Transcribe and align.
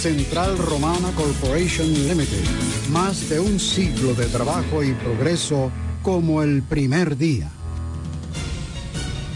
Central 0.00 0.56
Romana 0.56 1.12
Corporation 1.14 1.92
Limited. 1.92 2.42
Más 2.90 3.28
de 3.28 3.38
un 3.38 3.60
siglo 3.60 4.14
de 4.14 4.24
trabajo 4.28 4.82
y 4.82 4.94
progreso 4.94 5.70
como 6.02 6.42
el 6.42 6.62
primer 6.62 7.18
día. 7.18 7.50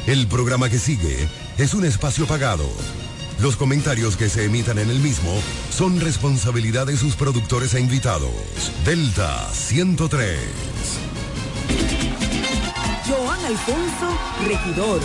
El 0.07 0.27
programa 0.27 0.71
que 0.71 0.79
sigue 0.79 1.29
es 1.59 1.75
un 1.75 1.85
espacio 1.85 2.27
pagado. 2.27 2.67
Los 3.43 3.57
comentarios 3.57 4.17
que 4.17 4.31
se 4.31 4.47
emitan 4.47 4.79
en 4.79 4.89
el 4.89 5.01
mismo 5.01 5.39
son 5.71 6.01
responsabilidad 6.01 6.87
de 6.87 6.97
sus 6.97 7.15
productores 7.15 7.75
e 7.75 7.81
invitados. 7.81 8.73
Delta 8.87 9.47
103. 9.53 11.14
Joan 13.35 13.47
Alfonso, 13.47 14.19
regidor. 14.47 15.01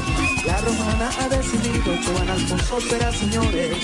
La 0.46 0.58
romana 0.62 1.10
ha 1.20 1.30
decidido, 1.30 1.96
Joan 2.06 2.30
Alfonso 2.30 2.80
será, 2.82 3.12
señores, 3.12 3.76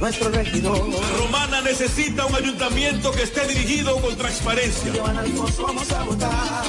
nuestro 0.00 0.30
regidor. 0.30 0.88
La 0.88 1.18
romana 1.18 1.60
necesita 1.60 2.26
un 2.26 2.34
ayuntamiento 2.34 3.12
que 3.12 3.22
esté 3.22 3.46
dirigido 3.46 3.96
con 4.00 4.16
transparencia. 4.16 4.92
Joan 4.98 5.16
Alfonso 5.16 5.62
vamos 5.62 5.92
a 5.92 6.02
votar. 6.02 6.64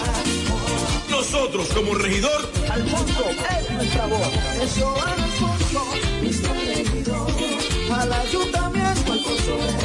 Nosotros, 1.10 1.68
como 1.70 1.96
regidor, 1.96 2.52
Alfonso 2.70 3.26
es 3.30 3.72
nuestra 3.72 4.06
voz. 4.06 4.30
Es 4.62 4.80
Joan 4.80 5.20
Alfonso, 5.20 5.86
nuestro 6.22 6.54
regidor. 6.54 7.32
Al 7.92 8.14
ayuntamiento, 8.14 9.14
Alfonso 9.14 9.85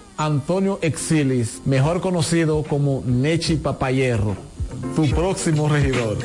Antonio 0.17 0.79
Exilis, 0.81 1.61
mejor 1.65 2.01
conocido 2.01 2.63
como 2.63 3.03
Nechi 3.05 3.55
Papayerro, 3.55 4.35
tu 4.95 5.09
próximo 5.09 5.67
regidor. 5.67 6.17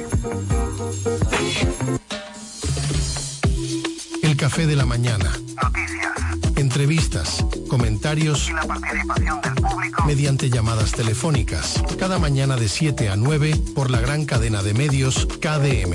El 4.22 4.36
café 4.36 4.66
de 4.66 4.76
la 4.76 4.86
mañana. 4.86 5.32
Noticias. 5.62 6.06
Entrevistas, 6.56 7.44
comentarios 7.68 8.48
y 8.48 8.52
la 8.52 8.64
participación 8.64 9.40
del 9.40 9.54
público 9.54 10.04
mediante 10.06 10.50
llamadas 10.50 10.92
telefónicas. 10.92 11.82
Cada 11.98 12.18
mañana 12.18 12.56
de 12.56 12.68
7 12.68 13.08
a 13.08 13.16
9 13.16 13.54
por 13.74 13.90
la 13.90 14.00
gran 14.00 14.24
cadena 14.24 14.62
de 14.62 14.74
medios 14.74 15.26
KDM. 15.40 15.94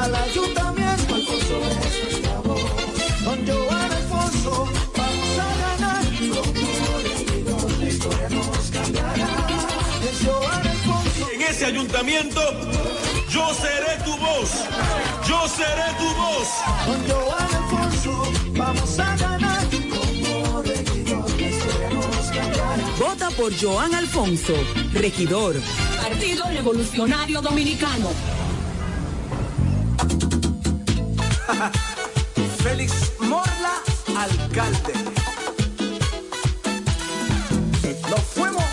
Al 0.00 0.14
ayuntamiento, 0.14 1.14
Alfonso 1.14 1.60
es 1.60 2.02
nuestra 2.04 2.40
voz. 2.40 2.62
Con 3.22 3.46
Joan 3.46 3.92
Alfonso 3.92 4.66
vamos 4.96 5.38
a 5.38 5.50
ganar. 5.62 6.04
La 7.80 7.86
historia 7.86 8.28
nos 8.30 8.70
cambiará. 8.70 9.28
Es 10.10 10.26
Joan 10.26 10.66
Alfonso. 10.66 11.30
en 11.34 11.42
ese 11.42 11.66
ayuntamiento, 11.66 12.40
yo 13.28 13.52
seré 13.52 14.02
tu 14.06 14.16
voz. 14.16 14.50
Yo 15.28 15.48
seré 15.48 15.88
tu 15.98 16.08
voz. 16.22 16.48
Con 16.86 16.98
Joan 17.06 17.54
Alfonso 17.62 18.32
vamos 18.56 18.98
a 18.98 19.16
ganar. 19.16 19.66
Como 19.68 20.62
regidor, 20.62 21.30
la 21.38 21.46
historia 21.46 21.90
nos 21.90 22.26
cambiará. 22.30 22.76
Vota 22.98 23.30
por 23.32 23.52
Joan 23.60 23.94
Alfonso, 23.94 24.54
regidor. 24.94 25.56
Partido 26.00 26.46
Revolucionario 26.46 27.42
Dominicano. 27.42 28.39
Félix 32.62 33.12
Morla, 33.18 33.82
alcalde. 34.16 34.94
Nos 38.08 38.20
fuimos. 38.34 38.64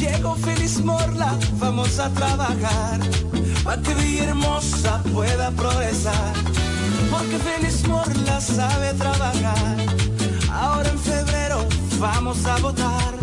Llegó 0.00 0.34
Félix 0.34 0.80
Morla, 0.80 1.38
vamos 1.60 2.00
a 2.00 2.10
trabajar 2.10 2.98
para 3.62 3.80
que 3.80 3.94
Villahermosa 3.94 5.00
pueda 5.12 5.52
progresar. 5.52 6.32
Porque 7.12 7.38
Félix 7.38 7.86
Morla 7.86 8.40
sabe 8.40 8.92
trabajar. 8.94 9.76
Ahora 10.50 10.88
en 10.88 10.98
febrero 10.98 11.64
vamos 12.00 12.44
a 12.44 12.56
votar. 12.56 13.14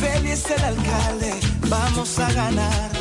Félix 0.00 0.50
el 0.50 0.64
alcalde, 0.64 1.34
vamos 1.68 2.18
a 2.18 2.32
ganar. 2.32 2.93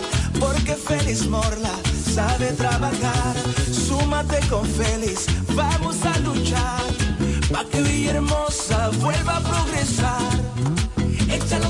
Porque 0.65 0.79
Félix 0.79 1.27
Morla 1.27 1.77
sabe 2.15 2.53
trabajar. 2.53 3.35
Súmate 3.69 4.39
con 4.47 4.65
Félix, 4.65 5.25
vamos 5.49 5.97
a 6.05 6.17
luchar. 6.19 6.81
Para 7.51 7.67
que 7.67 7.81
Villahermosa 7.81 8.89
vuelva 9.01 9.37
a 9.37 9.41
progresar. 9.41 10.39
Échalo 11.29 11.69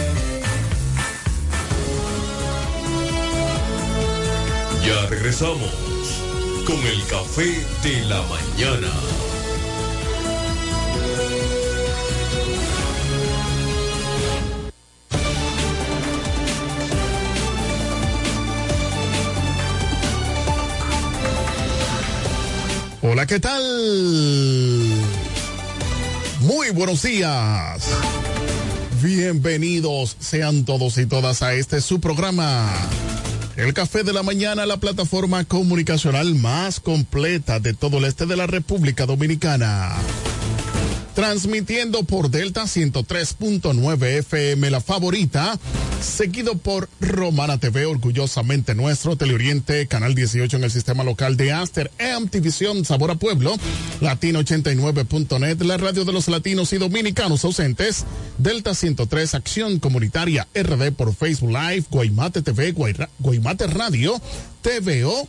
Ya 4.85 5.05
regresamos 5.07 5.71
con 6.65 6.77
el 6.77 7.05
café 7.05 7.65
de 7.83 8.01
la 8.05 8.21
mañana. 8.23 8.87
Hola, 23.03 23.27
¿qué 23.27 23.39
tal? 23.39 23.61
Muy 26.39 26.71
buenos 26.71 27.03
días. 27.03 27.83
Bienvenidos 29.03 30.17
sean 30.19 30.65
todos 30.65 30.97
y 30.97 31.05
todas 31.05 31.43
a 31.43 31.53
este 31.53 31.81
su 31.81 31.99
programa. 31.99 32.67
El 33.57 33.73
Café 33.73 34.03
de 34.03 34.13
la 34.13 34.23
Mañana, 34.23 34.65
la 34.65 34.77
plataforma 34.77 35.43
comunicacional 35.43 36.35
más 36.35 36.79
completa 36.79 37.59
de 37.59 37.73
todo 37.73 37.97
el 37.97 38.05
este 38.05 38.25
de 38.25 38.37
la 38.37 38.47
República 38.47 39.05
Dominicana. 39.05 39.95
Transmitiendo 41.15 42.03
por 42.03 42.29
Delta 42.29 42.63
103.9 42.63 44.19
FM, 44.19 44.69
la 44.69 44.79
favorita, 44.79 45.59
seguido 46.01 46.57
por 46.57 46.87
Romana 47.01 47.57
TV, 47.57 47.85
orgullosamente 47.85 48.75
nuestro, 48.75 49.17
Teleoriente, 49.17 49.87
Canal 49.87 50.15
18 50.15 50.55
en 50.55 50.63
el 50.63 50.71
sistema 50.71 51.03
local 51.03 51.35
de 51.35 51.51
Aster, 51.51 51.91
Visión, 52.41 52.85
Sabor 52.85 53.11
a 53.11 53.15
Pueblo, 53.15 53.57
Latino89.net, 53.99 55.61
la 55.61 55.75
radio 55.75 56.05
de 56.05 56.13
los 56.13 56.29
latinos 56.29 56.71
y 56.71 56.77
dominicanos 56.77 57.43
ausentes, 57.43 58.05
Delta 58.37 58.73
103, 58.73 59.35
Acción 59.35 59.79
Comunitaria 59.79 60.47
RD 60.55 60.93
por 60.93 61.13
Facebook 61.13 61.51
Live, 61.51 61.85
Guaymate 61.91 62.41
TV, 62.41 62.73
Guaymate 63.19 63.67
Radio, 63.67 64.19
TVO, 64.61 65.27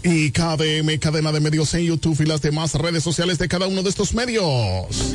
y 0.03 0.33
KDM, 0.33 0.99
cadena 0.99 1.33
de 1.33 1.41
medios 1.41 1.73
en 1.75 1.85
YouTube 1.85 2.21
y 2.21 2.27
las 2.27 2.43
demás 2.43 2.75
redes 2.75 3.05
sociales 3.05 3.39
de 3.39 3.49
cada 3.49 3.69
uno 3.69 3.83
de 3.83 3.91
estos 3.91 4.15
medios. 4.15 5.15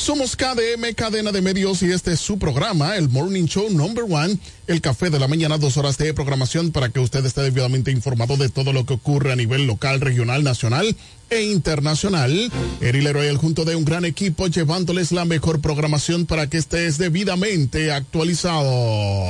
Somos 0.00 0.34
KDM, 0.34 0.94
cadena 0.96 1.30
de 1.30 1.42
medios, 1.42 1.82
y 1.82 1.92
este 1.92 2.12
es 2.12 2.20
su 2.20 2.38
programa, 2.38 2.96
el 2.96 3.10
Morning 3.10 3.44
Show 3.44 3.68
Number 3.68 4.04
One, 4.04 4.38
el 4.66 4.80
café 4.80 5.10
de 5.10 5.18
la 5.18 5.28
mañana, 5.28 5.58
dos 5.58 5.76
horas 5.76 5.98
de 5.98 6.14
programación 6.14 6.72
para 6.72 6.88
que 6.88 7.00
usted 7.00 7.22
esté 7.26 7.42
debidamente 7.42 7.90
informado 7.90 8.38
de 8.38 8.48
todo 8.48 8.72
lo 8.72 8.86
que 8.86 8.94
ocurre 8.94 9.30
a 9.30 9.36
nivel 9.36 9.66
local, 9.66 10.00
regional, 10.00 10.42
nacional 10.42 10.96
e 11.28 11.42
internacional. 11.42 12.50
Eri 12.80 13.02
Leroy, 13.02 13.36
junto 13.36 13.66
de 13.66 13.76
un 13.76 13.84
gran 13.84 14.06
equipo, 14.06 14.46
llevándoles 14.46 15.12
la 15.12 15.26
mejor 15.26 15.60
programación 15.60 16.24
para 16.24 16.48
que 16.48 16.56
estés 16.56 16.96
debidamente 16.96 17.92
actualizado. 17.92 19.28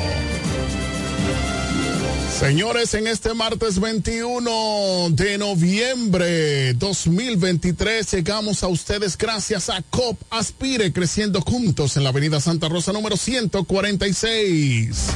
Señores, 2.40 2.94
en 2.94 3.06
este 3.06 3.35
martes 3.35 3.78
21 3.78 5.11
de 5.11 5.37
noviembre 5.37 6.73
2023 6.73 8.12
llegamos 8.12 8.62
a 8.62 8.68
ustedes 8.68 9.18
gracias 9.18 9.68
a 9.68 9.82
COP 9.82 10.18
Aspire 10.30 10.90
Creciendo 10.90 11.42
Juntos 11.42 11.99
en 11.99 12.04
la 12.04 12.09
Avenida 12.09 12.40
Santa 12.40 12.70
Rosa 12.70 12.94
número 12.94 13.18
146. 13.18 15.09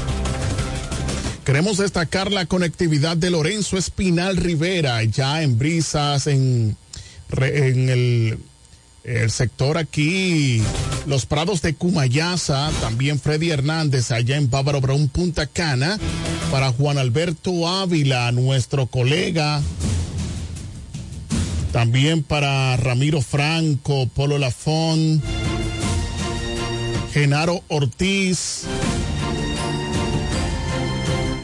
Queremos 1.46 1.78
destacar 1.78 2.30
la 2.30 2.44
conectividad 2.44 3.16
de 3.16 3.30
Lorenzo 3.30 3.78
Espinal 3.78 4.36
Rivera, 4.36 5.02
ya 5.04 5.42
en 5.42 5.58
brisas, 5.58 6.26
en, 6.26 6.76
el, 7.40 8.38
el, 9.02 9.30
sector 9.30 9.78
aquí, 9.78 10.62
los 11.06 11.24
prados 11.24 11.62
de 11.62 11.74
Cumayasa, 11.74 12.70
también 12.82 13.18
Freddy 13.18 13.48
Hernández, 13.48 14.10
allá 14.10 14.36
en 14.36 14.50
Bávaro 14.50 14.82
Brown, 14.82 15.08
Punta 15.08 15.46
Cana, 15.46 15.98
para 16.54 16.70
Juan 16.70 16.98
Alberto 16.98 17.66
Ávila, 17.66 18.30
nuestro 18.30 18.86
colega. 18.86 19.60
También 21.72 22.22
para 22.22 22.76
Ramiro 22.76 23.22
Franco, 23.22 24.06
Polo 24.06 24.38
Lafón, 24.38 25.20
Genaro 27.12 27.64
Ortiz, 27.66 28.66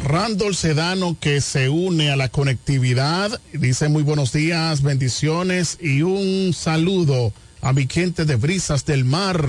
Randall 0.05 0.55
Sedano 0.55 1.17
que 1.19 1.41
se 1.41 1.69
une 1.69 2.13
a 2.13 2.17
la 2.17 2.29
conectividad. 2.29 3.41
Dice 3.53 3.89
muy 3.89 4.05
buenos 4.05 4.33
días, 4.33 4.83
bendiciones 4.83 5.77
y 5.81 6.03
un 6.03 6.53
saludo 6.55 7.33
a 7.63 7.73
mi 7.73 7.89
gente 7.89 8.27
de 8.27 8.37
Brisas 8.37 8.85
del 8.85 9.05
Mar. 9.05 9.45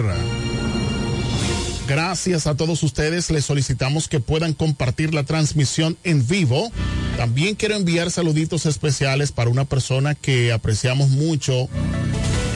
Gracias 1.91 2.47
a 2.47 2.55
todos 2.55 2.83
ustedes. 2.83 3.29
Les 3.31 3.43
solicitamos 3.43 4.07
que 4.07 4.21
puedan 4.21 4.53
compartir 4.53 5.13
la 5.13 5.25
transmisión 5.25 5.97
en 6.05 6.25
vivo. 6.25 6.71
También 7.17 7.55
quiero 7.55 7.75
enviar 7.75 8.11
saluditos 8.11 8.65
especiales 8.65 9.33
para 9.33 9.49
una 9.49 9.65
persona 9.65 10.15
que 10.15 10.53
apreciamos 10.53 11.09
mucho. 11.09 11.67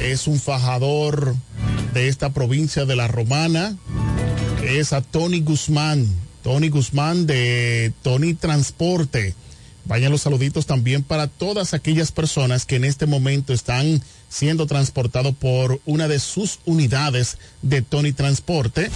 Es 0.01 0.27
un 0.27 0.39
fajador 0.39 1.35
de 1.93 2.07
esta 2.07 2.29
provincia 2.29 2.85
de 2.85 2.95
La 2.95 3.09
Romana. 3.09 3.75
Es 4.63 4.93
a 4.93 5.01
Tony 5.01 5.41
Guzmán. 5.41 6.07
Tony 6.41 6.69
Guzmán 6.69 7.27
de 7.27 7.91
Tony 8.03 8.35
Transporte. 8.35 9.35
Vayan 9.83 10.13
los 10.13 10.21
saluditos 10.21 10.65
también 10.65 11.03
para 11.03 11.27
todas 11.27 11.73
aquellas 11.73 12.13
personas 12.13 12.65
que 12.65 12.77
en 12.77 12.85
este 12.85 13.05
momento 13.05 13.51
están 13.51 14.01
siendo 14.29 14.65
transportados 14.65 15.35
por 15.35 15.81
una 15.85 16.07
de 16.07 16.19
sus 16.19 16.59
unidades 16.63 17.37
de 17.61 17.81
Tony 17.81 18.13
Transporte. 18.13 18.89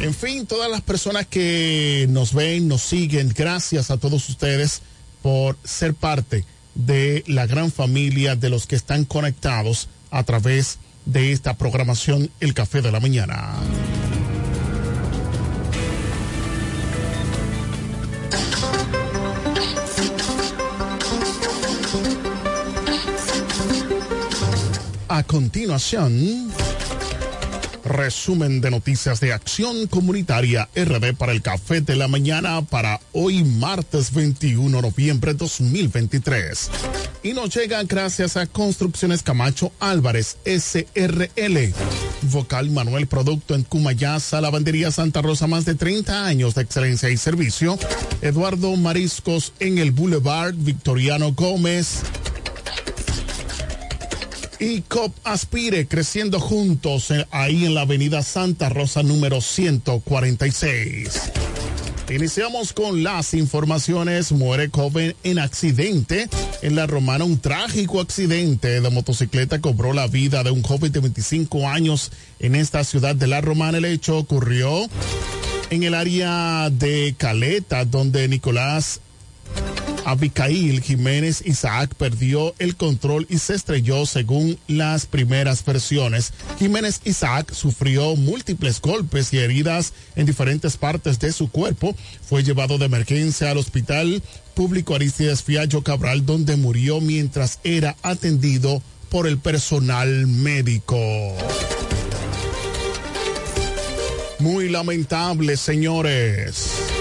En 0.00 0.14
fin, 0.14 0.46
todas 0.46 0.70
las 0.70 0.80
personas 0.80 1.26
que 1.26 2.06
nos 2.08 2.32
ven, 2.32 2.68
nos 2.68 2.80
siguen, 2.80 3.32
gracias 3.36 3.90
a 3.90 3.98
todos 3.98 4.28
ustedes 4.30 4.80
por 5.22 5.58
ser 5.62 5.92
parte 5.92 6.46
de 6.74 7.22
la 7.26 7.46
gran 7.46 7.70
familia 7.70 8.34
de 8.34 8.48
los 8.48 8.66
que 8.66 8.76
están 8.76 9.04
conectados 9.04 9.88
a 10.10 10.22
través 10.24 10.78
de 11.04 11.32
esta 11.32 11.58
programación 11.58 12.30
El 12.40 12.54
Café 12.54 12.80
de 12.80 12.92
la 12.92 13.00
Mañana. 13.00 13.54
A 25.08 25.22
continuación, 25.24 26.50
resumen 27.90 28.60
de 28.60 28.70
noticias 28.70 29.20
de 29.20 29.32
Acción 29.32 29.86
Comunitaria 29.88 30.68
RD 30.74 31.14
para 31.14 31.32
el 31.32 31.42
Café 31.42 31.80
de 31.80 31.96
la 31.96 32.08
Mañana 32.08 32.62
para 32.62 33.00
hoy 33.12 33.42
martes 33.44 34.14
21 34.14 34.76
de 34.76 34.82
noviembre 34.82 35.34
2023. 35.34 36.70
Y 37.22 37.32
nos 37.32 37.54
llega 37.54 37.82
gracias 37.82 38.36
a 38.36 38.46
Construcciones 38.46 39.22
Camacho 39.22 39.72
Álvarez 39.80 40.38
SRL. 40.44 41.74
Vocal 42.22 42.70
Manuel 42.70 43.06
Producto 43.06 43.54
en 43.54 43.64
Cumayasa, 43.64 44.40
Lavandería 44.40 44.90
Santa 44.90 45.20
Rosa, 45.20 45.46
más 45.46 45.64
de 45.64 45.74
30 45.74 46.26
años 46.26 46.54
de 46.54 46.62
excelencia 46.62 47.10
y 47.10 47.16
servicio. 47.16 47.78
Eduardo 48.22 48.76
Mariscos 48.76 49.52
en 49.58 49.78
el 49.78 49.90
Boulevard 49.90 50.54
Victoriano 50.54 51.32
Gómez 51.32 52.02
y 54.60 54.82
COP 54.82 55.16
Aspire 55.24 55.88
creciendo 55.88 56.38
juntos 56.38 57.12
ahí 57.30 57.64
en 57.64 57.74
la 57.74 57.80
avenida 57.82 58.22
Santa 58.22 58.68
Rosa 58.68 59.02
número 59.02 59.40
146. 59.40 61.32
Iniciamos 62.10 62.72
con 62.72 63.02
las 63.02 63.34
informaciones. 63.34 64.32
Muere 64.32 64.68
joven 64.68 65.14
en 65.22 65.38
accidente. 65.38 66.28
En 66.60 66.76
la 66.76 66.86
Romana, 66.86 67.24
un 67.24 67.38
trágico 67.38 68.00
accidente 68.00 68.80
de 68.80 68.90
motocicleta 68.90 69.60
cobró 69.60 69.92
la 69.92 70.08
vida 70.08 70.42
de 70.42 70.50
un 70.50 70.62
joven 70.62 70.92
de 70.92 71.00
25 71.00 71.68
años 71.68 72.10
en 72.38 72.54
esta 72.54 72.84
ciudad 72.84 73.14
de 73.14 73.28
la 73.28 73.40
Romana. 73.40 73.78
El 73.78 73.86
hecho 73.86 74.18
ocurrió 74.18 74.88
en 75.70 75.84
el 75.84 75.94
área 75.94 76.68
de 76.68 77.14
Caleta, 77.16 77.84
donde 77.84 78.28
Nicolás 78.28 79.00
Abicail 80.04 80.80
Jiménez 80.80 81.42
Isaac 81.44 81.94
perdió 81.94 82.54
el 82.58 82.76
control 82.76 83.26
y 83.28 83.38
se 83.38 83.54
estrelló 83.54 84.06
según 84.06 84.58
las 84.66 85.06
primeras 85.06 85.64
versiones. 85.64 86.32
Jiménez 86.58 87.00
Isaac 87.04 87.52
sufrió 87.52 88.16
múltiples 88.16 88.80
golpes 88.80 89.32
y 89.32 89.38
heridas 89.38 89.92
en 90.16 90.26
diferentes 90.26 90.76
partes 90.76 91.18
de 91.18 91.32
su 91.32 91.50
cuerpo. 91.50 91.94
Fue 92.22 92.42
llevado 92.42 92.78
de 92.78 92.86
emergencia 92.86 93.50
al 93.50 93.58
hospital 93.58 94.22
público 94.54 94.94
Aristides 94.94 95.42
Fiallo 95.42 95.82
Cabral 95.82 96.26
donde 96.26 96.56
murió 96.56 97.00
mientras 97.00 97.60
era 97.62 97.96
atendido 98.02 98.82
por 99.10 99.26
el 99.26 99.38
personal 99.38 100.26
médico. 100.26 100.98
Muy 104.38 104.70
lamentable, 104.70 105.56
señores. 105.56 106.99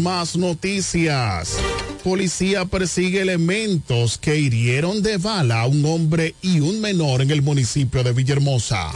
Más 0.00 0.36
noticias. 0.36 1.58
Policía 2.02 2.64
persigue 2.64 3.20
elementos 3.20 4.16
que 4.16 4.38
hirieron 4.38 5.02
de 5.02 5.18
bala 5.18 5.60
a 5.60 5.66
un 5.66 5.84
hombre 5.84 6.34
y 6.40 6.60
un 6.60 6.80
menor 6.80 7.20
en 7.20 7.30
el 7.30 7.42
municipio 7.42 8.02
de 8.02 8.12
Villahermosa. 8.12 8.90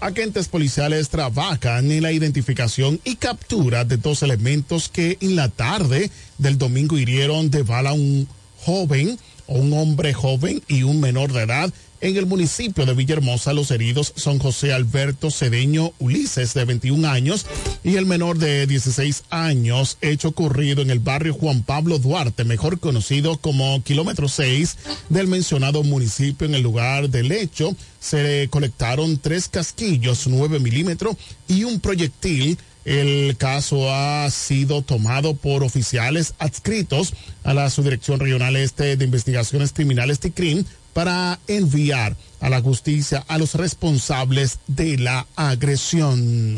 Agentes 0.00 0.48
policiales 0.48 1.08
trabajan 1.08 1.90
en 1.90 2.02
la 2.02 2.10
identificación 2.10 3.00
y 3.04 3.16
captura 3.16 3.84
de 3.84 3.96
dos 3.96 4.22
elementos 4.22 4.88
que 4.88 5.18
en 5.20 5.36
la 5.36 5.48
tarde 5.48 6.10
del 6.38 6.58
domingo 6.58 6.98
hirieron 6.98 7.50
de 7.50 7.62
bala 7.62 7.90
a 7.90 7.94
un 7.94 8.26
joven 8.64 9.16
o 9.46 9.60
un 9.60 9.72
hombre 9.72 10.12
joven 10.14 10.62
y 10.66 10.82
un 10.82 11.00
menor 11.00 11.32
de 11.32 11.42
edad 11.42 11.72
en 12.04 12.18
el 12.18 12.26
municipio 12.26 12.84
de 12.84 12.92
Villahermosa, 12.92 13.54
los 13.54 13.70
heridos 13.70 14.12
son 14.14 14.38
José 14.38 14.74
Alberto 14.74 15.30
Cedeño 15.30 15.94
Ulises, 15.98 16.52
de 16.52 16.66
21 16.66 17.08
años, 17.08 17.46
y 17.82 17.96
el 17.96 18.04
menor 18.04 18.36
de 18.36 18.66
16 18.66 19.24
años, 19.30 19.96
hecho 20.02 20.28
ocurrido 20.28 20.82
en 20.82 20.90
el 20.90 20.98
barrio 20.98 21.32
Juan 21.32 21.62
Pablo 21.62 21.98
Duarte, 21.98 22.44
mejor 22.44 22.78
conocido 22.78 23.38
como 23.38 23.82
kilómetro 23.82 24.28
6 24.28 24.76
del 25.08 25.28
mencionado 25.28 25.82
municipio. 25.82 26.46
En 26.46 26.54
el 26.54 26.60
lugar 26.60 27.08
del 27.08 27.32
hecho, 27.32 27.74
se 28.00 28.48
colectaron 28.50 29.16
tres 29.16 29.48
casquillos 29.48 30.26
9 30.26 30.60
milímetros 30.60 31.16
y 31.48 31.64
un 31.64 31.80
proyectil 31.80 32.58
el 32.84 33.38
caso 33.38 33.90
ha 33.90 34.28
sido 34.30 34.82
tomado 34.82 35.32
por 35.32 35.64
oficiales 35.64 36.34
adscritos 36.38 37.14
a 37.42 37.54
la 37.54 37.70
Subdirección 37.70 38.20
Regional 38.20 38.56
Este 38.56 38.98
de 38.98 39.04
Investigaciones 39.06 39.72
Criminales 39.72 40.20
TICRIM 40.20 40.66
para 40.94 41.38
enviar 41.48 42.16
a 42.40 42.48
la 42.48 42.62
justicia 42.62 43.24
a 43.28 43.36
los 43.36 43.54
responsables 43.54 44.58
de 44.66 44.96
la 44.96 45.26
agresión. 45.36 46.56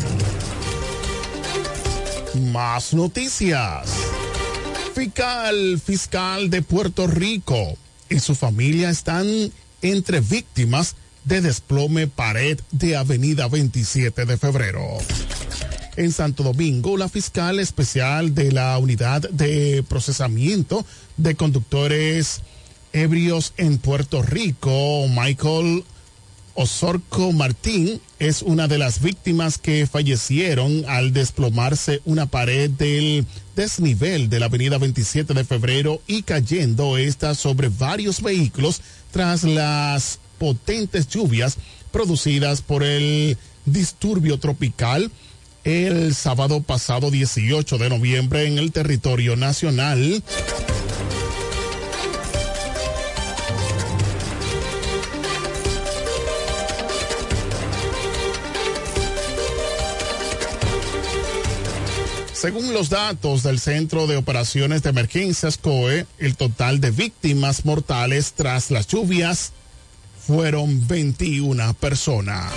Más 2.53 2.95
noticias. 2.95 3.89
Fiscal, 4.95 5.81
fiscal 5.85 6.51
de 6.51 6.63
Puerto 6.63 7.07
Rico 7.07 7.77
y 8.09 8.21
su 8.21 8.35
familia 8.35 8.91
están 8.91 9.27
entre 9.83 10.21
víctimas 10.21 10.97
de 11.25 11.41
desplome 11.41 12.07
pared 12.07 12.61
de 12.71 12.97
Avenida 12.97 13.49
27 13.49 14.27
de 14.27 14.37
Febrero. 14.37 14.87
En 15.97 16.13
Santo 16.13 16.43
Domingo, 16.43 16.97
la 16.97 17.09
fiscal 17.09 17.59
especial 17.59 18.35
de 18.35 18.53
la 18.53 18.77
Unidad 18.79 19.29
de 19.31 19.83
Procesamiento 19.89 20.85
de 21.17 21.35
Conductores 21.35 22.43
ebrios 22.97 23.53
en 23.59 23.77
Puerto 23.77 24.23
Rico, 24.23 25.07
Michael 25.09 25.85
Osorco 26.55 27.33
Martín 27.33 28.01
es 28.19 28.41
una 28.41 28.69
de 28.69 28.79
las 28.79 29.03
víctimas 29.03 29.59
que 29.59 29.87
fallecieron 29.87 30.85
al 30.89 31.13
desplomarse 31.13 32.01
una 32.07 32.25
pared 32.25 32.71
del 32.71 33.27
desnivel 33.55 34.31
de 34.31 34.41
la 34.41 34.47
avenida 34.47 34.79
27 34.79 35.35
de 35.35 35.45
febrero 35.45 36.01
y 36.07 36.23
cayendo 36.23 36.97
esta 36.97 37.35
sobre 37.35 37.69
varios 37.69 38.23
vehículos 38.23 38.81
tras 39.11 39.45
las 39.45 40.19
potentes 40.39 41.07
lluvias 41.09 41.59
producidas 41.93 42.63
por 42.63 42.83
el 42.83 43.37
disturbio 43.67 44.39
tropical 44.39 45.11
el 45.65 46.15
sábado 46.15 46.63
pasado 46.63 47.11
18 47.11 47.77
de 47.77 47.91
noviembre 47.91 48.47
en 48.47 48.57
el 48.57 48.73
territorio 48.73 49.37
nacional. 49.37 50.23
Según 62.47 62.73
los 62.73 62.91
datos 62.91 63.43
del 63.43 63.59
Centro 63.59 64.07
de 64.07 64.17
Operaciones 64.17 64.85
de 64.85 64.91
Emergencias 64.91 65.59
COE, 65.59 66.07
el 66.19 66.37
total 66.37 66.81
de 66.81 66.93
víctimas 66.93 67.65
mortales 67.65 68.35
tras 68.35 68.71
las 68.71 68.87
lluvias 68.87 69.51
fueron 70.25 70.87
21 70.87 71.75
personas. 71.75 72.53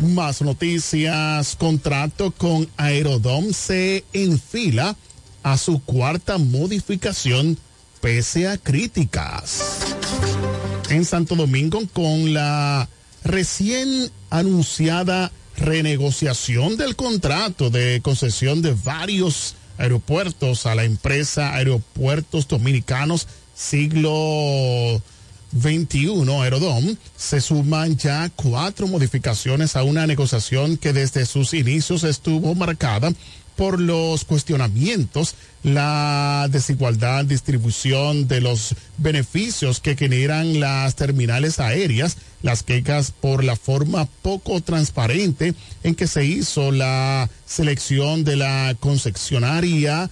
Más 0.00 0.40
noticias, 0.40 1.56
contrato 1.56 2.30
con 2.30 2.66
Aerodom 2.78 3.52
se 3.52 4.06
enfila 4.14 4.96
a 5.42 5.58
su 5.58 5.82
cuarta 5.82 6.38
modificación 6.38 7.58
pese 8.00 8.48
a 8.48 8.56
críticas. 8.56 9.60
En 10.88 11.04
Santo 11.04 11.36
Domingo 11.36 11.82
con 11.92 12.32
la 12.32 12.88
recién 13.24 14.10
anunciada 14.30 15.32
renegociación 15.58 16.76
del 16.76 16.96
contrato 16.96 17.70
de 17.70 18.00
concesión 18.02 18.62
de 18.62 18.74
varios 18.74 19.54
aeropuertos 19.76 20.66
a 20.66 20.74
la 20.74 20.84
empresa 20.84 21.54
Aeropuertos 21.54 22.48
Dominicanos 22.48 23.28
siglo 23.54 25.02
21 25.52 26.42
Aerodom, 26.42 26.96
se 27.16 27.40
suman 27.40 27.96
ya 27.96 28.30
cuatro 28.36 28.86
modificaciones 28.86 29.76
a 29.76 29.82
una 29.82 30.06
negociación 30.06 30.76
que 30.76 30.92
desde 30.92 31.26
sus 31.26 31.54
inicios 31.54 32.04
estuvo 32.04 32.54
marcada 32.54 33.12
por 33.58 33.80
los 33.80 34.24
cuestionamientos, 34.24 35.34
la 35.64 36.46
desigualdad 36.48 37.24
distribución 37.24 38.28
de 38.28 38.40
los 38.40 38.76
beneficios 38.98 39.80
que 39.80 39.96
generan 39.96 40.60
las 40.60 40.94
terminales 40.94 41.58
aéreas, 41.58 42.18
las 42.40 42.62
quejas 42.62 43.10
por 43.10 43.42
la 43.42 43.56
forma 43.56 44.06
poco 44.22 44.60
transparente 44.60 45.54
en 45.82 45.96
que 45.96 46.06
se 46.06 46.24
hizo 46.24 46.70
la 46.70 47.28
selección 47.46 48.22
de 48.22 48.36
la 48.36 48.76
concesionaria 48.78 50.08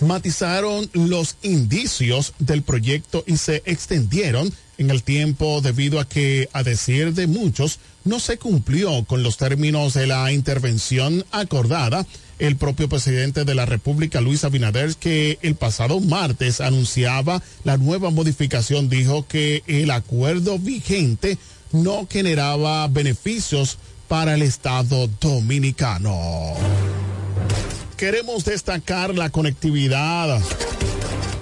matizaron 0.00 0.88
los 0.92 1.38
indicios 1.42 2.34
del 2.38 2.62
proyecto 2.62 3.24
y 3.26 3.36
se 3.36 3.64
extendieron 3.66 4.52
en 4.78 4.90
el 4.90 5.02
tiempo 5.02 5.60
debido 5.60 5.98
a 5.98 6.08
que, 6.08 6.48
a 6.52 6.62
decir 6.62 7.14
de 7.14 7.26
muchos, 7.26 7.80
no 8.08 8.20
se 8.20 8.38
cumplió 8.38 9.04
con 9.04 9.22
los 9.22 9.36
términos 9.36 9.94
de 9.94 10.06
la 10.06 10.32
intervención 10.32 11.24
acordada. 11.30 12.06
El 12.38 12.56
propio 12.56 12.88
presidente 12.88 13.44
de 13.44 13.54
la 13.54 13.66
República, 13.66 14.20
Luis 14.20 14.44
Abinader, 14.44 14.94
que 14.96 15.38
el 15.42 15.56
pasado 15.56 16.00
martes 16.00 16.60
anunciaba 16.60 17.42
la 17.64 17.76
nueva 17.76 18.10
modificación, 18.10 18.88
dijo 18.88 19.26
que 19.26 19.62
el 19.66 19.90
acuerdo 19.90 20.58
vigente 20.58 21.36
no 21.72 22.06
generaba 22.08 22.86
beneficios 22.88 23.78
para 24.08 24.34
el 24.34 24.42
Estado 24.42 25.08
dominicano 25.20 26.54
queremos 27.98 28.44
destacar 28.44 29.12
la 29.12 29.28
conectividad 29.28 30.40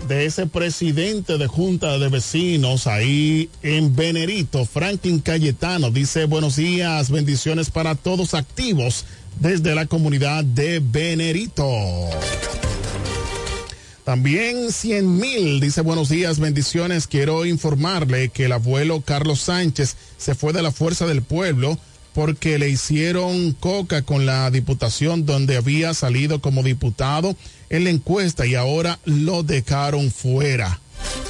de 0.09 0.27
ese 0.27 0.47
presidente 0.47 1.39
de 1.39 1.47
Junta 1.47 1.99
de 1.99 2.09
Vecinos 2.09 2.87
ahí 2.87 3.51
en 3.63 3.97
Venerito, 3.97 4.65
Franklin 4.65 5.21
Cayetano. 5.21 5.91
Dice 5.91 6.27
buenos 6.27 6.57
días, 6.57 7.11
bendiciones 7.11 7.71
para 7.71 7.95
todos 7.95 8.35
activos 8.35 9.05
desde 9.41 9.75
la 9.75 9.87
comunidad 9.87 10.45
de 10.45 10.81
Venerito. 10.81 11.67
También 14.05 14.71
100 14.71 15.19
mil 15.19 15.61
dice 15.61 15.81
buenos 15.81 16.09
días, 16.09 16.39
bendiciones. 16.39 17.09
Quiero 17.09 17.45
informarle 17.45 18.29
que 18.29 18.45
el 18.45 18.53
abuelo 18.53 19.01
Carlos 19.01 19.41
Sánchez 19.41 19.97
se 20.17 20.35
fue 20.37 20.53
de 20.53 20.63
la 20.63 20.71
Fuerza 20.71 21.07
del 21.07 21.23
Pueblo 21.23 21.79
porque 22.15 22.59
le 22.59 22.71
hicieron 22.71 23.53
coca 23.53 24.03
con 24.03 24.25
la 24.25 24.51
diputación 24.51 25.27
donde 25.27 25.57
había 25.57 25.93
salido 25.93 26.41
como 26.41 26.63
diputado 26.63 27.37
en 27.71 27.85
la 27.85 27.91
encuesta 27.91 28.47
y 28.47 28.55
ahora 28.55 28.99
lo 29.05 29.43
dejaron 29.43 30.11
fuera. 30.11 30.81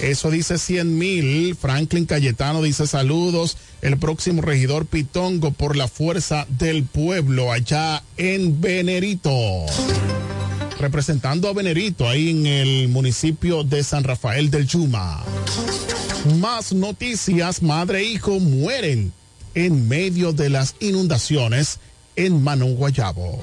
Eso 0.01 0.31
dice 0.31 0.59
100 0.59 0.99
mil. 0.99 1.57
Franklin 1.57 2.07
Cayetano 2.07 2.63
dice 2.63 2.87
saludos. 2.87 3.57
El 3.83 3.99
próximo 3.99 4.43
regidor 4.43 4.87
Pitongo 4.87 5.53
por 5.53 5.77
la 5.77 5.89
fuerza 5.89 6.47
del 6.49 6.85
pueblo 6.85 7.53
allá 7.53 8.03
en 8.17 8.61
Venerito. 8.61 9.33
Representando 10.79 11.49
a 11.49 11.55
Venerito 11.55 12.09
ahí 12.09 12.31
en 12.31 12.47
el 12.47 12.89
municipio 12.89 13.65
de 13.65 13.83
San 13.83 14.05
Rafael 14.05 14.51
del 14.51 14.67
Chuma. 14.67 15.25
Más 16.39 16.73
noticias. 16.73 17.63
Madre 17.63 18.01
e 18.01 18.05
hijo 18.05 18.39
mueren 18.39 19.13
en 19.55 19.89
medio 19.89 20.33
de 20.33 20.51
las 20.51 20.75
inundaciones 20.81 21.79
en 22.17 22.43
Manon 22.43 22.75
Guayabo. 22.75 23.41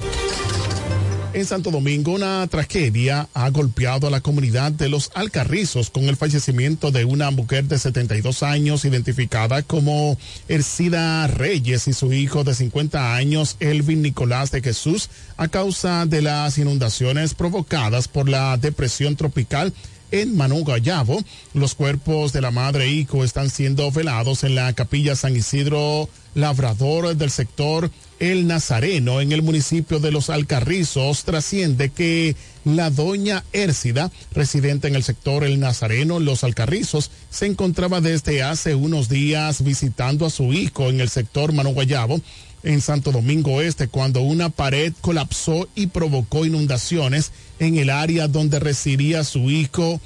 En 1.34 1.46
Santo 1.46 1.72
Domingo, 1.72 2.12
una 2.12 2.46
tragedia 2.46 3.28
ha 3.34 3.50
golpeado 3.50 4.06
a 4.06 4.10
la 4.10 4.20
comunidad 4.20 4.70
de 4.70 4.88
los 4.88 5.10
Alcarrizos 5.16 5.90
con 5.90 6.04
el 6.04 6.14
fallecimiento 6.16 6.92
de 6.92 7.04
una 7.04 7.32
mujer 7.32 7.64
de 7.64 7.76
72 7.76 8.44
años 8.44 8.84
identificada 8.84 9.64
como 9.64 10.16
Ercida 10.46 11.26
Reyes 11.26 11.88
y 11.88 11.92
su 11.92 12.12
hijo 12.12 12.44
de 12.44 12.54
50 12.54 13.16
años, 13.16 13.56
Elvin 13.58 14.00
Nicolás 14.00 14.52
de 14.52 14.62
Jesús, 14.62 15.10
a 15.36 15.48
causa 15.48 16.06
de 16.06 16.22
las 16.22 16.56
inundaciones 16.56 17.34
provocadas 17.34 18.06
por 18.06 18.28
la 18.28 18.56
depresión 18.56 19.16
tropical 19.16 19.72
en 20.12 20.36
Manu 20.36 20.62
Gallavo. 20.62 21.18
Los 21.52 21.74
cuerpos 21.74 22.32
de 22.32 22.42
la 22.42 22.52
madre 22.52 22.84
e 22.84 22.90
hijo 22.92 23.24
están 23.24 23.50
siendo 23.50 23.90
velados 23.90 24.44
en 24.44 24.54
la 24.54 24.72
capilla 24.72 25.16
San 25.16 25.34
Isidro 25.34 26.08
Labrador 26.36 27.16
del 27.16 27.30
sector 27.30 27.90
El 28.20 28.46
Nazareno 28.46 29.20
en 29.20 29.32
el 29.32 29.42
municipio 29.42 30.00
de 30.00 30.10
Los 30.10 30.30
Alcarrizos. 30.30 31.24
Trasciende 31.24 31.90
que 31.90 32.36
la 32.64 32.90
doña 32.90 33.44
Ércida, 33.52 34.10
residente 34.32 34.88
en 34.88 34.94
el 34.94 35.02
sector 35.02 35.44
El 35.44 35.60
Nazareno, 35.60 36.20
Los 36.20 36.44
Alcarrizos, 36.44 37.10
se 37.30 37.46
encontraba 37.46 38.00
desde 38.00 38.42
hace 38.42 38.74
unos 38.74 39.08
días 39.08 39.62
visitando 39.62 40.26
a 40.26 40.30
su 40.30 40.52
hijo 40.52 40.88
en 40.88 41.00
el 41.00 41.08
sector 41.08 41.52
Manu 41.52 41.72
Guayabo 41.72 42.20
en 42.62 42.80
Santo 42.80 43.12
Domingo 43.12 43.60
Este 43.60 43.88
cuando 43.88 44.22
una 44.22 44.48
pared 44.48 44.92
colapsó 45.00 45.68
y 45.74 45.88
provocó 45.88 46.46
inundaciones 46.46 47.30
en 47.58 47.76
el 47.76 47.90
área 47.90 48.26
donde 48.26 48.58
residía 48.58 49.22
su 49.22 49.50
hijo 49.50 50.00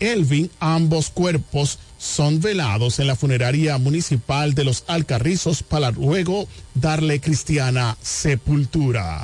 Elvin. 0.00 0.50
Ambos 0.58 1.10
cuerpos 1.10 1.78
son 2.00 2.40
velados 2.40 2.98
en 2.98 3.06
la 3.06 3.14
funeraria 3.14 3.76
municipal 3.76 4.54
de 4.54 4.64
los 4.64 4.84
Alcarrizos 4.86 5.62
para 5.62 5.90
luego 5.90 6.48
darle 6.74 7.20
cristiana 7.20 7.96
sepultura. 8.00 9.22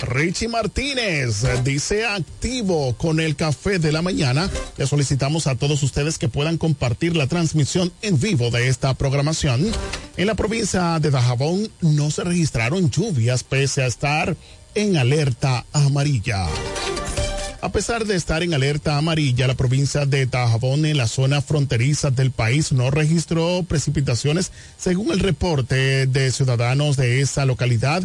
Richie 0.00 0.48
Martínez 0.48 1.44
dice 1.62 2.06
activo 2.06 2.96
con 2.96 3.20
el 3.20 3.36
café 3.36 3.78
de 3.78 3.92
la 3.92 4.00
mañana. 4.00 4.50
Le 4.78 4.86
solicitamos 4.86 5.46
a 5.46 5.54
todos 5.54 5.82
ustedes 5.82 6.18
que 6.18 6.28
puedan 6.28 6.56
compartir 6.56 7.14
la 7.14 7.26
transmisión 7.26 7.92
en 8.00 8.18
vivo 8.18 8.50
de 8.50 8.68
esta 8.68 8.94
programación. 8.94 9.70
En 10.16 10.26
la 10.26 10.34
provincia 10.34 10.98
de 10.98 11.10
Dajabón 11.10 11.70
no 11.82 12.10
se 12.10 12.24
registraron 12.24 12.90
lluvias 12.90 13.44
pese 13.44 13.82
a 13.82 13.86
estar 13.86 14.34
en 14.74 14.96
alerta 14.96 15.66
amarilla. 15.72 16.48
A 17.62 17.70
pesar 17.70 18.06
de 18.06 18.16
estar 18.16 18.42
en 18.42 18.54
alerta 18.54 18.96
amarilla, 18.96 19.46
la 19.46 19.54
provincia 19.54 20.06
de 20.06 20.24
Dajabón 20.24 20.86
en 20.86 20.96
la 20.96 21.06
zona 21.06 21.42
fronteriza 21.42 22.10
del 22.10 22.30
país 22.30 22.72
no 22.72 22.90
registró 22.90 23.62
precipitaciones 23.68 24.50
según 24.78 25.12
el 25.12 25.20
reporte 25.20 26.06
de 26.06 26.32
ciudadanos 26.32 26.96
de 26.96 27.20
esa 27.20 27.44
localidad 27.44 28.02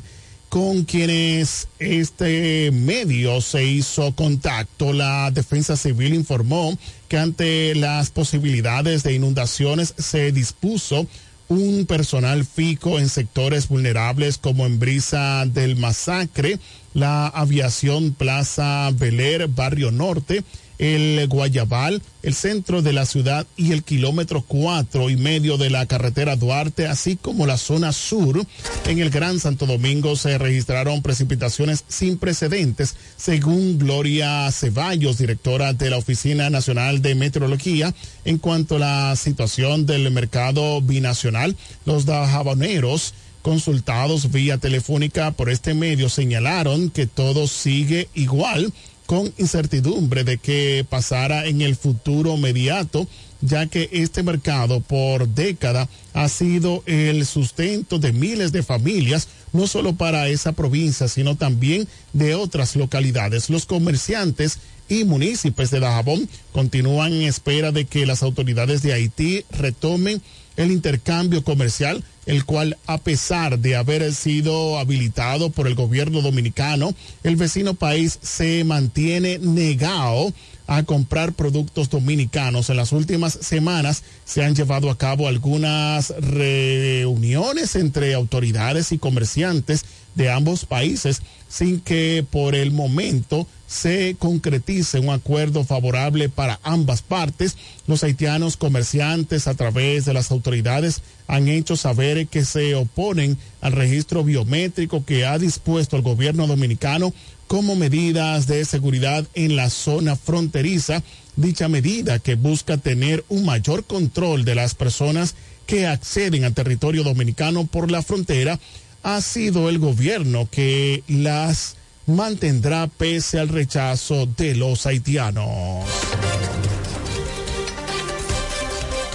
con 0.50 0.84
quienes 0.84 1.70
este 1.80 2.70
medio 2.72 3.40
se 3.40 3.64
hizo 3.64 4.14
contacto. 4.14 4.92
La 4.92 5.32
defensa 5.32 5.78
civil 5.78 6.14
informó 6.14 6.78
que 7.08 7.18
ante 7.18 7.76
las 7.76 8.10
posibilidades 8.10 9.04
de 9.04 9.14
inundaciones 9.14 9.94
se 9.98 10.34
dispuso 10.34 11.08
un 11.48 11.86
personal 11.86 12.46
fijo 12.46 13.00
en 13.00 13.10
sectores 13.10 13.68
vulnerables 13.68 14.38
como 14.38 14.66
en 14.66 14.80
Brisa 14.80 15.46
del 15.46 15.76
Masacre, 15.76 16.60
la 16.94 17.28
aviación 17.28 18.14
Plaza 18.14 18.90
Beler, 18.94 19.48
Barrio 19.48 19.92
Norte, 19.92 20.44
el 20.78 21.28
Guayabal, 21.28 22.02
el 22.24 22.34
centro 22.34 22.82
de 22.82 22.94
la 22.94 23.06
ciudad 23.06 23.46
y 23.56 23.72
el 23.72 23.84
kilómetro 23.84 24.44
cuatro 24.46 25.10
y 25.10 25.16
medio 25.16 25.58
de 25.58 25.70
la 25.70 25.86
carretera 25.86 26.36
Duarte, 26.36 26.88
así 26.88 27.16
como 27.16 27.46
la 27.46 27.58
zona 27.58 27.94
sur. 27.94 28.46
En 28.88 29.00
el 29.00 29.10
Gran 29.10 29.40
Santo 29.40 29.66
Domingo 29.66 30.16
se 30.16 30.38
registraron 30.38 31.02
precipitaciones 31.02 31.86
sin 31.88 32.18
precedentes, 32.18 32.96
según 33.18 33.78
Gloria 33.78 34.52
Ceballos, 34.52 35.18
directora 35.18 35.74
de 35.74 35.90
la 35.90 35.98
Oficina 35.98 36.50
Nacional 36.50 37.02
de 37.02 37.16
Meteorología. 37.16 37.94
En 38.26 38.38
cuanto 38.38 38.76
a 38.76 38.80
la 38.80 39.16
situación 39.16 39.86
del 39.86 40.10
mercado 40.12 40.82
binacional, 40.82 41.56
los 41.86 42.06
dajaboneros 42.06 43.14
consultados 43.46 44.32
vía 44.32 44.58
telefónica 44.58 45.30
por 45.30 45.52
este 45.52 45.76
medio 45.76 46.10
señalaron 46.10 46.90
que 46.90 47.06
todo 47.06 47.46
sigue 47.46 48.10
igual 48.16 48.74
con 49.06 49.34
incertidumbre 49.38 50.24
de 50.24 50.38
que 50.38 50.86
pasara 50.90 51.46
en 51.46 51.62
el 51.62 51.76
futuro 51.76 52.36
inmediato, 52.36 53.08
ya 53.42 53.68
que 53.68 53.90
este 53.92 54.24
mercado 54.24 54.80
por 54.80 55.28
década 55.28 55.88
ha 56.14 56.30
sido 56.30 56.84
el 56.86 57.26
sustento 57.26 58.00
de 58.00 58.12
miles 58.12 58.52
de 58.52 58.64
familias, 58.64 59.28
no 59.54 59.68
solo 59.68 59.94
para 59.94 60.28
esa 60.30 60.54
provincia, 60.54 61.08
sino 61.08 61.36
también 61.36 61.88
de 62.14 62.36
otras 62.36 62.76
localidades. 62.76 63.50
Los 63.50 63.66
comerciantes 63.66 64.60
y 64.90 65.04
municipios 65.04 65.72
de 65.72 65.80
Dajabón 65.80 66.28
continúan 66.52 67.14
en 67.14 67.24
espera 67.24 67.72
de 67.72 67.86
que 67.86 68.06
las 68.06 68.24
autoridades 68.24 68.82
de 68.82 68.94
Haití 68.94 69.46
retomen 69.52 70.22
el 70.58 70.72
intercambio 70.72 71.44
comercial, 71.44 72.04
el 72.26 72.46
cual 72.46 72.78
a 72.88 72.98
pesar 72.98 73.60
de 73.60 73.76
haber 73.76 74.14
sido 74.14 74.80
habilitado 74.80 75.50
por 75.50 75.68
el 75.68 75.76
gobierno 75.76 76.22
dominicano, 76.22 76.94
el 77.24 77.36
vecino 77.36 77.74
país 77.74 78.20
se 78.22 78.64
mantiene 78.64 79.38
negado 79.40 80.34
a 80.68 80.84
comprar 80.84 81.34
productos 81.34 81.90
dominicanos. 81.90 82.70
En 82.70 82.78
las 82.78 82.92
últimas 82.92 83.34
semanas 83.34 84.04
se 84.26 84.44
han 84.44 84.56
llevado 84.56 84.90
a 84.90 84.98
cabo 84.98 85.28
algunas 85.28 86.10
reuniones 86.20 87.76
entre 87.76 88.14
autoridades 88.14 88.92
y 88.92 88.98
comerciantes 88.98 89.86
de 90.16 90.32
ambos 90.32 90.66
países 90.66 91.22
sin 91.56 91.80
que 91.80 92.26
por 92.30 92.54
el 92.54 92.72
momento 92.72 93.48
se 93.66 94.18
concretice 94.20 95.00
un 95.00 95.10
acuerdo 95.10 95.64
favorable 95.64 96.28
para 96.28 96.60
ambas 96.64 97.02
partes. 97.02 97.56
Los 97.88 98.04
haitianos 98.04 98.58
comerciantes 98.58 99.48
a 99.48 99.54
través 99.54 100.04
de 100.04 100.14
las 100.14 100.32
autoridades 100.32 101.02
han 101.28 101.48
hecho 101.48 101.78
saber 101.78 102.28
que 102.28 102.44
se 102.44 102.76
oponen 102.76 103.38
al 103.62 103.72
registro 103.72 104.26
biométrico 104.26 105.06
que 105.06 105.26
ha 105.26 105.40
dispuesto 105.40 105.96
el 105.96 106.02
gobierno 106.02 106.46
dominicano 106.46 107.14
como 107.48 107.78
medidas 107.78 108.48
de 108.48 108.66
seguridad 108.66 109.26
en 109.34 109.56
la 109.56 109.70
zona 109.70 110.18
fronteriza. 110.18 111.04
Dicha 111.38 111.70
medida 111.70 112.20
que 112.20 112.36
busca 112.36 112.78
tener 112.78 113.24
un 113.30 113.46
mayor 113.46 113.86
control 113.86 114.44
de 114.44 114.56
las 114.56 114.76
personas 114.76 115.36
que 115.66 115.88
acceden 115.88 116.44
al 116.44 116.54
territorio 116.54 117.04
dominicano 117.04 117.66
por 117.66 117.90
la 117.92 118.04
frontera 118.04 118.60
ha 119.06 119.22
sido 119.22 119.70
el 119.70 119.78
gobierno 119.78 120.50
que 120.50 121.04
las 121.08 121.76
mantendrá 122.08 122.88
pese 122.88 123.40
al 123.40 123.50
rechazo 123.50 124.26
de 124.26 124.56
los 124.56 124.88
haitianos. 124.88 125.86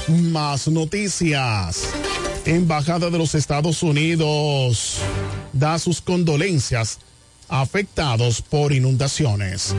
Más 0.06 0.68
noticias. 0.68 1.88
Embajada 2.44 3.10
de 3.10 3.18
los 3.18 3.34
Estados 3.34 3.82
Unidos 3.82 4.98
da 5.52 5.76
sus 5.80 6.00
condolencias 6.00 7.00
afectados 7.48 8.42
por 8.42 8.72
inundaciones. 8.72 9.74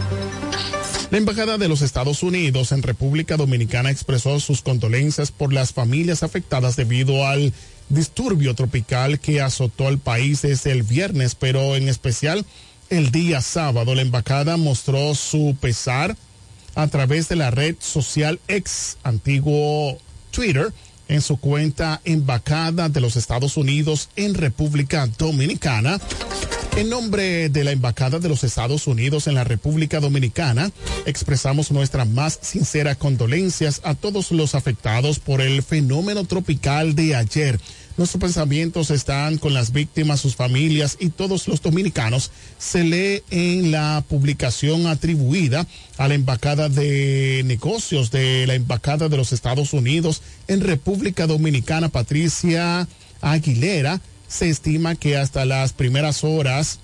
La 1.10 1.18
Embajada 1.18 1.58
de 1.58 1.70
los 1.70 1.82
Estados 1.82 2.22
Unidos 2.22 2.74
en 2.74 2.84
República 2.84 3.38
Dominicana 3.38 3.92
expresó 3.92 4.42
sus 4.42 4.62
condolencias 4.62 5.32
por 5.32 5.54
las 5.54 5.72
familias 5.72 6.22
afectadas 6.22 6.76
debido 6.76 7.26
al 7.26 7.54
disturbio 7.92 8.56
tropical 8.56 9.20
que 9.20 9.42
azotó 9.42 9.88
al 9.88 10.00
país 10.00 10.42
desde 10.42 10.72
el 10.72 10.84
viernes, 10.84 11.36
pero 11.36 11.76
en 11.76 11.88
especial 11.88 12.46
el 12.90 13.12
día 13.12 13.42
sábado. 13.42 13.96
La 13.96 14.02
embajada 14.02 14.58
mostró 14.58 15.16
su 15.16 15.56
pesar 15.60 16.16
a 16.76 16.88
través 16.88 17.30
de 17.30 17.36
la 17.36 17.52
red 17.52 17.76
social 17.80 18.40
ex 18.48 18.98
antiguo 19.04 19.98
Twitter 20.32 20.74
en 21.08 21.22
su 21.22 21.38
cuenta 21.38 22.00
Embajada 22.06 22.88
de 22.88 23.02
los 23.02 23.18
Estados 23.18 23.58
Unidos 23.58 24.10
en 24.16 24.34
República 24.34 25.08
Dominicana. 25.18 26.00
En 26.78 26.90
nombre 26.90 27.50
de 27.50 27.66
la 27.66 27.72
Embajada 27.72 28.20
de 28.20 28.30
los 28.30 28.46
Estados 28.46 28.88
Unidos 28.88 29.28
en 29.28 29.36
la 29.36 29.44
República 29.44 30.00
Dominicana, 30.00 30.72
expresamos 31.06 31.70
nuestras 31.72 32.08
más 32.08 32.40
sinceras 32.42 32.96
condolencias 32.96 33.82
a 33.84 33.94
todos 33.94 34.32
los 34.32 34.56
afectados 34.56 35.20
por 35.20 35.42
el 35.42 35.64
fenómeno 35.64 36.24
tropical 36.24 36.96
de 36.96 37.16
ayer. 37.18 37.60
Nuestros 37.98 38.22
pensamientos 38.22 38.90
están 38.90 39.38
con 39.38 39.54
las 39.54 39.72
víctimas, 39.72 40.22
sus 40.22 40.36
familias 40.36 40.98
y 41.00 41.10
todos 41.10 41.48
los 41.48 41.62
dominicanos. 41.62 42.32
Se 42.58 42.84
lee 42.84 43.24
en 43.30 43.72
la 43.72 44.04
publicación 44.08 44.88
atribuida 44.88 45.68
a 45.98 46.08
la 46.08 46.16
Embajada 46.16 46.70
de 46.70 47.44
Negocios 47.46 48.12
de 48.12 48.48
la 48.48 48.56
Embajada 48.56 49.10
de 49.10 49.18
los 49.18 49.34
Estados 49.34 49.74
Unidos 49.74 50.22
en 50.48 50.62
República 50.62 51.28
Dominicana, 51.28 51.90
Patricia 51.90 52.88
Aguilera 53.22 54.02
se 54.28 54.50
estima 54.50 54.96
que 54.96 55.18
hasta 55.18 55.46
las 55.46 55.74
primeras 55.74 56.24
horas 56.24 56.80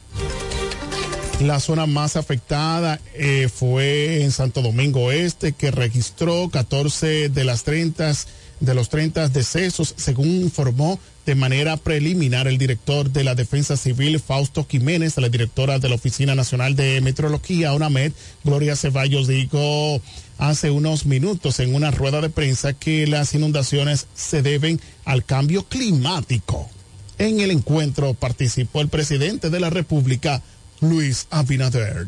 la 1.39 1.59
zona 1.59 1.85
más 1.85 2.15
afectada 2.15 2.99
eh, 3.13 3.47
fue 3.53 4.23
en 4.23 4.31
Santo 4.31 4.61
Domingo 4.61 5.11
Este, 5.11 5.53
que 5.53 5.71
registró 5.71 6.49
14 6.49 7.29
de 7.29 7.43
las 7.43 7.63
30 7.63 8.11
de 8.59 8.73
los 8.73 8.89
30 8.89 9.29
decesos, 9.29 9.93
según 9.97 10.27
informó 10.29 10.99
de 11.25 11.35
manera 11.35 11.77
preliminar 11.77 12.47
el 12.47 12.57
director 12.57 13.11
de 13.11 13.23
la 13.23 13.35
Defensa 13.35 13.75
Civil, 13.75 14.19
Fausto 14.19 14.65
Jiménez, 14.69 15.17
la 15.17 15.29
directora 15.29 15.77
de 15.77 15.89
la 15.89 15.95
Oficina 15.95 16.35
Nacional 16.35 16.75
de 16.75 17.01
Meteorología, 17.01 17.73
UNAMED, 17.73 18.13
Gloria 18.43 18.75
Ceballos, 18.75 19.27
dijo 19.27 20.01
hace 20.37 20.71
unos 20.71 21.05
minutos 21.05 21.59
en 21.59 21.75
una 21.75 21.91
rueda 21.91 22.21
de 22.21 22.29
prensa 22.29 22.73
que 22.73 23.07
las 23.07 23.33
inundaciones 23.33 24.07
se 24.15 24.41
deben 24.41 24.79
al 25.03 25.25
cambio 25.25 25.63
climático. 25.63 26.69
En 27.17 27.39
el 27.41 27.51
encuentro 27.51 28.13
participó 28.13 28.81
el 28.81 28.89
presidente 28.89 29.49
de 29.49 29.59
la 29.59 29.69
República, 29.69 30.41
Luis 30.79 31.27
Abinader. 31.31 32.07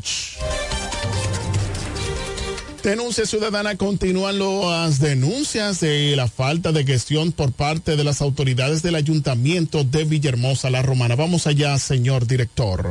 Denuncia 2.82 3.26
ciudadana 3.26 3.76
continúan 3.76 4.38
las 4.38 5.00
denuncias 5.00 5.80
de 5.80 6.16
la 6.16 6.28
falta 6.28 6.72
de 6.72 6.84
gestión 6.84 7.30
por 7.30 7.52
parte 7.52 7.94
de 7.94 8.04
las 8.04 8.22
autoridades 8.22 8.82
del 8.82 8.94
ayuntamiento 8.94 9.84
de 9.84 10.04
Villahermosa, 10.04 10.70
la 10.70 10.80
Romana. 10.80 11.14
Vamos 11.14 11.46
allá, 11.46 11.76
señor 11.78 12.26
director. 12.26 12.88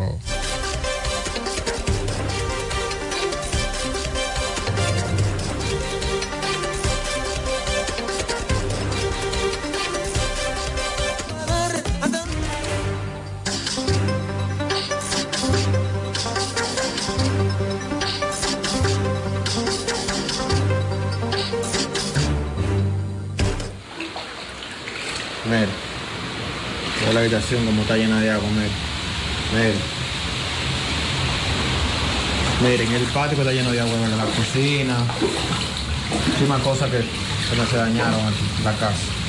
Como 27.65 27.81
está 27.81 27.97
llena 27.97 28.19
de 28.19 28.29
agua, 28.31 28.47
miren. 28.49 28.71
Miren. 32.61 32.93
el 32.93 33.03
patio 33.07 33.37
está 33.37 33.51
lleno 33.51 33.71
de 33.71 33.79
agua, 33.79 33.93
en 33.93 34.17
la 34.17 34.25
cocina. 34.25 34.97
Última 36.33 36.59
cosa 36.59 36.85
que, 36.89 36.97
que 36.99 37.55
no 37.57 37.65
se 37.65 37.77
dañaron 37.77 38.19
aquí, 38.25 38.63
la 38.63 38.73
casa. 38.73 39.19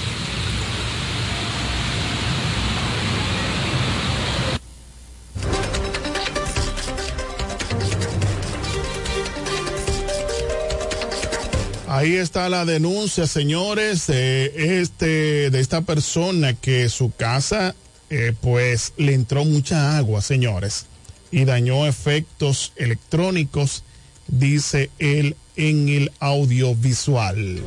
Ahí 12.01 12.16
está 12.16 12.49
la 12.49 12.64
denuncia, 12.64 13.27
señores, 13.27 14.07
de 14.07 14.81
este, 14.81 15.51
de 15.51 15.61
esta 15.61 15.83
persona 15.83 16.55
que 16.55 16.88
su 16.88 17.12
casa, 17.14 17.75
eh, 18.11 18.35
pues, 18.40 18.92
le 18.96 19.14
entró 19.14 19.44
mucha 19.44 19.96
agua, 19.96 20.20
señores, 20.20 20.87
y 21.31 21.44
dañó 21.44 21.87
efectos 21.87 22.73
electrónicos, 22.77 23.85
dice 24.27 24.90
él 24.99 25.37
en 25.57 25.88
el 25.88 26.12
audiovisual. 26.18 27.62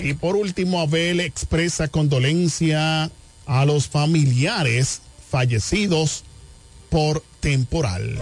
Y 0.00 0.14
por 0.14 0.36
último, 0.36 0.80
Abel 0.80 1.20
expresa 1.20 1.88
condolencia 1.88 3.10
a 3.46 3.64
los 3.64 3.88
familiares 3.88 5.02
fallecidos 5.30 6.24
por 6.88 7.22
temporal. 7.40 8.18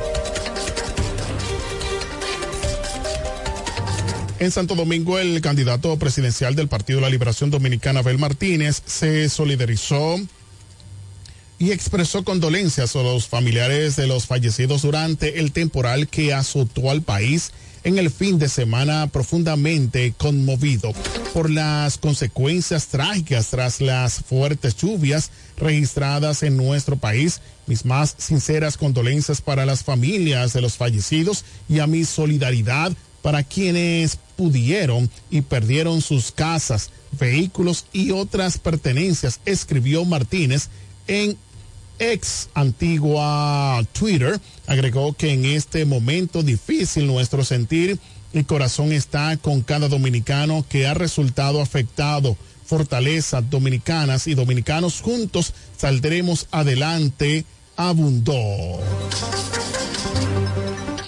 En 4.38 4.50
Santo 4.50 4.74
Domingo, 4.74 5.18
el 5.18 5.40
candidato 5.40 5.96
presidencial 5.98 6.54
del 6.54 6.68
Partido 6.68 6.98
de 6.98 7.02
la 7.02 7.10
Liberación 7.10 7.50
Dominicana, 7.50 8.00
Abel 8.00 8.18
Martínez, 8.18 8.82
se 8.84 9.28
solidarizó 9.28 10.18
y 11.58 11.72
expresó 11.72 12.24
condolencias 12.24 12.94
a 12.96 13.02
los 13.02 13.28
familiares 13.28 13.96
de 13.96 14.06
los 14.06 14.26
fallecidos 14.26 14.82
durante 14.82 15.40
el 15.40 15.52
temporal 15.52 16.08
que 16.08 16.34
azotó 16.34 16.90
al 16.90 17.02
país 17.02 17.52
en 17.86 17.98
el 17.98 18.10
fin 18.10 18.38
de 18.38 18.48
semana 18.48 19.06
profundamente 19.06 20.12
conmovido. 20.18 20.92
por 21.32 21.50
las 21.50 21.98
consecuencias 21.98 22.88
trágicas 22.88 23.48
tras 23.50 23.80
las 23.80 24.20
fuertes 24.24 24.74
lluvias 24.74 25.30
registradas 25.58 26.42
en 26.42 26.56
nuestro 26.56 26.96
país. 26.96 27.42
Mis 27.66 27.84
más 27.84 28.14
sinceras 28.16 28.76
condolencias 28.76 29.42
para 29.42 29.66
las 29.66 29.84
familias 29.84 30.52
de 30.54 30.62
los 30.62 30.76
fallecidos 30.76 31.44
y 31.68 31.80
a 31.80 31.86
mi 31.86 32.04
solidaridad 32.04 32.92
para 33.22 33.42
quienes 33.42 34.18
pudieron 34.36 35.10
y 35.30 35.42
perdieron 35.42 36.00
sus 36.00 36.32
casas, 36.32 36.90
vehículos 37.12 37.84
y 37.92 38.12
otras 38.12 38.58
pertenencias, 38.58 39.40
escribió 39.44 40.04
Martínez 40.04 40.70
en 41.06 41.36
ex 41.98 42.48
antigua 42.54 43.84
Twitter. 43.92 44.40
Agregó 44.66 45.12
que 45.12 45.32
en 45.32 45.44
este 45.44 45.84
momento 45.84 46.42
difícil 46.42 47.06
nuestro 47.06 47.44
sentir 47.44 47.98
y 48.32 48.44
corazón 48.44 48.92
está 48.92 49.36
con 49.36 49.62
cada 49.62 49.88
dominicano 49.88 50.64
que 50.68 50.86
ha 50.86 50.94
resultado 50.94 51.60
afectado. 51.60 52.36
Fortaleza, 52.64 53.40
dominicanas 53.40 54.26
y 54.26 54.34
dominicanos 54.34 55.00
juntos 55.00 55.54
saldremos 55.76 56.48
adelante, 56.50 57.44
abundó. 57.76 58.34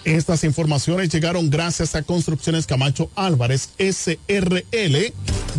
Estas 0.05 0.45
informaciones 0.45 1.11
llegaron 1.11 1.51
gracias 1.51 1.95
a 1.95 2.03
Construcciones 2.03 2.67
Camacho 2.67 3.11
Álvarez 3.15 3.71
SRL, 3.79 5.13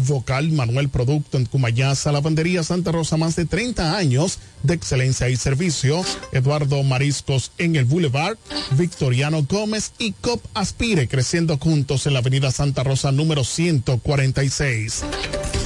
Vocal 0.08 0.52
Manuel 0.52 0.89
Producto 0.89 1.38
en 1.38 1.45
Cumayasa, 1.45 2.12
Lavandería 2.12 2.63
Santa 2.63 2.91
Rosa, 2.91 3.17
más 3.17 3.36
de 3.36 3.45
30 3.45 3.97
años 3.97 4.39
de 4.63 4.73
excelencia 4.73 5.30
y 5.30 5.36
servicio. 5.36 6.04
Eduardo 6.32 6.82
Mariscos 6.84 7.52
en 7.58 7.75
el 7.75 7.86
Boulevard, 7.86 8.38
Victoriano 8.71 9.43
Gómez 9.43 9.93
y 9.97 10.13
COP 10.13 10.43
Aspire, 10.54 11.08
creciendo 11.08 11.58
juntos 11.58 12.08
en 12.08 12.13
la 12.13 12.19
Avenida 12.19 12.52
Santa 12.52 12.84
Rosa 12.84 13.12
número 13.12 13.43
146. 13.43 15.04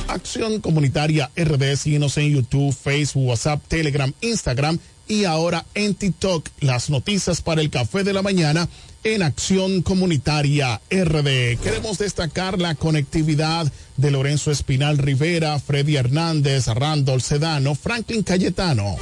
Acción 0.07 0.61
Comunitaria 0.61 1.31
RD, 1.35 1.75
síguenos 1.75 2.17
en 2.17 2.33
YouTube, 2.33 2.73
Facebook, 2.73 3.27
WhatsApp, 3.27 3.61
Telegram, 3.67 4.11
Instagram 4.21 4.77
y 5.07 5.25
ahora 5.25 5.65
en 5.73 5.95
TikTok 5.95 6.47
las 6.59 6.89
noticias 6.89 7.41
para 7.41 7.61
el 7.61 7.69
café 7.69 8.03
de 8.03 8.13
la 8.13 8.21
mañana 8.21 8.69
en 9.03 9.21
Acción 9.21 9.81
Comunitaria 9.81 10.79
RD. 10.89 11.57
Queremos 11.61 11.97
destacar 11.97 12.59
la 12.59 12.75
conectividad 12.75 13.71
de 13.97 14.11
Lorenzo 14.11 14.51
Espinal 14.51 14.97
Rivera, 14.97 15.59
Freddy 15.59 15.97
Hernández, 15.97 16.67
Randall 16.67 17.21
Sedano, 17.21 17.75
Franklin 17.75 18.23
Cayetano. 18.23 18.95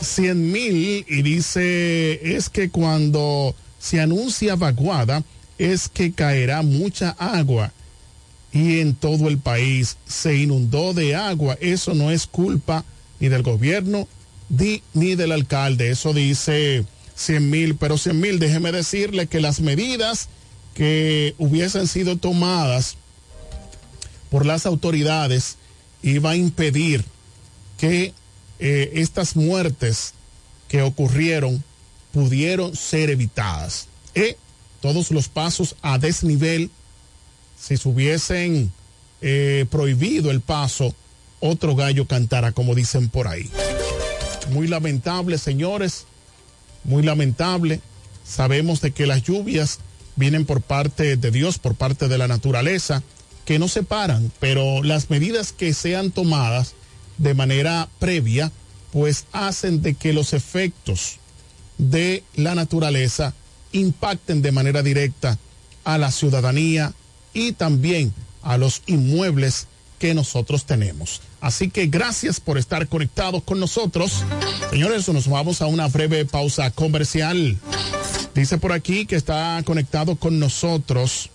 100 0.00 0.52
mil 0.52 1.04
y 1.08 1.22
dice 1.22 2.36
es 2.36 2.48
que 2.48 2.70
cuando 2.70 3.54
se 3.78 4.00
anuncia 4.00 4.56
vaguada 4.56 5.22
es 5.58 5.88
que 5.88 6.12
caerá 6.12 6.62
mucha 6.62 7.10
agua 7.18 7.72
y 8.50 8.80
en 8.80 8.94
todo 8.94 9.28
el 9.28 9.38
país 9.38 9.98
se 10.06 10.36
inundó 10.36 10.94
de 10.94 11.14
agua. 11.14 11.56
Eso 11.60 11.94
no 11.94 12.10
es 12.10 12.26
culpa 12.26 12.84
ni 13.20 13.28
del 13.28 13.42
gobierno 13.42 14.08
ni 14.94 15.14
del 15.14 15.32
alcalde. 15.32 15.90
Eso 15.90 16.14
dice 16.14 16.84
100 17.20 17.50
mil, 17.50 17.76
pero 17.76 17.98
100 17.98 18.18
mil, 18.18 18.38
déjeme 18.38 18.72
decirle 18.72 19.26
que 19.26 19.40
las 19.40 19.60
medidas 19.60 20.28
que 20.74 21.34
hubiesen 21.36 21.86
sido 21.86 22.16
tomadas 22.16 22.96
por 24.30 24.46
las 24.46 24.64
autoridades 24.64 25.56
iba 26.02 26.30
a 26.30 26.36
impedir 26.36 27.04
que 27.76 28.14
eh, 28.58 28.92
estas 28.94 29.36
muertes 29.36 30.14
que 30.68 30.80
ocurrieron 30.80 31.62
pudieron 32.12 32.74
ser 32.74 33.10
evitadas. 33.10 33.88
Y 34.14 34.36
todos 34.80 35.10
los 35.10 35.28
pasos 35.28 35.76
a 35.82 35.98
desnivel, 35.98 36.70
si 37.60 37.76
se 37.76 37.86
hubiesen 37.88 38.72
eh, 39.20 39.66
prohibido 39.70 40.30
el 40.30 40.40
paso, 40.40 40.94
otro 41.40 41.76
gallo 41.76 42.06
cantara, 42.06 42.52
como 42.52 42.74
dicen 42.74 43.10
por 43.10 43.28
ahí. 43.28 43.50
Muy 44.52 44.68
lamentable, 44.68 45.36
señores, 45.36 46.06
muy 46.84 47.02
lamentable. 47.02 47.80
Sabemos 48.24 48.80
de 48.80 48.92
que 48.92 49.06
las 49.06 49.22
lluvias 49.22 49.78
vienen 50.16 50.44
por 50.44 50.60
parte 50.60 51.16
de 51.16 51.30
Dios, 51.30 51.58
por 51.58 51.74
parte 51.74 52.08
de 52.08 52.18
la 52.18 52.28
naturaleza, 52.28 53.02
que 53.44 53.58
no 53.58 53.68
se 53.68 53.82
paran, 53.82 54.30
pero 54.38 54.82
las 54.82 55.10
medidas 55.10 55.52
que 55.52 55.74
sean 55.74 56.10
tomadas 56.10 56.74
de 57.18 57.34
manera 57.34 57.88
previa, 57.98 58.52
pues 58.92 59.26
hacen 59.32 59.82
de 59.82 59.94
que 59.94 60.12
los 60.12 60.32
efectos 60.32 61.18
de 61.78 62.24
la 62.34 62.54
naturaleza 62.54 63.34
impacten 63.72 64.42
de 64.42 64.52
manera 64.52 64.82
directa 64.82 65.38
a 65.84 65.98
la 65.98 66.10
ciudadanía 66.10 66.92
y 67.32 67.52
también 67.52 68.12
a 68.42 68.58
los 68.58 68.82
inmuebles 68.86 69.66
que 69.98 70.14
nosotros 70.14 70.64
tenemos. 70.64 71.20
Así 71.40 71.70
que 71.70 71.86
gracias 71.86 72.40
por 72.40 72.58
estar 72.58 72.86
conectados 72.88 73.42
con 73.42 73.60
nosotros. 73.60 74.24
Señores, 74.70 75.08
nos 75.08 75.28
vamos 75.28 75.62
a 75.62 75.66
una 75.66 75.88
breve 75.88 76.24
pausa 76.24 76.70
comercial. 76.70 77.56
Dice 78.34 78.58
por 78.58 78.72
aquí 78.72 79.06
que 79.06 79.16
está 79.16 79.60
conectado 79.64 80.16
con 80.16 80.38
nosotros 80.38 81.30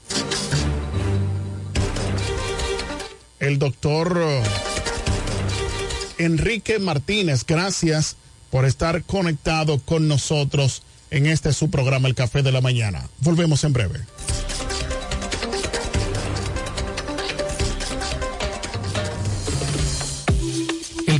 el 3.39 3.59
doctor 3.59 4.19
Enrique 6.17 6.79
Martínez. 6.79 7.45
Gracias 7.45 8.15
por 8.49 8.65
estar 8.65 9.03
conectado 9.03 9.79
con 9.79 10.07
nosotros 10.07 10.83
en 11.11 11.25
este 11.25 11.53
su 11.53 11.69
programa 11.69 12.07
El 12.07 12.15
Café 12.15 12.41
de 12.41 12.51
la 12.51 12.61
Mañana. 12.61 13.07
Volvemos 13.19 13.63
en 13.63 13.73
breve. 13.73 13.99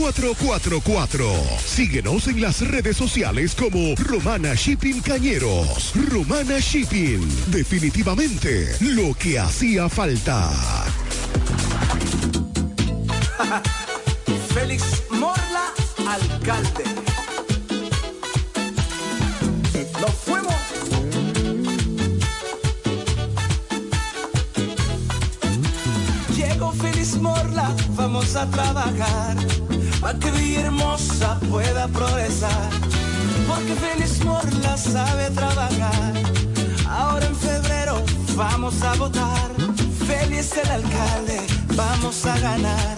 4444. 0.00 1.26
Síguenos 1.62 2.26
en 2.26 2.40
las 2.40 2.66
redes 2.66 2.96
sociales 2.96 3.54
como 3.54 3.94
Romana 3.96 4.54
Shipping 4.54 5.02
Cañeros. 5.02 5.92
Romana 6.10 6.58
Shipping. 6.58 7.20
Definitivamente 7.48 8.74
lo 8.80 9.12
que 9.12 9.38
hacía 9.38 9.90
falta. 9.90 10.50
Félix 14.54 15.02
Morla, 15.10 15.66
alcalde. 16.08 16.84
Nos 20.00 20.14
fuimos. 20.24 20.54
Llegó 26.34 26.72
Félix 26.72 27.16
Morla, 27.16 27.76
vamos 27.96 28.34
a 28.34 28.50
trabajar. 28.50 29.36
Para 30.00 30.18
que 30.18 30.30
Villahermosa 30.30 31.38
pueda 31.50 31.86
progresar. 31.88 32.70
Porque 33.46 33.74
Félix 33.74 34.24
Morla 34.24 34.76
sabe 34.76 35.30
trabajar. 35.30 36.12
Ahora 36.88 37.26
en 37.26 37.36
febrero 37.36 38.02
vamos 38.34 38.82
a 38.82 38.94
votar. 38.94 39.50
Félix 40.06 40.56
el 40.56 40.70
alcalde, 40.70 41.40
vamos 41.76 42.24
a 42.24 42.38
ganar. 42.38 42.96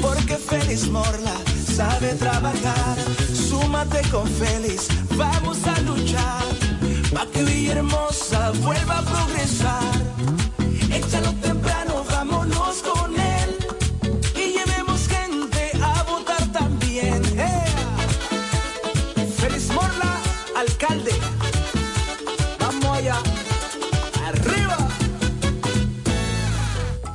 Porque 0.00 0.36
Félix 0.36 0.88
Morla 0.88 1.36
sabe 1.76 2.14
trabajar. 2.14 2.96
Súmate 3.48 4.00
con 4.10 4.26
Félix, 4.28 4.88
vamos 5.16 5.58
a 5.66 5.80
luchar. 5.80 6.44
Para 7.12 7.30
que 7.30 7.42
Villahermosa 7.42 8.52
vuelva 8.62 8.98
a 8.98 9.02
progresar. 9.02 9.94
Échalo 10.90 11.32
temprano, 11.42 11.83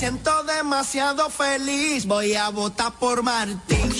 Siento 0.00 0.42
demasiado 0.44 1.28
feliz, 1.28 2.06
voy 2.06 2.34
a 2.34 2.48
votar 2.48 2.90
por 2.98 3.22
Martín. 3.22 3.92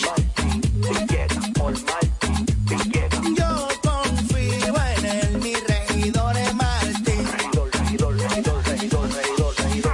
Yo 3.37 3.69
confío 3.83 4.75
en 4.97 5.05
él, 5.05 5.39
mi 5.43 5.55
regidor 5.55 6.39
es 6.39 6.55
Martín. 6.55 7.29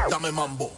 Dame 0.09 0.31
mambo. 0.31 0.71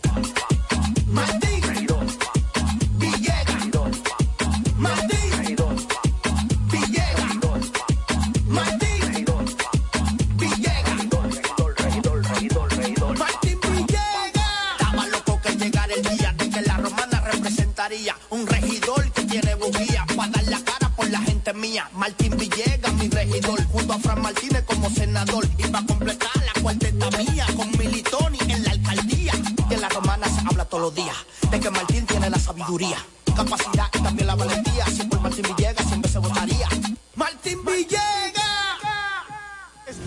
Regidor 18.78 19.10
que 19.12 19.22
tiene 19.24 19.54
bujía 19.56 20.06
para 20.16 20.30
dar 20.30 20.48
la 20.48 20.60
cara 20.60 20.88
por 20.94 21.10
la 21.10 21.18
gente 21.20 21.52
mía. 21.52 21.88
Martín 21.94 22.36
Villegas, 22.36 22.94
mi 22.94 23.08
regidor, 23.08 23.62
junto 23.64 23.92
a 23.92 23.98
Fran 23.98 24.22
Martínez 24.22 24.64
como 24.64 24.90
senador. 24.90 25.46
Y 25.58 25.64
para 25.64 25.86
completar 25.86 26.30
la 26.36 26.62
cuarteta 26.62 27.10
mía 27.10 27.46
con 27.56 27.70
Militoni 27.78 28.38
en 28.48 28.64
la 28.64 28.70
alcaldía. 28.70 29.32
Y 29.70 29.74
en 29.74 29.80
la 29.80 29.88
romana 29.88 30.28
se 30.28 30.40
habla 30.46 30.64
todos 30.64 30.82
los 30.82 30.94
días 30.94 31.16
de 31.50 31.60
que 31.60 31.70
Martín 31.70 32.06
tiene 32.06 32.30
la 32.30 32.38
sabiduría, 32.38 32.98
capacidad 33.36 33.86
y 33.94 33.98
también 33.98 34.26
la 34.26 34.34
valentía. 34.34 34.86
Si 34.86 35.02
por 35.04 35.20
Martín 35.20 35.44
Villegas 35.56 35.86
siempre 35.86 36.10
se 36.10 36.18
votaría. 36.18 36.68
Martín 37.16 37.58
Villegas. 37.64 38.04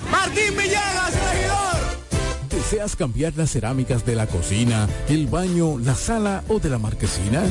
Martín 0.09 0.55
Villegas, 0.57 1.13
regidor. 1.13 2.01
¿Deseas 2.49 2.95
cambiar 2.95 3.33
las 3.35 3.51
cerámicas 3.51 4.05
de 4.05 4.15
la 4.15 4.27
cocina, 4.27 4.87
el 5.09 5.27
baño, 5.27 5.77
la 5.79 5.95
sala 5.95 6.43
o 6.47 6.59
de 6.59 6.69
la 6.69 6.77
marquesina? 6.77 7.43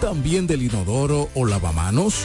¿También 0.00 0.46
del 0.46 0.62
inodoro 0.62 1.28
o 1.34 1.44
lavamanos? 1.44 2.24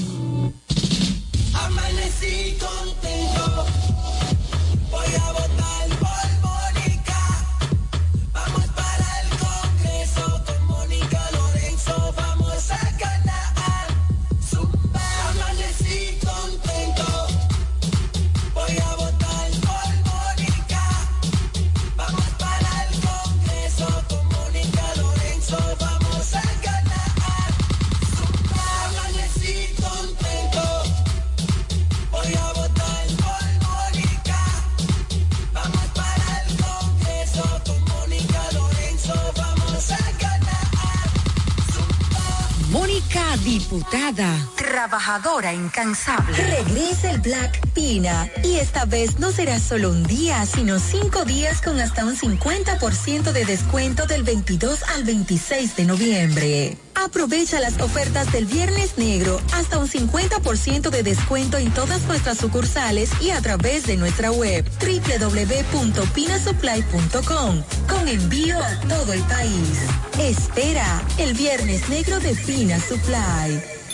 Diputada, 43.37 44.37
trabajadora 44.55 45.53
incansable. 45.53 46.35
Regresa 46.35 47.11
el 47.11 47.21
Black 47.21 47.65
Pina 47.73 48.29
y 48.43 48.57
esta 48.57 48.83
vez 48.83 49.19
no 49.19 49.31
será 49.31 49.57
solo 49.59 49.89
un 49.89 50.03
día, 50.03 50.45
sino 50.45 50.79
cinco 50.79 51.23
días 51.23 51.61
con 51.61 51.79
hasta 51.79 52.05
un 52.05 52.17
50% 52.17 53.31
de 53.31 53.45
descuento 53.45 54.05
del 54.05 54.23
22 54.23 54.83
al 54.95 55.05
26 55.05 55.75
de 55.77 55.85
noviembre. 55.85 56.77
Aprovecha 56.95 57.59
las 57.59 57.81
ofertas 57.81 58.31
del 58.31 58.45
Viernes 58.45 58.97
Negro, 58.97 59.41
hasta 59.53 59.77
un 59.79 59.87
50% 59.87 60.89
de 60.89 61.03
descuento 61.03 61.57
en 61.57 61.73
todas 61.73 62.03
nuestras 62.03 62.37
sucursales 62.37 63.09
y 63.21 63.31
a 63.31 63.41
través 63.41 63.85
de 63.87 63.97
nuestra 63.97 64.31
web 64.31 64.63
www.pinasupply.com 64.79 67.63
con 67.89 68.07
envío 68.07 68.57
a 68.59 68.79
todo 68.87 69.11
el 69.13 69.23
país. 69.23 69.79
Espera 70.19 71.01
el 71.17 71.33
Viernes 71.33 71.89
Negro 71.89 72.19
de 72.19 72.35
Pina 72.35 72.79
Supply. 72.79 73.80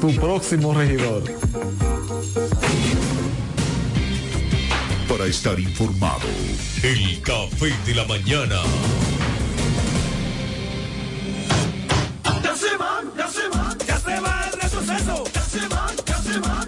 tu 0.00 0.14
próximo 0.16 0.74
regidor. 0.74 1.22
Para 5.08 5.26
estar 5.26 5.58
informado, 5.60 6.28
El 6.82 7.20
café 7.22 7.72
de 7.86 7.94
la 7.94 8.04
mañana. 8.06 8.60
Ya 12.42 12.56
se 12.56 12.76
van, 12.76 13.12
ya 13.16 13.28
se 13.28 13.48
van, 13.48 13.78
ya 13.86 13.98
se 13.98 14.20
va 14.20 14.50
el 14.52 14.60
retroceso. 14.60 15.24
Ya 15.34 15.42
se 15.42 15.68
van, 15.68 15.96
ya 16.06 16.18
se 16.18 16.38
van, 16.40 16.61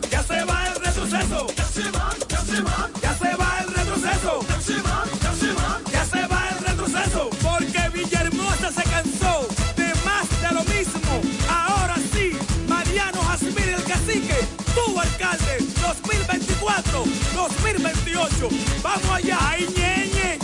2028. 16.64 18.48
Vamos 18.82 19.10
allá, 19.10 19.38
ahí 19.50 19.66
ñeñe, 19.76 20.38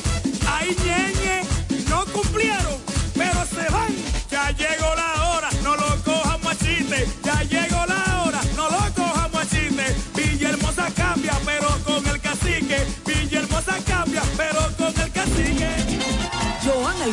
ahí 0.46 0.76
ñeñe, 0.84 1.42
no 1.88 2.04
cumplieron, 2.12 2.76
pero 3.14 3.46
se 3.46 3.70
van. 3.72 3.88
Ya 4.30 4.50
llegó 4.50 4.94
la 4.94 5.30
hora, 5.30 5.48
no 5.62 5.76
lo 5.76 5.96
cojan 6.04 6.40
machiste. 6.42 7.06
Ya 7.24 7.42
llegó 7.44 7.86
la 7.86 7.94
hora, 7.94 8.09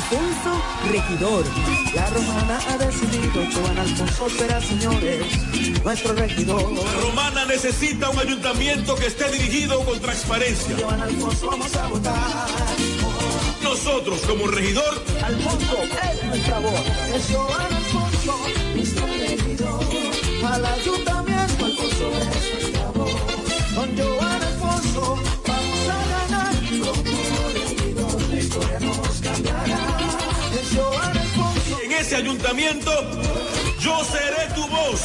Alfonso, 0.09 0.63
regidor. 0.89 1.45
La 1.93 2.09
romana 2.09 2.59
ha 2.69 2.77
decidido, 2.77 3.43
Joan 3.53 3.77
Alfonso 3.77 4.29
será, 4.29 4.61
señores, 4.61 5.25
nuestro 5.83 6.13
regidor. 6.13 6.71
La 6.71 7.01
Romana 7.01 7.45
necesita 7.45 8.09
un 8.09 8.19
ayuntamiento 8.19 8.95
que 8.95 9.07
esté 9.07 9.29
dirigido 9.31 9.83
con 9.83 9.99
transparencia. 9.99 10.77
Joan 10.79 11.01
Alfonso 11.01 11.47
vamos 11.47 11.75
a 11.75 11.87
votar. 11.87 12.47
Nosotros, 13.61 14.21
como 14.21 14.47
regidor, 14.47 15.03
Alfonso 15.21 15.77
es 15.83 16.23
nuestra 16.23 16.59
voz. 16.59 16.83
Es 17.13 17.27
Joan 17.29 17.73
Alfonso, 17.73 18.39
nuestro 18.75 19.07
regidor. 19.07 19.83
Al 20.45 20.65
ayuntamiento, 20.65 21.36
ayuntamiento, 32.27 32.91
yo 33.79 34.03
seré 34.03 34.53
tu 34.53 34.67
voz. 34.67 35.01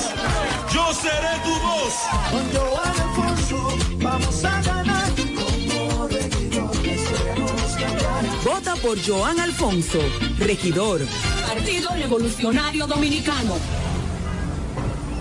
Yo 0.73 0.93
seré 0.93 1.39
tu 1.45 1.55
voz. 1.61 1.95
Con 2.33 2.45
Joan 2.53 3.01
Alfonso 3.01 3.79
vamos 3.99 4.45
a 4.45 4.63
ganar. 4.63 5.13
Como 5.15 6.09
regidor. 6.09 6.71
Vota 8.45 8.75
por 8.77 8.99
Joan 9.07 9.39
Alfonso, 9.39 10.01
regidor. 10.39 11.01
Partido 11.47 11.91
Revolucionario 11.95 12.87
Dominicano. 12.89 13.57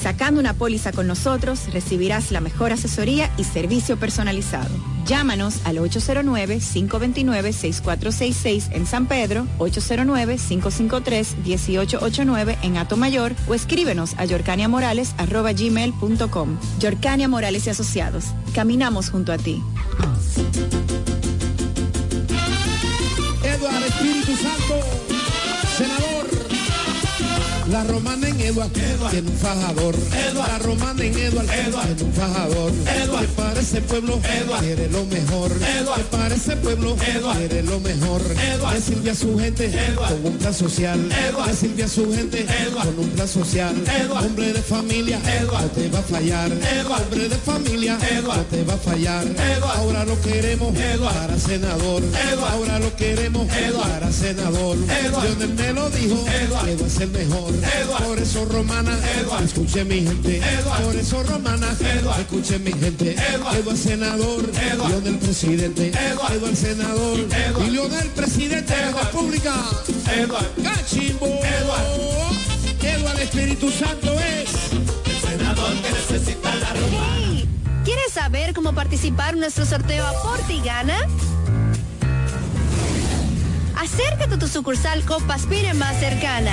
Sacando 0.00 0.40
una 0.40 0.54
póliza 0.54 0.90
con 0.92 1.06
nosotros 1.06 1.70
recibirás 1.72 2.32
la 2.32 2.40
mejor 2.40 2.72
asesoría 2.72 3.30
y 3.36 3.44
servicio 3.44 3.98
personalizado. 3.98 4.70
Llámanos 5.04 5.60
al 5.64 5.76
809-529-6466 5.78 8.70
en 8.72 8.86
San 8.86 9.04
Pedro, 9.06 9.46
809-553-1889 9.58 12.56
en 12.62 12.78
Atomayor 12.78 13.34
o 13.46 13.52
escríbenos 13.54 14.14
a 14.16 14.24
yorcaniamorales.gmail.com. 14.24 16.58
Yorcania 16.78 17.28
Morales 17.28 17.66
y 17.66 17.70
Asociados. 17.70 18.24
Caminamos 18.54 19.10
junto 19.10 19.32
a 19.32 19.38
ti. 19.38 19.60
La 27.84 27.92
romana 27.92 28.28
en 28.28 28.40
Edward, 28.40 28.70
tiene 28.72 29.30
un 29.30 29.38
fajador. 29.38 29.94
La 30.34 30.58
romana 30.58 31.02
en 31.04 31.16
Edward, 31.16 31.46
tiene 31.46 32.02
un 32.02 32.12
fajador. 32.12 32.72
Que 32.72 33.28
para 33.28 33.60
ese 33.60 33.80
pueblo 33.80 34.20
quiere 34.60 34.88
lo 34.90 35.04
mejor. 35.06 35.50
Que 35.52 36.02
para 36.10 36.34
ese 36.34 36.56
pueblo 36.56 36.96
quiere 36.96 37.62
lo 37.62 37.80
mejor. 37.80 38.20
Que 38.22 38.80
sirve 38.80 39.10
a 39.10 39.14
su 39.14 39.38
gente 39.38 39.72
con 39.96 40.26
un 40.32 40.38
plan 40.38 40.54
social. 40.54 41.00
Que 41.46 41.54
sirve 41.54 41.84
a 41.84 41.88
su 41.88 42.12
gente 42.12 42.46
con 42.74 42.98
un 42.98 43.10
plan 43.10 43.28
social. 43.28 43.74
Hombre 44.10 44.52
de 44.52 44.62
familia, 44.62 45.18
no 45.50 45.58
te 45.70 45.88
va 45.88 46.00
a 46.00 46.02
fallar. 46.02 46.50
Hombre 46.52 47.28
de 47.28 47.36
familia, 47.36 47.98
no 48.22 48.42
te 48.44 48.64
va 48.64 48.74
a 48.74 48.78
fallar. 48.78 49.24
Ahora 49.76 50.04
lo 50.04 50.20
queremos 50.20 50.74
para 50.76 51.38
senador. 51.38 52.02
Ahora 52.52 52.78
lo 52.78 52.94
queremos 52.96 53.46
para 53.48 54.12
senador. 54.12 54.76
Lionel 54.76 55.54
me 55.54 55.72
lo 55.72 55.88
dijo, 55.90 56.26
Eduardo 56.28 56.86
es 56.86 57.00
el 57.00 57.10
mejor. 57.10 57.52
Por 58.04 58.18
eso 58.18 58.44
romana, 58.44 58.98
escuche 59.44 59.84
mi 59.84 60.02
gente. 60.02 60.42
Por 60.84 60.96
eso 60.96 61.22
romana, 61.22 61.68
escuche 62.18 62.58
mi 62.58 62.72
gente. 62.72 63.16
Eduardo 63.34 63.72
es 63.72 63.80
senador, 63.80 64.50
Lionel 64.88 65.18
presidente. 65.18 65.88
Eduardo 65.88 66.46
el 66.46 66.56
senador 66.56 67.18
y 67.66 67.70
Lionel 67.70 68.08
presidente 68.08 68.74
de 68.74 68.92
la 68.92 69.00
República. 69.02 69.54
Cachimbo. 70.62 71.26
Eduardo 71.26 72.20
el 72.82 73.18
Espíritu 73.20 73.70
Santo 73.70 74.12
es 74.18 74.50
el 74.72 75.38
senador 75.38 75.72
que 75.82 75.90
necesita 75.92 76.54
la 76.54 76.72
romana. 76.72 77.42
¿Quieres 77.84 78.12
saber 78.12 78.54
cómo 78.54 78.74
participar 78.74 79.34
en 79.34 79.40
nuestro 79.40 79.66
sorteo 79.66 80.06
Aporte 80.06 80.54
y 80.54 80.60
Gana? 80.60 80.98
Acércate 83.76 84.34
a 84.34 84.38
tu 84.38 84.48
sucursal 84.48 85.04
Copaspire 85.04 85.74
más 85.74 85.98
cercana. 85.98 86.52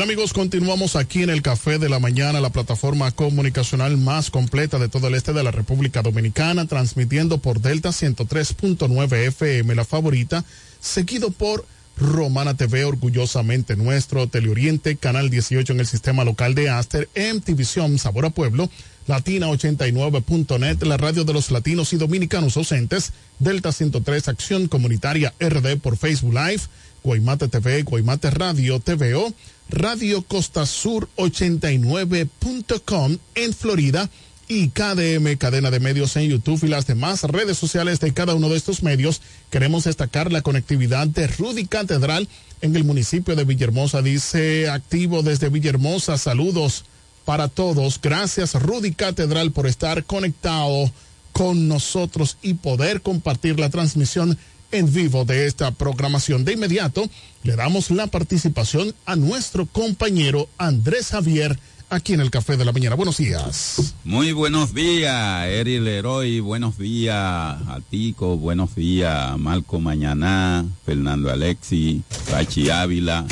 Bien 0.00 0.08
amigos, 0.08 0.32
continuamos 0.32 0.96
aquí 0.96 1.22
en 1.22 1.28
el 1.28 1.42
Café 1.42 1.78
de 1.78 1.90
la 1.90 1.98
Mañana, 1.98 2.40
la 2.40 2.48
plataforma 2.48 3.10
comunicacional 3.10 3.98
más 3.98 4.30
completa 4.30 4.78
de 4.78 4.88
todo 4.88 5.08
el 5.08 5.14
este 5.14 5.34
de 5.34 5.42
la 5.42 5.50
República 5.50 6.00
Dominicana, 6.00 6.66
transmitiendo 6.66 7.36
por 7.36 7.60
Delta 7.60 7.90
103.9 7.90 9.26
FM, 9.26 9.74
la 9.74 9.84
favorita, 9.84 10.42
seguido 10.80 11.30
por 11.30 11.66
Romana 11.98 12.56
TV, 12.56 12.86
orgullosamente 12.86 13.76
nuestro, 13.76 14.26
Teleoriente, 14.26 14.96
Canal 14.96 15.28
18 15.28 15.74
en 15.74 15.80
el 15.80 15.86
sistema 15.86 16.24
local 16.24 16.54
de 16.54 16.70
Aster, 16.70 17.10
MTVision, 17.14 17.98
Sabor 17.98 18.24
a 18.24 18.30
Pueblo, 18.30 18.70
Latina89.net, 19.06 20.82
la 20.82 20.96
radio 20.96 21.24
de 21.24 21.34
los 21.34 21.50
latinos 21.50 21.92
y 21.92 21.98
dominicanos 21.98 22.56
ausentes, 22.56 23.12
Delta 23.38 23.70
103, 23.70 24.28
Acción 24.28 24.66
Comunitaria 24.66 25.34
RD 25.38 25.76
por 25.76 25.98
Facebook 25.98 26.32
Live, 26.32 26.62
Guaymate 27.02 27.48
TV, 27.48 27.82
Guaymate 27.82 28.30
Radio, 28.30 28.78
TVO, 28.80 29.32
Radio 29.68 30.22
Costa 30.22 30.64
Sur 30.66 31.08
89.com 31.16 33.18
en 33.34 33.54
Florida 33.54 34.10
y 34.48 34.70
KDM, 34.70 35.36
cadena 35.38 35.70
de 35.70 35.78
medios 35.78 36.16
en 36.16 36.28
YouTube 36.28 36.64
y 36.64 36.68
las 36.68 36.88
demás 36.88 37.22
redes 37.22 37.56
sociales 37.56 38.00
de 38.00 38.12
cada 38.12 38.34
uno 38.34 38.48
de 38.48 38.56
estos 38.56 38.82
medios. 38.82 39.22
Queremos 39.48 39.84
destacar 39.84 40.32
la 40.32 40.42
conectividad 40.42 41.06
de 41.06 41.28
Rudy 41.28 41.66
Catedral 41.66 42.28
en 42.60 42.74
el 42.74 42.82
municipio 42.82 43.36
de 43.36 43.44
Villahermosa. 43.44 44.02
Dice 44.02 44.68
activo 44.68 45.22
desde 45.22 45.50
Villahermosa. 45.50 46.18
Saludos 46.18 46.84
para 47.24 47.46
todos. 47.46 48.00
Gracias 48.02 48.54
Rudy 48.54 48.92
Catedral 48.92 49.52
por 49.52 49.68
estar 49.68 50.02
conectado 50.04 50.90
con 51.32 51.68
nosotros 51.68 52.38
y 52.42 52.54
poder 52.54 53.02
compartir 53.02 53.60
la 53.60 53.70
transmisión 53.70 54.36
en 54.72 54.92
vivo 54.92 55.24
de 55.24 55.46
esta 55.46 55.70
programación. 55.72 56.44
De 56.44 56.52
inmediato 56.52 57.08
le 57.42 57.56
damos 57.56 57.90
la 57.90 58.06
participación 58.06 58.94
a 59.06 59.16
nuestro 59.16 59.66
compañero 59.66 60.48
Andrés 60.58 61.08
Javier 61.08 61.58
aquí 61.90 62.14
en 62.14 62.20
el 62.20 62.30
Café 62.30 62.56
de 62.56 62.64
la 62.64 62.72
Mañana. 62.72 62.94
Buenos 62.94 63.18
días. 63.18 63.94
Muy 64.04 64.32
buenos 64.32 64.72
días, 64.72 65.46
Eri 65.46 65.80
Leroy. 65.80 66.40
Buenos 66.40 66.78
días 66.78 67.16
a 67.16 67.80
Tico. 67.90 68.36
Buenos 68.36 68.74
días, 68.76 69.36
Marco 69.38 69.80
Mañaná, 69.80 70.64
Fernando 70.86 71.30
Alexi, 71.30 72.02
Pachi 72.30 72.70
Ávila 72.70 73.26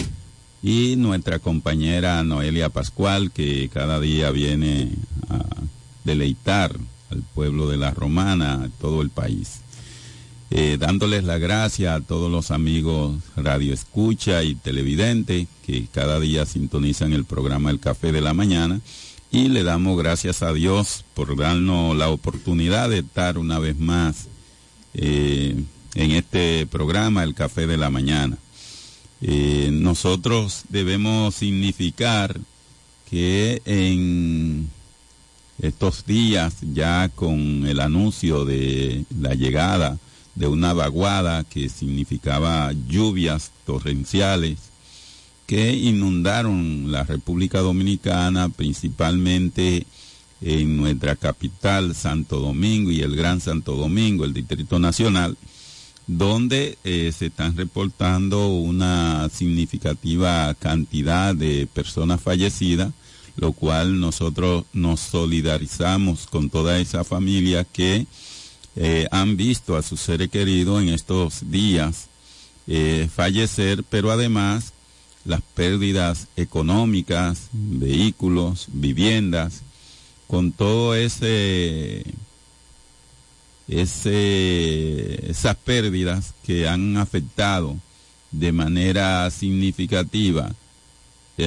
y 0.62 0.96
nuestra 0.96 1.38
compañera 1.38 2.22
Noelia 2.24 2.68
Pascual, 2.68 3.30
que 3.30 3.70
cada 3.72 4.00
día 4.00 4.30
viene 4.32 4.90
a 5.30 5.44
deleitar 6.04 6.76
al 7.10 7.22
pueblo 7.34 7.68
de 7.68 7.76
la 7.76 7.92
Romana, 7.92 8.68
todo 8.80 9.02
el 9.02 9.10
país. 9.10 9.60
Eh, 10.50 10.78
dándoles 10.80 11.24
la 11.24 11.36
gracia 11.36 11.94
a 11.94 12.00
todos 12.00 12.32
los 12.32 12.50
amigos 12.50 13.18
Radio 13.36 13.74
Escucha 13.74 14.42
y 14.42 14.54
Televidente 14.54 15.46
que 15.66 15.86
cada 15.92 16.18
día 16.20 16.46
sintonizan 16.46 17.12
el 17.12 17.26
programa 17.26 17.70
El 17.70 17.80
Café 17.80 18.12
de 18.12 18.22
la 18.22 18.32
Mañana 18.32 18.80
y 19.30 19.48
le 19.48 19.62
damos 19.62 19.98
gracias 19.98 20.42
a 20.42 20.54
Dios 20.54 21.04
por 21.12 21.36
darnos 21.36 21.94
la 21.94 22.08
oportunidad 22.08 22.88
de 22.88 23.00
estar 23.00 23.36
una 23.36 23.58
vez 23.58 23.78
más 23.78 24.28
eh, 24.94 25.54
en 25.94 26.10
este 26.12 26.66
programa 26.66 27.24
El 27.24 27.34
Café 27.34 27.66
de 27.66 27.76
la 27.76 27.90
Mañana. 27.90 28.38
Eh, 29.20 29.68
nosotros 29.70 30.62
debemos 30.70 31.34
significar 31.34 32.40
que 33.10 33.60
en 33.66 34.70
estos 35.60 36.06
días 36.06 36.54
ya 36.72 37.10
con 37.14 37.66
el 37.66 37.80
anuncio 37.80 38.46
de 38.46 39.04
la 39.20 39.34
llegada 39.34 39.98
de 40.38 40.46
una 40.46 40.72
vaguada 40.72 41.42
que 41.44 41.68
significaba 41.68 42.72
lluvias 42.86 43.50
torrenciales 43.66 44.58
que 45.46 45.72
inundaron 45.72 46.92
la 46.92 47.02
República 47.04 47.60
Dominicana, 47.60 48.48
principalmente 48.50 49.86
en 50.42 50.76
nuestra 50.76 51.16
capital, 51.16 51.94
Santo 51.94 52.38
Domingo 52.38 52.90
y 52.92 53.00
el 53.00 53.16
Gran 53.16 53.40
Santo 53.40 53.74
Domingo, 53.74 54.24
el 54.24 54.34
Distrito 54.34 54.78
Nacional, 54.78 55.36
donde 56.06 56.78
eh, 56.84 57.12
se 57.16 57.26
están 57.26 57.56
reportando 57.56 58.48
una 58.48 59.28
significativa 59.30 60.54
cantidad 60.54 61.34
de 61.34 61.66
personas 61.66 62.20
fallecidas, 62.20 62.92
lo 63.36 63.52
cual 63.52 64.00
nosotros 64.00 64.66
nos 64.72 65.00
solidarizamos 65.00 66.26
con 66.26 66.50
toda 66.50 66.78
esa 66.78 67.04
familia 67.04 67.64
que 67.64 68.06
eh, 68.80 69.08
han 69.10 69.36
visto 69.36 69.76
a 69.76 69.82
sus 69.82 69.98
seres 69.98 70.30
queridos 70.30 70.80
en 70.80 70.90
estos 70.90 71.50
días 71.50 72.06
eh, 72.68 73.08
fallecer, 73.12 73.82
pero 73.82 74.12
además 74.12 74.72
las 75.24 75.42
pérdidas 75.42 76.28
económicas, 76.36 77.48
vehículos, 77.52 78.68
viviendas 78.68 79.62
con 80.28 80.52
todo 80.52 80.94
ese, 80.94 82.04
ese 83.66 85.28
esas 85.28 85.56
pérdidas 85.56 86.34
que 86.44 86.68
han 86.68 86.98
afectado 86.98 87.76
de 88.30 88.52
manera 88.52 89.28
significativa 89.32 90.54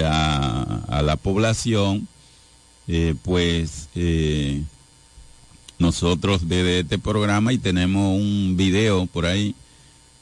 a, 0.03 0.83
a 0.89 1.01
la 1.01 1.15
población, 1.15 2.09
eh, 2.89 3.15
pues 3.23 3.87
eh, 3.95 4.63
nosotros 5.81 6.47
desde 6.47 6.79
este 6.81 6.99
programa 6.99 7.51
y 7.51 7.57
tenemos 7.57 8.17
un 8.17 8.55
video 8.55 9.07
por 9.07 9.25
ahí 9.25 9.55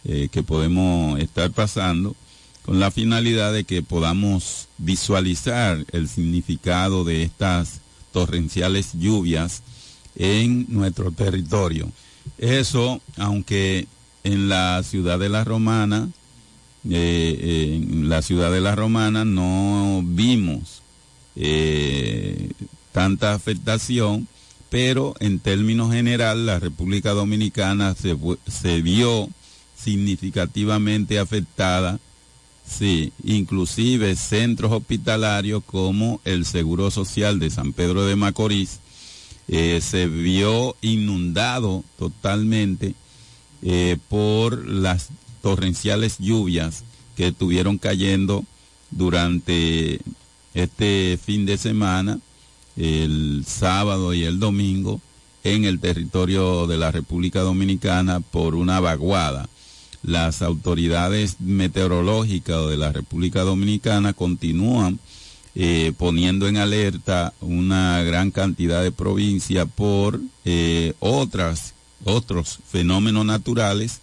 eh, 0.06 0.30
que 0.32 0.42
podemos 0.42 1.20
estar 1.20 1.52
pasando 1.52 2.16
con 2.64 2.80
la 2.80 2.90
finalidad 2.92 3.54
de 3.54 3.66
que 3.66 3.84
podamos 3.84 4.68
visualizar 4.78 5.86
el 5.92 6.08
significado 6.08 7.04
de 7.04 7.24
estas 7.24 7.82
torrenciales 8.12 8.94
lluvias 8.94 9.62
en 10.16 10.66
nuestro 10.70 11.12
territorio. 11.12 11.92
Eso, 12.38 13.02
aunque 13.18 13.88
en 14.24 14.50
la 14.50 14.82
ciudad 14.84 15.20
de 15.20 15.30
la 15.30 15.44
Romana, 15.44 16.10
eh, 16.90 17.82
en 17.82 18.08
la 18.10 18.22
ciudad 18.22 18.52
de 18.52 18.62
la 18.62 18.76
Romana 18.76 19.26
no 19.26 20.02
vimos 20.06 20.82
eh, 21.36 22.52
tanta 22.92 23.34
afectación, 23.34 24.28
pero 24.70 25.16
en 25.20 25.40
términos 25.40 25.92
general 25.92 26.46
la 26.46 26.60
República 26.60 27.12
Dominicana 27.12 27.96
se, 27.96 28.82
vio 28.82 29.30
significativamente 29.76 31.20
afectada, 31.20 32.00
sí, 32.66 33.12
inclusive 33.24 34.16
centros 34.16 34.72
hospitalarios 34.72 35.64
como 35.66 36.22
el 36.24 36.46
Seguro 36.46 36.92
Social 36.92 37.40
de 37.40 37.50
San 37.50 37.74
Pedro 37.74 38.06
de 38.06 38.16
Macorís, 38.16 38.80
eh, 39.48 39.80
se 39.82 40.06
vio 40.06 40.76
inundado 40.82 41.84
totalmente 41.98 42.94
eh, 43.64 43.98
por 44.08 44.68
las 44.68 45.10
torrenciales 45.42 46.18
lluvias 46.20 46.84
que 47.16 47.30
estuvieron 47.30 47.80
cayendo 47.80 48.46
durante 48.92 50.00
este 50.54 51.20
fin 51.24 51.46
de 51.46 51.58
semana, 51.58 52.20
el 52.80 53.44
sábado 53.46 54.14
y 54.14 54.24
el 54.24 54.40
domingo, 54.40 55.02
en 55.44 55.66
el 55.66 55.80
territorio 55.80 56.66
de 56.66 56.78
la 56.78 56.92
República 56.92 57.42
Dominicana 57.42 58.22
por 58.22 58.56
una 58.56 58.80
vaguada. 58.80 59.50
Las 60.02 60.42
autoridades 60.42 61.42
meteorológicas 61.42 62.70
de 62.70 62.78
la 62.78 62.92
República 62.94 63.42
Dominicana 63.42 64.14
continúan 64.14 65.00
eh, 65.56 65.92
poniendo 65.98 66.48
en 66.48 66.58
alerta 66.58 67.34
una 67.42 68.02
gran 68.04 68.32
cantidad 68.32 68.82
de 68.82 68.92
provincias 68.92 69.68
por 69.76 70.22
eh, 70.46 70.94
otras, 71.00 71.74
otros 72.06 72.60
fenómenos 72.70 73.26
naturales 73.26 74.00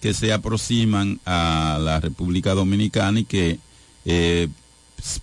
que 0.00 0.14
se 0.14 0.32
aproximan 0.32 1.20
a 1.26 1.78
la 1.82 2.00
República 2.00 2.54
Dominicana 2.54 3.20
y 3.20 3.24
que 3.24 3.58
eh, 4.06 4.48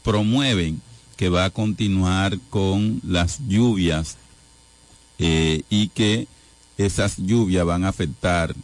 promueven 0.03 0.81
que 1.21 1.29
va 1.29 1.45
a 1.45 1.49
continuar 1.51 2.39
con 2.49 2.99
las 3.07 3.41
lluvias 3.47 4.17
y 5.19 5.89
que 5.89 6.27
esas 6.79 7.17
lluvias 7.17 7.63
van 7.63 7.85
a 7.85 7.89
afectar 7.89 8.55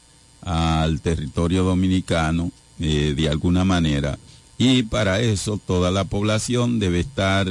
al 0.42 1.00
territorio 1.02 1.64
dominicano 1.64 2.52
de 2.80 3.30
alguna 3.30 3.64
manera. 3.64 4.18
Y 4.58 4.82
para 4.82 5.22
eso 5.22 5.62
toda 5.64 5.92
la 5.92 6.06
población 6.06 6.80
debe 6.80 7.02
estar 7.02 7.48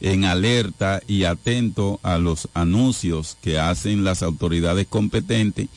en 0.00 0.24
alerta 0.24 1.00
y 1.06 1.22
atento 1.22 2.00
a 2.02 2.18
los 2.18 2.48
anuncios 2.52 3.36
que 3.42 3.60
hacen 3.60 4.02
las 4.02 4.24
autoridades 4.24 4.88
competentes 4.88 5.68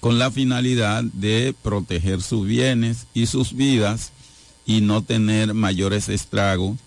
con 0.00 0.18
la 0.18 0.30
finalidad 0.30 1.04
de 1.04 1.54
proteger 1.62 2.22
sus 2.22 2.46
bienes 2.46 3.06
y 3.12 3.26
sus 3.26 3.52
vidas 3.52 4.12
y 4.64 4.80
no 4.80 5.02
tener 5.02 5.52
mayores 5.52 6.08
estragos 6.08 6.78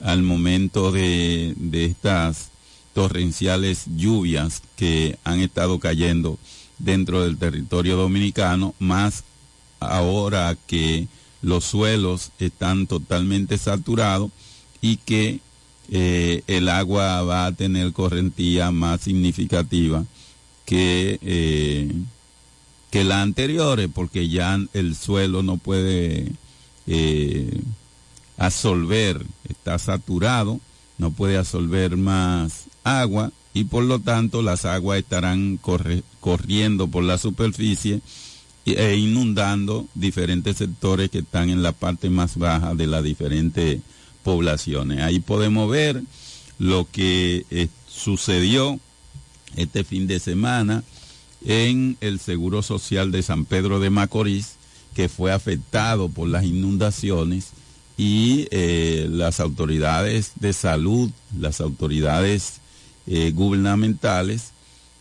al 0.00 0.22
momento 0.22 0.92
de, 0.92 1.54
de 1.56 1.84
estas 1.84 2.50
torrenciales 2.94 3.84
lluvias 3.96 4.62
que 4.76 5.18
han 5.24 5.40
estado 5.40 5.78
cayendo 5.78 6.38
dentro 6.78 7.22
del 7.22 7.36
territorio 7.36 7.96
dominicano, 7.96 8.74
más 8.78 9.24
ahora 9.80 10.56
que 10.66 11.08
los 11.42 11.64
suelos 11.64 12.30
están 12.38 12.86
totalmente 12.86 13.58
saturados 13.58 14.30
y 14.80 14.96
que 14.96 15.40
eh, 15.90 16.42
el 16.46 16.68
agua 16.68 17.22
va 17.22 17.46
a 17.46 17.52
tener 17.52 17.92
correntía 17.92 18.70
más 18.70 19.02
significativa 19.02 20.04
que, 20.64 21.18
eh, 21.20 21.92
que 22.90 23.04
porque 23.92 24.28
ya 24.28 24.58
el 24.72 24.96
suelo 24.96 25.42
no 25.42 25.58
puede 25.58 26.32
eh, 26.86 27.60
absorber, 28.36 29.24
está 29.48 29.78
saturado, 29.78 30.60
no 30.98 31.10
puede 31.10 31.36
absorber 31.36 31.96
más 31.96 32.64
agua 32.82 33.32
y 33.52 33.64
por 33.64 33.84
lo 33.84 34.00
tanto 34.00 34.42
las 34.42 34.64
aguas 34.64 34.98
estarán 34.98 35.58
corriendo 36.20 36.88
por 36.88 37.04
la 37.04 37.18
superficie 37.18 38.00
e 38.66 38.96
inundando 38.96 39.86
diferentes 39.94 40.56
sectores 40.56 41.10
que 41.10 41.18
están 41.18 41.50
en 41.50 41.62
la 41.62 41.72
parte 41.72 42.10
más 42.10 42.36
baja 42.36 42.74
de 42.74 42.86
las 42.86 43.04
diferentes 43.04 43.80
poblaciones. 44.22 45.00
Ahí 45.00 45.20
podemos 45.20 45.70
ver 45.70 46.02
lo 46.58 46.88
que 46.90 47.44
eh, 47.50 47.68
sucedió 47.86 48.80
este 49.56 49.84
fin 49.84 50.06
de 50.06 50.18
semana 50.18 50.82
en 51.44 51.96
el 52.00 52.18
Seguro 52.18 52.62
Social 52.62 53.12
de 53.12 53.22
San 53.22 53.44
Pedro 53.44 53.80
de 53.80 53.90
Macorís, 53.90 54.54
que 54.94 55.08
fue 55.08 55.30
afectado 55.30 56.08
por 56.08 56.28
las 56.28 56.44
inundaciones 56.44 57.52
y 57.96 58.48
eh, 58.50 59.06
las 59.10 59.40
autoridades 59.40 60.32
de 60.36 60.52
salud, 60.52 61.10
las 61.38 61.60
autoridades 61.60 62.60
eh, 63.06 63.32
gubernamentales, 63.34 64.52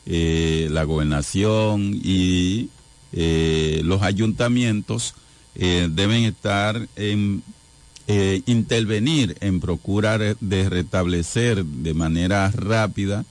la 0.05 0.83
gobernación 0.83 1.97
y 2.03 2.69
eh, 3.15 3.81
los 3.83 4.01
ayuntamientos 4.01 5.13
eh, 5.53 5.87
deben 5.91 6.23
estar 6.23 6.87
en 6.95 7.43
eh, 8.07 8.41
intervenir 8.47 9.37
en 9.39 9.59
procurar 9.59 10.35
de 10.39 10.67
restablecer 10.67 11.63
de 11.63 11.93
manera 11.93 12.49
rápida 12.49 13.23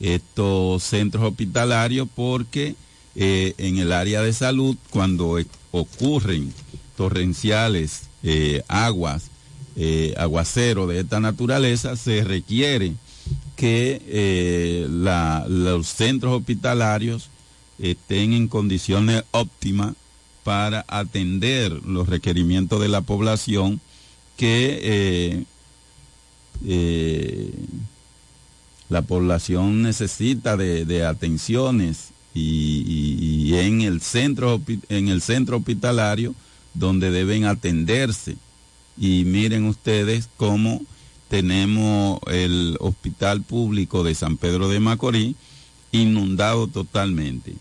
estos 0.00 0.82
centros 0.82 1.24
hospitalarios 1.24 2.08
porque 2.14 2.74
en 3.14 3.78
el 3.78 3.92
área 3.92 4.22
de 4.22 4.32
salud 4.32 4.76
cuando 4.90 5.38
ocurren 5.72 6.54
torrenciales 6.96 8.07
aguas 8.68 9.30
aguacero 10.16 10.86
de 10.88 11.00
esta 11.00 11.20
naturaleza 11.20 11.94
se 11.96 12.24
requiere 12.24 12.94
que 13.56 14.86
los 14.88 15.86
centros 15.86 16.32
hospitalarios 16.38 17.30
estén 17.78 18.32
en 18.32 18.48
condiciones 18.48 19.24
óptimas 19.30 19.94
para 20.42 20.84
atender 20.88 21.72
los 21.84 22.08
requerimientos 22.08 22.80
de 22.80 22.88
la 22.88 23.02
población 23.02 23.80
que 24.36 24.80
eh, 24.82 25.44
eh, 26.64 27.52
la 28.88 29.02
población 29.02 29.82
necesita 29.82 30.56
de, 30.56 31.04
atenciones 31.04 32.10
y, 32.34 33.52
en 33.54 33.82
el 33.82 34.00
centro 34.00 34.60
en 34.88 35.08
el 35.08 35.20
centro 35.20 35.58
hospitalario 35.58 36.34
donde 36.78 37.10
deben 37.10 37.44
atenderse. 37.44 38.36
Y 38.96 39.24
miren 39.24 39.66
ustedes 39.66 40.28
cómo 40.36 40.80
tenemos 41.28 42.20
el 42.26 42.76
hospital 42.80 43.42
público 43.42 44.02
de 44.02 44.14
San 44.14 44.36
Pedro 44.36 44.68
de 44.68 44.80
Macorís 44.80 45.36
inundado 45.92 46.66
totalmente. 46.66 47.54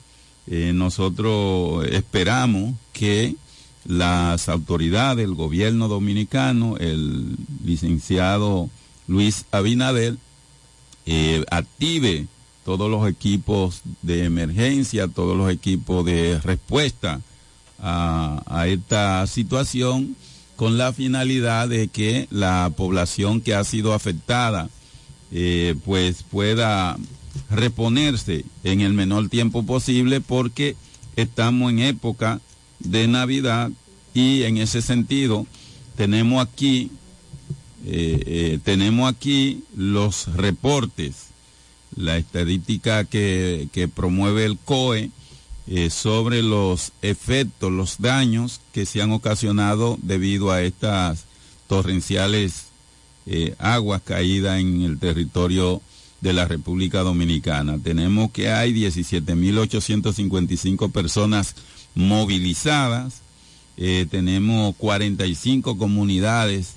Eh, 0.48 0.72
nosotros 0.74 1.86
esperamos 1.88 2.74
que 2.94 3.36
las 3.86 4.50
autoridades, 4.50 5.26
el 5.26 5.34
gobierno 5.34 5.88
dominicano, 5.88 6.78
el 6.78 7.38
licenciado 7.64 8.70
Luis 9.08 9.46
Abinadel, 9.52 10.20
eh, 11.06 11.44
active 11.52 12.28
todos 12.66 12.92
los 12.92 13.10
equipos 13.10 13.82
de 14.02 14.26
emergencia, 14.26 15.08
todos 15.08 15.38
los 15.38 15.50
equipos 15.50 16.06
de 16.06 16.38
respuesta 16.42 17.22
a, 17.80 18.66
esta 18.68 19.26
situación 19.28 20.16
con 20.56 20.78
la 20.78 20.94
finalidad 20.94 21.70
de 21.70 21.88
que 21.88 22.28
la 22.32 22.72
población 22.76 23.42
que 23.42 23.54
ha 23.54 23.64
sido 23.64 23.94
afectada 23.94 24.70
eh, 25.32 25.76
pues 25.86 26.24
pueda 26.24 26.98
reponerse 27.50 28.46
en 28.64 28.82
el 28.82 28.94
menor 28.94 29.30
tiempo 29.30 29.64
posible 29.64 30.22
porque 30.22 30.76
estamos 31.16 31.72
en 31.72 31.80
época 31.80 32.42
de 32.80 33.08
Navidad 33.08 33.72
y 34.14 34.44
en 34.44 34.58
ese 34.58 34.82
sentido 34.82 35.46
tenemos 35.96 36.46
aquí 36.46 36.92
eh, 37.86 38.24
eh, 38.26 38.60
tenemos 38.64 39.10
aquí 39.10 39.64
los 39.76 40.34
reportes 40.36 41.28
la 41.96 42.18
estadística 42.18 43.06
que, 43.06 43.70
que 43.72 43.88
promueve 43.88 44.46
el 44.46 44.58
COE 44.58 45.12
eh, 45.70 45.90
sobre 45.90 46.42
los 46.42 46.94
efectos, 47.02 47.70
los 47.70 48.00
daños 48.00 48.62
que 48.72 48.86
se 48.86 49.02
han 49.02 49.12
ocasionado 49.12 50.00
debido 50.02 50.50
a 50.50 50.62
estas 50.62 51.26
torrenciales 51.68 52.68
eh, 53.26 53.54
aguas 53.60 54.02
caídas 54.02 54.62
en 54.62 54.84
el 54.84 54.98
territorio 54.98 55.82
de 56.22 56.32
la 56.32 56.46
República 56.46 57.02
Dominicana. 57.02 57.78
Tenemos 57.84 58.32
que 58.32 58.50
hay 58.50 58.74
17.855 58.74 60.90
personas 60.90 61.54
movilizadas, 61.96 63.16
eh, 63.76 64.08
tenemos 64.10 64.74
45 64.78 65.78
comunidades 65.78 66.76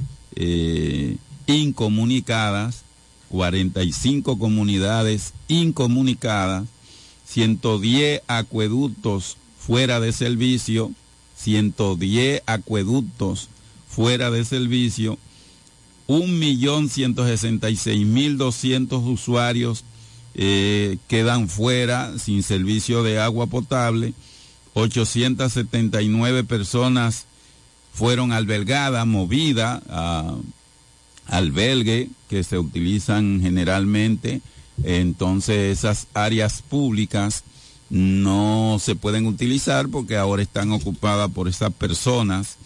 incomunicadas, 1.46 2.82
45 3.28 4.36
comunidades 4.36 5.32
incomunicadas, 5.46 6.66
110 7.30 8.22
acueductos 8.26 9.36
fuera 9.56 10.00
de 10.00 10.12
servicio, 10.12 10.90
110 11.36 12.42
acueductos 12.46 13.48
fuera 13.88 14.32
de 14.32 14.44
servicio, 14.44 15.16
1.166.200 16.08 19.06
usuarios 19.06 19.84
eh, 20.34 20.98
quedan 21.06 21.48
fuera 21.48 22.18
sin 22.18 22.42
servicio 22.42 23.04
de 23.04 23.20
agua 23.20 23.46
potable, 23.46 24.12
879 24.74 26.42
personas 26.44 27.26
fueron 27.92 28.32
albergadas, 28.32 29.06
movidas 29.06 29.82
a 29.88 30.34
albergue 31.26 32.10
que 32.28 32.42
se 32.42 32.58
utilizan 32.58 33.40
generalmente, 33.40 34.40
entonces 34.84 35.78
esas 35.78 36.06
áreas 36.14 36.62
públicas 36.62 37.44
no 37.90 38.78
se 38.80 38.94
pueden 38.94 39.26
utilizar 39.26 39.88
porque 39.88 40.16
ahora 40.16 40.42
están 40.42 40.70
ocupadas 40.72 41.30
por 41.30 41.48
esas 41.48 41.72
personas. 41.72 42.56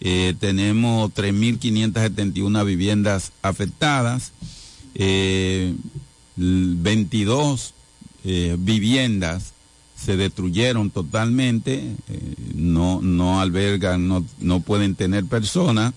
Eh, 0.00 0.34
tenemos 0.38 1.10
3.571 1.14 2.64
viviendas 2.64 3.32
afectadas, 3.42 4.32
eh, 4.94 5.74
22 6.36 7.74
eh, 8.24 8.56
viviendas 8.58 9.54
se 9.96 10.16
destruyeron 10.16 10.90
totalmente, 10.90 11.96
eh, 12.08 12.34
no, 12.54 13.00
no 13.00 13.40
albergan, 13.40 14.06
no, 14.06 14.24
no 14.38 14.60
pueden 14.60 14.94
tener 14.94 15.24
personas. 15.24 15.94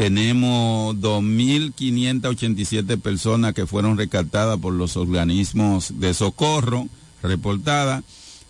Tenemos 0.00 0.96
2.587 0.96 2.98
personas 2.98 3.52
que 3.52 3.66
fueron 3.66 3.98
rescatadas 3.98 4.58
por 4.58 4.72
los 4.72 4.96
organismos 4.96 6.00
de 6.00 6.14
socorro, 6.14 6.88
reportadas, 7.22 8.02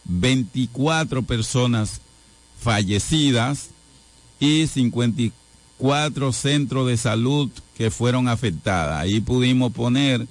24 0.05 1.25
personas 1.25 2.03
fallecidas 2.57 3.71
y 4.39 4.69
54 4.69 6.33
centros 6.33 6.87
de 6.87 6.97
salud 6.97 7.51
que 7.77 7.91
fueron 7.91 8.29
afectadas. 8.29 9.01
Ahí 9.01 9.21
pudimos 9.21 9.73
poner 9.73 10.29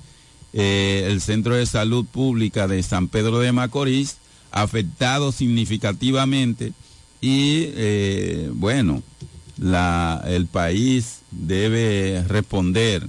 eh, 0.54 1.10
el 1.12 1.20
Centro 1.20 1.56
de 1.56 1.66
Salud 1.66 2.06
Pública 2.06 2.66
de 2.70 2.82
San 2.82 3.10
Pedro 3.10 3.40
de 3.40 3.52
Macorís, 3.52 4.16
afectado 4.52 5.34
significativamente 5.34 6.72
y 7.20 7.66
eh, 7.76 8.50
bueno, 8.54 9.04
el 9.62 10.48
país 10.48 11.22
debe 11.32 12.24
responder 12.28 13.08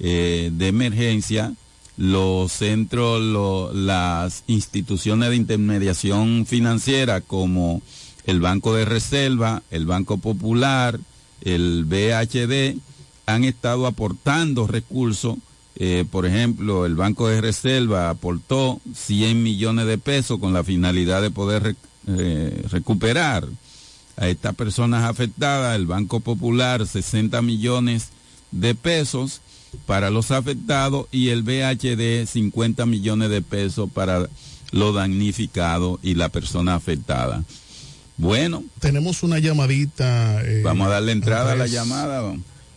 eh, 0.00 0.50
de 0.52 0.68
emergencia 0.68 1.54
los 1.96 2.52
centros, 2.52 3.74
las 3.74 4.44
instituciones 4.46 5.30
de 5.30 5.36
intermediación 5.36 6.46
financiera 6.46 7.20
como 7.20 7.82
el 8.24 8.40
Banco 8.40 8.74
de 8.74 8.84
Reserva, 8.84 9.62
el 9.70 9.86
Banco 9.86 10.16
Popular, 10.16 10.98
el 11.42 11.84
BHD, 11.84 12.78
han 13.26 13.44
estado 13.44 13.86
aportando 13.86 14.66
recursos. 14.66 15.36
Eh, 15.76 16.04
por 16.10 16.26
ejemplo, 16.26 16.86
el 16.86 16.94
Banco 16.94 17.28
de 17.28 17.40
Reserva 17.40 18.10
aportó 18.10 18.80
100 18.94 19.42
millones 19.42 19.86
de 19.86 19.98
pesos 19.98 20.38
con 20.38 20.52
la 20.52 20.64
finalidad 20.64 21.22
de 21.22 21.30
poder 21.30 21.76
eh, 22.06 22.64
recuperar 22.70 23.46
a 24.16 24.28
estas 24.28 24.54
personas 24.54 25.04
afectadas. 25.04 25.76
El 25.76 25.86
Banco 25.86 26.20
Popular 26.20 26.86
60 26.86 27.40
millones 27.42 28.08
de 28.50 28.74
pesos 28.74 29.40
para 29.86 30.10
los 30.10 30.30
afectados 30.30 31.06
y 31.10 31.30
el 31.30 31.42
BHD 31.42 32.26
50 32.26 32.86
millones 32.86 33.30
de 33.30 33.42
pesos 33.42 33.90
para 33.90 34.28
los 34.70 34.94
damnificados 34.94 35.98
y 36.02 36.14
la 36.14 36.28
persona 36.28 36.74
afectada. 36.74 37.44
Bueno. 38.16 38.62
Tenemos 38.78 39.22
una 39.22 39.38
llamadita. 39.38 40.42
Eh, 40.44 40.62
Vamos 40.62 40.86
a 40.86 40.90
darle 40.90 41.12
entrada 41.12 41.52
a 41.52 41.56
la 41.56 41.66
llamada. 41.66 42.34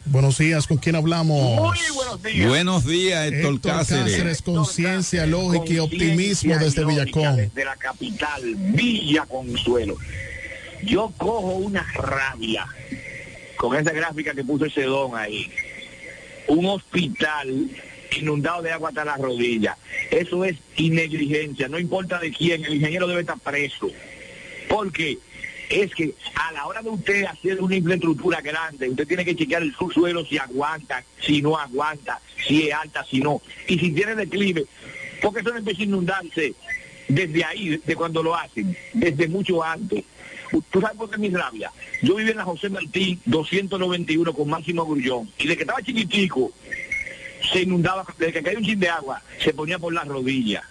Buenos 0.08 0.38
días, 0.38 0.68
¿con 0.68 0.78
quién 0.78 0.96
hablamos? 0.96 1.60
Muy 1.60 1.96
buenos 1.96 2.22
días. 2.22 2.48
Buenos 2.48 2.86
días, 2.86 3.26
Héctor, 3.26 3.56
Héctor 3.56 3.72
Cáceres. 3.72 4.14
Cáceres, 4.14 4.42
conciencia, 4.44 5.26
lógica 5.26 5.74
y 5.74 5.80
optimismo 5.80 6.56
desde 6.60 6.86
Villacón. 6.86 7.38
Desde 7.38 7.66
la 7.66 7.76
capital, 7.76 8.56
Villa 8.56 9.26
Consuelo. 9.26 9.98
Yo 10.84 11.12
cojo 11.18 11.56
una 11.56 11.84
rabia 11.94 12.68
con 13.58 13.76
esa 13.76 13.92
gráfica 13.92 14.34
que 14.34 14.44
puso 14.44 14.66
ese 14.66 14.84
don 14.84 15.16
ahí. 15.16 15.52
Un 16.48 16.66
hospital 16.66 17.70
inundado 18.18 18.62
de 18.62 18.72
agua 18.72 18.90
hasta 18.90 19.06
las 19.06 19.20
rodillas. 19.20 19.78
Eso 20.12 20.46
es 20.46 20.56
negligencia, 20.78 21.68
no 21.68 21.80
importa 21.80 22.20
de 22.20 22.32
quién, 22.32 22.64
el 22.66 22.76
ingeniero 22.76 23.08
debe 23.08 23.22
estar 23.22 23.40
preso. 23.40 23.90
Porque 24.70 25.18
es 25.70 25.94
que 25.96 26.14
a 26.36 26.52
la 26.52 26.68
hora 26.68 26.82
de 26.82 26.90
usted 26.90 27.26
hacer 27.26 27.62
una 27.62 27.76
infraestructura 27.76 28.42
grande, 28.42 28.90
usted 28.90 29.08
tiene 29.08 29.26
que 29.26 29.36
chequear 29.36 29.64
el 29.64 29.76
subsuelo 29.76 30.26
si 30.26 30.38
aguanta, 30.38 31.04
si 31.22 31.42
no 31.42 31.58
aguanta, 31.58 32.20
si 32.46 32.68
es 32.68 32.74
alta, 32.74 33.04
si 33.04 33.20
no. 33.20 33.42
Y 33.68 33.80
si 33.80 33.92
tiene 33.92 34.16
declive, 34.16 34.66
porque 35.22 35.42
eso 35.42 35.52
no 35.52 35.58
empieza 35.58 35.82
a 35.82 35.86
inundarse 35.86 36.54
desde 37.08 37.44
ahí, 37.44 37.82
de 37.84 37.96
cuando 37.96 38.24
lo 38.24 38.36
hacen, 38.36 38.76
desde 38.94 39.28
mucho 39.28 39.64
antes. 39.64 40.04
¿Tú 40.72 40.82
sabes 40.82 40.98
por 40.98 41.10
qué 41.10 41.18
mi 41.18 41.30
rabia? 41.30 41.72
Yo 42.02 42.16
vivía 42.16 42.32
en 42.32 42.38
la 42.38 42.46
José 42.46 42.70
Martín 42.70 43.20
291 43.26 44.34
con 44.34 44.50
Máximo 44.50 44.86
Grullón. 44.86 45.30
Y 45.38 45.48
de 45.48 45.56
que 45.56 45.64
estaba 45.64 45.82
chiquitico, 45.82 46.52
se 47.52 47.62
inundaba, 47.62 48.06
desde 48.18 48.34
que 48.34 48.44
caía 48.44 48.58
un 48.58 48.64
chin 48.64 48.80
de 48.80 48.90
agua, 48.90 49.22
se 49.40 49.54
ponía 49.54 49.80
por 49.80 49.94
las 49.94 50.08
rodillas. 50.08 50.64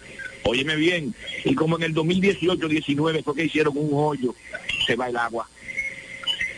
Óyeme 0.44 0.76
bien, 0.76 1.14
y 1.44 1.54
como 1.54 1.76
en 1.76 1.84
el 1.84 1.94
2018-19 1.94 3.24
fue 3.24 3.34
que 3.34 3.44
hicieron 3.44 3.76
un 3.76 3.90
hoyo, 3.92 4.34
se 4.86 4.94
va 4.94 5.08
el 5.08 5.16
agua. 5.16 5.48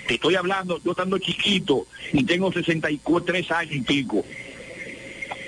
Te 0.09 0.15
estoy 0.15 0.35
hablando, 0.35 0.81
yo 0.85 0.93
estando 0.93 1.19
chiquito 1.19 1.87
y 2.13 2.25
tengo 2.25 2.53
63 2.53 3.51
años 3.51 3.75
y 3.75 3.81
pico. 3.81 4.25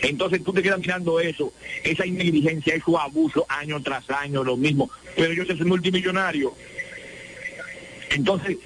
Entonces 0.02 0.42
tú 0.44 0.52
te 0.52 0.62
quedas 0.62 0.78
mirando 0.78 1.18
eso, 1.18 1.52
esa 1.82 2.04
negligencia, 2.04 2.74
esos 2.74 2.94
abusos 2.96 3.44
año 3.48 3.80
tras 3.82 4.08
año, 4.10 4.44
lo 4.44 4.56
mismo. 4.56 4.90
Pero 5.16 5.32
yo 5.32 5.44
soy 5.44 5.56
multimillonario. 5.64 6.54
Entonces, 8.10 8.58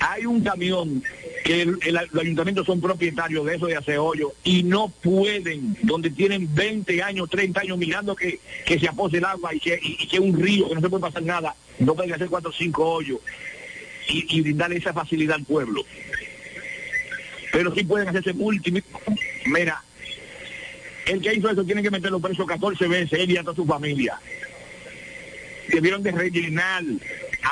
hay 0.00 0.26
un 0.26 0.42
camión 0.42 1.02
que 1.44 1.62
el, 1.62 1.78
el, 1.82 1.98
los 2.12 2.22
ayuntamientos 2.22 2.66
son 2.66 2.80
propietarios 2.80 3.44
de 3.46 3.56
eso 3.56 3.66
de 3.66 3.98
hoyo 3.98 4.32
y 4.44 4.62
no 4.62 4.88
pueden, 4.88 5.76
donde 5.82 6.10
tienen 6.10 6.54
20 6.54 7.02
años, 7.02 7.28
30 7.30 7.60
años 7.60 7.78
mirando 7.78 8.14
que, 8.14 8.40
que 8.64 8.78
se 8.78 8.88
apose 8.88 9.18
el 9.18 9.24
agua 9.24 9.54
y 9.54 9.60
que, 9.60 9.78
y, 9.82 10.18
un 10.18 10.38
río, 10.40 10.68
que 10.68 10.74
no 10.74 10.80
se 10.80 10.88
puede 10.88 11.02
pasar 11.02 11.22
nada, 11.22 11.54
no 11.78 11.94
pueden 11.94 12.12
hacer 12.12 12.28
cuatro 12.28 12.50
o 12.50 12.52
cinco 12.52 12.84
hoyos 12.84 13.18
y, 14.08 14.38
y 14.38 14.40
brindarle 14.42 14.76
esa 14.76 14.92
facilidad 14.92 15.36
al 15.36 15.44
pueblo. 15.44 15.84
Pero 17.52 17.74
sí 17.74 17.82
pueden 17.84 18.08
hacerse 18.08 18.34
multi... 18.34 18.82
Mira, 19.46 19.82
el 21.06 21.20
que 21.22 21.34
hizo 21.34 21.48
eso 21.48 21.64
tiene 21.64 21.82
que 21.82 21.90
meterlo 21.90 22.20
preso 22.20 22.44
14 22.44 22.86
veces, 22.86 23.18
él 23.18 23.30
y 23.30 23.36
a 23.38 23.42
toda 23.42 23.56
su 23.56 23.64
familia. 23.64 24.20
Debieron 25.68 26.02
de 26.02 26.12
rellenar 26.12 26.84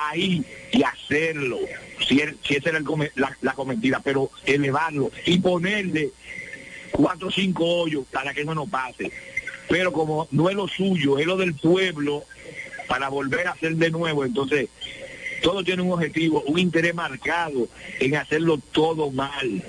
ahí 0.09 0.45
y 0.73 0.83
hacerlo, 0.83 1.59
si, 2.07 2.21
er, 2.21 2.37
si 2.47 2.55
esa 2.55 2.71
era 2.71 2.79
el 2.79 2.85
la, 3.15 3.37
la, 3.41 3.53
cometida, 3.55 4.01
pero 4.03 4.31
elevarlo 4.45 5.11
y 5.25 5.39
ponerle 5.39 6.11
cuatro 6.91 7.29
o 7.29 7.31
cinco 7.31 7.65
hoyos 7.65 8.05
para 8.13 8.33
que 8.35 8.43
eso 8.43 8.55
no 8.55 8.67
pase. 8.67 9.11
Pero 9.69 9.93
como 9.93 10.29
no 10.31 10.49
es 10.49 10.57
lo 10.57 10.69
suyo, 10.69 11.19
es 11.19 11.27
lo 11.27 11.37
del 11.37 11.55
pueblo, 11.55 12.25
para 12.87 13.09
volver 13.09 13.47
a 13.49 13.53
hacer 13.53 13.77
de 13.77 13.91
nuevo, 13.91 14.25
entonces 14.25 14.69
todo 15.43 15.63
tiene 15.65 15.83
un 15.83 15.93
objetivo, 15.93 16.43
un 16.47 16.59
interés 16.59 16.95
marcado 16.95 17.69
en 18.01 18.17
hacerlo 18.17 18.59
todo 18.73 19.11
mal. 19.11 19.63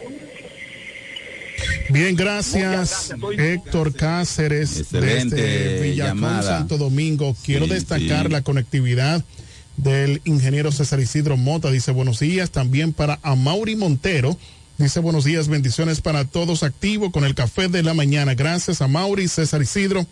Bien, 1.89 2.15
gracias, 2.15 3.09
gracias 3.09 3.39
Héctor 3.39 3.95
Cáceres 3.95 4.79
Excelente 4.81 5.35
desde 5.35 5.81
Villacón, 5.81 6.15
llamada. 6.17 6.57
Santo 6.59 6.77
Domingo. 6.77 7.35
Quiero 7.45 7.65
Sí, 7.65 7.71
destacar 7.71 8.27
sí. 8.27 8.31
la 8.31 8.41
conectividad 8.41 9.23
del 9.77 10.21
ingeniero 10.25 10.71
César 10.71 10.99
Isidro 10.99 11.37
Mota. 11.37 11.71
Dice 11.71 11.91
buenos 11.91 12.19
días 12.19 12.51
también 12.51 12.93
para 12.93 13.19
Amaury 13.23 13.75
Montero. 13.75 14.37
Dice 14.77 14.99
buenos 14.99 15.23
días, 15.23 15.47
bendiciones 15.47 16.01
para 16.01 16.25
todos 16.25 16.61
activo 16.63 17.11
con 17.11 17.23
el 17.25 17.33
café 17.35 17.67
de 17.67 17.81
la 17.83 17.93
mañana. 17.93 18.35
Gracias 18.35 18.81
a 18.81 18.87
Mauri, 18.87 19.27
César 19.27 19.61
Isidro. 19.61 20.05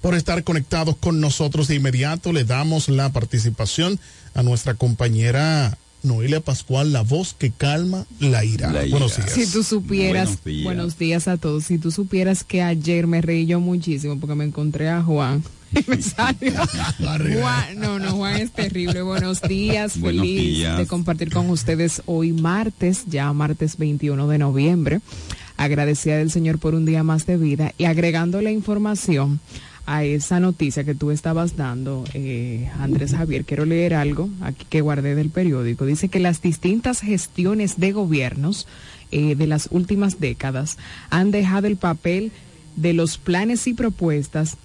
por 0.00 0.14
estar 0.14 0.42
conectados 0.44 0.96
con 0.96 1.20
nosotros. 1.20 1.66
De 1.68 1.74
inmediato 1.74 2.32
le 2.32 2.44
damos 2.44 2.88
la 2.88 3.10
participación 3.12 3.98
a 4.34 4.42
nuestra 4.42 4.74
compañera 4.74 5.76
Noelia 6.02 6.40
Pascual, 6.40 6.92
la 6.92 7.02
voz 7.02 7.34
que 7.36 7.50
calma 7.50 8.06
la 8.20 8.44
ira. 8.44 8.70
La 8.70 8.84
ira. 8.86 8.90
Buenos 8.96 9.16
días. 9.16 9.32
Si 9.32 9.50
tú 9.50 9.64
supieras, 9.64 10.28
Buenos 10.28 10.44
días. 10.44 10.64
buenos 10.64 10.98
días 10.98 11.26
a 11.28 11.36
todos, 11.36 11.64
si 11.64 11.78
tú 11.78 11.90
supieras 11.90 12.44
que 12.44 12.62
ayer 12.62 13.06
me 13.08 13.20
reí 13.20 13.46
yo 13.46 13.58
muchísimo 13.60 14.18
porque 14.20 14.36
me 14.36 14.44
encontré 14.44 14.88
a 14.88 15.02
Juan. 15.02 15.42
Y 15.72 15.84
me 15.90 16.00
salió. 16.00 16.52
Juan, 16.98 17.78
no, 17.78 17.98
no, 17.98 18.12
Juan 18.12 18.36
es 18.36 18.52
terrible. 18.52 19.02
Buenos 19.02 19.42
días, 19.42 19.98
Buenos 20.00 20.22
feliz 20.22 20.56
días. 20.56 20.78
de 20.78 20.86
compartir 20.86 21.32
con 21.32 21.50
ustedes 21.50 22.02
hoy 22.06 22.32
martes, 22.32 23.04
ya 23.06 23.32
martes 23.32 23.76
21 23.76 24.28
de 24.28 24.38
noviembre. 24.38 25.00
Agradecida 25.56 26.16
del 26.18 26.30
Señor 26.30 26.58
por 26.58 26.74
un 26.74 26.84
día 26.84 27.02
más 27.02 27.26
de 27.26 27.36
vida 27.36 27.72
y 27.78 27.84
agregando 27.84 28.42
la 28.42 28.50
información 28.50 29.40
a 29.86 30.04
esa 30.04 30.40
noticia 30.40 30.84
que 30.84 30.94
tú 30.94 31.10
estabas 31.12 31.56
dando, 31.56 32.04
eh, 32.12 32.68
Andrés 32.80 33.12
Javier, 33.14 33.44
quiero 33.44 33.64
leer 33.64 33.94
algo 33.94 34.28
aquí 34.42 34.66
que 34.68 34.80
guardé 34.80 35.14
del 35.14 35.30
periódico. 35.30 35.86
Dice 35.86 36.08
que 36.08 36.18
las 36.18 36.42
distintas 36.42 37.00
gestiones 37.00 37.78
de 37.78 37.92
gobiernos 37.92 38.66
eh, 39.12 39.36
de 39.36 39.46
las 39.46 39.68
últimas 39.70 40.18
décadas 40.18 40.76
han 41.08 41.30
dejado 41.30 41.68
el 41.68 41.76
papel 41.76 42.32
de 42.74 42.92
los 42.92 43.16
planes 43.16 43.66
y 43.68 43.74
propuestas 43.74 44.56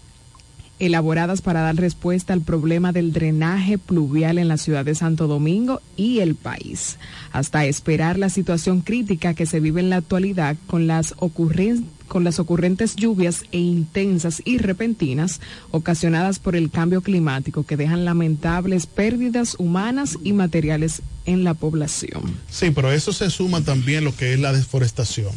elaboradas 0.82 1.42
para 1.42 1.62
dar 1.62 1.76
respuesta 1.76 2.34
al 2.34 2.42
problema 2.42 2.92
del 2.92 3.14
drenaje 3.14 3.78
pluvial 3.78 4.38
en 4.38 4.48
la 4.48 4.58
ciudad 4.58 4.84
de 4.84 4.96
Santo 4.96 5.28
Domingo 5.28 5.80
y 5.96 6.20
el 6.20 6.36
país, 6.36 6.98
hasta 7.32 7.66
esperar 7.66 8.18
la 8.18 8.30
situación 8.30 8.82
crítica 8.82 9.34
que 9.36 9.46
se 9.46 9.60
vive 9.60 9.80
en 9.80 9.90
la 9.92 9.98
actualidad 9.98 10.58
con 10.68 10.88
las 10.88 11.16
ocurren- 11.18 11.86
con 12.08 12.26
las 12.26 12.40
ocurrentes 12.40 12.98
lluvias 12.98 13.44
e 13.54 13.60
intensas 13.60 14.42
y 14.44 14.58
repentinas 14.58 15.40
ocasionadas 15.70 16.40
por 16.40 16.58
el 16.58 16.70
cambio 16.70 17.02
climático 17.02 17.64
que 17.64 17.78
dejan 17.78 18.04
lamentables 18.04 18.86
pérdidas 18.86 19.56
humanas 19.60 20.18
y 20.22 20.34
materiales 20.34 21.04
en 21.26 21.46
la 21.46 21.54
población. 21.54 22.38
Sí, 22.50 22.72
pero 22.72 22.92
eso 22.92 23.14
se 23.14 23.30
suma 23.30 23.62
también 23.62 24.04
lo 24.04 24.14
que 24.14 24.34
es 24.34 24.40
la 24.42 24.52
deforestación. 24.52 25.32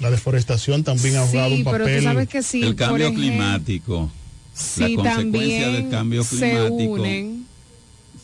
La 0.00 0.10
deforestación 0.10 0.84
también 0.84 1.16
ha 1.16 1.26
jugado 1.26 1.54
un 1.54 1.64
pero 1.64 1.78
tú 1.78 1.90
papel. 1.90 2.02
sabes 2.04 2.28
que 2.28 2.42
sí, 2.42 2.62
el 2.62 2.76
cambio 2.76 3.06
ejemplo, 3.06 3.20
climático. 3.24 4.10
Sí, 4.54 4.96
la 4.96 5.14
consecuencia 5.14 5.16
también 5.16 5.72
del 5.72 5.88
cambio 5.90 6.24
se 6.24 6.36
climático 6.36 6.92
unen. 6.92 7.46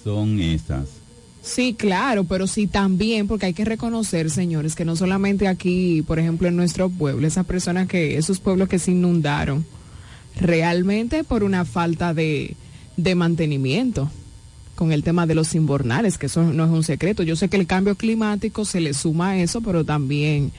son 0.04 0.40
estas. 0.40 0.88
Sí, 1.42 1.74
claro, 1.74 2.24
pero 2.24 2.46
sí 2.46 2.66
también, 2.66 3.26
porque 3.26 3.46
hay 3.46 3.54
que 3.54 3.64
reconocer, 3.64 4.30
señores, 4.30 4.74
que 4.74 4.84
no 4.84 4.96
solamente 4.96 5.48
aquí, 5.48 6.02
por 6.02 6.18
ejemplo, 6.18 6.46
en 6.48 6.56
nuestro 6.56 6.90
pueblo, 6.90 7.26
esas 7.26 7.46
personas 7.46 7.88
que, 7.88 8.18
esos 8.18 8.38
pueblos 8.38 8.68
que 8.68 8.78
se 8.78 8.90
inundaron, 8.90 9.64
realmente 10.38 11.24
por 11.24 11.44
una 11.44 11.64
falta 11.64 12.12
de, 12.12 12.54
de 12.98 13.14
mantenimiento 13.14 14.10
con 14.74 14.92
el 14.92 15.02
tema 15.02 15.26
de 15.26 15.34
los 15.34 15.54
invernales, 15.54 16.18
que 16.18 16.26
eso 16.26 16.44
no 16.44 16.64
es 16.64 16.70
un 16.70 16.84
secreto. 16.84 17.22
Yo 17.22 17.34
sé 17.34 17.48
que 17.48 17.56
el 17.56 17.66
cambio 17.66 17.94
climático 17.94 18.64
se 18.64 18.80
le 18.80 18.92
suma 18.92 19.30
a 19.30 19.38
eso, 19.38 19.60
pero 19.60 19.84
también 19.84 20.52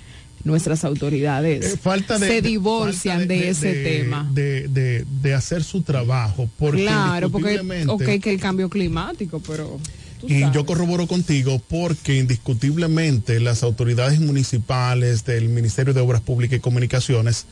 nuestras 0.43 0.83
autoridades 0.85 1.65
Eh, 1.73 1.77
falta 1.77 2.17
de, 2.19 2.27
se 2.27 2.33
de- 2.35 2.41
divorcian 2.49 3.27
de, 3.27 3.49
ese 3.49 3.73
de- 3.73 3.83
tema. 3.83 4.29
De, 4.33 4.67
de- 4.67 5.05
de 5.21 5.33
hacer 5.33 5.63
su 5.63 5.81
trabajo. 5.81 6.49
Porque 6.57 6.81
Claro, 6.81 7.29
porque, 7.29 7.55
indiscutiblemente- 7.55 7.91
ok, 8.15 8.21
que 8.23 8.31
el 8.31 8.39
cambio 8.39 8.69
climático, 8.69 9.41
pero... 9.45 9.79
Y 10.27 10.41
yo 10.51 10.65
corroboro 10.65 11.07
contigo 11.07 11.61
porque 11.69 12.17
indiscutiblemente 12.17 13.39
las 13.39 13.63
autoridades 13.63 14.19
municipales 14.19 15.23
del 15.23 15.47
Ministerio 15.47 15.93
de 15.93 16.01
Obras 16.01 16.19
Públicas 16.21 16.57
y 16.57 16.59
Comunicaciones, 16.59 17.45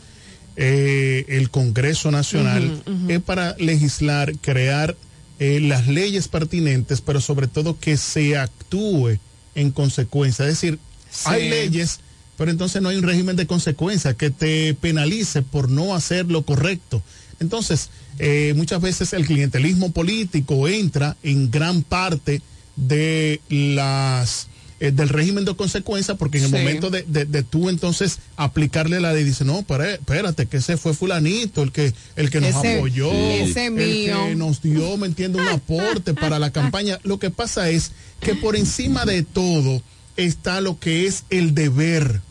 eh, 0.57 1.23
el 1.29 1.49
Congreso 1.49 2.11
Nacional, 2.11 2.81
es 3.07 3.21
para 3.21 3.55
legislar, 3.57 4.33
crear 4.39 4.97
eh, 5.39 5.59
las 5.61 5.87
leyes 5.87 6.27
pertinentes, 6.27 6.99
pero 6.99 7.21
sobre 7.21 7.47
todo 7.47 7.79
que 7.79 7.95
se 7.95 8.37
actúe 8.37 9.17
en 9.55 9.71
consecuencia. 9.71 10.43
Es 10.45 10.51
decir, 10.59 10.79
Sí. 11.09 11.23
hay 11.27 11.49
leyes, 11.49 11.99
pero 12.37 12.51
entonces 12.51 12.81
no 12.81 12.89
hay 12.89 12.97
un 12.97 13.03
régimen 13.03 13.35
de 13.35 13.47
consecuencia 13.47 14.13
que 14.13 14.29
te 14.29 14.73
penalice 14.75 15.41
por 15.41 15.69
no 15.69 15.95
hacer 15.95 16.27
lo 16.27 16.43
correcto. 16.43 17.01
Entonces, 17.39 17.89
eh, 18.19 18.53
muchas 18.55 18.81
veces 18.81 19.13
el 19.13 19.25
clientelismo 19.25 19.91
político 19.91 20.67
entra 20.67 21.17
en 21.23 21.51
gran 21.51 21.83
parte 21.83 22.41
de 22.75 23.41
las 23.49 24.47
eh, 24.79 24.91
del 24.91 25.09
régimen 25.09 25.43
de 25.43 25.55
consecuencia 25.55 26.13
porque 26.15 26.37
en 26.37 26.43
el 26.45 26.49
Sí. 26.51 26.55
momento 26.57 26.91
de, 26.91 27.01
de- 27.07 27.25
de 27.25 27.41
tú 27.41 27.67
entonces 27.69 28.19
aplicarle 28.35 28.99
la 29.01 29.11
ley 29.11 29.23
dice 29.23 29.43
no 29.43 29.63
pero, 29.67 29.83
espérate 29.85 30.45
que 30.45 30.57
ese 30.57 30.77
fue 30.77 30.93
fulanito 30.93 31.63
el 31.63 31.71
que 31.71 31.93
el 32.15 32.29
que 32.29 32.39
nos 32.41 32.51
Ese- 32.51 32.77
apoyó 32.77 33.11
ese 33.11 33.65
el 33.65 33.71
mío. 33.71 34.25
que 34.27 34.35
nos 34.35 34.61
dio 34.61 34.95
me 34.97 35.07
entiende 35.07 35.41
un 35.41 35.47
aporte 35.47 36.13
para 36.13 36.37
la 36.37 36.51
campaña 36.51 36.99
lo 37.01 37.17
que 37.17 37.31
pasa 37.31 37.71
es 37.71 37.91
que 38.19 38.35
por 38.35 38.55
encima 38.55 39.03
de 39.05 39.23
todo 39.23 39.81
está 40.15 40.61
lo 40.61 40.79
que 40.79 41.07
es 41.07 41.23
el 41.31 41.55
deber 41.55 42.21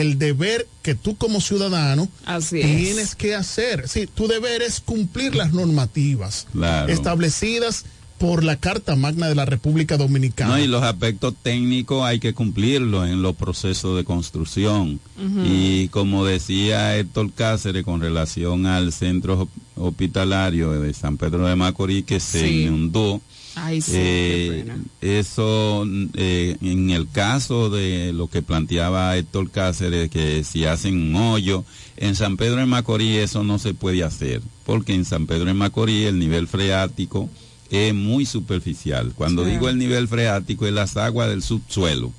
el 0.00 0.18
deber 0.18 0.66
que 0.82 0.94
tú 0.94 1.16
como 1.16 1.40
ciudadano 1.40 2.08
Así 2.24 2.60
es. 2.60 2.66
tienes 2.66 3.14
que 3.14 3.34
hacer. 3.34 3.88
Sí, 3.88 4.06
tu 4.06 4.26
deber 4.28 4.62
es 4.62 4.80
cumplir 4.80 5.34
las 5.34 5.52
normativas 5.52 6.46
Claro. 6.52 6.92
establecidas 6.92 7.84
por 8.18 8.44
la 8.44 8.56
Carta 8.56 8.94
Magna 8.96 9.28
de 9.28 9.34
la 9.34 9.44
República 9.44 9.96
Dominicana. 9.96 10.56
No, 10.56 10.62
y 10.62 10.66
los 10.68 10.82
aspectos 10.82 11.34
técnicos 11.42 12.04
hay 12.04 12.20
que 12.20 12.32
cumplirlos 12.32 13.08
en 13.08 13.22
los 13.22 13.34
procesos 13.34 13.96
de 13.96 14.04
construcción. 14.04 15.00
Y 15.44 15.88
como 15.88 16.24
decía 16.24 16.96
Héctor 16.96 17.32
Cáceres 17.32 17.84
con 17.84 18.00
relación 18.00 18.66
al 18.66 18.92
centro 18.92 19.48
hospitalario 19.76 20.72
de 20.72 20.94
San 20.94 21.16
Pedro 21.18 21.46
de 21.46 21.56
Macorís 21.56 22.04
que 22.04 22.20
se 22.20 22.40
Sí. 22.48 22.62
inundó, 22.64 23.20
Ay, 23.56 23.80
sí, 23.80 23.92
eh, 23.94 24.64
eso 25.00 25.86
eh, 26.14 26.56
en 26.60 26.90
el 26.90 27.08
caso 27.10 27.70
de 27.70 28.12
lo 28.12 28.28
que 28.28 28.42
planteaba 28.42 29.16
Héctor 29.16 29.50
Cáceres, 29.50 30.10
que 30.10 30.42
si 30.44 30.64
hacen 30.64 30.96
un 31.14 31.16
hoyo, 31.16 31.64
en 31.96 32.16
San 32.16 32.36
Pedro 32.36 32.56
de 32.56 32.66
Macorís 32.66 33.18
eso 33.18 33.44
no 33.44 33.58
se 33.58 33.72
puede 33.74 34.02
hacer, 34.02 34.42
porque 34.66 34.94
en 34.94 35.04
San 35.04 35.26
Pedro 35.26 35.44
de 35.44 35.54
Macorís 35.54 36.06
el 36.06 36.18
nivel 36.18 36.48
freático 36.48 37.28
es 37.70 37.94
muy 37.94 38.26
superficial. 38.26 39.12
Cuando 39.14 39.44
Sí. 39.44 39.50
digo 39.52 39.68
el 39.68 39.78
nivel 39.78 40.08
freático 40.08 40.66
es 40.66 40.72
las 40.72 40.96
aguas 40.96 41.28
del 41.28 41.42
subsuelo. 41.42 42.12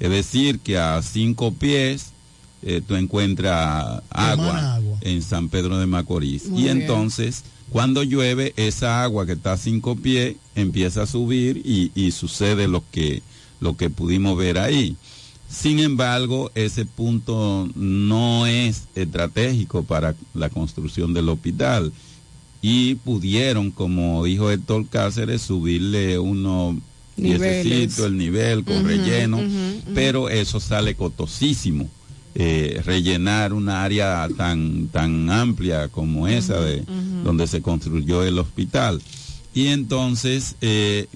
Es 0.00 0.10
decir, 0.10 0.58
que 0.60 0.76
a 0.78 1.00
cinco 1.02 1.52
pies 1.54 2.10
eh, 2.66 2.80
tú 2.86 2.94
encuentras 2.96 4.02
agua, 4.10 4.74
agua. 4.76 4.98
en 5.02 5.22
San 5.22 5.48
Pedro 5.50 5.78
de 5.78 5.86
Macorís. 5.86 6.46
Muy 6.46 6.60
y 6.60 6.64
bien. 6.64 6.80
entonces, 6.82 7.44
cuando 7.70 8.02
llueve, 8.02 8.52
esa 8.56 9.02
agua 9.02 9.26
que 9.26 9.32
está 9.32 9.52
a 9.52 9.56
cinco 9.56 9.96
pies 9.96 10.36
empieza 10.54 11.02
a 11.02 11.06
subir 11.06 11.62
y, 11.64 11.90
y 11.94 12.10
sucede 12.12 12.68
lo 12.68 12.84
que, 12.90 13.22
lo 13.60 13.76
que 13.76 13.90
pudimos 13.90 14.36
ver 14.36 14.58
ahí. 14.58 14.96
Sin 15.48 15.78
embargo, 15.78 16.50
ese 16.54 16.84
punto 16.84 17.68
no 17.74 18.46
es 18.46 18.84
estratégico 18.94 19.84
para 19.84 20.14
la 20.34 20.50
construcción 20.50 21.14
del 21.14 21.28
hospital 21.28 21.92
y 22.60 22.96
pudieron, 22.96 23.70
como 23.70 24.24
dijo 24.24 24.50
Héctor 24.50 24.86
Cáceres, 24.88 25.42
subirle 25.42 26.18
unos 26.18 26.76
piececitos 27.14 28.06
el 28.06 28.16
nivel 28.16 28.64
con 28.64 28.84
relleno, 28.84 29.38
pero 29.94 30.28
eso 30.28 30.60
sale 30.60 30.94
costosísimo. 30.94 31.88
Eh, 32.34 32.80
rellenar 32.84 33.52
una 33.52 33.84
área 33.84 34.28
tan 34.36 34.88
tan 34.88 35.30
amplia 35.30 35.88
como 35.88 36.26
esa 36.28 36.60
de 36.60 36.82
donde 37.22 37.46
se 37.46 37.62
construyó 37.62 38.22
el 38.24 38.38
hospital. 38.38 39.00
Y 39.54 39.68
entonces 39.68 40.56
eh, 40.60 41.06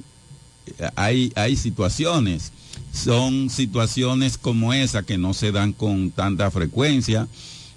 hay 0.95 1.33
hay 1.35 1.57
situaciones. 1.57 2.53
Son 2.93 3.51
situaciones 3.51 4.39
como 4.39 4.73
esa 4.73 5.03
que 5.03 5.19
no 5.19 5.35
se 5.35 5.53
dan 5.53 5.73
con 5.73 6.11
tanta 6.11 6.51
frecuencia. 6.51 7.27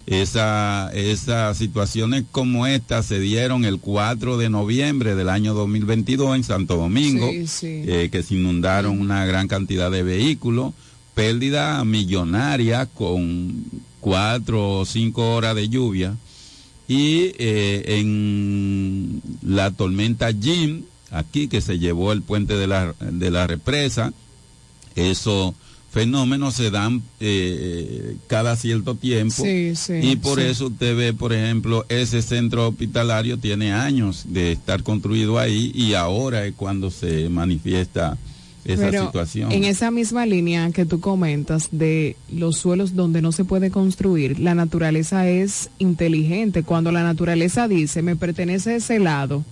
Esa, 0.08 0.90
esas 0.94 1.58
situaciones 1.58 2.24
como 2.32 2.66
esta 2.66 3.04
se 3.04 3.20
dieron 3.20 3.66
el 3.66 3.80
4 3.80 4.38
de 4.38 4.50
noviembre 4.50 5.14
del 5.16 5.30
año 5.30 5.54
2022 5.54 6.36
en 6.38 6.44
Santo 6.44 6.76
Domingo, 6.76 7.30
Sí, 7.30 7.46
sí. 7.48 7.68
eh, 7.86 8.10
que 8.12 8.24
se 8.24 8.34
inundaron 8.34 9.00
una 9.00 9.26
gran 9.28 9.48
cantidad 9.48 9.92
de 9.92 10.02
vehículos, 10.02 10.74
pérdida 11.22 11.86
millonaria 11.86 12.88
con 12.88 13.64
cuatro 14.00 14.80
o 14.80 14.86
cinco 14.88 15.36
horas 15.36 15.56
de 15.56 15.70
lluvia. 15.70 16.16
Y 16.88 17.34
eh, 17.38 18.00
en 18.00 19.22
la 19.44 19.70
tormenta 19.70 20.34
Jim, 20.34 20.82
aquí 21.12 21.48
que 21.48 21.62
se 21.62 21.78
llevó 21.78 22.12
el 22.12 22.24
puente 22.24 22.56
de 22.58 22.66
la, 22.66 22.96
de 23.00 23.30
la 23.30 23.46
represa, 23.46 24.14
esos 24.96 25.54
fenómenos 25.92 26.56
se 26.56 26.72
dan 26.72 27.04
eh, 27.20 28.16
cada 28.26 28.56
cierto 28.56 28.96
tiempo 28.96 29.44
Sí, 29.44 29.76
sí, 29.76 30.00
y 30.02 30.16
por 30.16 30.40
sí. 30.42 30.48
eso 30.48 30.68
usted 30.68 30.98
ve, 30.98 31.14
por 31.14 31.34
ejemplo, 31.34 31.86
ese 31.90 32.24
centro 32.24 32.70
hospitalario 32.70 33.38
tiene 33.38 33.74
años 33.74 34.24
de 34.30 34.54
estar 34.54 34.82
construido 34.82 35.38
ahí 35.38 35.72
y 35.76 35.94
ahora 35.94 36.48
es 36.48 36.56
cuando 36.56 36.90
se 36.90 37.30
manifiesta 37.30 38.18
esa 38.66 38.90
Pero 38.90 39.06
situación. 39.06 39.52
En 39.52 39.64
esa 39.64 39.90
misma 39.92 40.26
línea 40.26 40.70
que 40.72 40.86
tú 40.86 41.00
comentas 41.00 41.70
de 41.72 42.16
los 42.32 42.58
suelos 42.58 42.96
donde 42.96 43.22
no 43.22 43.32
se 43.32 43.44
puede 43.46 43.72
construir, 43.72 44.40
la 44.40 44.54
naturaleza 44.56 45.28
es 45.28 45.70
inteligente. 45.80 46.64
Cuando 46.64 46.92
la 46.92 47.04
naturaleza 47.04 47.68
dice, 47.68 48.02
me 48.02 48.16
pertenece 48.16 48.76
ese 48.76 49.00
lado, 49.00 49.44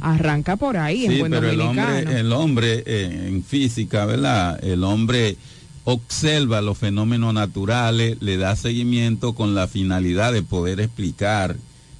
arranca 0.00 0.56
por 0.56 0.76
ahí 0.76 1.04
en 1.04 1.12
Sí, 1.12 1.18
buen 1.20 1.30
pero 1.32 1.50
el 1.50 1.60
hombre, 1.60 2.20
el 2.20 2.32
hombre 2.32 2.82
eh, 2.86 3.26
en 3.28 3.44
física, 3.44 4.06
¿verdad? 4.06 4.62
El 4.64 4.82
hombre 4.84 5.36
observa 5.84 6.60
los 6.62 6.78
fenómenos 6.78 7.34
naturales, 7.34 8.16
le 8.20 8.36
da 8.36 8.56
seguimiento 8.56 9.34
con 9.34 9.54
la 9.54 9.66
finalidad 9.66 10.32
de 10.32 10.42
poder 10.42 10.80
explicar 10.80 11.56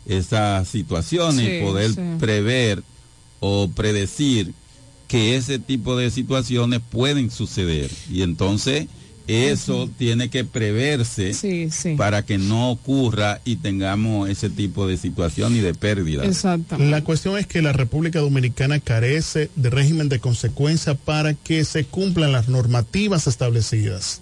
esas 0.06 0.66
situaciones 0.68 1.46
Sí, 1.46 1.56
y 1.56 1.62
poder 1.62 1.90
sí. 1.90 2.00
prever 2.18 2.82
o 3.40 3.68
predecir 3.68 4.52
que 5.10 5.34
ese 5.34 5.58
tipo 5.58 5.96
de 5.96 6.08
situaciones 6.08 6.80
pueden 6.88 7.32
suceder. 7.32 7.90
Y 8.12 8.22
entonces 8.22 8.86
eso 9.26 9.90
tiene 9.98 10.30
que 10.30 10.44
preverse 10.44 11.34
Sí, 11.34 11.68
sí. 11.72 11.96
para 11.96 12.24
que 12.24 12.38
no 12.38 12.70
ocurra 12.70 13.40
y 13.44 13.56
tengamos 13.56 14.28
ese 14.30 14.50
tipo 14.50 14.86
de 14.86 14.96
situación 14.96 15.56
y 15.56 15.58
de 15.58 15.74
pérdida. 15.74 16.22
La 16.78 17.02
cuestión 17.02 17.36
es 17.38 17.48
que 17.48 17.60
la 17.60 17.72
República 17.72 18.20
Dominicana 18.20 18.78
carece 18.78 19.50
de 19.56 19.70
régimen 19.70 20.08
de 20.08 20.20
consecuencia 20.20 20.94
para 20.94 21.34
que 21.34 21.64
se 21.64 21.84
cumplan 21.84 22.30
las 22.30 22.48
normativas 22.48 23.26
establecidas. 23.26 24.20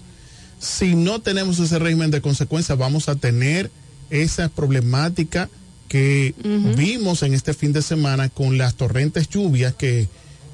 Si 0.58 0.94
no 0.94 1.20
tenemos 1.20 1.58
ese 1.58 1.78
régimen 1.78 2.10
de 2.10 2.22
consecuencia, 2.22 2.76
vamos 2.76 3.10
a 3.10 3.14
tener 3.16 3.70
esa 4.08 4.48
problemática 4.48 5.50
que 5.86 6.34
vimos 6.76 7.22
en 7.22 7.34
este 7.34 7.52
fin 7.52 7.74
de 7.74 7.82
semana 7.82 8.30
con 8.30 8.56
las 8.56 8.74
torrentes 8.74 9.28
lluvias 9.28 9.74
que, 9.74 10.08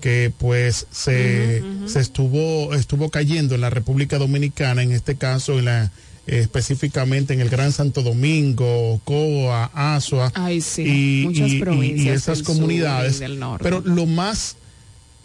que 0.05 0.31
pues 0.37 0.87
se, 0.91 1.63
se 1.87 1.99
estuvo, 1.99 2.75
estuvo 2.75 3.09
cayendo 3.09 3.55
en 3.55 3.63
la 3.63 3.71
República 3.71 4.19
Dominicana, 4.19 4.83
en 4.83 4.93
este 4.93 5.15
caso 5.15 5.59
en 5.59 5.65
la 5.65 5.93
eh, 6.27 6.41
específicamente 6.41 7.33
en 7.33 7.41
el 7.41 7.49
Gran 7.49 7.73
Santo 7.73 8.03
Domingo, 8.03 9.01
Coa, 9.05 9.71
Asua 9.73 10.31
Ay, 10.35 10.61
sí, 10.61 11.23
y, 11.23 11.27
muchas 11.27 11.49
y- 11.49 11.53
y- 11.53 11.57
y 11.57 11.61
provincias 11.61 12.17
esas 12.19 12.39
del 12.39 12.47
comunidades. 12.47 13.19
del 13.19 13.39
norte. 13.39 13.65
Pero 13.65 13.81
lo 13.81 14.05
más, 14.05 14.57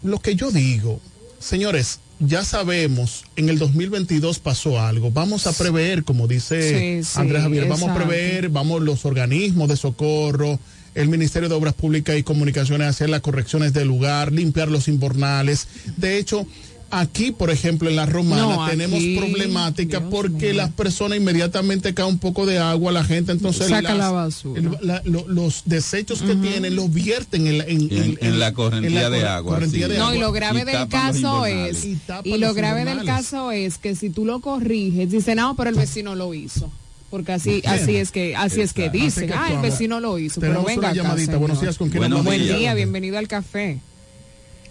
lo 0.02 0.18
que 0.18 0.34
yo 0.34 0.50
digo, 0.50 0.98
señores, 1.38 2.00
ya 2.18 2.42
sabemos, 2.42 3.24
en 3.36 3.50
el 3.50 3.58
2022 3.58 4.38
pasó 4.38 4.80
algo, 4.80 5.10
vamos 5.10 5.46
a 5.46 5.52
prever, 5.52 6.04
como 6.04 6.26
dice 6.26 7.02
Sí, 7.02 7.04
sí, 7.12 7.20
Andrés 7.20 7.42
Javier, 7.42 7.68
vamos 7.68 7.90
a 7.90 7.94
prever, 7.94 8.48
vamos 8.48 8.80
los 8.80 9.04
organismos 9.04 9.68
de 9.68 9.76
socorro, 9.76 10.58
el 10.94 11.08
Ministerio 11.08 11.48
de 11.48 11.54
Obras 11.54 11.74
Públicas 11.74 12.16
y 12.18 12.22
Comunicaciones 12.22 12.86
a 12.86 12.90
hacer 12.90 13.08
las 13.10 13.20
correcciones 13.20 13.72
del 13.72 13.88
lugar, 13.88 14.32
limpiar 14.32 14.68
los 14.70 14.88
inbornales. 14.88 15.68
De 15.96 16.18
hecho, 16.18 16.46
aquí, 16.92 17.30
por 17.30 17.50
ejemplo, 17.50 17.88
en 17.88 17.94
la 17.94 18.06
Romana 18.06 18.42
No, 18.56 18.66
tenemos 18.68 18.98
aquí, 18.98 19.16
problemática 19.16 20.00
porque 20.10 20.52
las 20.52 20.70
personas 20.72 21.18
inmediatamente 21.18 21.94
cae 21.94 22.06
un 22.06 22.18
poco 22.18 22.46
de 22.46 22.58
agua, 22.58 22.90
la 22.90 23.04
gente 23.04 23.30
entonces 23.30 23.68
Saca 23.68 23.82
las- 23.90 23.98
la 23.98 24.10
basura. 24.10 24.60
el- 24.60 24.86
la- 24.88 25.00
lo- 25.04 25.28
los 25.28 25.62
desechos 25.66 26.20
que 26.22 26.34
tienen 26.34 26.74
los 26.74 26.92
vierten 26.92 27.46
en 27.46 27.58
la, 27.58 27.64
en, 27.64 27.82
En- 27.92 28.18
en 28.20 28.38
la 28.40 28.52
correntía 28.52 28.88
en 28.88 28.94
la 28.96 29.10
de 29.10 29.24
agua, 29.28 29.54
correntía 29.54 29.86
sí. 29.86 29.92
de 29.92 29.98
No, 29.98 30.04
agua. 30.06 30.16
y 30.16 30.18
lo 30.18 30.32
grave 30.32 30.62
Y 30.62 30.64
del 30.64 30.88
caso 30.88 31.46
es, 31.46 31.84
Y 31.84 31.98
y, 32.24 32.38
lo 32.38 32.52
grave 32.54 32.84
del 32.84 33.04
caso 33.04 33.52
es 33.52 33.78
que 33.78 33.94
si 33.94 34.10
tú 34.10 34.24
lo 34.24 34.40
corriges, 34.40 35.12
dicen, 35.12 35.36
no, 35.36 35.54
pero 35.54 35.70
el 35.70 35.76
vecino 35.76 36.16
lo 36.16 36.34
hizo. 36.34 36.72
Porque 37.10 37.32
así, 37.32 37.60
así 37.66 37.96
es 37.96 38.12
que, 38.12 38.36
así 38.36 38.60
es 38.60 38.72
que 38.72 38.88
dicen, 38.88 39.26
que 39.28 39.34
ah, 39.34 39.48
el 39.52 39.60
vecino 39.60 39.98
lo 39.98 40.16
hizo. 40.18 40.40
Pero 40.40 40.62
venga 40.62 40.78
una 40.78 40.88
acá, 40.90 40.96
llamadita. 40.96 41.36
Buenos 41.38 41.58
señor. 41.58 41.72
días, 41.74 41.78
¿con 41.78 41.88
quién? 41.90 42.24
Buen 42.24 42.40
días. 42.42 42.58
día, 42.58 42.74
bienvenido 42.74 43.18
al 43.18 43.26
café. 43.26 43.78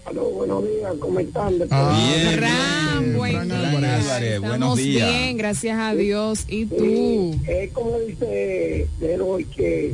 Aló, 0.06 0.24
buenos 0.30 0.64
días, 0.64 0.94
¿cómo 1.00 1.20
están? 1.20 1.54
Ah, 1.70 1.94
Bien, 2.16 2.38
Fran, 2.38 3.00
bien. 3.04 3.18
buen 3.18 3.34
Fran 3.34 3.48
día. 3.50 3.58
Álvarez. 3.70 3.90
Álvarez, 4.06 4.40
buenos 4.40 4.56
Estamos 4.56 4.78
días. 4.80 5.10
bien, 5.10 5.38
gracias 5.38 5.78
a 5.80 5.94
Dios. 5.96 6.46
¿Y 6.48 6.66
tú? 6.66 6.76
Sí, 6.80 7.42
es 7.52 7.72
como 7.74 8.00
dice 8.00 8.88
Leroy, 9.02 9.44
que 9.46 9.94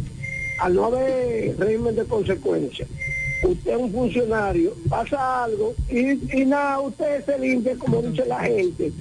al 0.61 0.75
no 0.75 0.85
haber 0.85 1.57
régimen 1.57 1.95
de 1.95 2.05
consecuencias, 2.05 2.87
usted 3.43 3.71
es 3.71 3.77
un 3.77 3.91
funcionario, 3.91 4.73
pasa 4.87 5.43
algo 5.45 5.73
y, 5.89 6.11
y 6.41 6.45
nada, 6.45 6.79
usted 6.79 7.25
se 7.25 7.37
limpia, 7.39 7.75
como 7.77 8.01
dice 8.03 8.23
la 8.25 8.39
gente, 8.39 8.91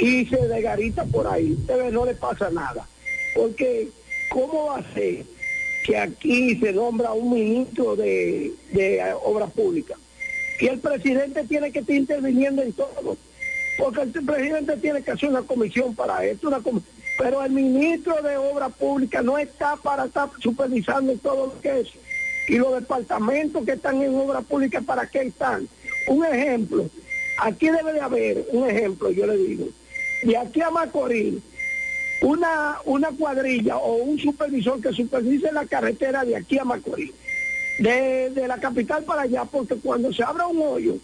y 0.00 0.26
se 0.26 0.48
desgarita 0.48 1.04
por 1.04 1.26
ahí. 1.26 1.52
Usted 1.52 1.76
ve, 1.76 1.90
no 1.90 2.04
le 2.04 2.14
pasa 2.14 2.50
nada. 2.50 2.86
Porque, 3.34 3.88
¿cómo 4.30 4.66
va 4.66 4.78
a 4.78 4.94
ser 4.94 5.24
que 5.84 5.96
aquí 5.96 6.56
se 6.58 6.72
nombra 6.72 7.12
un 7.12 7.32
ministro 7.34 7.96
de, 7.96 8.52
de 8.72 9.02
Obras 9.24 9.50
Públicas? 9.52 9.98
Y 10.60 10.66
el 10.66 10.78
presidente 10.78 11.44
tiene 11.44 11.70
que 11.72 11.80
estar 11.80 11.94
interviniendo 11.96 12.62
en 12.62 12.72
todo. 12.72 13.16
Porque 13.78 14.02
el 14.02 14.24
presidente 14.24 14.76
tiene 14.76 15.02
que 15.02 15.10
hacer 15.12 15.28
una 15.30 15.42
comisión 15.42 15.94
para 15.94 16.24
esto, 16.24 16.48
una 16.48 16.60
com- 16.60 16.82
pero 17.18 17.42
el 17.44 17.52
ministro 17.52 18.20
de 18.22 18.36
Obras 18.36 18.72
Públicas 18.74 19.22
no 19.24 19.38
está 19.38 19.76
para 19.76 20.06
estar 20.06 20.28
supervisando 20.38 21.14
todo 21.16 21.46
lo 21.48 21.60
que 21.60 21.80
es. 21.80 21.88
Y 22.48 22.56
los 22.56 22.74
departamentos 22.80 23.64
que 23.64 23.72
están 23.72 24.02
en 24.02 24.14
Obras 24.14 24.44
Públicas, 24.44 24.82
¿para 24.84 25.06
qué 25.06 25.22
están? 25.22 25.68
Un 26.08 26.24
ejemplo, 26.24 26.88
aquí 27.38 27.68
debe 27.68 27.92
de 27.92 28.00
haber, 28.00 28.46
un 28.52 28.68
ejemplo, 28.68 29.10
yo 29.10 29.26
le 29.26 29.36
digo, 29.36 29.68
de 30.22 30.36
aquí 30.36 30.60
a 30.60 30.70
Macorís, 30.70 31.36
una, 32.22 32.78
una 32.84 33.08
cuadrilla 33.08 33.76
o 33.78 33.94
un 33.94 34.18
supervisor 34.18 34.80
que 34.80 34.92
supervise 34.92 35.50
la 35.52 35.66
carretera 35.66 36.24
de 36.24 36.36
aquí 36.36 36.58
a 36.58 36.64
Macorís 36.64 37.12
de, 37.78 38.30
de 38.30 38.46
la 38.46 38.58
capital 38.58 39.04
para 39.04 39.22
allá, 39.22 39.44
porque 39.44 39.76
cuando 39.76 40.12
se 40.12 40.22
abra 40.22 40.46
un 40.46 40.60
hoyo, 40.60 40.96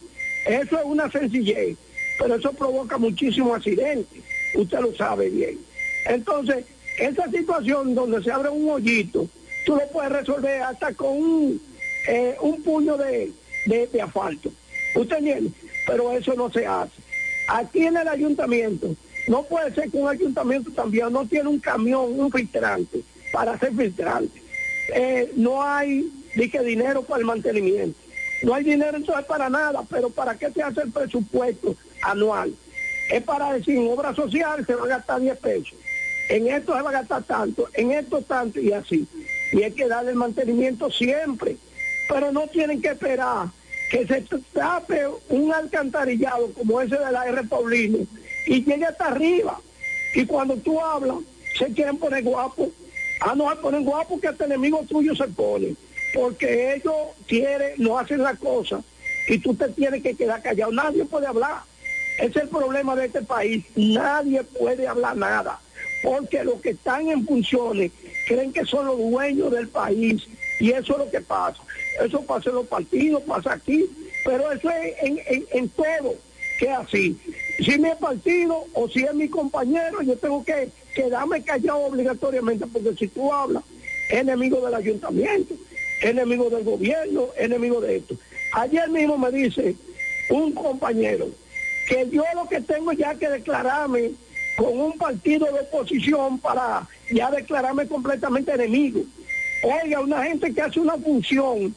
eso 0.47 0.79
es 0.79 0.85
una 0.85 1.11
sencillez, 1.11 1.77
pero 2.19 2.35
eso 2.35 2.53
provoca 2.53 2.99
muchísimos 2.99 3.57
accidentes, 3.57 4.23
usted 4.55 4.81
lo 4.81 4.95
sabe 4.95 5.31
bien. 5.31 5.59
Entonces, 6.07 6.67
esa 6.99 7.31
situación 7.31 7.95
donde 7.95 8.23
se 8.23 8.31
abre 8.31 8.51
un 8.51 8.69
hoyito, 8.69 9.27
tú 9.65 9.77
lo 9.77 9.89
puedes 9.89 10.13
resolver 10.13 10.63
hasta 10.63 10.93
con 10.93 11.17
un, 11.17 11.63
eh, 12.09 12.37
un 12.41 12.63
puño 12.63 12.97
de, 12.97 13.33
de, 13.67 13.87
de 13.87 14.03
asfalto. 14.03 14.53
¿Usted 14.95 15.17
entiende? 15.17 15.51
Pero 15.87 16.13
eso 16.13 16.35
no 16.35 16.51
se 16.51 16.67
hace. 16.67 16.93
Aquí 17.49 17.87
en 17.87 17.97
el 17.97 18.09
ayuntamiento, 18.09 18.95
no 19.29 19.43
puede 19.45 19.75
ser 19.75 19.91
que 19.91 19.99
un 19.99 20.09
ayuntamiento 20.09 20.71
también 20.71 21.13
no 21.13 21.27
tiene 21.27 21.49
un 21.49 21.59
camión, 21.59 22.19
un 22.19 22.31
filtrante, 22.31 23.03
para 23.33 23.53
hacer 23.53 23.75
filtrante. 23.75 24.41
Eh, 24.95 25.33
no 25.35 25.63
hay 25.63 26.09
dije, 26.37 26.63
dinero 26.63 27.03
para 27.03 27.21
el 27.21 27.27
mantenimiento. 27.27 27.99
No 28.43 28.55
hay 28.55 28.65
dinero 28.65 28.97
entonces 28.97 29.25
para 29.25 29.49
nada, 29.49 29.83
pero 29.89 30.11
¿para 30.11 30.37
qué 30.37 30.51
se 30.51 30.63
hace 30.63 30.83
el 30.83 30.93
presupuesto 30.93 31.75
anual? 32.03 32.55
Es 33.11 33.23
para 33.23 33.53
decir, 33.53 33.77
en 33.79 33.89
obra 33.89 34.15
social 34.15 34.65
se 34.67 34.75
va 34.75 34.85
a 34.85 34.89
gastar 34.89 35.21
10 35.21 35.39
pesos, 35.39 35.75
en 36.29 36.49
esto 36.49 36.77
se 36.77 36.83
va 36.83 36.91
a 36.91 36.93
gastar 36.93 37.23
tanto, 37.23 37.69
en 37.73 37.93
esto 37.93 38.21
tanto 38.23 38.61
y 38.61 38.73
así. 38.73 39.07
Y 39.53 39.63
hay 39.63 39.73
que 39.73 39.89
darle 39.89 40.11
el 40.11 40.17
mantenimiento 40.17 40.91
siempre, 40.91 41.57
pero 42.09 42.31
no 42.31 42.47
tienen 42.49 42.83
que 42.83 42.89
esperar 42.89 43.49
que 43.91 44.07
se 44.07 44.25
tape 44.53 45.07
un 45.29 45.53
alcantarillado 45.53 46.53
como 46.53 46.81
ese 46.81 46.97
de 46.97 47.13
la 47.13 47.27
R. 47.27 47.45
Paulino 47.45 47.99
y 48.47 48.65
llegue 48.65 48.85
hasta 48.85 49.09
arriba. 49.09 49.61
Y 50.15 50.25
cuando 50.25 50.57
tú 50.57 50.81
hablas, 50.81 51.17
se 51.59 51.67
quieren 51.73 51.99
poner 51.99 52.23
guapos. 52.23 52.69
Ah, 53.21 53.35
no 53.35 53.51
se 53.51 53.57
ponen 53.57 53.85
guapos 53.85 54.21
que 54.21 54.29
hasta 54.29 54.45
enemigo 54.45 54.85
tuyo 54.89 55.15
se 55.15 55.27
pone. 55.29 55.75
Porque 56.15 56.75
ellos 56.75 56.95
quieren, 57.27 57.75
no 57.79 57.99
hacen 57.99 58.23
la 58.23 58.35
cosa 58.37 58.83
y 59.29 59.39
tú 59.39 59.55
te 59.55 59.69
tienes 59.71 60.03
que 60.03 60.15
quedar 60.15 60.43
callado. 60.43 60.73
Nadie 60.73 61.05
puede 61.05 61.27
hablar. 61.27 61.63
Ese 62.19 62.39
es 62.39 62.45
el 62.45 62.49
problema 62.49 62.97
de 62.97 63.07
este 63.07 63.23
país. 63.23 63.65
Nadie 63.75 64.43
puede 64.45 64.87
hablar 64.87 65.17
nada. 65.17 65.61
Porque 66.03 66.45
los 66.45 66.61
que 66.61 66.71
están 66.71 67.09
en 67.09 67.27
funciones 67.27 67.91
creen 68.27 68.53
que 68.53 68.65
son 68.65 68.87
los 68.87 68.99
dueños 68.99 69.51
del 69.51 69.69
país. 69.69 70.27
Y 70.61 70.71
eso 70.71 70.93
es 70.95 70.99
lo 70.99 71.11
que 71.11 71.21
pasa. 71.21 71.63
Eso 72.03 72.23
pasa 72.23 72.51
en 72.51 72.57
los 72.57 72.67
partidos, 72.67 73.23
pasa 73.25 73.55
aquí. 73.55 73.85
Pero 74.25 74.51
eso 74.53 74.71
es 74.71 74.95
en, 75.03 75.21
en, 75.27 75.47
en 75.53 75.69
todo 75.71 76.15
que 76.59 76.71
así. 76.71 77.19
Si 77.59 77.79
mi 77.79 77.91
partido 77.99 78.65
o 78.75 78.89
si 78.89 79.05
es 79.05 79.15
mi 79.15 79.29
compañero, 79.29 80.03
yo 80.03 80.17
tengo 80.17 80.45
que 80.45 80.69
quedarme 80.95 81.43
callado 81.43 81.81
obligatoriamente, 81.87 82.67
porque 82.67 82.95
si 82.99 83.09
tú 83.09 83.33
hablas, 83.33 83.63
enemigo 84.11 84.65
del 84.65 84.75
ayuntamiento, 84.75 85.55
enemigo 86.03 86.51
del 86.51 86.65
gobierno, 86.65 87.29
enemigo 87.37 87.81
de 87.81 87.97
esto. 87.97 88.15
Ayer 88.53 88.89
mismo 88.91 89.17
me 89.17 89.31
dice 89.31 89.75
un 90.31 90.53
compañero 90.53 91.29
que 91.89 92.09
yo 92.11 92.25
lo 92.35 92.49
que 92.49 92.61
tengo 92.61 92.93
ya 92.93 93.15
que 93.15 93.29
declararme 93.29 94.13
con 94.57 94.79
un 94.79 94.93
partido 94.99 95.47
de 95.47 95.61
oposición 95.61 96.39
para 96.39 96.87
ya 97.11 97.31
declararme 97.31 97.87
completamente 97.87 98.53
enemigo. 98.53 99.03
Oiga, 99.63 100.01
una 100.01 100.25
gente 100.25 100.53
que 100.53 100.61
hace 100.61 100.81
una 100.81 100.97
función 100.97 101.75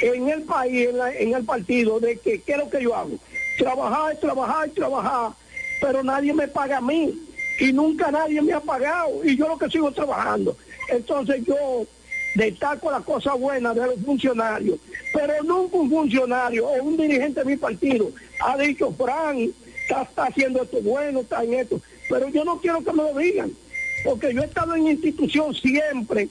en 0.00 0.28
el 0.28 0.42
país, 0.42 0.88
en, 0.88 1.28
en 1.28 1.34
el 1.34 1.44
partido, 1.44 2.00
de 2.00 2.18
que 2.18 2.40
qué 2.42 2.52
es 2.52 2.58
lo 2.58 2.68
que 2.68 2.82
yo 2.82 2.94
hago. 2.94 3.18
Trabajar, 3.58 4.16
trabajar, 4.16 4.68
trabajar, 4.70 5.32
pero 5.80 6.02
nadie 6.02 6.32
me 6.32 6.48
paga 6.48 6.78
a 6.78 6.80
mí 6.80 7.14
y 7.60 7.72
nunca 7.72 8.10
nadie 8.10 8.42
me 8.42 8.52
ha 8.52 8.60
pagado 8.60 9.24
y 9.24 9.36
yo 9.36 9.48
lo 9.48 9.58
que 9.58 9.70
sigo 9.70 9.90
trabajando. 9.92 10.56
Entonces 10.88 11.44
yo 11.46 11.86
destaco 12.34 12.90
la 12.90 13.00
cosa 13.00 13.34
buena 13.34 13.72
de 13.72 13.86
los 13.86 14.00
funcionarios, 14.04 14.78
pero 15.12 15.42
nunca 15.44 15.76
un 15.76 15.90
funcionario 15.90 16.66
o 16.66 16.82
un 16.82 16.96
dirigente 16.96 17.40
de 17.40 17.46
mi 17.46 17.56
partido 17.56 18.10
ha 18.40 18.56
dicho, 18.58 18.92
Fran, 18.92 19.38
está, 19.82 20.02
está 20.02 20.24
haciendo 20.24 20.62
esto 20.62 20.80
bueno, 20.82 21.20
está 21.20 21.44
en 21.44 21.54
esto, 21.54 21.80
pero 22.08 22.28
yo 22.28 22.44
no 22.44 22.60
quiero 22.60 22.82
que 22.82 22.92
me 22.92 23.02
lo 23.02 23.14
digan, 23.16 23.52
porque 24.04 24.34
yo 24.34 24.42
he 24.42 24.46
estado 24.46 24.74
en 24.74 24.88
institución 24.88 25.54
siempre 25.54 26.28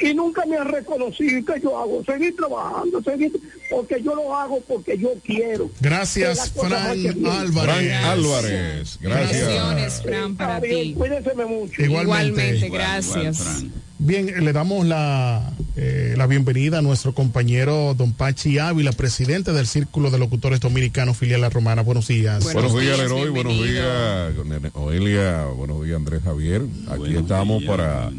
y 0.00 0.14
nunca 0.14 0.44
me 0.46 0.56
han 0.56 0.68
reconocido. 0.68 1.38
¿Y 1.38 1.44
qué 1.44 1.60
yo 1.62 1.78
hago? 1.78 2.04
Seguir 2.04 2.36
trabajando, 2.36 3.02
seguir, 3.02 3.32
porque 3.70 4.02
yo 4.02 4.14
lo 4.14 4.34
hago 4.34 4.60
porque 4.66 4.98
yo 4.98 5.10
quiero. 5.24 5.70
Gracias, 5.80 6.50
Que 6.50 6.60
Fran. 6.60 7.26
Álvarez. 7.26 7.64
Fran 7.64 7.90
Álvarez, 8.04 8.98
gracias. 9.00 10.02
Fran, 10.02 10.36
para 10.36 10.60
ti. 10.60 10.94
Cuídense 10.96 11.34
mucho. 11.34 11.82
Igualmente, 11.82 12.66
Igual, 12.66 12.72
gracias. 12.72 13.64
Bien, 13.98 14.44
le 14.44 14.52
damos 14.52 14.84
la, 14.84 15.52
eh, 15.76 16.14
la 16.16 16.26
bienvenida 16.26 16.78
a 16.78 16.82
nuestro 16.82 17.14
compañero 17.14 17.94
Don 17.94 18.12
Pachi 18.12 18.58
Ávila, 18.58 18.90
presidente 18.90 19.52
del 19.52 19.68
Círculo 19.68 20.10
de 20.10 20.18
Locutores 20.18 20.58
Dominicanos, 20.58 21.16
filial 21.16 21.40
La 21.40 21.48
Romana. 21.48 21.82
Buenos 21.82 22.08
días. 22.08 22.42
Buenos, 22.42 22.78
días, 22.78 22.98
Leroy. 22.98 23.30
Buenos 23.30 23.52
días, 23.62 24.34
Oelia. 24.74 25.44
Buenos 25.46 25.84
días, 25.84 25.96
Andrés 25.96 26.22
Javier. 26.24 26.62
Aquí 26.88 26.98
Buenos 26.98 27.22
estamos 27.22 27.60
días, 27.60 27.70
para, 27.70 28.10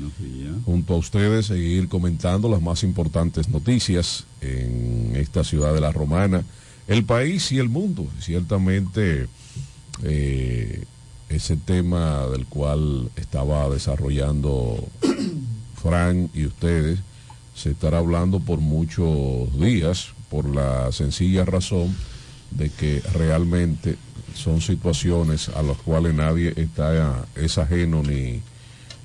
junto 0.64 0.94
a 0.94 0.98
ustedes, 0.98 1.48
seguir 1.48 1.90
comentando 1.90 2.50
las 2.50 2.62
más 2.62 2.84
importantes 2.84 3.50
noticias 3.50 4.26
en 4.40 5.12
esta 5.16 5.44
ciudad 5.44 5.74
de 5.74 5.82
La 5.82 5.92
Romana, 5.92 6.44
el 6.88 7.04
país 7.04 7.52
y 7.52 7.60
el 7.60 7.68
mundo. 7.68 8.08
Ciertamente, 8.22 9.28
eh, 10.04 10.86
ese 11.28 11.58
tema 11.58 12.28
del 12.28 12.46
cual 12.46 13.10
estaba 13.18 13.70
desarrollando 13.70 14.88
Fran 15.90 16.32
y 16.34 16.46
ustedes 16.48 17.00
se 17.54 17.70
estará 17.72 18.00
hablando 18.00 18.40
por 18.40 18.60
muchos 18.60 19.56
días 19.60 20.08
por 20.32 20.50
la 20.50 20.92
sencilla 20.92 21.46
razón 21.46 21.96
de 22.50 22.72
que 22.72 23.02
realmente 23.14 23.96
son 24.34 24.62
situaciones 24.62 25.50
a 25.50 25.62
las 25.62 25.78
cuales 25.78 26.16
nadie 26.16 26.54
está 26.58 27.26
es 27.36 27.60
ajeno 27.60 28.02
ni, 28.02 28.42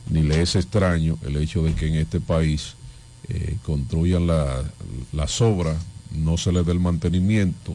ni 0.09 0.23
le 0.23 0.41
es 0.41 0.57
extraño 0.57 1.19
el 1.27 1.37
hecho 1.37 1.63
de 1.63 1.75
que 1.75 1.87
en 1.89 1.97
este 1.97 2.19
país 2.19 2.75
eh, 3.29 3.57
construyan 3.63 4.27
la- 4.27 4.65
las 5.13 5.41
obras, 5.43 5.77
no 6.17 6.39
se 6.39 6.51
les 6.51 6.65
dé 6.65 6.73
el 6.73 6.81
mantenimiento, 6.81 7.75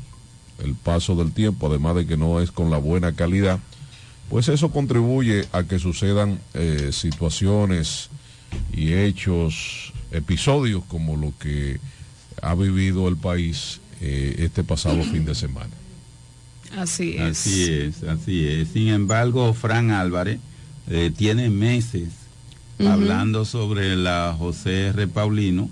el 0.64 0.73
paso 0.73 1.15
del 1.15 1.32
tiempo, 1.32 1.68
además 1.68 1.95
de 1.95 2.07
que 2.07 2.18
no 2.18 2.41
es 2.41 2.52
con 2.52 2.72
la 2.72 2.77
buena 2.77 3.14
calidad, 3.14 3.60
pues 4.30 4.49
eso 4.49 4.72
contribuye 4.72 5.45
a 5.52 5.64
que 5.64 5.77
sucedan 5.80 6.40
eh, 6.56 6.90
situaciones 6.91 8.10
y 8.73 8.94
hechos, 8.94 9.94
episodios 10.11 10.84
como 10.88 11.18
lo 11.18 11.34
que 11.40 11.80
ha 12.41 12.56
vivido 12.56 13.07
el 13.07 13.18
país 13.18 13.80
eh, 14.02 14.36
este 14.40 14.64
pasado 14.64 15.03
fin 15.03 15.26
de 15.26 15.36
semana. 15.36 15.72
Así 16.77 17.15
es. 17.18 17.22
Así 17.22 17.72
es, 17.72 18.03
así 18.03 18.48
es. 18.48 18.69
Sin 18.69 18.90
embargo, 18.90 19.53
Fran 19.53 19.91
Álvarez 19.91 20.40
eh, 20.90 21.11
tiene 21.15 21.49
meses 21.49 22.10
hablando 22.80 23.45
sobre 23.45 23.95
la 23.95 24.36
José 24.38 24.88
R. 24.88 25.07
Paulino, 25.07 25.69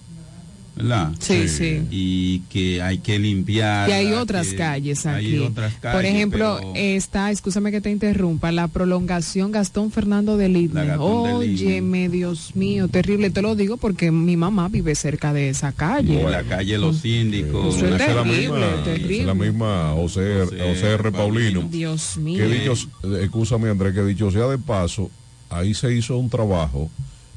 ¿verdad? 0.76 1.12
Sí, 1.20 1.48
sí. 1.48 1.82
Y 1.92 2.40
que 2.50 2.82
hay 2.82 2.98
que 2.98 3.20
limpiar. 3.20 3.90
Y 3.90 3.92
hay 3.94 4.14
otras 4.14 4.48
calles 4.54 5.06
aquí. 5.06 5.34
Hay 5.34 5.40
otras 5.40 5.74
calles. 5.76 5.96
Por 5.96 6.06
ejemplo, 6.06 6.58
pero- 6.60 6.74
está, 6.76 7.30
escúchame 7.32 7.72
que 7.72 7.80
te 7.82 7.92
interrumpa, 7.92 8.52
la 8.52 8.68
prolongación 8.68 9.52
Gastón 9.52 9.92
Fernando 9.92 10.36
del 10.38 10.58
Idne. 10.58 10.86
Gastón 10.86 11.40
del 11.42 11.50
Idne. 11.52 11.66
Óyeme, 11.68 12.10
Dios 12.10 12.56
mío, 12.56 12.88
terrible. 12.88 13.30
Te 13.30 13.42
lo 13.42 13.56
digo 13.56 13.78
porque 13.78 14.12
mi 14.12 14.36
mamá 14.38 14.68
vive 14.70 14.96
cerca 14.96 15.32
de 15.34 15.50
esa 15.50 15.72
calle. 15.72 16.22
en 16.22 16.32
la 16.32 16.44
calle 16.44 16.78
Los 16.78 16.98
Síndicos. 16.98 17.76
Eso 17.76 17.88
es 17.88 17.94
Esa 17.96 18.06
es 18.10 18.16
la 18.16 18.24
terrible, 18.24 18.40
misma, 18.50 18.84
terrible. 18.84 19.20
es 19.20 19.26
la 19.26 19.34
misma 19.36 19.92
José, 19.96 20.46
José 20.46 20.88
R. 20.94 21.12
Paulino. 21.12 21.62
Dios 21.70 22.18
mío. 22.18 22.38
Que 22.40 22.48
dicho, 22.54 22.74
eh, 23.04 23.20
escúchame 23.24 23.70
Andrés, 23.70 23.94
que 23.94 24.04
dicho 24.04 24.32
sea 24.32 24.48
de 24.48 24.58
paso, 24.58 25.12
ahí 25.50 25.74
se 25.74 25.94
hizo 25.96 26.18
un 26.18 26.30
trabajo 26.30 26.90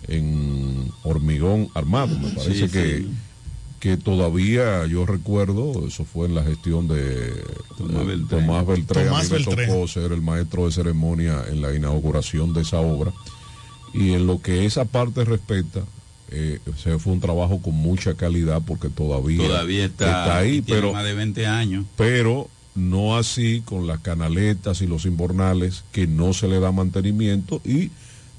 en 0.08 0.90
hormigón 1.02 1.68
armado, 1.74 2.16
me 2.18 2.30
parece 2.30 2.66
Sí, 2.66 2.72
que, 2.72 2.98
sí. 2.98 3.10
Que 3.80 3.96
todavía 3.96 4.86
yo 4.86 5.04
recuerdo, 5.06 5.86
eso 5.86 6.04
fue 6.04 6.26
en 6.26 6.34
la 6.34 6.42
gestión 6.42 6.88
de 6.88 7.32
Tomás 7.76 8.02
eh, 8.02 8.04
Beltrán. 8.06 8.40
Tomás 8.46 8.66
Beltrán, 8.66 9.06
Tomás 9.06 9.20
a 9.20 9.22
mí 9.24 9.30
me 9.30 9.36
Beltrán. 9.46 9.68
tocó 9.68 9.88
ser 9.88 10.12
el 10.12 10.22
maestro 10.22 10.66
de 10.66 10.72
ceremonia 10.72 11.44
en 11.48 11.60
la 11.60 11.74
inauguración 11.74 12.52
de 12.54 12.62
esa 12.62 12.80
obra, 12.80 13.12
y 13.92 14.12
en 14.12 14.26
lo 14.26 14.40
que 14.40 14.64
esa 14.66 14.84
parte 14.86 15.24
respecta, 15.24 15.80
eh, 16.30 16.58
se 16.82 16.98
fue 16.98 17.12
un 17.12 17.20
trabajo 17.20 17.60
con 17.62 17.74
mucha 17.74 18.14
calidad 18.14 18.60
porque 18.66 18.88
todavía, 18.88 19.46
Todavía 19.46 19.84
está, 19.84 20.36
ahí, 20.38 20.60
tiene 20.62 20.80
pero 20.80 20.92
más 20.92 21.04
de 21.04 21.14
20 21.14 21.46
años. 21.46 21.84
pero 21.96 22.48
no 22.74 23.16
así 23.16 23.62
con 23.64 23.86
las 23.86 24.00
canaletas 24.00 24.82
y 24.82 24.86
los 24.86 25.06
inbornales 25.06 25.84
que 25.92 26.06
no 26.06 26.32
se 26.34 26.48
le 26.48 26.60
da 26.60 26.72
mantenimiento 26.72 27.60
y 27.64 27.90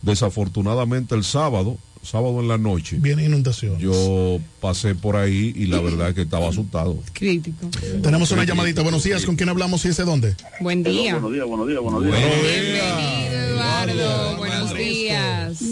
desafortunadamente 0.01 1.15
el 1.15 1.23
sábado, 1.23 1.77
sábado 2.03 2.39
en 2.39 2.47
la 2.47 2.57
noche, 2.57 2.97
Viene 2.99 3.25
inundación. 3.25 3.77
yo 3.79 4.39
pasé 4.61 4.95
por 4.95 5.15
ahí 5.15 5.53
y 5.55 5.65
la 5.67 5.79
verdad 5.81 6.09
es 6.09 6.15
que 6.15 6.21
estaba 6.21 6.49
asustado. 6.49 6.97
Crítico. 7.13 7.67
Tenemos 8.01 8.31
una 8.31 8.43
llamadita. 8.43 8.81
Buenos 8.81 9.03
días. 9.03 9.25
¿Con 9.25 9.35
quién 9.35 9.49
hablamos 9.49 9.83
y 9.85 9.89
desde 9.89 10.03
dónde? 10.05 10.35
Buen 10.59 10.83
día. 10.83 11.13
Buenos 11.13 11.33
días, 11.33 11.45
buenos 11.47 11.67
días, 11.67 11.81
buenos 11.81 12.05
días. 12.05 12.17
Bienvenido, 12.19 13.43
Eduardo. 13.49 14.37
Buenos 14.37 14.73
días. 14.73 15.63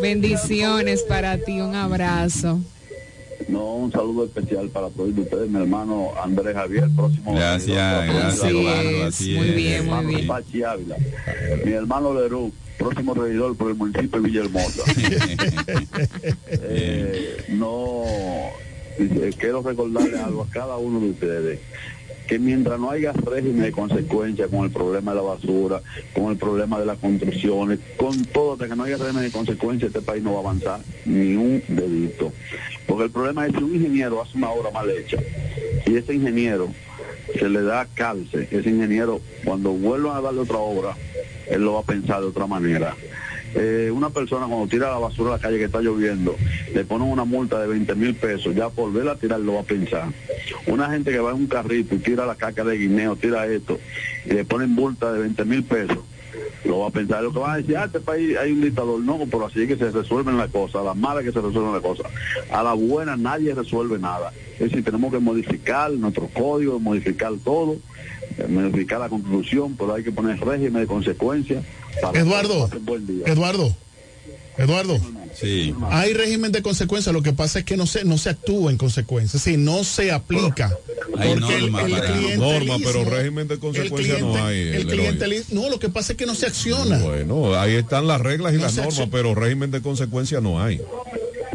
Bendiciones 0.00 1.02
para 1.02 1.38
ti, 1.38 1.60
un 1.60 1.74
abrazo. 1.74 2.60
No, 3.48 3.74
un 3.76 3.92
saludo 3.92 4.24
especial 4.24 4.68
para 4.70 4.88
todos 4.90 5.10
ustedes, 5.16 5.48
mi 5.48 5.60
hermano 5.60 6.08
Andrés 6.20 6.54
Javier, 6.54 6.88
próximo. 6.96 7.32
Gracias, 7.34 8.06
gracias, 8.06 8.42
Así 8.42 8.66
es, 8.66 9.02
así 9.04 9.32
muy 9.34 9.50
bien, 9.50 9.56
muy 9.86 9.94
hermano 9.94 10.08
bien. 10.08 10.26
Pachi 10.26 10.62
Ávila, 10.64 10.96
mi 11.64 11.72
hermano 11.72 12.12
Lerú, 12.20 12.52
próximo 12.78 13.14
regidor 13.14 13.56
por 13.56 13.70
el 13.70 13.76
municipio 13.76 14.20
de 14.20 14.28
Villahermosa. 14.28 14.82
Eh, 16.48 17.44
no, 17.48 18.04
quiero 19.38 19.62
recordarle 19.62 20.18
algo 20.18 20.42
a 20.42 20.48
cada 20.50 20.76
uno 20.76 21.00
de 21.00 21.10
ustedes 21.10 21.60
que 22.26 22.38
mientras 22.38 22.78
no 22.78 22.90
haya 22.90 23.12
régimen 23.12 23.62
de 23.62 23.72
consecuencia 23.72 24.48
con 24.48 24.64
el 24.64 24.70
problema 24.70 25.12
de 25.12 25.16
la 25.16 25.22
basura, 25.22 25.80
con 26.12 26.30
el 26.32 26.36
problema 26.36 26.78
de 26.78 26.86
las 26.86 26.98
construcciones, 26.98 27.78
con 27.96 28.24
todo, 28.24 28.54
hasta 28.54 28.68
que 28.68 28.76
no 28.76 28.84
haya 28.84 28.96
régimen 28.96 29.22
de 29.22 29.30
consecuencia, 29.30 29.86
este 29.86 30.00
país 30.00 30.22
no 30.22 30.32
va 30.32 30.38
a 30.38 30.40
avanzar 30.40 30.80
ni 31.04 31.36
un 31.36 31.62
dedito. 31.68 32.32
Porque 32.86 33.04
el 33.04 33.10
problema 33.10 33.46
es 33.46 33.52
si 33.52 33.62
un 33.62 33.74
ingeniero 33.74 34.20
hace 34.20 34.36
una 34.36 34.50
obra 34.50 34.70
mal 34.70 34.90
hecha 34.90 35.18
y 35.86 35.96
ese 35.96 36.14
ingeniero 36.14 36.72
se 37.38 37.48
le 37.48 37.62
da 37.62 37.86
calce, 37.94 38.48
ese 38.50 38.70
ingeniero 38.70 39.20
cuando 39.44 39.72
vuelvan 39.72 40.16
a 40.16 40.20
darle 40.20 40.40
otra 40.40 40.58
obra, 40.58 40.96
él 41.48 41.62
lo 41.62 41.74
va 41.74 41.80
a 41.80 41.84
pensar 41.84 42.20
de 42.20 42.26
otra 42.26 42.46
manera. 42.46 42.94
Eh, 43.54 43.90
una 43.90 44.10
persona 44.10 44.46
cuando 44.46 44.66
tira 44.66 44.90
la 44.90 44.98
basura 44.98 45.30
a 45.30 45.36
la 45.36 45.42
calle 45.42 45.56
que 45.56 45.64
está 45.64 45.80
lloviendo, 45.80 46.36
le 46.74 46.84
ponen 46.84 47.08
una 47.08 47.24
multa 47.24 47.58
de 47.60 47.66
20 47.68 47.94
mil 47.94 48.14
pesos, 48.14 48.54
ya 48.54 48.68
por 48.68 48.92
verla 48.92 49.16
tirar 49.16 49.40
lo 49.40 49.54
va 49.54 49.60
a 49.60 49.64
pensar. 49.64 50.08
Una 50.66 50.90
gente 50.90 51.10
que 51.10 51.18
va 51.20 51.30
en 51.30 51.36
un 51.36 51.46
carrito 51.46 51.94
y 51.94 51.98
tira 51.98 52.26
la 52.26 52.34
caca 52.34 52.64
de 52.64 52.76
guineo, 52.76 53.16
tira 53.16 53.46
esto, 53.46 53.78
y 54.26 54.30
le 54.30 54.44
ponen 54.44 54.70
multa 54.70 55.10
de 55.12 55.20
20 55.20 55.44
mil 55.46 55.64
pesos, 55.64 55.98
lo 56.64 56.80
va 56.80 56.88
a 56.88 56.90
pensar. 56.90 57.22
Lo 57.22 57.32
que 57.32 57.38
van 57.38 57.52
a 57.52 57.56
decir, 57.56 57.76
ah, 57.78 57.84
este 57.86 58.00
país 58.00 58.36
hay 58.36 58.52
un 58.52 58.60
dictador, 58.60 59.00
no, 59.00 59.20
pero 59.30 59.46
así 59.46 59.62
es 59.62 59.68
que 59.68 59.76
se 59.76 59.90
resuelven 59.90 60.36
las 60.36 60.50
cosas, 60.50 60.82
a 60.82 60.84
las 60.84 60.96
malas 60.96 61.24
que 61.24 61.32
se 61.32 61.40
resuelven 61.40 61.72
las 61.72 61.82
cosas. 61.82 62.06
A 62.50 62.62
la 62.62 62.74
buena 62.74 63.16
nadie 63.16 63.54
resuelve 63.54 63.98
nada. 63.98 64.32
Es 64.54 64.70
decir, 64.70 64.84
tenemos 64.84 65.12
que 65.12 65.18
modificar 65.18 65.90
nuestro 65.92 66.28
código, 66.28 66.78
modificar 66.78 67.32
todo, 67.42 67.76
eh, 68.38 68.46
modificar 68.48 69.00
la 69.00 69.08
constitución, 69.08 69.76
pero 69.76 69.94
hay 69.94 70.02
que 70.04 70.12
poner 70.12 70.38
régimen 70.40 70.82
de 70.82 70.86
consecuencias. 70.86 71.64
para 72.02 72.18
Eduardo. 72.20 72.68
Eduardo, 73.26 73.74
Eduardo. 74.58 74.98
Sí. 75.34 75.74
Hay 75.90 76.14
régimen 76.14 76.50
de 76.50 76.62
consecuencia, 76.62 77.12
lo 77.12 77.20
que 77.22 77.34
pasa 77.34 77.58
es 77.58 77.64
que 77.66 77.76
no 77.76 77.86
se, 77.86 78.04
no 78.06 78.16
se 78.16 78.30
actúa 78.30 78.70
en 78.70 78.78
consecuencia, 78.78 79.38
sí, 79.38 79.58
no 79.58 79.84
se 79.84 80.10
aplica. 80.10 80.72
Hay 81.18 81.32
el- 81.32 81.40
norma 82.40 82.76
pero 82.82 83.04
régimen 83.04 83.46
de 83.48 83.58
consecuencia 83.58 84.14
el 84.16 84.20
no 84.22 84.34
hay, 84.46 84.54
cliente- 84.56 84.76
El 84.76 84.86
Leroy. 84.86 84.96
clientelismo, 84.98 85.60
no, 85.62 85.68
lo 85.68 85.78
que 85.78 85.90
pasa 85.90 86.12
es 86.14 86.18
que 86.18 86.24
no 86.24 86.34
se 86.34 86.46
acciona. 86.46 86.98
Bueno, 87.00 87.54
ahí 87.54 87.74
están 87.74 88.06
las 88.06 88.18
reglas 88.20 88.54
y 88.54 88.56
No 88.56 88.62
las 88.62 88.76
normas, 88.76 88.94
acciona. 88.94 89.12
pero 89.12 89.34
régimen 89.34 89.70
de 89.70 89.82
consecuencia 89.82 90.40
no 90.40 90.62
hay. 90.62 90.80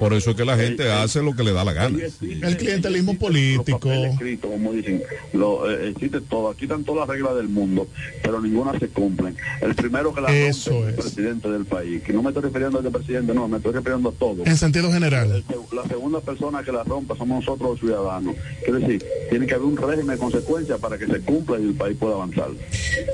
Por 0.02 0.16
eso 0.16 0.32
es 0.32 0.36
que 0.36 0.46
la 0.46 0.58
gente 0.58 0.92
hace 0.92 1.22
lo 1.22 1.36
que 1.36 1.44
le 1.44 1.54
da 1.54 1.64
la 1.64 1.74
gana. 1.74 1.96
El 2.22 2.58
clientelismo 2.58 3.20
político. 3.20 3.94
escrito, 3.94 4.50
como 4.50 4.74
dicen, 4.74 5.04
lo, 5.32 5.70
eh, 5.70 5.90
existe 5.90 6.22
todo, 6.22 6.50
aquí 6.50 6.64
están 6.64 6.84
todas 6.84 7.08
las 7.08 7.16
reglas 7.16 7.36
del 7.36 7.48
mundo, 7.48 7.88
pero 8.24 8.42
ninguna 8.42 8.80
se 8.80 8.88
cumplen. 8.88 9.38
El 9.62 9.76
primero 9.76 10.12
que 10.12 10.22
la 10.22 10.30
rompe 10.30 10.48
es 10.48 10.66
el 10.66 10.96
presidente 10.96 11.52
del 11.52 11.66
país, 11.66 12.02
que 12.02 12.14
no 12.14 12.24
me 12.24 12.30
estoy 12.30 12.42
refiriendo 12.42 12.80
al 12.80 12.92
presidente, 12.92 13.32
no, 13.36 13.48
me 13.48 13.58
estoy 13.58 13.74
refiriendo 13.74 14.10
a 14.10 14.12
todo. 14.14 14.44
En 14.44 14.58
sentido 14.58 14.92
general. 14.92 15.32
El 15.32 15.46
La 15.72 15.84
segunda 15.88 16.20
persona 16.20 16.64
que 16.64 16.72
la 16.72 16.84
rompa 16.84 17.16
somos 17.16 17.46
nosotros 17.46 17.70
los 17.70 17.80
ciudadanos. 17.80 18.36
Quiero 18.64 18.80
decir, 18.80 19.06
tiene 19.30 19.46
que 19.46 19.54
haber 19.54 19.68
un 19.68 19.78
régimen 19.78 20.16
de 20.16 20.18
consecuencias 20.18 20.80
para 20.80 20.98
que 20.98 21.06
se 21.06 21.22
cumpla 21.22 21.60
y 21.60 21.64
el 21.66 21.74
país 21.76 21.96
pueda 22.00 22.16
avanzar. 22.16 22.50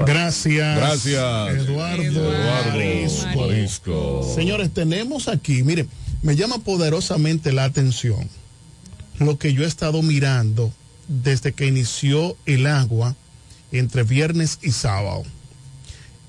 Gracias. 0.05 0.77
Gracias. 0.77 1.67
Eduardo. 1.67 2.01
Eduardo 2.01 2.69
Marisco. 2.69 3.41
Marisco. 3.41 4.33
Señores, 4.33 4.71
tenemos 4.73 5.27
aquí, 5.27 5.63
miren, 5.63 5.89
Me 6.21 6.35
llama 6.35 6.59
poderosamente 6.59 7.51
la 7.51 7.63
atención 7.65 8.29
lo 9.19 9.37
que 9.37 9.53
yo 9.53 9.63
he 9.63 9.67
estado 9.67 10.01
mirando 10.01 10.73
desde 11.07 11.53
que 11.53 11.67
inició 11.67 12.37
el 12.45 12.67
agua 12.67 13.15
entre 13.71 14.03
viernes 14.03 14.59
y 14.61 14.71
sábado. 14.71 15.23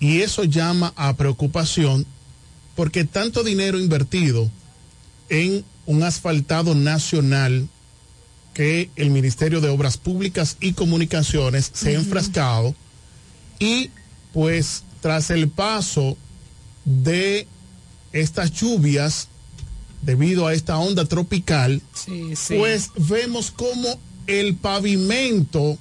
Y 0.01 0.21
eso 0.21 0.45
llama 0.45 0.93
a 0.97 1.15
preocupación 1.15 2.07
porque 2.77 3.05
tanto 3.05 3.43
dinero 3.43 3.79
invertido 3.79 4.51
en 5.29 5.65
un 5.87 6.03
asfaltado 6.03 6.75
nacional 6.75 7.69
que 8.55 8.91
el 8.97 9.11
Ministerio 9.11 9.61
de 9.61 9.69
Obras 9.69 9.97
Públicas 9.97 10.57
y 10.61 10.73
Comunicaciones 10.73 11.71
se 11.75 11.91
ha 11.91 11.99
enfrascado 11.99 12.75
y 13.59 13.91
pues 14.33 14.85
tras 15.01 15.31
el 15.31 15.49
paso 15.49 16.17
de 16.85 17.47
estas 18.13 18.53
lluvias 18.53 19.29
debido 20.03 20.47
a 20.47 20.55
esta 20.55 20.79
onda 20.79 21.05
tropical, 21.05 21.83
pues 22.49 22.91
vemos 22.97 23.51
como 23.51 23.99
el 24.27 24.57
pavimento 24.57 25.79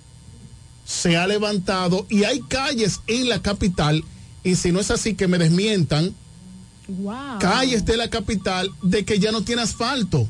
se 0.86 1.18
ha 1.18 1.28
levantado 1.28 2.06
y 2.10 2.24
hay 2.24 2.40
calles 2.42 3.02
en 3.08 3.28
la 3.30 3.42
capital, 3.42 4.04
y 4.44 4.56
si 4.56 4.72
no 4.72 4.80
es 4.80 4.90
así 4.90 5.16
que 5.16 5.28
me 5.28 5.38
desmientan, 5.38 6.16
calles 7.40 7.86
de 7.86 7.98
la 7.98 8.10
capital 8.10 8.72
de 8.82 9.04
que 9.04 9.20
ya 9.20 9.32
no 9.32 9.44
tiene 9.44 9.62
asfalto. 9.62 10.28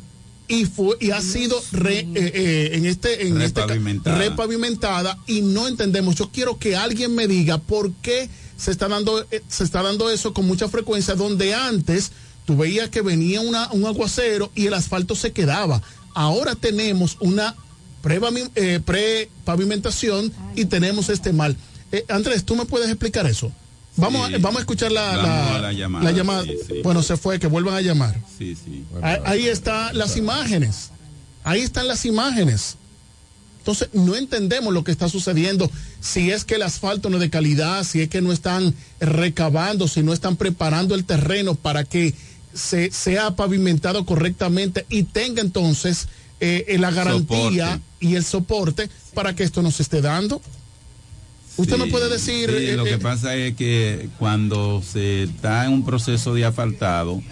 Y, 0.49 0.63
fue, 0.63 0.95
y 1.01 1.11
ha 1.11 1.21
sido 1.21 1.61
re, 1.73 1.99
eh, 1.99 2.07
eh, 2.15 2.69
en 2.71 2.85
este 2.85 3.27
en 3.27 3.37
repavimentada. 3.37 4.15
Este, 4.15 4.29
repavimentada 4.29 5.17
y 5.27 5.41
no 5.41 5.67
entendemos. 5.67 6.15
Yo 6.15 6.29
quiero 6.31 6.57
que 6.57 6.77
alguien 6.77 7.13
me 7.13 7.27
diga 7.27 7.57
por 7.57 7.91
qué 7.95 8.29
se 8.55 8.71
está 8.71 8.87
dando 8.87 9.27
eh, 9.29 9.43
se 9.49 9.65
está 9.65 9.83
dando 9.83 10.09
eso 10.09 10.33
con 10.33 10.47
mucha 10.47 10.69
frecuencia 10.69 11.15
donde 11.15 11.53
antes 11.53 12.13
tú 12.47 12.55
veías 12.55 12.89
que 12.89 13.01
venía 13.01 13.41
una, 13.41 13.69
un 13.73 13.85
aguacero 13.85 14.49
y 14.55 14.67
el 14.67 14.73
asfalto 14.73 15.15
se 15.15 15.33
quedaba. 15.33 15.81
Ahora 16.13 16.55
tenemos 16.55 17.17
una 17.19 17.53
pre-pavimentación 18.01 20.31
y 20.55 20.63
tenemos 20.63 21.09
este 21.09 21.33
mal. 21.33 21.57
Andrés, 22.07 22.45
¿tú 22.45 22.55
me 22.55 22.63
puedes 22.63 22.87
explicar 22.87 23.27
eso? 23.27 23.51
Vamos, 23.97 24.33
a, 24.33 24.37
vamos 24.37 24.57
a 24.57 24.59
escuchar 24.61 24.93
la, 24.93 25.59
la, 25.59 25.73
llamada. 25.73 26.45
Bueno, 26.83 27.03
se 27.03 27.17
fue, 27.17 27.37
que 27.37 27.47
vuelvan 27.47 27.73
a 27.73 27.81
llamar. 27.81 28.17
Sí, 28.37 28.55
sí. 28.55 28.85
Ahí, 29.01 29.47
están 29.47 29.97
las 29.97 30.15
imágenes. 30.15 30.91
Ahí 31.43 31.59
están 31.61 31.89
las 31.89 32.05
imágenes. 32.05 32.77
Entonces, 33.59 33.89
no 33.91 34.15
entendemos 34.15 34.73
lo 34.73 34.85
que 34.85 34.91
está 34.91 35.09
sucediendo. 35.09 35.69
Si 35.99 36.31
es 36.31 36.45
que 36.45 36.55
el 36.55 36.61
asfalto 36.61 37.09
no 37.09 37.17
es 37.17 37.21
de 37.21 37.29
calidad, 37.29 37.83
si 37.83 38.01
es 38.01 38.07
que 38.07 38.21
no 38.21 38.31
están 38.31 38.73
recabando, 39.01 39.89
si 39.89 40.01
no 40.01 40.13
están 40.13 40.37
preparando 40.37 40.95
el 40.95 41.03
terreno 41.03 41.55
para 41.55 41.83
que 41.83 42.15
se 42.57 42.91
sea 42.91 43.35
pavimentado 43.35 44.05
correctamente 44.05 44.85
y 44.89 45.03
tenga 45.03 45.41
entonces 45.41 46.07
eh, 46.39 46.75
la 46.79 46.91
garantía 46.91 47.79
y 47.99 48.15
el 48.15 48.23
soporte 48.23 48.89
para 49.13 49.35
que 49.35 49.43
esto 49.43 49.61
nos 49.61 49.79
esté 49.79 50.01
dando. 50.01 50.41
Usted 51.57 51.77
me 51.77 51.87
puede 51.87 52.07
decir... 52.07 52.49
Sí, 52.55 52.71
lo 52.73 52.85
eh, 52.85 52.89
que 52.89 52.95
eh, 52.95 52.99
pasa 52.99 53.35
es 53.35 53.55
que 53.55 54.09
cuando 54.19 54.83
se 54.83 55.23
está 55.23 55.65
en 55.65 55.73
un 55.73 55.85
proceso 55.85 56.35
de 56.35 56.45
asfaltado, 56.45 57.23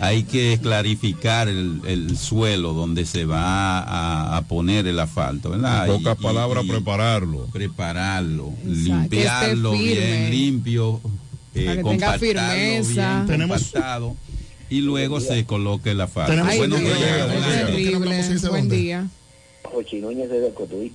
hay 0.00 0.22
que 0.22 0.58
clarificar 0.62 1.48
el, 1.48 1.80
el 1.86 2.16
suelo 2.16 2.74
donde 2.74 3.06
se 3.06 3.24
va 3.24 3.80
a, 3.80 4.36
a, 4.36 4.42
poner 4.42 4.86
el 4.86 5.00
asfalto, 5.00 5.50
¿verdad? 5.50 5.88
En 5.88 5.96
pocas 5.96 6.16
palabras, 6.16 6.64
prepararlo. 6.68 7.46
Prepararlo, 7.46 8.52
limpiarlo 8.64 9.72
bien 9.72 10.30
limpio, 10.30 11.00
eh, 11.54 11.82
tenga 11.82 12.18
firmeza. 12.18 13.24
Bien, 13.24 13.26
Tenemos 13.26 13.72
y 14.68 14.80
luego 14.80 15.20
se 15.20 15.44
coloque 15.44 15.92
el 15.92 16.00
asfalto. 16.00 16.32
Tenemos 16.32 16.56
bueno, 16.56 16.76
día, 16.76 17.66
terrible. 17.66 18.24
Buen 18.48 18.68
día. 18.68 19.06
Ochi 19.72 20.00
Núñez 20.00 20.30
de 20.30 20.52
Cotuí. 20.54 20.92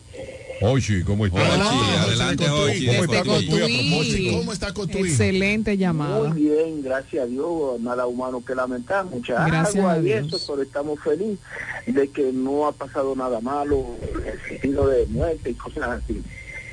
Ochi, 0.61 1.03
¿cómo 1.03 1.25
está? 1.25 2.03
adelante, 2.03 2.49
Ochi. 2.49 2.87
¿Cómo 2.87 3.03
está 3.03 3.23
Cotuí? 3.23 4.31
¿Cómo 4.31 4.53
está 4.53 4.73
Cotuí? 4.73 5.01
Excelente 5.01 5.77
llamada. 5.77 6.29
Muy 6.29 6.43
bien, 6.43 6.81
gracias 6.81 7.23
a 7.23 7.27
Dios. 7.27 7.79
Nada 7.81 8.07
humano 8.07 8.43
que 8.45 8.55
lamentar. 8.55 9.05
Mucha 9.05 9.45
gracias 9.45 9.75
agua 9.75 9.99
y 9.99 10.11
eso, 10.11 10.39
pero 10.47 10.61
estamos 10.61 10.99
felices 10.99 11.39
de 11.85 12.07
que 12.09 12.31
no 12.31 12.67
ha 12.67 12.71
pasado 12.71 13.15
nada 13.15 13.39
malo, 13.41 13.85
en 14.01 14.27
el 14.27 14.39
sentido 14.47 14.87
de 14.87 15.05
muerte 15.07 15.51
y 15.51 15.53
cosas 15.53 16.01
así 16.03 16.21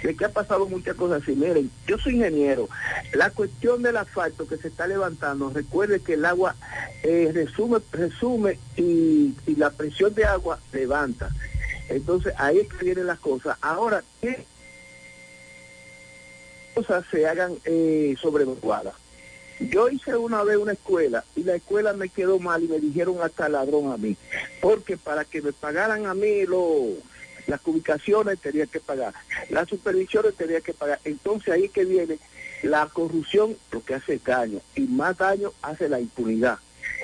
de 0.03 0.17
que 0.17 0.25
ha 0.25 0.29
pasado 0.29 0.67
muchas 0.67 0.97
cosas 0.97 1.23
así. 1.23 1.35
Miren, 1.35 1.71
yo 1.87 1.99
soy 1.99 2.17
ingeniero. 2.17 2.69
La 3.15 3.31
cuestión 3.31 3.83
del 3.83 3.97
asfalto 3.97 4.47
que 4.47 4.57
se 4.57 4.69
está 4.69 4.87
levantando, 4.87 5.51
recuerde 5.51 6.01
que 6.01 6.15
el 6.15 6.25
agua 6.25 6.55
eh, 7.03 7.31
resume, 7.33 7.79
resume 7.93 8.59
y, 8.77 9.35
la 9.57 9.71
presión 9.71 10.15
de 10.15 10.25
agua 10.25 10.59
levanta. 10.73 11.31
Entonces 11.89 12.33
ahí 12.37 12.59
es 12.59 12.69
que 12.69 12.85
vienen 12.85 13.07
las 13.07 13.19
cosas. 13.19 13.57
Ahora, 13.61 14.05
¿qué 14.21 14.45
cosas 16.75 17.05
se 17.11 17.27
hagan 17.27 17.55
eh, 17.65 18.15
sobrevaluadas? 18.21 18.95
Yo 19.61 19.89
hice 19.89 20.17
una 20.17 20.45
vez 20.45 20.57
una 20.57 20.73
escuela 20.73 21.25
y 21.35 21.43
la 21.43 21.57
escuela 21.57 21.93
me 21.93 22.09
quedó 22.09 22.39
mal 22.39 22.63
y 22.63 22.69
me 22.69 22.79
dijeron 22.79 23.17
hasta 23.21 23.49
ladrón 23.49 23.91
a 23.91 23.97
mí, 23.97 24.17
porque 24.61 24.97
para 24.97 25.25
que 25.25 25.43
me 25.43 25.53
pagaran 25.53 26.07
a 26.07 26.15
mí 26.15 26.47
lo, 26.47 26.93
las 27.49 27.61
ubicaciones 27.65 28.39
tenía 28.39 28.67
que 28.67 28.79
pagar, 28.79 29.13
las 29.51 29.69
supervisiones 29.69 30.37
tenía 30.37 30.61
que 30.61 30.73
pagar. 30.73 31.01
Entonces 31.05 31.53
ahí 31.53 31.69
que 31.69 31.85
viene 31.85 32.19
la 32.63 32.87
corrupción, 32.87 33.57
lo 33.73 33.85
que 33.85 33.95
hace 33.95 34.21
daño, 34.25 34.61
y 34.77 34.83
más 34.83 35.19
daño 35.19 35.53
hace 35.63 35.89
la 35.89 35.99
impunidad. 35.99 36.59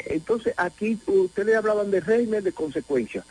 Entonces 0.06 0.54
aquí 0.56 0.98
ustedes 1.06 1.56
hablaban 1.56 1.90
de 1.90 2.00
régimen 2.00 2.44
de 2.44 2.52
consecuencias 2.52 3.24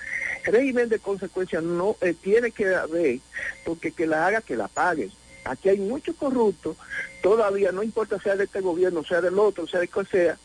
régimen 0.52 0.90
de 0.90 0.99
consecuencias 0.99 1.64
no 1.64 1.95
eh, 2.02 2.14
tiene 2.19 2.52
que 2.52 2.73
haber, 2.76 3.19
porque 3.64 3.91
que 3.91 4.07
la 4.07 4.27
haga, 4.27 4.41
que 4.41 4.56
la 4.56 4.68
pague. 4.68 5.10
Aquí 5.45 5.69
hay 5.69 5.80
muchos 5.80 6.15
corruptos, 6.15 6.77
todavía 7.22 7.72
no 7.72 7.84
importa 7.84 8.19
sea 8.19 8.35
de 8.35 8.45
este 8.45 8.61
gobierno, 8.61 9.03
sea 9.03 9.22
del 9.22 9.38
otro, 9.40 9.68
sea 9.68 9.80
de 9.80 9.88
cual 9.88 10.07
sea, 10.07 10.38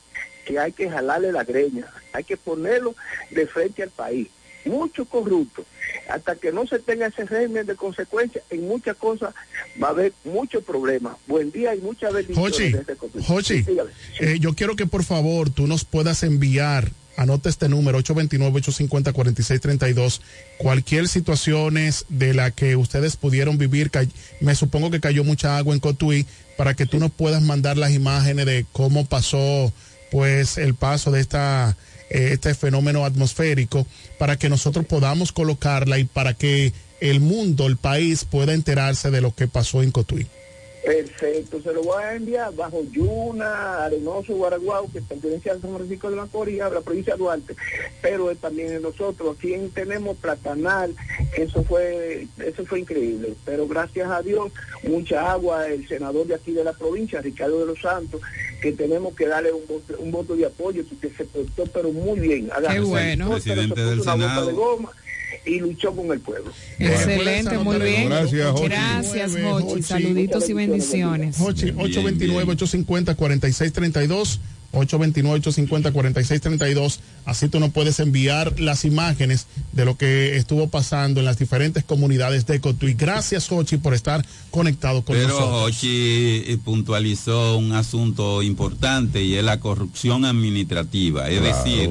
que 0.44 0.58
hay 0.58 0.72
que 0.72 0.90
jalarle 0.90 1.30
la 1.30 1.44
greña, 1.44 1.86
hay 2.12 2.24
que 2.24 2.36
ponerlo 2.36 2.94
de 3.30 3.46
frente 3.46 3.82
al 3.82 3.90
país. 3.90 4.28
Muchos 4.68 5.08
corruptos. 5.08 5.64
Hasta 6.08 6.36
que 6.36 6.52
no 6.52 6.66
se 6.66 6.78
tenga 6.78 7.06
ese 7.06 7.24
régimen 7.24 7.66
de 7.66 7.74
consecuencias, 7.74 8.44
en 8.50 8.68
muchas 8.68 8.96
cosas 8.96 9.34
va 9.82 9.88
a 9.88 9.90
haber 9.90 10.12
muchos 10.24 10.62
problemas. 10.64 11.16
Buen 11.26 11.50
día 11.50 11.74
y 11.74 11.80
muchas 11.80 12.12
bendiciones. 12.12 12.86
Jochi, 13.26 13.64
eh, 14.20 14.38
yo 14.38 14.54
quiero 14.54 14.76
que 14.76 14.86
por 14.86 15.04
favor 15.04 15.50
tú 15.50 15.66
nos 15.66 15.84
puedas 15.84 16.22
enviar 16.22 16.92
Anota 17.18 17.48
este 17.48 17.68
número 17.68 17.98
829-850-4632. 17.98 20.20
Cualquier 20.58 21.08
situaciones 21.08 22.04
de 22.08 22.32
la 22.32 22.52
que 22.52 22.76
ustedes 22.76 23.16
pudieron 23.16 23.58
vivir, 23.58 23.90
me 24.40 24.54
supongo 24.54 24.92
que 24.92 25.00
cayó 25.00 25.24
mucha 25.24 25.58
agua 25.58 25.74
en 25.74 25.80
Cotuí, 25.80 26.26
para 26.56 26.74
que 26.74 26.86
tú 26.86 27.00
nos 27.00 27.10
puedas 27.10 27.42
mandar 27.42 27.76
las 27.76 27.90
imágenes 27.90 28.46
de 28.46 28.64
cómo 28.70 29.04
pasó 29.04 29.72
pues 30.12 30.58
el 30.58 30.74
paso 30.74 31.10
de 31.10 31.20
esta 31.20 31.76
este 32.10 32.54
fenómeno 32.54 33.04
atmosférico 33.04 33.86
para 34.18 34.38
que 34.38 34.48
nosotros 34.48 34.86
podamos 34.86 35.32
colocarla 35.32 35.98
y 35.98 36.04
para 36.04 36.34
que 36.34 36.72
el 37.00 37.20
mundo, 37.20 37.66
el 37.66 37.76
país 37.76 38.24
pueda 38.24 38.54
enterarse 38.54 39.10
de 39.10 39.20
lo 39.20 39.34
que 39.34 39.46
pasó 39.48 39.82
en 39.82 39.90
Cotuí. 39.90 40.26
Perfecto, 40.88 41.60
se 41.60 41.70
lo 41.74 41.82
voy 41.82 42.02
a 42.02 42.14
enviar 42.14 42.54
bajo 42.54 42.82
Yuna, 42.82 43.84
Arenoso, 43.84 44.34
Guaraguao, 44.34 44.90
que 44.90 45.02
pertenece 45.02 45.50
al 45.50 45.60
San 45.60 45.76
Francisco 45.76 46.08
de 46.08 46.16
la 46.16 46.24
Coria, 46.24 46.70
la 46.70 46.80
provincia 46.80 47.12
de 47.12 47.18
Duarte, 47.18 47.54
pero 48.00 48.34
también 48.36 48.72
en 48.72 48.80
nosotros, 48.80 49.36
aquí 49.36 49.54
tenemos 49.74 50.16
Platanal, 50.16 50.96
eso 51.36 51.62
fue, 51.62 52.26
eso 52.38 52.64
fue 52.64 52.80
increíble, 52.80 53.34
pero 53.44 53.68
gracias 53.68 54.10
a 54.10 54.22
Dios, 54.22 54.50
mucha 54.82 55.30
agua, 55.30 55.66
el 55.68 55.86
senador 55.86 56.26
de 56.26 56.36
aquí 56.36 56.52
de 56.52 56.64
la 56.64 56.72
provincia, 56.72 57.20
Ricardo 57.20 57.60
de 57.60 57.66
los 57.66 57.82
Santos, 57.82 58.22
que 58.62 58.72
tenemos 58.72 59.14
que 59.14 59.26
darle 59.26 59.52
un 59.52 59.66
voto, 59.68 59.94
un 59.98 60.10
voto 60.10 60.36
de 60.36 60.46
apoyo, 60.46 60.84
porque 60.88 61.14
se 61.14 61.26
portó 61.26 61.64
pero 61.66 61.92
muy 61.92 62.18
bien. 62.18 62.50
Qué 62.66 62.80
bueno. 62.80 63.32
Presidente 63.32 63.84
del 63.84 64.02
Senado 64.02 64.88
y 65.48 65.58
luchó 65.60 65.94
con 65.94 66.10
el 66.12 66.20
pueblo. 66.20 66.50
Excelente, 66.78 67.58
muy 67.58 67.78
bien. 67.78 68.08
Gracias, 68.08 68.50
Jochi. 68.52 68.68
Gracias, 68.68 69.32
Jochi. 69.42 69.82
Saluditos 69.82 70.48
y 70.48 70.52
bendiciones. 70.52 71.36
Jochi, 71.38 71.72
829-850-4632. 71.72 74.38
829-850-4632. 74.72 76.98
Así 77.24 77.48
tú 77.48 77.58
no 77.60 77.70
puedes 77.70 78.00
enviar 78.00 78.58
las 78.60 78.84
imágenes 78.84 79.46
de 79.72 79.84
lo 79.86 79.96
que 79.96 80.36
estuvo 80.36 80.68
pasando 80.68 81.20
en 81.20 81.26
las 81.26 81.38
diferentes 81.38 81.84
comunidades 81.84 82.44
de 82.46 82.60
Cotuí. 82.60 82.94
Gracias, 82.94 83.46
Jochi, 83.48 83.76
por 83.78 83.94
estar 83.94 84.24
conectado 84.50 85.04
con 85.04 85.14
Pero 85.16 85.28
nosotros. 85.28 85.76
Pero 85.80 86.02
Jochi 86.42 86.56
puntualizó 86.64 87.56
un 87.56 87.70
asunto 87.72 88.42
importante 88.42 89.22
y 89.22 89.36
es 89.36 89.44
la 89.44 89.60
corrupción 89.60 90.24
administrativa. 90.24 91.28
Es 91.30 91.40
Claro. 91.40 91.56
decir, 91.64 91.90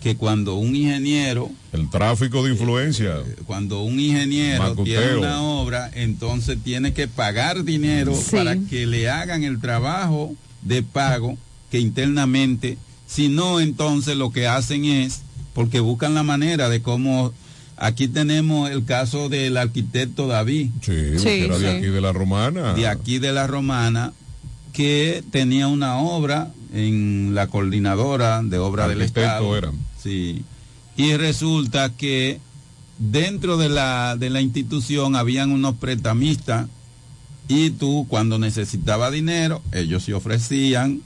que 0.00 0.16
cuando 0.16 0.54
un 0.54 0.74
ingeniero 0.74 1.50
El 1.72 1.90
tráfico 1.90 2.42
de 2.42 2.52
influencia. 2.52 3.16
cuando 3.46 3.82
un 3.82 4.00
ingeniero 4.00 4.62
Macuteo. 4.62 4.84
tiene 4.84 5.16
una 5.18 5.42
obra, 5.42 5.90
entonces 5.94 6.58
tiene 6.64 6.92
que 6.94 7.06
pagar 7.06 7.64
dinero 7.64 8.14
Sí. 8.14 8.36
para 8.36 8.56
que 8.56 8.86
le 8.86 9.10
hagan 9.10 9.44
el 9.44 9.60
trabajo 9.60 10.34
de 10.62 10.82
pago 10.82 11.36
que 11.70 11.78
internamente 11.80 12.78
Si 13.06 13.28
no, 13.28 13.58
entonces 13.60 14.16
lo 14.16 14.30
que 14.30 14.46
hacen 14.46 14.84
es, 14.84 15.22
porque 15.52 15.80
buscan 15.80 16.14
la 16.14 16.22
manera 16.22 16.68
de 16.68 16.80
cómo... 16.80 17.32
Aquí 17.76 18.06
tenemos 18.06 18.70
el 18.70 18.84
caso 18.84 19.28
del 19.28 19.56
arquitecto 19.56 20.28
David. 20.28 20.70
Sí, 20.80 20.92
era 20.92 21.58
de 21.58 21.76
aquí 21.78 21.86
de 21.86 22.00
la 22.00 22.12
Romana. 22.12 22.74
De 22.74 22.86
aquí 22.86 23.18
de 23.18 23.32
la 23.32 23.46
Romana, 23.48 24.12
que 24.72 25.24
tenía 25.32 25.66
una 25.66 25.96
obra 25.98 26.52
en 26.72 27.34
la 27.34 27.48
coordinadora 27.48 28.42
de 28.44 28.58
obra 28.58 28.86
del 28.86 29.02
Estado. 29.02 29.56
Era. 29.56 29.72
Sí. 30.02 30.42
Y 30.96 31.14
resulta 31.16 31.90
que 31.90 32.40
dentro 32.98 33.56
de 33.56 33.68
la, 33.68 34.16
de 34.18 34.30
la 34.30 34.40
institución 34.40 35.16
habían 35.16 35.50
unos 35.52 35.76
prestamistas 35.76 36.66
y 37.48 37.70
tú 37.70 38.06
cuando 38.08 38.38
necesitaba 38.38 39.10
dinero, 39.10 39.62
ellos 39.72 40.04
se 40.04 40.14
ofrecían 40.14 41.00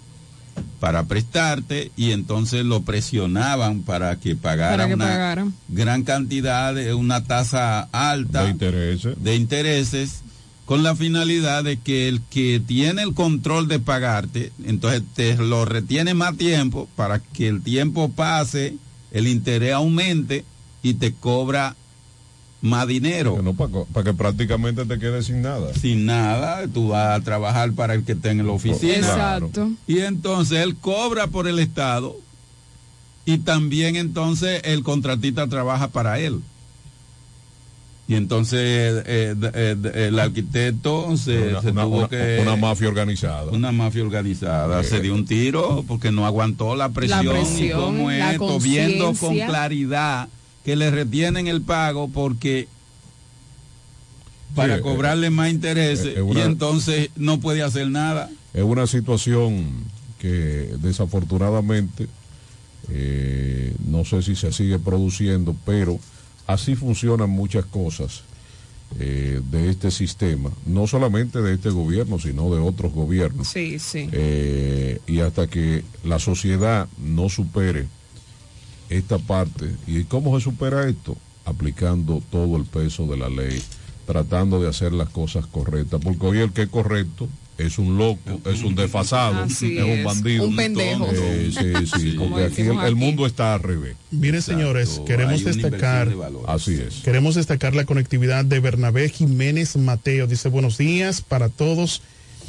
para 0.79 1.05
prestarte 1.05 1.91
y 1.97 2.13
entonces 2.13 2.65
lo 2.65 2.83
presionaban 2.83 3.81
para 3.81 4.21
que 4.21 4.37
pagara 4.37 4.77
Para 4.77 4.89
que 4.89 4.95
una 4.95 5.07
pagaran. 5.07 5.55
gran 5.69 6.03
cantidad 6.05 6.75
de 6.75 6.95
una 6.95 7.25
tasa 7.25 7.89
alta 7.93 8.45
De 8.45 8.51
intereses. 8.51 9.15
de 9.23 9.35
intereses 9.37 10.21
con 10.65 10.83
la 10.83 10.95
finalidad 10.97 11.65
de 11.65 11.79
que 11.79 12.09
el 12.09 12.21
que 12.23 12.61
tiene 12.65 13.03
el 13.03 13.15
control 13.15 13.69
de 13.69 13.81
pagarte, 13.81 14.53
entonces 14.65 15.03
te 15.15 15.37
lo 15.37 15.65
retiene 15.65 16.15
más 16.15 16.37
tiempo 16.37 16.89
para 16.97 17.19
que 17.19 17.49
el 17.49 17.61
tiempo 17.61 18.11
pase, 18.11 18.77
el 19.15 19.29
interés 19.29 19.73
aumente 19.73 20.45
y 20.83 20.95
te 20.95 21.15
cobra 21.15 21.75
más 22.61 22.87
dinero. 22.89 23.39
para 23.93 24.05
que 24.05 24.15
prácticamente 24.15 24.85
te 24.85 24.99
quedes 24.99 25.27
sin 25.27 25.41
nada. 25.41 25.73
Sin 25.75 26.05
nada, 26.05 26.67
tú 26.67 26.89
vas 26.89 27.21
a 27.21 27.23
trabajar 27.23 27.73
para 27.73 27.95
el 27.95 28.05
que 28.05 28.13
esté 28.13 28.31
en 28.31 28.45
la 28.45 28.53
oficina. 28.53 28.97
Exacto. 28.97 29.71
Y 29.87 30.01
entonces 30.01 30.59
él 30.59 30.77
cobra 30.77 31.29
por 31.29 31.47
el 31.47 31.59
Estado 31.61 32.17
y 33.25 33.39
también 33.39 33.97
entonces 33.97 34.61
el 34.65 34.83
contratista 34.83 35.47
trabaja 35.47 35.89
para 35.89 36.19
él. 36.19 36.41
Y 38.07 38.17
entonces 38.17 39.03
eh, 39.07 39.35
eh, 39.55 39.77
de- 39.79 40.09
el 40.09 40.19
arquitecto 40.19 41.17
se, 41.17 41.49
Una- 41.49 41.63
se 41.63 41.71
una- 41.71 41.83
tuvo 41.85 41.97
una- 42.01 42.09
que... 42.09 42.39
una 42.43 42.57
mafia 42.57 42.89
organizada. 42.89 43.51
Una 43.51 43.73
mafia 43.73 44.03
organizada. 44.03 44.81
Eh, 44.83 44.85
se 44.85 45.01
dio 45.01 45.15
un 45.15 45.25
tiro 45.25 45.85
porque 45.89 46.13
no 46.13 46.27
aguantó 46.27 46.77
la 46.77 46.91
presión, 46.91 47.25
y 47.25 47.29
presión, 47.31 48.11
es 48.11 48.19
la 48.19 48.33
esto, 48.33 48.61
viendo 48.61 49.15
con 49.15 49.35
claridad 49.39 50.29
que 50.67 50.77
le 50.77 50.91
retienen 50.91 51.47
el 51.47 51.63
pago 51.63 52.09
porque 52.09 52.69
para 54.55 54.77
eh, 54.77 54.81
cobrarle 54.81 55.31
más 55.31 55.51
intereses 55.51 56.17
eh, 56.17 56.25
y 56.35 56.39
entonces 56.41 57.11
no 57.17 57.41
puede 57.41 57.63
hacer 57.63 57.89
nada. 57.89 58.31
Es 58.53 58.63
una 58.63 58.87
situación 58.87 59.65
que 60.19 60.29
desafortunadamente 60.79 62.07
eh, 62.91 63.75
no 63.87 64.05
sé 64.05 64.23
si 64.23 64.37
se 64.37 64.53
sigue 64.53 64.79
produciendo, 64.79 65.57
pero 65.65 65.99
así 66.47 66.75
funcionan 66.75 67.31
muchas 67.31 67.65
cosas 67.65 68.23
eh, 69.01 69.41
de 69.51 69.71
este 69.71 69.91
sistema, 69.91 70.51
no 70.67 70.87
solamente 70.87 71.43
de 71.43 71.55
este 71.55 71.71
gobierno, 71.71 72.19
sino 72.19 72.55
de 72.55 72.61
otros 72.61 72.93
gobiernos. 72.93 73.49
Sí, 73.49 73.79
sí. 73.79 74.09
Eh, 74.13 75.01
y 75.07 75.21
hasta 75.21 75.49
que 75.49 75.85
la 76.05 76.19
sociedad 76.19 76.89
no 76.99 77.29
supere 77.29 77.89
esta 78.89 79.19
parte, 79.19 79.75
¿y 79.87 80.05
cómo 80.05 80.39
se 80.39 80.45
supera 80.45 80.89
esto? 80.89 81.17
Aplicando 81.45 82.23
todo 82.31 82.57
el 82.57 82.65
peso 82.65 83.07
de 83.07 83.17
la 83.17 83.29
ley, 83.29 83.61
tratando 84.07 84.61
de 84.63 84.69
hacer 84.69 84.93
las 84.93 85.09
cosas 85.09 85.47
correctas, 85.47 86.01
porque 86.03 86.27
hoy 86.27 86.39
el 86.39 86.53
que 86.53 86.63
es 86.63 86.69
correcto 86.69 87.29
es 87.59 87.79
un 87.79 87.97
loco, 87.97 88.41
es 88.51 88.63
un 88.63 88.75
desfasado, 88.75 89.45
Así 89.45 89.79
es 89.79 89.85
un 89.85 89.91
es, 89.91 90.05
bandido. 90.05 90.49
un 90.49 90.57
pendejo. 90.57 91.09
Eh, 91.13 91.51
sí, 91.53 91.87
sí, 92.01 92.17
Como 92.17 92.31
porque 92.31 92.47
aquí 92.47 92.63
el, 92.63 92.97
mundo 92.97 93.27
está 93.27 93.55
al 93.55 93.63
revés. 93.63 93.97
Miren, 94.11 94.43
señores, 94.43 95.01
queremos 95.07 95.45
destacar. 95.45 96.09
de. 96.09 96.25
Así 96.47 96.75
es. 96.75 97.03
Queremos 97.05 97.35
destacar 97.35 97.75
la 97.75 97.85
conectividad 97.85 98.45
de 98.45 98.61
Bernabé 98.61 99.09
Jiménez 99.09 99.77
Mateo. 99.77 100.27
Dice 100.27 100.49
buenos 100.49 100.79
días 100.79 101.21
para 101.21 101.49
todos 101.49 102.03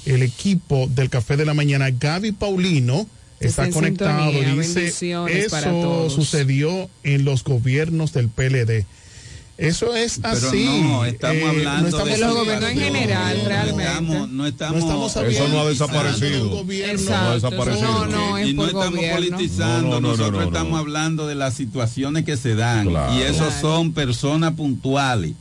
el 0.06 0.24
equipo 0.24 0.88
del 0.88 1.10
Café 1.10 1.38
de 1.38 1.46
la 1.46 1.54
Mañana. 1.54 1.90
Gaby 1.90 2.32
Paulino 2.32 3.08
está 3.40 3.70
conectado. 3.70 4.32
sintonía. 4.32 4.62
Dice, 4.62 4.88
eso 4.88 5.58
todos". 5.62 6.14
sucedió 6.14 6.90
en 7.04 7.26
los 7.26 7.44
gobiernos 7.44 8.14
del 8.14 8.30
PLD. 8.30 8.86
Eso 9.58 9.96
es 9.96 10.20
Pero 10.22 10.34
así. 10.50 10.66
no, 10.84 11.06
estamos 11.06 11.38
Eh, 11.42 11.48
hablando 11.48 11.82
no 11.84 11.88
estamos 11.88 12.10
de 12.10 12.18
los 12.18 12.36
gobiernos 12.36 12.70
en 12.72 12.78
general, 12.80 13.38
No 13.42 13.48
realmente. 13.50 13.84
estamos, 13.84 14.30
no 14.30 14.48
estamos, 14.48 14.80
No 14.84 15.08
estamos 15.08 15.16
Eso 15.34 15.48
no 15.48 15.60
ha 15.62 15.66
desaparecido. 15.70 16.50
gobierno. 16.50 17.02
No 17.04 17.16
ha 17.16 17.16
Exacto, 17.16 17.34
desaparecido. 17.36 18.06
no, 18.06 18.06
no, 18.08 18.38
es 18.38 18.48
y 18.50 18.54
no 18.54 18.66
estamos 18.66 18.96
gobierno. 18.96 19.16
politizando, 19.16 19.82
No, 19.82 19.94
no, 19.94 20.02
no, 20.02 20.08
nosotros 20.10 20.32
no, 20.34 20.40
no, 20.40 20.46
estamos 20.48 20.72
no. 20.74 20.78
hablando 20.78 21.28
de 21.28 21.36
las 21.36 21.54
situaciones 21.54 22.26
que 22.26 22.36
se 22.36 22.56
dan. 22.56 22.90
Claro. 22.90 23.14
Y 23.18 23.22
esos 23.22 23.38
Claro. 23.48 23.62
son 23.62 23.94
personas 23.94 24.54
puntuales 24.56 25.34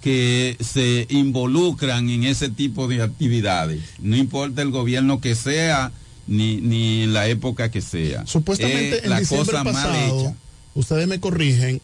que 0.00 0.56
se 0.60 1.06
involucran 1.08 2.08
en 2.10 2.24
ese 2.24 2.50
tipo 2.50 2.86
de 2.88 3.02
actividades. 3.02 3.80
No 4.00 4.16
importa 4.16 4.62
el 4.62 4.70
gobierno 4.70 5.20
que 5.20 5.34
sea, 5.34 5.92
ni, 6.26 6.56
ni 6.60 7.02
en 7.02 7.12
la 7.14 7.26
época 7.26 7.70
que 7.70 7.80
sea. 7.80 8.24
Supuestamente 8.26 8.98
Es 8.98 9.04
en 9.04 9.10
la 9.10 9.20
diciembre 9.20 9.46
cosa 9.52 9.64
mal 9.64 9.72
pasado, 9.72 10.20
hecha. 10.20 10.34
ustedes 10.74 11.08
me 11.08 11.20
corrigen, 11.20 11.80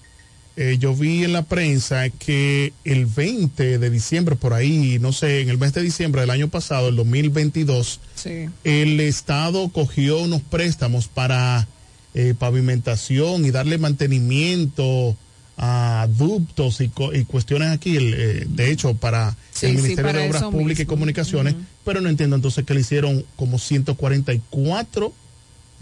eh, 0.56 0.76
yo 0.78 0.94
vi 0.94 1.24
en 1.24 1.32
la 1.32 1.42
prensa 1.42 2.08
que 2.10 2.72
el 2.84 3.06
20 3.06 3.78
de 3.78 3.90
diciembre, 3.90 4.36
por 4.36 4.52
ahí, 4.52 4.98
no 5.00 5.12
sé, 5.12 5.40
en 5.40 5.48
el 5.48 5.58
mes 5.58 5.72
de 5.72 5.82
diciembre 5.82 6.20
del 6.22 6.30
año 6.30 6.48
pasado, 6.48 6.88
el 6.88 6.96
2022, 6.96 8.00
Sí. 8.14 8.46
el 8.64 9.00
Estado 9.00 9.68
cogió 9.68 10.18
unos 10.18 10.42
préstamos 10.42 11.08
para 11.08 11.66
eh, 12.14 12.34
pavimentación 12.38 13.44
y 13.46 13.52
darle 13.52 13.78
mantenimiento 13.78 15.16
a 15.56 16.08
ductos 16.16 16.80
y, 16.80 16.88
co- 16.88 17.14
y 17.14 17.24
cuestiones 17.24 17.68
aquí, 17.70 17.96
el, 17.96 18.14
eh, 18.14 18.46
de 18.48 18.70
hecho, 18.72 18.94
para 18.94 19.36
Sí, 19.52 19.66
el 19.66 19.72
sí, 19.76 19.82
Ministerio 19.82 20.04
para 20.10 20.22
de 20.22 20.28
Obras 20.28 20.42
Públicas 20.44 20.82
y. 20.82 20.86
Comunicaciones, 20.86 21.54
pero 21.84 22.00
no 22.00 22.08
entiendo 22.08 22.34
entonces 22.36 22.64
que 22.64 22.74
le 22.74 22.80
hicieron 22.80 23.24
como 23.36 23.58
144, 23.58 25.12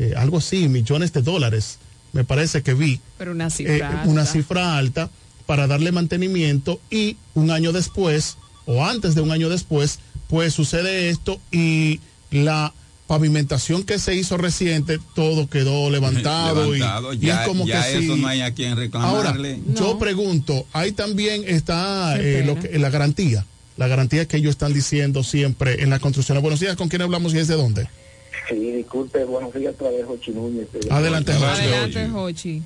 eh, 0.00 0.14
algo 0.16 0.38
así, 0.38 0.68
millones 0.68 1.12
de 1.12 1.22
dólares, 1.22 1.78
me 2.12 2.24
parece 2.24 2.62
que 2.62 2.74
vi 2.74 3.00
Pero 3.18 3.32
una 3.32 3.46
eh, 3.48 3.50
cifra. 3.50 4.02
una 4.06 4.20
alta. 4.22 4.32
cifra 4.32 4.76
alta 4.78 5.10
para 5.46 5.66
darle 5.66 5.92
mantenimiento 5.92 6.80
y 6.90 7.16
un 7.34 7.50
año 7.50 7.72
después 7.72 8.36
o 8.66 8.84
antes 8.84 9.14
de 9.14 9.20
un 9.22 9.30
año 9.30 9.48
después 9.48 9.98
pues 10.28 10.52
sucede 10.54 11.08
esto 11.08 11.40
y 11.50 12.00
la 12.30 12.72
pavimentación 13.06 13.84
que 13.84 13.98
se 13.98 14.14
hizo 14.14 14.36
reciente 14.36 14.98
todo 15.14 15.48
quedó 15.48 15.88
levantado, 15.98 16.74
y- 16.74 16.78
Levantado, 16.80 17.12
y, 17.14 17.18
ya, 17.18 17.42
es 17.42 17.48
como 17.48 17.66
ya 17.66 17.82
que 17.82 17.98
eso 18.04 18.14
sí. 18.14 18.20
no 18.20 18.28
hay 18.28 18.42
a 18.42 18.52
quien 18.52 18.72
Ahora, 18.72 19.32
reclamarle. 19.32 19.60
yo 19.74 19.98
pregunto, 19.98 20.66
ahí 20.74 20.92
también 20.92 21.42
está 21.46 22.20
eh, 22.20 22.42
lo 22.44 22.54
pena. 22.56 22.68
que- 22.68 22.78
la 22.78 22.90
garantía, 22.90 23.46
la 23.78 23.86
garantía 23.88 24.26
que 24.28 24.36
ellos 24.36 24.50
están 24.50 24.74
diciendo 24.74 25.22
siempre 25.24 25.82
en 25.82 25.88
la 25.88 25.98
construcción. 26.00 26.38
Buenos 26.42 26.60
días, 26.60 26.76
¿con 26.76 26.88
quién 26.90 27.00
hablamos 27.00 27.32
y 27.32 27.38
es 27.38 27.48
de 27.48 27.54
dónde? 27.54 27.88
Sí, 28.48 28.72
disculpe, 28.72 29.24
buenos 29.24 29.52
días 29.52 29.74
otra 29.74 29.90
vez, 29.90 30.06
Jochi 30.06 30.30
Núñez. 30.30 30.68
Adelante. 30.90 31.32
Adelante, 31.32 32.08
Jochi. 32.08 32.62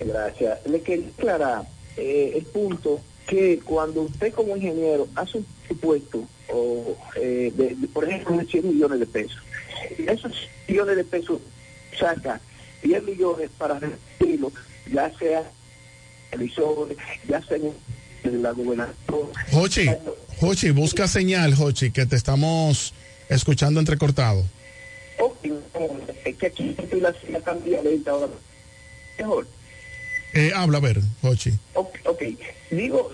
Gracias. 0.00 0.58
Le 0.66 0.80
quería 0.80 1.08
aclarar 1.08 1.66
eh, 1.96 2.32
el 2.36 2.44
punto 2.46 3.00
que 3.26 3.58
cuando 3.64 4.02
usted 4.02 4.32
como 4.32 4.56
ingeniero 4.56 5.08
hace 5.14 5.38
un 5.38 5.46
presupuesto, 5.60 6.24
o, 6.48 6.96
eh, 7.16 7.52
de, 7.54 7.74
de, 7.74 7.88
por 7.88 8.08
ejemplo, 8.08 8.36
de 8.36 8.46
100 8.46 8.68
millones 8.68 9.00
de 9.00 9.06
pesos, 9.06 9.38
esos 9.98 10.32
millones 10.68 10.96
de 10.96 11.04
pesos 11.04 11.40
saca 11.98 12.40
10 12.82 13.02
millones 13.02 13.50
para 13.58 13.78
repartirlo, 13.78 14.52
ya 14.92 15.12
sea 15.18 15.42
televisores, 16.30 16.96
ya 17.28 17.42
sea 17.42 17.58
en 18.24 18.42
la 18.42 18.52
gobernación. 18.52 19.28
Jochi, 19.52 19.86
Jochi, 20.40 20.70
busca 20.70 21.08
señal, 21.08 21.54
Jochi, 21.54 21.90
que 21.90 22.06
te 22.06 22.16
estamos 22.16 22.94
escuchando 23.28 23.80
entrecortado. 23.80 24.44
Es 26.24 26.36
que 26.36 26.46
aquí 26.46 26.76
la 27.00 27.40
tan 27.40 27.62
violenta 27.64 28.10
ahora. 28.10 28.32
Mejor. 29.18 29.46
Eh, 30.34 30.52
habla, 30.54 30.78
a 30.78 30.80
ver, 30.80 31.00
Jochi. 31.22 31.52
Ok, 31.74 31.96
ok. 32.04 32.22
Digo, 32.70 33.10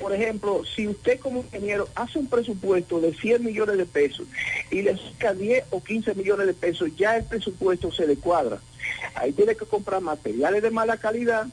por 0.00 0.12
ejemplo, 0.12 0.62
si 0.64 0.88
usted 0.88 1.20
como 1.20 1.40
ingeniero 1.40 1.88
hace 1.94 2.18
un 2.18 2.28
presupuesto 2.28 3.00
de 3.00 3.14
100 3.14 3.44
millones 3.44 3.78
de 3.78 3.86
pesos 3.86 4.26
y 4.70 4.82
le 4.82 4.96
saca 4.96 5.34
10 5.34 5.64
o 5.70 5.82
15 5.82 6.14
millones 6.14 6.46
de 6.46 6.54
pesos, 6.54 6.90
ya 6.96 7.16
el 7.16 7.24
presupuesto 7.24 7.92
se 7.92 8.06
le 8.06 8.16
cuadra. 8.16 8.60
Ahí 9.14 9.32
tiene 9.32 9.54
que 9.56 9.64
comprar 9.64 10.00
materiales 10.00 10.62
de 10.62 10.70
mala 10.70 10.96
calidad, 10.96 11.46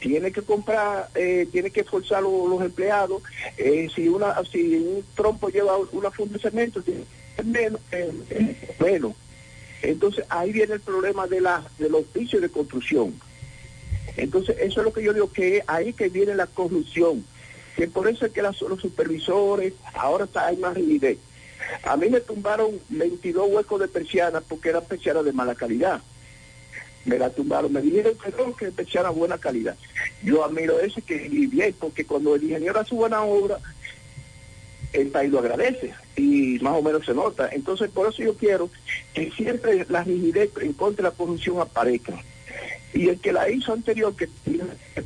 tiene 0.00 0.30
que 0.32 0.42
comprar, 0.42 1.08
eh, 1.14 1.48
tiene 1.50 1.70
que 1.70 1.84
forzar 1.84 2.22
los, 2.22 2.48
los 2.48 2.62
empleados. 2.62 3.22
eh, 3.56 3.88
si 3.94 4.08
una 4.08 4.34
si 4.50 4.76
un 4.76 5.04
trompo 5.14 5.48
lleva 5.48 5.76
una 5.92 6.10
funda 6.10 6.34
de 6.34 6.40
cemento, 6.40 6.82
tiene 6.82 7.04
menos, 7.44 7.80
eh, 7.92 8.72
menos. 8.80 9.14
Entonces 9.82 10.24
ahí 10.28 10.52
viene 10.52 10.74
el 10.74 10.80
problema 10.80 11.26
de 11.26 11.40
la 11.40 11.64
de 11.78 11.88
los 11.88 12.04
de 12.12 12.48
construcción. 12.50 13.14
Entonces, 14.16 14.56
eso 14.60 14.80
es 14.80 14.84
lo 14.84 14.92
que 14.92 15.02
yo 15.02 15.12
digo, 15.12 15.30
que 15.30 15.62
ahí 15.66 15.92
que 15.92 16.08
viene 16.08 16.34
la 16.34 16.46
corrupción. 16.46 17.24
Que 17.76 17.86
por 17.86 18.08
eso 18.08 18.26
es 18.26 18.32
que 18.32 18.42
las- 18.42 18.60
los 18.62 18.80
supervisores, 18.80 19.74
ahora 19.94 20.24
está, 20.24 20.46
hay 20.48 20.56
más 20.56 20.74
rigidez. 20.74 21.18
A 21.84 21.96
mí 21.96 22.08
me 22.08 22.20
tumbaron 22.20 22.80
22 22.88 23.48
huecos 23.48 23.80
de 23.80 23.86
persianas 23.88 24.42
porque 24.48 24.70
eran 24.70 24.84
persianas 24.84 25.24
de 25.24 25.32
mala 25.32 25.54
calidad. 25.54 26.00
me 27.04 27.16
la 27.18 27.30
tumbaron, 27.30 27.72
me 27.72 27.80
dijeron 27.80 28.52
que 28.58 28.70
me 28.70 28.82
echara 28.82 29.08
buena 29.08 29.38
calidad. 29.38 29.76
Yo 30.22 30.44
admiro 30.44 30.78
eso 30.78 31.00
que 31.06 31.14
y 31.30 31.46
bien, 31.46 31.74
porque 31.78 32.04
cuando 32.04 32.34
el 32.34 32.42
ingeniero 32.42 32.78
hace 32.78 32.94
buena 32.94 33.22
obra, 33.22 33.58
el 34.92 35.08
país 35.08 35.30
lo 35.30 35.38
agradece 35.40 35.92
y 36.16 36.58
más 36.60 36.74
o 36.74 36.82
menos 36.82 37.04
se 37.04 37.14
nota. 37.14 37.48
Entonces, 37.52 37.90
por 37.90 38.08
eso 38.12 38.22
yo 38.22 38.34
quiero 38.34 38.70
que 39.14 39.30
siempre 39.32 39.86
la 39.88 40.04
rigidez 40.04 40.50
en 40.60 40.72
contra 40.72 41.04
de 41.04 41.10
la 41.10 41.16
corrupción 41.16 41.60
aparezca. 41.60 42.14
Y 42.94 43.08
el 43.08 43.18
que 43.20 43.32
la 43.32 43.50
hizo 43.50 43.72
anterior, 43.72 44.16
que 44.16 44.28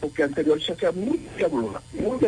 porque 0.00 0.22
anterior 0.22 0.62
se 0.62 0.72
hacía 0.72 0.92
muy 0.92 1.20
diablura, 1.36 1.82
muy 1.92 2.18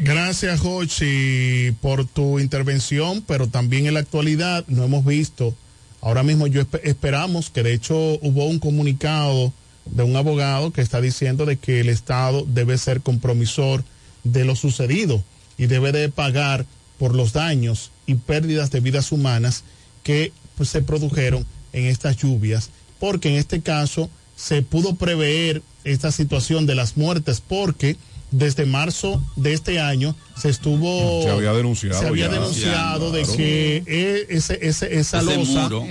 Gracias, 0.00 0.60
Jochi, 0.60 1.72
por 1.80 2.04
tu 2.06 2.38
intervención, 2.38 3.22
pero 3.26 3.46
también 3.46 3.86
en 3.86 3.94
la 3.94 4.00
actualidad 4.00 4.64
no 4.68 4.84
hemos 4.84 5.04
visto. 5.04 5.54
Ahora 6.00 6.22
mismo 6.22 6.46
yo 6.46 6.62
esp- 6.62 6.80
esperamos 6.82 7.50
que 7.50 7.62
de 7.62 7.72
hecho 7.74 7.94
hubo 8.20 8.46
un 8.46 8.58
comunicado 8.58 9.52
de 9.86 10.02
un 10.02 10.16
abogado 10.16 10.72
que 10.72 10.80
está 10.80 11.00
diciendo 11.00 11.46
de 11.46 11.56
que 11.56 11.80
el 11.80 11.88
Estado 11.88 12.44
debe 12.46 12.76
ser 12.78 13.00
compromisor 13.00 13.84
de 14.24 14.44
lo 14.44 14.56
sucedido 14.56 15.22
y 15.58 15.66
debe 15.66 15.92
de 15.92 16.08
pagar 16.08 16.66
por 16.98 17.14
los 17.14 17.32
daños 17.32 17.90
y 18.06 18.14
pérdidas 18.14 18.70
de 18.70 18.80
vidas 18.80 19.12
humanas 19.12 19.64
que 20.02 20.32
pues, 20.56 20.68
se 20.68 20.82
produjeron 20.82 21.46
en 21.72 21.86
estas 21.86 22.16
lluvias, 22.16 22.70
porque 23.00 23.28
en 23.30 23.36
este 23.36 23.60
caso 23.60 24.08
se 24.36 24.62
pudo 24.62 24.94
prever 24.94 25.62
esta 25.84 26.12
situación 26.12 26.66
de 26.66 26.74
las 26.74 26.96
muertes 26.96 27.40
porque 27.46 27.96
desde 28.30 28.64
marzo 28.64 29.22
de 29.36 29.52
este 29.52 29.78
año 29.78 30.16
se 30.40 30.48
estuvo 30.48 31.22
Se 31.22 31.28
había 31.30 31.52
denunciado 31.52 32.00
se 32.00 32.06
había 32.06 32.26
ya. 32.28 32.32
denunciado 32.32 33.10
de 33.12 33.22
Claro. 33.22 33.36
que 33.36 33.82
eh, 33.86 34.26
ese, 34.30 34.58
ese, 34.62 34.96
esa 34.98 35.18
Ese 35.20 35.36
losa, 35.36 35.62
muro. 35.68 35.86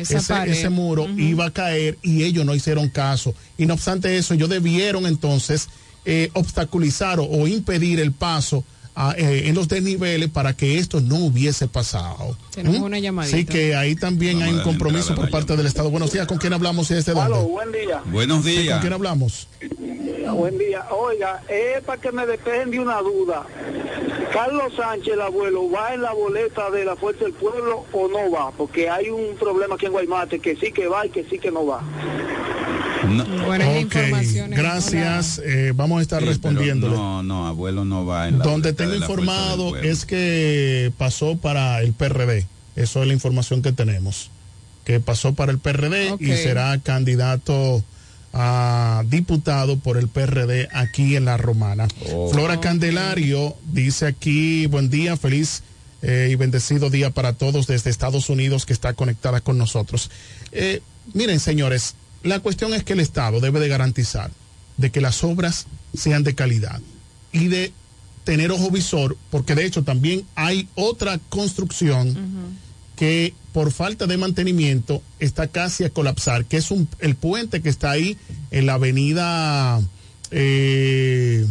ese 0.48 0.70
muro 0.70 1.08
iba 1.18 1.46
a 1.46 1.52
caer 1.52 2.00
y 2.02 2.24
ellos 2.24 2.44
no 2.46 2.56
hicieron 2.56 2.90
caso. 2.90 3.36
Y 3.60 3.68
no 3.68 3.76
obstante 3.76 4.18
eso, 4.18 4.34
ellos 4.34 4.50
debieron 4.50 5.06
entonces 5.06 5.68
eh, 6.06 6.30
obstaculizar 6.34 7.20
o, 7.20 7.24
o 7.26 7.48
impedir 7.48 8.00
el 8.00 8.12
paso 8.12 8.64
a, 8.94 9.14
eh, 9.18 9.48
en 9.48 9.56
los 9.56 9.70
desniveles 9.70 10.30
para 10.30 10.54
que 10.54 10.78
esto 10.78 11.00
no 11.00 11.16
hubiese 11.16 11.68
pasado. 11.68 12.36
Tenemos 12.54 12.80
¿Mm? 12.80 12.84
una 12.84 13.00
llamadita. 13.00 13.38
Sí, 13.38 13.46
que 13.46 13.74
ahí 13.76 13.96
también 13.96 14.42
hay 14.42 14.52
un 14.54 14.62
compromiso 14.62 15.16
por 15.16 15.30
parte 15.30 15.56
del 15.56 15.66
Estado. 15.66 15.90
Buenos 15.90 16.12
días, 16.12 16.28
¿con 16.28 16.38
quién 16.40 16.52
hablamos 16.54 16.92
y 16.92 16.96
desde 16.96 17.14
dónde? 17.14 17.38
buen 17.40 17.72
día. 17.72 18.02
Buenos 18.08 18.44
Sí, 18.44 18.54
¿Con 18.56 18.64
días. 18.64 18.82
quién 18.82 18.94
hablamos? 18.94 19.48
Buen 20.34 20.58
día. 20.58 20.86
Oiga, 20.92 21.42
es 21.48 21.82
para 21.84 22.02
que 22.02 22.12
me 22.12 22.26
despejen 22.26 22.72
de 22.72 22.80
una 22.80 23.00
duda. 23.02 23.46
¿Carlos 24.34 24.74
Sánchez, 24.78 25.14
el 25.14 25.22
abuelo, 25.22 25.70
va 25.70 25.94
en 25.94 26.02
la 26.02 26.14
boleta 26.14 26.70
de 26.72 26.86
la 26.86 26.96
Fuerza 26.96 27.24
del 27.26 27.34
Pueblo 27.34 27.86
o 27.94 28.08
no 28.08 28.30
va? 28.32 28.52
Porque 28.52 28.90
hay 28.90 29.10
un 29.10 29.36
problema 29.38 29.76
aquí 29.76 29.86
en 29.88 29.92
Guaymate 29.94 30.40
que 30.40 30.56
sí 30.56 30.72
que 30.72 30.88
va 30.88 31.06
y 31.06 31.10
que 31.10 31.24
sí 31.30 31.38
que 31.40 31.52
no 31.52 31.66
va. 31.66 31.82
Ok, 33.20 33.96
gracias. 34.50 35.42
eh, 35.44 35.74
vamos 35.76 36.00
a 36.00 36.02
estar 36.02 36.22
Sí, 36.22 36.28
respondiéndole. 36.28 36.96
No, 36.96 37.24
no, 37.24 37.48
abuelo 37.48 37.86
no 37.86 38.06
va 38.06 38.28
en 38.28 38.40
la 38.40 38.46
Donde 38.46 38.74
tengo 38.74 38.96
informado 38.96 39.76
es 39.78 40.06
que 40.06 40.92
pasó 40.98 41.38
para 41.38 41.82
el 41.82 41.94
PRD. 41.94 42.48
Eso 42.76 43.02
es 43.02 43.08
la 43.08 43.14
información 43.14 43.62
que 43.62 43.72
tenemos. 43.72 44.30
Que 44.86 45.00
pasó 45.00 45.34
para 45.34 45.52
el 45.52 45.60
PRD 45.60 46.16
y 46.20 46.28
será 46.34 46.78
candidato 46.80 47.84
a 48.34 49.04
diputado 49.08 49.78
por 49.78 49.98
el 49.98 50.08
PRD 50.08 50.70
aquí 50.74 51.16
en 51.16 51.26
La 51.26 51.38
Romana. 51.38 51.88
Flora 52.32 52.60
Candelario 52.60 53.56
dice 53.72 54.06
aquí, 54.08 54.68
buen 54.68 54.90
día, 54.90 55.18
feliz 55.18 55.64
eh, 56.02 56.30
y 56.32 56.36
bendecido 56.36 56.90
día 56.90 57.10
para 57.12 57.34
todos 57.34 57.68
desde 57.68 57.90
Estados 57.90 58.30
Unidos 58.30 58.66
que 58.66 58.74
está 58.74 58.94
conectada 58.94 59.42
con 59.42 59.58
nosotros. 59.58 60.10
Eh, 60.52 60.82
miren, 61.14 61.40
señores, 61.40 61.96
la 62.24 62.40
cuestión 62.40 62.74
es 62.74 62.84
que 62.84 62.94
el 62.94 63.00
Estado 63.00 63.40
debe 63.40 63.60
de 63.60 63.68
garantizar 63.68 64.32
de 64.78 64.92
que 64.92 65.02
las 65.02 65.24
obras 65.24 65.68
sean 65.96 66.24
de 66.24 66.36
calidad 66.36 66.80
y 67.32 67.48
de 67.48 67.72
tener 68.24 68.52
ojo 68.52 68.70
visor, 68.72 69.18
porque 69.30 69.56
de 69.56 69.66
hecho 69.66 69.84
también 69.84 70.24
hay 70.36 70.68
otra 70.76 71.20
construcción 71.30 72.16
que 72.96 73.34
por 73.52 73.72
falta 73.72 74.06
de 74.08 74.18
mantenimiento 74.18 75.02
está 75.20 75.48
casi 75.48 75.84
a 75.84 75.90
colapsar, 75.90 76.46
que 76.46 76.58
es 76.58 76.70
un, 76.72 76.88
el 77.00 77.16
puente 77.16 77.62
que 77.62 77.70
está 77.70 77.92
ahí 77.92 78.18
en 78.52 78.66
la 78.68 78.76
avenida 78.76 79.82
eh, 80.30 81.46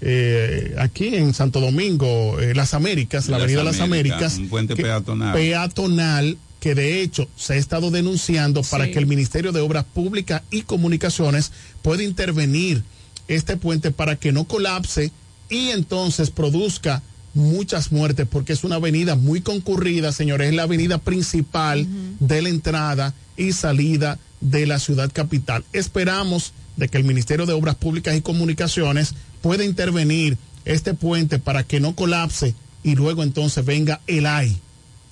eh, 0.00 0.74
aquí 0.78 1.14
en 1.14 1.32
Santo 1.34 1.60
Domingo, 1.60 2.40
eh, 2.40 2.54
Las 2.54 2.74
Américas, 2.74 3.28
la 3.28 3.38
Las 3.38 3.44
avenida 3.44 3.64
Las 3.64 3.80
Américas, 3.80 4.16
Américas. 4.18 4.38
un 4.38 4.48
puente 4.48 4.74
que- 4.74 4.82
peatonal. 4.82 5.32
Peatonal 5.34 6.38
que 6.60 6.74
de 6.74 7.02
hecho 7.02 7.28
se 7.36 7.54
ha 7.54 7.56
estado 7.56 7.90
denunciando 7.90 8.62
para 8.62 8.90
que 8.90 8.98
el 8.98 9.06
Ministerio 9.06 9.52
de 9.52 9.60
Obras 9.60 9.84
Públicas 9.84 10.42
y 10.50 10.62
Comunicaciones 10.62 11.52
pueda 11.82 12.02
intervenir 12.02 12.82
este 13.28 13.56
puente 13.56 13.90
para 13.90 14.16
que 14.16 14.32
no 14.32 14.44
colapse 14.44 15.12
y 15.48 15.68
entonces 15.68 16.30
produzca 16.30 17.02
muchas 17.34 17.92
muertes 17.92 18.26
porque 18.28 18.54
es 18.54 18.64
una 18.64 18.76
avenida 18.76 19.14
muy 19.14 19.42
concurrida, 19.42 20.10
señores, 20.12 20.48
es 20.48 20.54
la 20.54 20.62
avenida 20.62 20.98
principal 20.98 21.86
de 22.18 22.42
la 22.42 22.48
entrada 22.48 23.14
y 23.36 23.52
salida 23.52 24.18
de 24.40 24.66
la 24.66 24.78
ciudad 24.78 25.10
capital. 25.12 25.64
Esperamos 25.72 26.52
de 26.76 26.88
que 26.88 26.98
el 26.98 27.04
Ministerio 27.04 27.46
de 27.46 27.52
Obras 27.52 27.74
Públicas 27.74 28.16
y 28.16 28.22
Comunicaciones 28.22 29.14
pueda 29.42 29.64
intervenir 29.64 30.38
este 30.64 30.94
puente 30.94 31.38
para 31.38 31.62
que 31.62 31.80
no 31.80 31.94
colapse 31.94 32.54
y 32.82 32.94
luego 32.94 33.22
entonces 33.22 33.64
venga 33.64 34.00
el 34.06 34.26
ay 34.26 34.56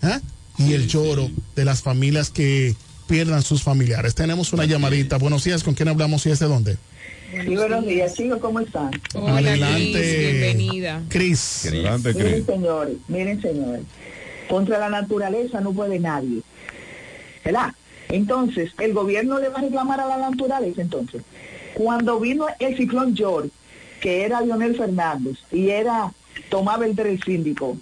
¿ah? 0.02 0.20
Y 0.58 0.72
el 0.72 0.86
lloro 0.86 1.30
de 1.56 1.64
las 1.64 1.82
familias 1.82 2.30
que 2.30 2.74
pierdan 3.06 3.42
sus 3.42 3.62
familiares. 3.62 4.14
Tenemos 4.14 4.52
una 4.52 4.64
llamadita. 4.64 5.18
Buenos 5.18 5.44
días, 5.44 5.62
¿con 5.62 5.74
quién 5.74 5.88
hablamos 5.88 6.24
y 6.26 6.30
es 6.30 6.38
de 6.38 6.46
dónde? 6.46 6.76
Sí, 7.30 7.56
buenos 7.56 7.84
días, 7.84 8.14
chicos, 8.14 8.38
¿cómo 8.40 8.60
están? 8.60 8.90
Adelante. 9.14 10.18
bienvenida. 10.18 11.02
Cris. 11.08 11.66
Adelante, 11.66 12.14
Miren, 12.14 12.46
señores, 12.46 12.96
miren, 13.08 13.42
señores, 13.42 13.82
contra 14.48 14.78
la 14.78 14.88
naturaleza 14.88 15.60
no 15.60 15.72
puede 15.72 15.98
nadie, 15.98 16.42
¿verdad? 17.44 17.74
Entonces, 18.08 18.70
¿el 18.78 18.92
gobierno 18.92 19.40
le 19.40 19.48
va 19.48 19.58
a 19.58 19.62
reclamar 19.62 20.00
a 20.00 20.06
la 20.06 20.30
naturaleza 20.30 20.80
entonces? 20.80 21.22
Cuando 21.74 22.20
vino 22.20 22.46
el 22.60 22.76
ciclón 22.76 23.16
George, 23.16 23.50
que 24.00 24.24
era 24.24 24.40
Leonel 24.40 24.76
Fernández 24.76 25.38
y 25.50 25.70
era 25.70 26.12
Tomás 26.50 26.78
Beltrán 26.78 27.08
el 27.08 27.22
síndico, 27.22 27.76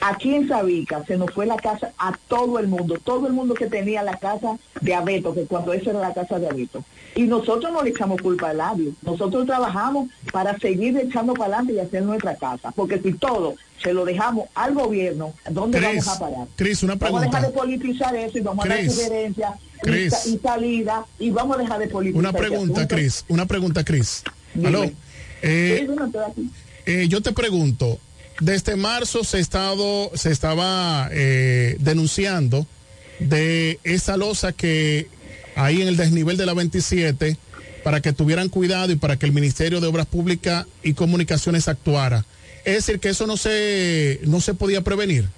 aquí 0.00 0.34
en 0.34 0.48
Sabica 0.48 1.04
se 1.06 1.16
nos 1.16 1.30
fue 1.32 1.46
la 1.46 1.56
casa 1.56 1.92
a 1.98 2.16
todo 2.28 2.58
el 2.58 2.68
mundo, 2.68 2.96
todo 3.02 3.26
el 3.26 3.32
mundo 3.32 3.54
que 3.54 3.66
tenía 3.66 4.02
la 4.02 4.16
casa 4.18 4.56
de 4.80 4.94
Abeto, 4.94 5.34
que 5.34 5.44
cuando 5.46 5.72
esa 5.72 5.90
era 5.90 6.00
la 6.00 6.14
casa 6.14 6.38
de 6.38 6.48
Abeto. 6.48 6.84
Y 7.14 7.22
nosotros 7.22 7.72
no 7.72 7.82
le 7.82 7.90
echamos 7.90 8.20
culpa 8.20 8.50
al 8.50 8.58
labio, 8.58 8.92
nosotros 9.02 9.46
trabajamos 9.46 10.08
para 10.32 10.58
seguir 10.58 10.96
echando 10.98 11.32
para 11.32 11.56
adelante 11.56 11.72
y 11.72 11.78
hacer 11.80 12.02
nuestra 12.02 12.36
casa, 12.36 12.72
porque 12.72 12.98
si 13.00 13.12
todo 13.14 13.54
se 13.82 13.92
lo 13.92 14.04
dejamos 14.04 14.48
al 14.54 14.74
gobierno, 14.74 15.32
¿dónde 15.50 15.80
vamos 15.80 16.08
a 16.08 16.18
parar? 16.18 16.46
Cris, 16.56 16.82
una 16.82 16.94
Vamos 16.94 17.18
a 17.18 17.20
pregunta. 17.20 17.38
dejar 17.38 17.52
de 17.52 17.58
politizar 17.58 18.16
eso 18.16 18.38
y 18.38 18.40
vamos 18.42 18.64
a 18.64 18.68
dar 18.68 18.90
sugerencias 18.90 19.52
y, 19.84 19.90
y 20.34 20.38
salida 20.38 21.06
y 21.18 21.30
vamos 21.30 21.58
a 21.58 21.62
dejar 21.62 21.78
de 21.78 21.88
politizar. 21.88 22.18
Una 22.20 22.30
ese 22.30 22.38
pregunta. 22.38 22.88
Cris. 22.88 23.24
Una 23.28 23.46
pregunta, 23.46 23.84
Cris. 23.84 24.22
Aló. 24.64 24.84
Eh, 25.42 25.86
eh, 26.86 27.06
yo 27.08 27.20
te 27.22 27.32
pregunto, 27.32 27.98
desde 28.40 28.76
marzo 28.76 29.24
se, 29.24 29.38
ha 29.38 29.40
estado, 29.40 30.10
se 30.14 30.30
estaba 30.30 31.08
eh, 31.12 31.76
denunciando 31.80 32.66
de 33.18 33.78
esa 33.84 34.16
losa 34.16 34.52
que 34.52 35.08
ahí 35.54 35.80
en 35.82 35.88
el 35.88 35.96
desnivel 35.96 36.36
de 36.36 36.46
la 36.46 36.54
27 36.54 37.36
para 37.82 38.00
que 38.00 38.12
tuvieran 38.12 38.48
cuidado 38.48 38.92
y 38.92 38.96
para 38.96 39.16
que 39.16 39.26
el 39.26 39.32
Ministerio 39.32 39.80
de 39.80 39.86
Obras 39.86 40.06
Públicas 40.06 40.66
y 40.82 40.94
Comunicaciones 40.94 41.68
actuara. 41.68 42.24
Es 42.64 42.74
decir, 42.74 42.98
que 43.00 43.10
eso 43.10 43.26
no 43.26 43.36
se, 43.36 44.20
no 44.24 44.40
se 44.40 44.54
podía 44.54 44.82
prevenir. 44.82 45.28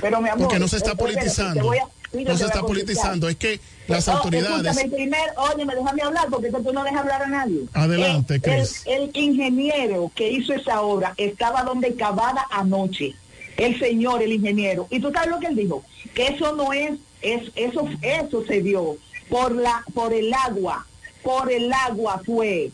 Pero 0.00 0.20
mi 0.20 0.28
amor, 0.28 0.42
Porque 0.48 0.58
no 0.58 0.68
se 0.68 0.76
está 0.76 0.94
politizando. 0.96 1.54
te 1.60 1.66
voy 1.66 1.78
a- 1.78 1.86
mira, 2.12 2.32
No 2.32 2.38
se 2.38 2.44
está 2.46 2.60
politizando. 2.62 3.28
Es 3.28 3.36
que 3.36 3.60
las 3.88 4.06
Oh, 4.08 4.12
autoridades. 4.12 4.66
Escúchame, 4.76 4.90
primero, 4.94 5.32
oye, 5.36 5.64
me 5.64 5.74
déjame 5.74 6.02
hablar 6.02 6.26
porque 6.30 6.50
tú 6.50 6.72
no 6.72 6.84
dejas 6.84 7.00
hablar 7.00 7.22
a 7.22 7.26
nadie. 7.26 7.60
Adelante, 7.72 8.34
El- 8.34 8.40
Cris. 8.42 8.82
El, 8.86 9.10
el 9.14 9.16
ingeniero 9.16 10.10
que 10.14 10.30
hizo 10.30 10.52
esa 10.54 10.80
obra 10.82 11.14
estaba 11.16 11.62
donde 11.64 11.94
cavada 11.94 12.46
anoche. 12.50 13.14
El 13.56 13.78
señor, 13.78 14.22
el 14.22 14.32
ingeniero. 14.32 14.86
Y 14.90 15.00
tú 15.00 15.10
sabes 15.12 15.28
lo 15.30 15.38
que 15.38 15.46
él 15.48 15.56
dijo, 15.56 15.84
que 16.14 16.28
eso 16.28 16.54
no 16.56 16.72
es, 16.72 16.92
es 17.20 17.50
eso, 17.54 17.86
eso 18.00 18.44
se 18.46 18.62
dio 18.62 18.96
por 19.28 19.52
la, 19.54 19.84
por 19.94 20.12
el 20.14 20.32
agua, 20.32 20.86
por 21.22 21.52
el 21.52 21.72
agua 21.72 22.20
fue. 22.24 22.70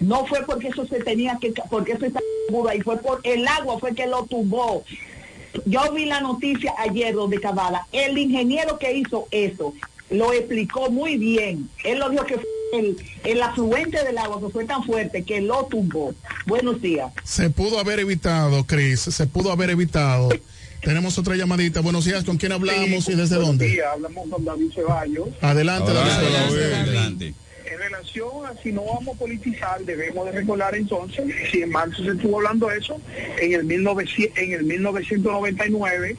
No 0.00 0.26
fue 0.26 0.44
porque 0.44 0.68
eso 0.68 0.84
se 0.86 1.00
tenía 1.04 1.38
que, 1.40 1.52
porque 1.70 1.92
eso 1.92 2.06
estaba 2.06 2.24
seguro 2.48 2.68
ahí, 2.70 2.80
fue 2.80 2.96
por 2.96 3.20
el 3.24 3.46
agua 3.46 3.78
fue 3.78 3.94
que 3.94 4.06
lo 4.06 4.24
tumbó. 4.24 4.82
Yo 5.66 5.92
vi 5.92 6.06
la 6.06 6.20
noticia 6.20 6.72
ayer 6.78 7.14
donde 7.14 7.40
Cavada, 7.40 7.86
el 7.92 8.16
ingeniero 8.18 8.78
que 8.78 8.94
hizo 8.96 9.26
eso 9.30 9.74
lo 10.10 10.32
explicó 10.32 10.90
muy 10.90 11.16
bien. 11.16 11.70
Él 11.84 11.98
lo 11.98 12.10
dijo 12.10 12.24
que 12.26 12.34
fue 12.34 12.44
el, 12.74 12.96
el 13.24 13.42
afluente 13.42 14.04
del 14.04 14.18
agua 14.18 14.40
que 14.40 14.48
fue 14.50 14.64
tan 14.66 14.84
fuerte 14.84 15.22
que 15.22 15.40
lo 15.40 15.64
tumbó. 15.66 16.14
Buenos 16.46 16.82
días. 16.82 17.12
Se 17.24 17.48
pudo 17.50 17.78
haber 17.78 18.00
evitado, 18.00 18.64
Cris, 18.64 19.00
se 19.00 19.26
pudo 19.26 19.50
haber 19.52 19.70
evitado. 19.70 20.28
Tenemos 20.82 21.16
otra 21.16 21.36
llamadita. 21.36 21.80
Buenos 21.80 22.04
días, 22.04 22.24
¿con 22.24 22.36
quién 22.38 22.52
hablamos 22.52 23.08
y 23.08 23.14
desde 23.14 23.36
buenos 23.36 23.46
dónde? 23.46 23.68
días, 23.68 23.86
hablamos 23.92 24.28
con 24.28 24.44
David 24.44 24.72
Ceballos. 24.74 25.28
Adelante, 25.40 25.92
David. 25.92 26.72
Adelante. 26.74 27.34
En 27.64 27.78
relación 27.78 28.46
a 28.46 28.54
si 28.62 28.72
no 28.72 28.84
vamos 28.84 29.16
a 29.16 29.18
politizar, 29.18 29.80
debemos 29.84 30.26
de 30.26 30.32
recordar 30.32 30.74
entonces, 30.74 31.24
si 31.50 31.62
en 31.62 31.70
marzo 31.70 32.02
se 32.02 32.10
estuvo 32.10 32.38
hablando 32.38 32.70
eso, 32.70 33.00
en 33.40 33.52
el, 33.52 33.64
1900 33.64 34.38
en 34.38 34.52
el 34.52 34.64
1999 34.64 36.16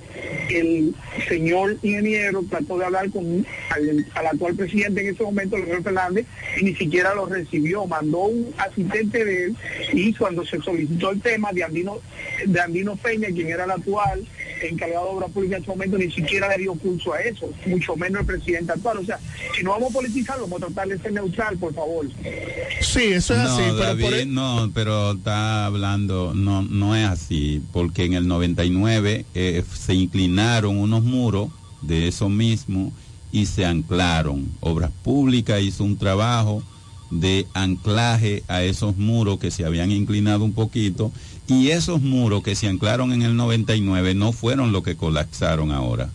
el 0.49 0.95
señor 1.27 1.77
ingeniero 1.81 2.43
trató 2.49 2.77
de 2.77 2.85
hablar 2.85 3.09
con 3.09 3.45
al, 3.69 4.05
al 4.13 4.27
actual 4.27 4.55
presidente 4.55 5.01
en 5.01 5.13
ese 5.13 5.23
momento, 5.23 5.57
el 5.57 5.65
señor 5.65 5.83
Fernández, 5.83 6.25
y 6.57 6.63
ni 6.63 6.75
siquiera 6.75 7.13
lo 7.13 7.25
recibió, 7.25 7.85
mandó 7.85 8.25
un 8.25 8.53
asistente 8.57 9.25
de 9.25 9.45
él 9.45 9.57
y 9.93 10.13
cuando 10.13 10.45
se 10.45 10.61
solicitó 10.61 11.11
el 11.11 11.21
tema 11.21 11.51
de 11.51 11.63
Andino, 11.63 11.99
de 12.45 12.61
Andino 12.61 12.95
Peña, 12.95 13.27
quien 13.27 13.49
era 13.49 13.65
el 13.65 13.71
actual 13.71 14.25
encargado 14.61 15.05
de 15.05 15.11
obra 15.15 15.27
pública 15.27 15.57
en 15.57 15.63
ese 15.63 15.71
momento, 15.71 15.97
ni 15.97 16.11
siquiera 16.11 16.49
le 16.49 16.63
dio 16.63 16.73
curso 16.75 17.13
a 17.13 17.21
eso, 17.21 17.49
mucho 17.65 17.95
menos 17.95 18.21
el 18.21 18.25
presidente 18.27 18.71
actual. 18.71 18.99
O 18.99 19.05
sea, 19.05 19.19
si 19.55 19.63
no 19.63 19.71
vamos 19.71 19.91
a 19.91 19.93
politizar, 19.93 20.39
vamos 20.39 20.61
a 20.61 20.65
tratar 20.67 20.87
de 20.87 20.99
ser 20.99 21.13
neutral, 21.13 21.57
por 21.57 21.73
favor. 21.73 22.07
Sí, 22.81 23.03
eso 23.03 23.33
es 23.33 23.39
no, 23.39 23.49
así, 23.49 23.61
pero 23.63 23.75
David, 23.75 24.03
por 24.03 24.13
e- 24.13 24.25
no, 24.25 24.71
pero 24.73 25.11
está 25.13 25.65
hablando, 25.65 26.33
no, 26.33 26.61
no 26.61 26.95
es 26.95 27.07
así, 27.07 27.61
porque 27.71 28.05
en 28.05 28.13
el 28.13 28.27
99 28.27 29.25
eh, 29.33 29.63
se 29.73 29.93
inclinaron 29.93 30.77
unos 30.77 31.03
muros 31.03 31.49
de 31.81 32.07
eso 32.07 32.29
mismo 32.29 32.93
y 33.31 33.45
se 33.47 33.65
anclaron. 33.65 34.47
Obras 34.59 34.91
Públicas 35.03 35.61
hizo 35.61 35.83
un 35.83 35.97
trabajo 35.97 36.63
de 37.19 37.47
anclaje 37.53 38.43
a 38.47 38.63
esos 38.63 38.97
muros 38.97 39.39
que 39.39 39.51
se 39.51 39.65
habían 39.65 39.91
inclinado 39.91 40.43
un 40.43 40.53
poquito 40.53 41.11
y 41.47 41.69
esos 41.69 42.01
muros 42.01 42.41
que 42.43 42.55
se 42.55 42.67
anclaron 42.67 43.11
en 43.13 43.21
el 43.21 43.35
99 43.35 44.15
no 44.15 44.31
fueron 44.31 44.71
los 44.71 44.83
que 44.83 44.95
colapsaron 44.95 45.71
ahora. 45.71 46.09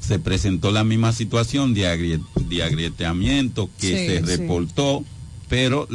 Se 0.00 0.18
presentó 0.18 0.70
la 0.70 0.82
misma 0.84 1.12
situación 1.12 1.74
de, 1.74 1.82
agrie- 1.86 2.24
de 2.48 2.62
agrieteamiento 2.62 3.68
que 3.78 3.88
Sí, 3.88 4.06
se 4.06 4.18
sí. 4.20 4.24
reportó, 4.38 5.04
pero 5.48 5.86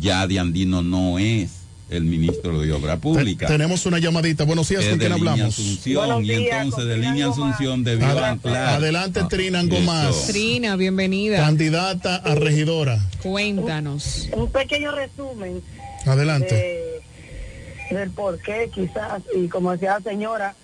ya 0.00 0.26
de 0.26 0.38
Andino 0.38 0.82
no 0.82 1.18
es 1.18 1.50
el 1.90 2.04
ministro 2.04 2.60
de 2.60 2.72
Obra 2.72 2.96
Pública. 2.96 3.46
Tenemos 3.46 3.84
una 3.86 3.98
llamadita. 3.98 4.44
Buenos 4.44 4.68
días, 4.68 4.84
¿con 4.84 4.98
de 4.98 5.06
quién 5.06 5.12
línea 5.18 5.32
hablamos? 5.34 5.54
Asunción, 5.58 6.24
y 6.24 6.32
entonces 6.32 6.84
de 6.86 6.96
línea 6.96 7.28
Asunción 7.28 7.84
debió 7.84 8.06
Ad- 8.06 8.24
anclar. 8.24 8.68
Adelante, 8.76 9.20
Trina 9.28 9.60
Angomás. 9.60 10.26
Trina, 10.28 10.76
bienvenida. 10.76 11.38
Candidata 11.38 12.16
a 12.16 12.34
regidora. 12.34 12.98
Cuéntanos. 13.22 14.28
un 14.32 14.50
pequeño 14.50 14.92
resumen 14.92 15.62
Adelante. 16.06 16.54
de- 16.54 17.94
del 17.96 18.10
por 18.10 18.38
qué 18.40 18.70
quizás, 18.74 19.22
y 19.36 19.46
como 19.48 19.72
decía 19.72 19.98
la 20.02 20.10
señora, 20.10 20.54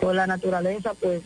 con 0.00 0.14
la 0.16 0.26
naturaleza 0.26 0.94
pues 0.94 1.20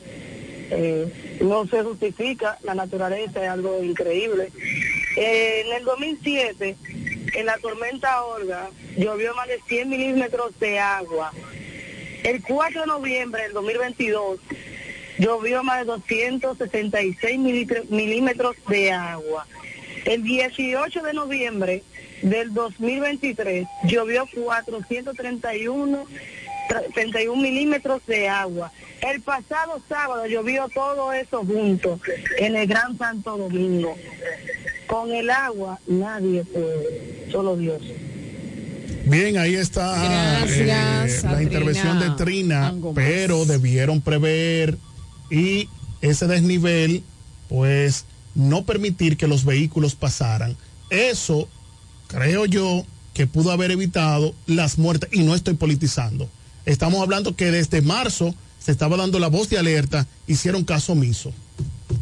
eh, 0.74 1.36
no 1.42 1.66
se 1.66 1.82
justifica, 1.82 2.58
la 2.64 2.74
naturaleza 2.74 3.42
es 3.44 3.48
algo 3.50 3.82
increíble. 3.84 4.48
Eh, 5.18 5.64
en 5.66 5.72
el 5.76 5.84
2007, 5.84 6.76
en 7.34 7.46
la 7.46 7.58
tormenta 7.58 8.24
Olga, 8.24 8.68
llovió 8.96 9.34
más 9.34 9.48
de 9.48 9.60
100 9.68 9.88
milímetros 9.88 10.58
de 10.58 10.78
agua. 10.78 11.32
El 12.24 12.42
4 12.42 12.82
de 12.82 12.86
noviembre 12.86 13.42
del 13.44 13.52
2022, 13.52 14.38
llovió 15.18 15.62
más 15.62 15.78
de 15.80 15.84
266 15.86 17.38
militro- 17.38 17.82
milímetros 17.88 18.56
de 18.68 18.92
agua. 18.92 19.46
El 20.04 20.22
18 20.22 21.02
de 21.02 21.12
noviembre 21.12 21.82
del 22.22 22.52
2023 22.54 23.66
llovió 23.84 24.26
431 24.34 26.06
tra- 26.68 26.92
31 26.94 27.40
milímetros 27.42 28.04
de 28.06 28.28
agua. 28.28 28.72
El 29.00 29.20
pasado 29.20 29.82
sábado 29.88 30.26
llovió 30.26 30.68
todo 30.68 31.12
eso 31.12 31.44
junto 31.44 31.98
en 32.38 32.54
el 32.56 32.66
Gran 32.68 32.96
Santo 32.98 33.36
Domingo. 33.36 33.96
Con 34.92 35.10
el 35.10 35.30
agua 35.30 35.80
nadie 35.86 36.44
puede, 36.44 37.26
solo 37.32 37.56
Dios. 37.56 37.80
Bien, 39.06 39.38
ahí 39.38 39.54
está 39.54 40.04
Gracias 40.44 41.24
eh, 41.24 41.28
la 41.30 41.42
intervención 41.42 41.98
de 41.98 42.10
Trina, 42.10 42.74
pero 42.94 43.46
debieron 43.46 44.02
prever 44.02 44.76
y 45.30 45.70
ese 46.02 46.26
desnivel, 46.26 47.02
pues 47.48 48.04
no 48.34 48.66
permitir 48.66 49.16
que 49.16 49.26
los 49.26 49.46
vehículos 49.46 49.94
pasaran. 49.94 50.58
Eso 50.90 51.48
creo 52.08 52.44
yo 52.44 52.84
que 53.14 53.26
pudo 53.26 53.50
haber 53.50 53.70
evitado 53.70 54.34
las 54.44 54.76
muertes 54.76 55.08
y 55.10 55.22
no 55.22 55.34
estoy 55.34 55.54
politizando. 55.54 56.28
Estamos 56.66 57.00
hablando 57.00 57.34
que 57.34 57.50
desde 57.50 57.80
marzo 57.80 58.34
se 58.58 58.72
estaba 58.72 58.98
dando 58.98 59.18
la 59.18 59.28
voz 59.28 59.48
de 59.48 59.56
alerta, 59.56 60.06
hicieron 60.26 60.64
caso 60.64 60.92
omiso. 60.92 61.32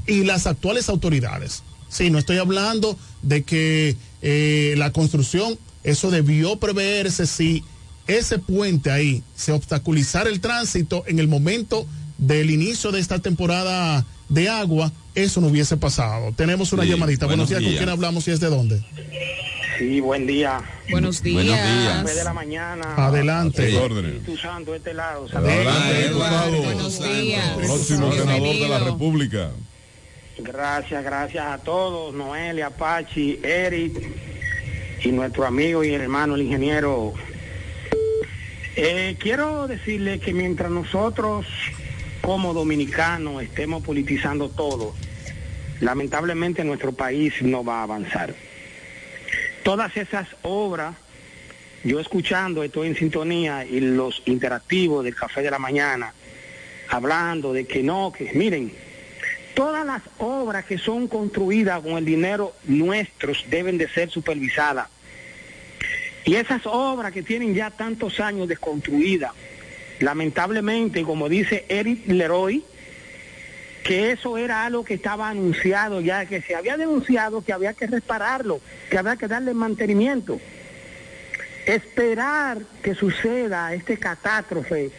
Y 0.08 0.24
las 0.24 0.48
actuales 0.48 0.88
autoridades. 0.88 1.62
Sí, 1.90 2.08
no 2.10 2.18
estoy 2.18 2.38
hablando 2.38 2.96
de 3.22 3.42
que 3.42 3.96
eh, 4.22 4.74
la 4.78 4.92
construcción, 4.92 5.58
eso 5.84 6.10
debió 6.10 6.56
preverse 6.56 7.26
si 7.26 7.62
ese 8.06 8.38
puente 8.38 8.90
ahí 8.90 9.22
se 9.36 9.52
obstaculizara 9.52 10.30
el 10.30 10.40
tránsito 10.40 11.04
en 11.06 11.18
el 11.18 11.28
momento 11.28 11.86
del 12.18 12.50
inicio 12.50 12.90
de 12.92 13.00
esta 13.00 13.18
temporada 13.18 14.04
de 14.28 14.48
agua, 14.48 14.92
eso 15.14 15.40
no 15.40 15.48
hubiese 15.48 15.76
pasado. 15.76 16.32
Tenemos 16.36 16.72
una 16.72 16.84
Sí, 16.84 16.90
llamadita. 16.90 17.26
Buenos, 17.26 17.48
buenos 17.48 17.50
días, 17.50 17.60
¿con 17.60 17.70
días. 17.70 17.78
quién 17.80 17.88
hablamos 17.90 18.26
y 18.28 18.30
es 18.30 18.40
de 18.40 18.48
dónde? 18.48 18.84
Sí, 19.78 20.00
buen 20.00 20.26
día. 20.26 20.60
Buenos 20.90 21.22
días. 21.22 21.34
Buenos 21.46 21.56
días. 22.04 22.16
De 22.16 22.24
la 22.24 22.32
mañana. 22.34 22.94
Adelante. 22.96 23.68
Espíritu 23.68 24.36
Santo, 24.36 24.74
este 24.74 24.92
lado. 24.92 25.26
Adelante, 25.32 26.04
Eduardo. 26.06 26.62
Buenos 26.62 27.02
días. 27.02 27.56
Próximo 27.56 28.12
senador 28.12 28.56
de 28.56 28.68
la 28.68 28.78
República. 28.80 29.50
Gracias, 30.42 31.04
gracias 31.04 31.46
a 31.46 31.58
todos, 31.58 32.14
Noelia, 32.14 32.68
Apache, 32.68 33.38
Eric 33.42 33.92
y 35.02 35.12
nuestro 35.12 35.44
amigo 35.44 35.84
y 35.84 35.92
hermano, 35.92 36.34
el 36.34 36.42
ingeniero. 36.42 37.12
Eh, 38.74 39.16
quiero 39.18 39.68
decirle 39.68 40.18
que 40.18 40.32
mientras 40.32 40.70
nosotros 40.70 41.46
como 42.22 42.54
dominicanos 42.54 43.42
estemos 43.42 43.82
politizando 43.82 44.48
todo, 44.48 44.94
lamentablemente 45.80 46.64
nuestro 46.64 46.92
país 46.92 47.34
no 47.42 47.62
va 47.62 47.80
a 47.80 47.82
avanzar. 47.82 48.34
Todas 49.62 49.94
esas 49.96 50.26
obras, 50.42 50.94
yo 51.84 52.00
escuchando, 52.00 52.62
estoy 52.62 52.88
en 52.88 52.96
sintonía 52.96 53.66
y 53.66 53.80
los 53.80 54.22
interactivos 54.24 55.04
del 55.04 55.14
Café 55.14 55.42
de 55.42 55.50
la 55.50 55.58
Mañana, 55.58 56.14
hablando 56.88 57.52
de 57.52 57.66
que 57.66 57.82
no, 57.82 58.10
que 58.10 58.32
miren, 58.32 58.72
todas 59.60 59.84
las 59.84 60.00
obras 60.16 60.64
que 60.64 60.78
son 60.78 61.06
construidas 61.06 61.82
con 61.82 61.98
el 61.98 62.04
dinero 62.06 62.54
nuestros 62.64 63.44
deben 63.50 63.76
de 63.76 63.90
ser 63.90 64.08
supervisadas. 64.08 64.88
Y 66.24 66.36
esas 66.36 66.62
obras 66.64 67.12
que 67.12 67.22
tienen 67.22 67.54
ya 67.54 67.70
tantos 67.70 68.20
años 68.20 68.48
desconstruidas, 68.48 69.32
lamentablemente, 69.98 71.02
como 71.02 71.28
dice 71.28 71.66
Eric 71.68 72.06
Leroy, 72.06 72.64
que 73.84 74.12
eso 74.12 74.38
era 74.38 74.64
algo 74.64 74.82
que 74.82 74.94
estaba 74.94 75.28
anunciado 75.28 76.00
ya, 76.00 76.24
que 76.24 76.40
se 76.40 76.54
había 76.54 76.78
denunciado 76.78 77.44
que 77.44 77.52
había 77.52 77.74
que 77.74 77.86
repararlo, 77.86 78.62
que 78.88 78.96
había 78.96 79.16
que 79.16 79.28
darle 79.28 79.52
mantenimiento. 79.52 80.40
Esperar 81.66 82.62
que 82.82 82.94
suceda 82.94 83.74
este 83.74 83.98
catástrofe 83.98 84.90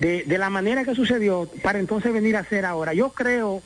de, 0.00 0.24
de 0.24 0.38
la 0.38 0.50
manera 0.50 0.84
que 0.84 0.94
sucedió 0.94 1.48
para 1.62 1.78
entonces 1.78 2.12
venir 2.12 2.36
a 2.36 2.40
hacer 2.40 2.64
ahora. 2.64 2.94
Yo 2.94 3.10
creo 3.10 3.62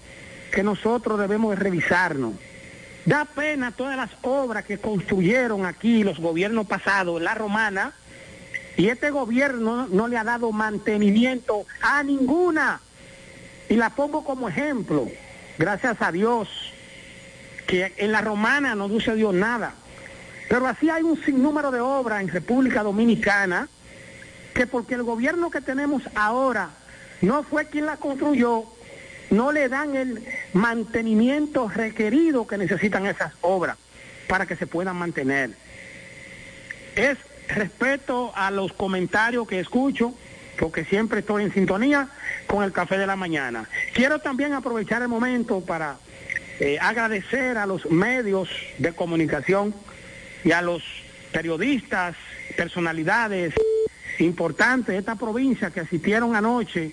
que 0.52 0.62
nosotros 0.62 1.18
debemos 1.18 1.50
de 1.50 1.56
revisarnos. 1.56 2.34
Da 3.04 3.24
pena 3.24 3.72
todas 3.72 3.96
las 3.96 4.10
obras 4.22 4.64
que 4.64 4.78
construyeron 4.78 5.64
aquí 5.64 6.04
los 6.04 6.18
gobiernos 6.18 6.66
pasados, 6.66 7.22
la 7.22 7.34
romana, 7.34 7.94
y 8.76 8.88
este 8.88 9.10
gobierno 9.10 9.88
no 9.88 10.08
le 10.08 10.16
ha 10.18 10.24
dado 10.24 10.52
mantenimiento 10.52 11.64
a 11.80 12.02
ninguna. 12.02 12.80
Y 13.68 13.76
la 13.76 13.90
pongo 13.90 14.24
como 14.24 14.48
ejemplo, 14.48 15.08
gracias 15.58 15.96
a 16.00 16.12
Dios, 16.12 16.48
que 17.66 17.92
en 17.96 18.12
la 18.12 18.20
romana 18.20 18.74
no 18.74 18.88
sucedió 18.88 19.32
nada. 19.32 19.74
Pero 20.48 20.66
así 20.66 20.88
hay 20.88 21.02
un 21.02 21.22
sinnúmero 21.22 21.70
de 21.70 21.80
obras 21.80 22.22
en 22.22 22.28
República 22.28 22.82
Dominicana 22.82 23.68
que 24.58 24.66
porque 24.66 24.96
el 24.96 25.04
gobierno 25.04 25.52
que 25.52 25.60
tenemos 25.60 26.02
ahora 26.16 26.70
no 27.20 27.44
fue 27.44 27.66
quien 27.66 27.86
la 27.86 27.96
construyó, 27.96 28.64
no 29.30 29.52
le 29.52 29.68
dan 29.68 29.94
el 29.94 30.20
mantenimiento 30.52 31.68
requerido 31.68 32.44
que 32.44 32.58
necesitan 32.58 33.06
esas 33.06 33.32
obras 33.40 33.78
para 34.26 34.46
que 34.46 34.56
se 34.56 34.66
puedan 34.66 34.96
mantener. 34.96 35.50
Es 36.96 37.18
respeto 37.46 38.32
a 38.34 38.50
los 38.50 38.72
comentarios 38.72 39.46
que 39.46 39.60
escucho, 39.60 40.12
porque 40.58 40.84
siempre 40.84 41.20
estoy 41.20 41.44
en 41.44 41.54
sintonía 41.54 42.08
con 42.48 42.64
el 42.64 42.72
café 42.72 42.98
de 42.98 43.06
la 43.06 43.14
mañana. 43.14 43.68
Quiero 43.94 44.18
también 44.18 44.54
aprovechar 44.54 45.02
el 45.02 45.08
momento 45.08 45.60
para 45.60 45.98
eh, 46.58 46.78
agradecer 46.80 47.58
a 47.58 47.66
los 47.66 47.88
medios 47.92 48.48
de 48.78 48.92
comunicación 48.92 49.72
y 50.42 50.50
a 50.50 50.62
los 50.62 50.82
periodistas, 51.30 52.16
personalidades 52.56 53.54
importantes 54.26 54.88
de 54.88 54.98
esta 54.98 55.16
provincia 55.16 55.70
que 55.70 55.80
asistieron 55.80 56.34
anoche 56.34 56.92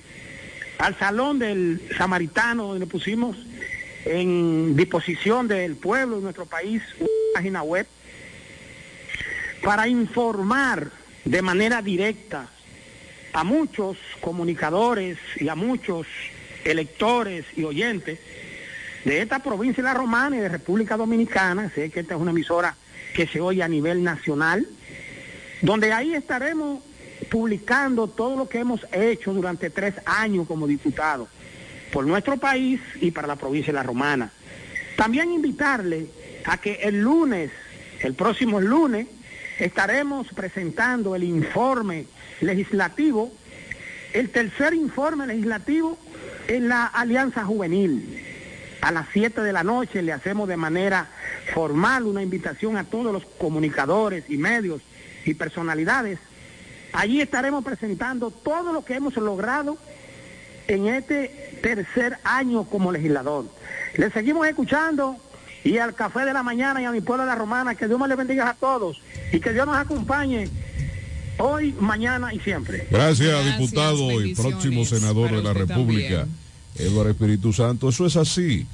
al 0.78 0.98
salón 0.98 1.40
del 1.40 1.82
samaritano 1.98 2.68
donde 2.68 2.86
pusimos 2.88 3.38
en 4.06 4.76
disposición 4.76 5.48
del 5.48 5.76
pueblo 5.76 6.18
de 6.18 6.24
nuestro 6.24 6.46
país 6.46 6.82
una 7.00 7.10
página 7.34 7.64
web 7.64 7.88
para 9.64 9.88
informar 9.88 10.92
de 11.24 11.42
manera 11.42 11.82
directa 11.82 12.50
a 13.34 13.44
muchos 13.44 13.98
comunicadores 14.22 15.18
y 15.38 15.50
a 15.50 15.56
muchos 15.56 16.08
electores 16.64 17.46
y 17.56 17.64
oyentes 17.64 18.20
de 19.04 19.22
esta 19.22 19.40
provincia 19.40 19.84
de 19.84 19.90
la 19.90 19.94
Romana 19.94 20.38
y 20.38 20.40
de 20.40 20.50
República 20.50 20.98
Dominicana, 20.98 21.72
sé 21.74 21.90
que 21.90 22.02
esta 22.02 22.16
es 22.16 22.22
una 22.22 22.32
emisora 22.32 22.76
que 23.14 23.28
se 23.28 23.40
oye 23.40 23.62
a 23.62 23.68
nivel 23.68 24.04
nacional, 24.04 24.68
donde 25.62 25.94
ahí 25.94 26.14
estaremos 26.14 26.82
publicando 27.30 28.08
todo 28.08 28.36
lo 28.36 28.50
que 28.50 28.60
hemos 28.60 28.86
hecho 28.92 29.34
durante 29.34 29.70
tres 29.70 29.96
años 30.06 30.48
como 30.48 30.68
diputados 30.68 31.30
por 31.92 32.06
nuestro 32.06 32.38
país 32.38 32.82
y 33.00 33.12
para 33.12 33.28
la 33.28 33.36
provincia 33.36 33.72
de 33.72 33.78
La 33.78 33.84
Romana. 33.84 34.32
También 34.98 35.32
invitarle 35.32 36.08
a 36.46 36.58
que 36.58 36.74
el 36.84 37.02
lunes, 37.02 37.52
el 38.02 38.14
próximo 38.14 38.60
lunes, 38.60 39.08
estaremos 39.60 40.28
presentando 40.34 41.16
el 41.16 41.24
informe 41.24 42.06
legislativo, 42.42 43.32
el 44.14 44.30
tercer 44.30 44.74
informe 44.74 45.28
legislativo 45.28 45.98
en 46.48 46.68
la 46.68 46.86
Alianza 46.86 47.44
Juvenil. 47.44 48.22
A 48.82 48.92
las 48.92 49.08
7 49.14 49.42
de 49.42 49.54
la 49.54 49.64
noche 49.64 50.02
le 50.02 50.14
hacemos 50.14 50.48
de 50.48 50.58
manera 50.58 51.08
formal 51.54 52.04
una 52.04 52.22
invitación 52.22 52.78
a 52.78 52.84
todos 52.84 53.12
los 53.12 53.26
comunicadores 53.26 54.26
y 54.30 54.38
medios 54.38 54.82
y 55.26 55.34
personalidades. 55.34 56.20
Allí 56.96 57.20
estaremos 57.20 57.64
presentando 57.64 58.32
todo 58.32 58.72
lo 58.72 58.86
que 58.86 58.96
hemos 58.96 59.16
logrado 59.18 59.78
en 60.68 60.88
este 60.88 61.60
tercer 61.62 62.18
año 62.24 62.64
como 62.64 62.92
legislador. 62.92 63.46
Le 63.98 64.10
seguimos 64.12 64.48
escuchando 64.48 65.18
y 65.66 65.78
al 65.78 65.94
café 65.94 66.22
de 66.22 66.32
la 66.32 66.42
mañana 66.42 66.82
y 66.82 66.86
a 66.86 66.92
mi 66.92 67.02
pueblo 67.02 67.24
de 67.24 67.30
la 67.30 67.36
Romana, 67.36 67.76
que 67.76 67.88
Dios 67.88 68.00
me 68.00 68.08
le 68.08 68.16
bendiga 68.16 68.50
a 68.50 68.54
todos 68.54 69.02
y 69.34 69.42
que 69.42 69.52
Dios 69.52 69.66
nos 69.66 69.76
acompañe 69.76 70.48
hoy, 71.38 71.74
mañana 71.82 72.34
y 72.34 72.40
siempre. 72.40 72.88
Gracias, 72.90 73.58
diputado 73.58 74.22
y 74.22 74.34
próximo 74.34 74.86
senador 74.86 75.32
de 75.32 75.44
la 75.44 75.54
República, 75.54 76.26
Eduardo 76.76 77.12
Espíritu 77.12 77.52
Santo. 77.52 77.90
Eso 77.90 78.06
es 78.06 78.16
así. 78.16 78.66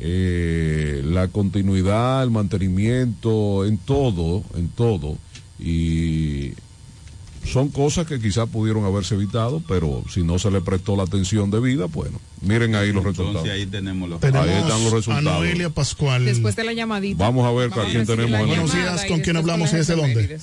Eh, 0.00 1.02
la 1.04 1.28
continuidad, 1.28 2.22
el 2.22 2.30
mantenimiento, 2.30 3.66
en 3.66 3.76
todo, 3.76 4.44
en 4.54 4.68
todo. 4.68 5.18
Y 5.58 6.52
son 7.46 7.68
cosas 7.68 8.06
que 8.06 8.20
quizás 8.20 8.48
pudieron 8.48 8.84
haberse 8.84 9.14
evitado, 9.14 9.62
pero 9.66 10.02
si 10.10 10.22
no 10.22 10.38
se 10.38 10.50
le 10.50 10.60
prestó 10.60 10.96
la 10.96 11.04
atención 11.04 11.50
debida, 11.50 11.86
bueno, 11.86 12.20
miren 12.40 12.74
ahí 12.74 12.92
los 12.92 13.04
resultados. 13.04 13.48
ahí 13.48 13.66
tenemos 13.66 14.08
los 14.08 14.20
Tenemos 14.20 14.48
Ahí 14.48 14.54
están 14.54 14.84
los 14.84 14.92
resultados. 14.92 15.26
A 15.26 15.38
Noelia 15.38 15.70
Pascual. 15.70 16.24
Después 16.24 16.56
de 16.56 16.64
la 16.64 16.72
llamadita. 16.72 17.22
Vamos 17.22 17.46
a 17.46 17.52
ver 17.52 17.72
a 17.72 17.84
quién 17.90 18.06
tenemos 18.06 18.40
en 18.40 18.46
Buenos 18.46 18.74
días, 18.74 19.04
¿con 19.06 19.20
quién 19.20 19.36
hablamos 19.36 19.72
y 19.72 19.76
desde 19.76 19.94
dónde? 19.96 20.38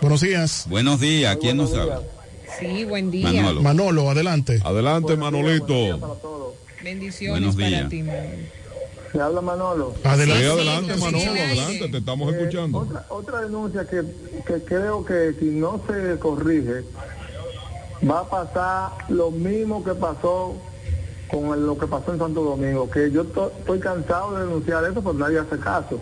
Buenos 0.00 0.20
días. 0.20 0.66
Buenos 0.68 1.00
días, 1.00 1.36
¿quién 1.40 1.56
nos 1.56 1.72
habla? 1.74 2.02
Sí, 2.60 2.84
buen 2.84 3.10
día. 3.10 3.32
Manolo. 3.32 3.62
Manolo, 3.62 4.10
adelante. 4.10 4.60
Adelante, 4.64 5.16
Manolito. 5.16 6.18
Bendiciones 6.82 7.40
Buenos 7.40 7.56
para 7.56 7.68
días. 7.68 7.88
ti, 7.88 8.02
Manolo. 8.02 8.63
Se 9.14 9.20
habla 9.20 9.40
Manolo. 9.40 9.94
Adelante. 10.02 10.42
Sí, 10.44 10.50
adelante, 10.50 10.96
Manolo, 10.96 11.30
adelante, 11.30 11.88
te 11.88 11.98
estamos 11.98 12.32
Eh, 12.32 12.36
escuchando. 12.36 12.78
Otra, 12.78 13.06
otra 13.10 13.40
denuncia 13.42 13.84
que, 13.86 14.02
que 14.44 14.64
creo 14.64 15.04
que 15.06 15.36
si 15.38 15.44
no 15.46 15.80
se 15.86 16.18
corrige, 16.18 16.82
va 18.10 18.20
a 18.20 18.28
pasar 18.28 18.90
lo 19.08 19.30
mismo 19.30 19.84
que 19.84 19.94
pasó 19.94 20.56
con 21.30 21.54
el- 21.56 21.64
lo 21.64 21.78
que 21.78 21.86
pasó 21.86 22.12
en 22.12 22.18
Santo 22.18 22.42
Domingo, 22.42 22.90
que 22.90 23.12
yo 23.12 23.24
to- 23.24 23.52
estoy 23.56 23.78
cansado 23.78 24.34
de 24.34 24.46
denunciar 24.46 24.82
eso, 24.84 24.94
pero 25.00 25.14
nadie 25.14 25.38
hace 25.38 25.58
caso. 25.58 26.00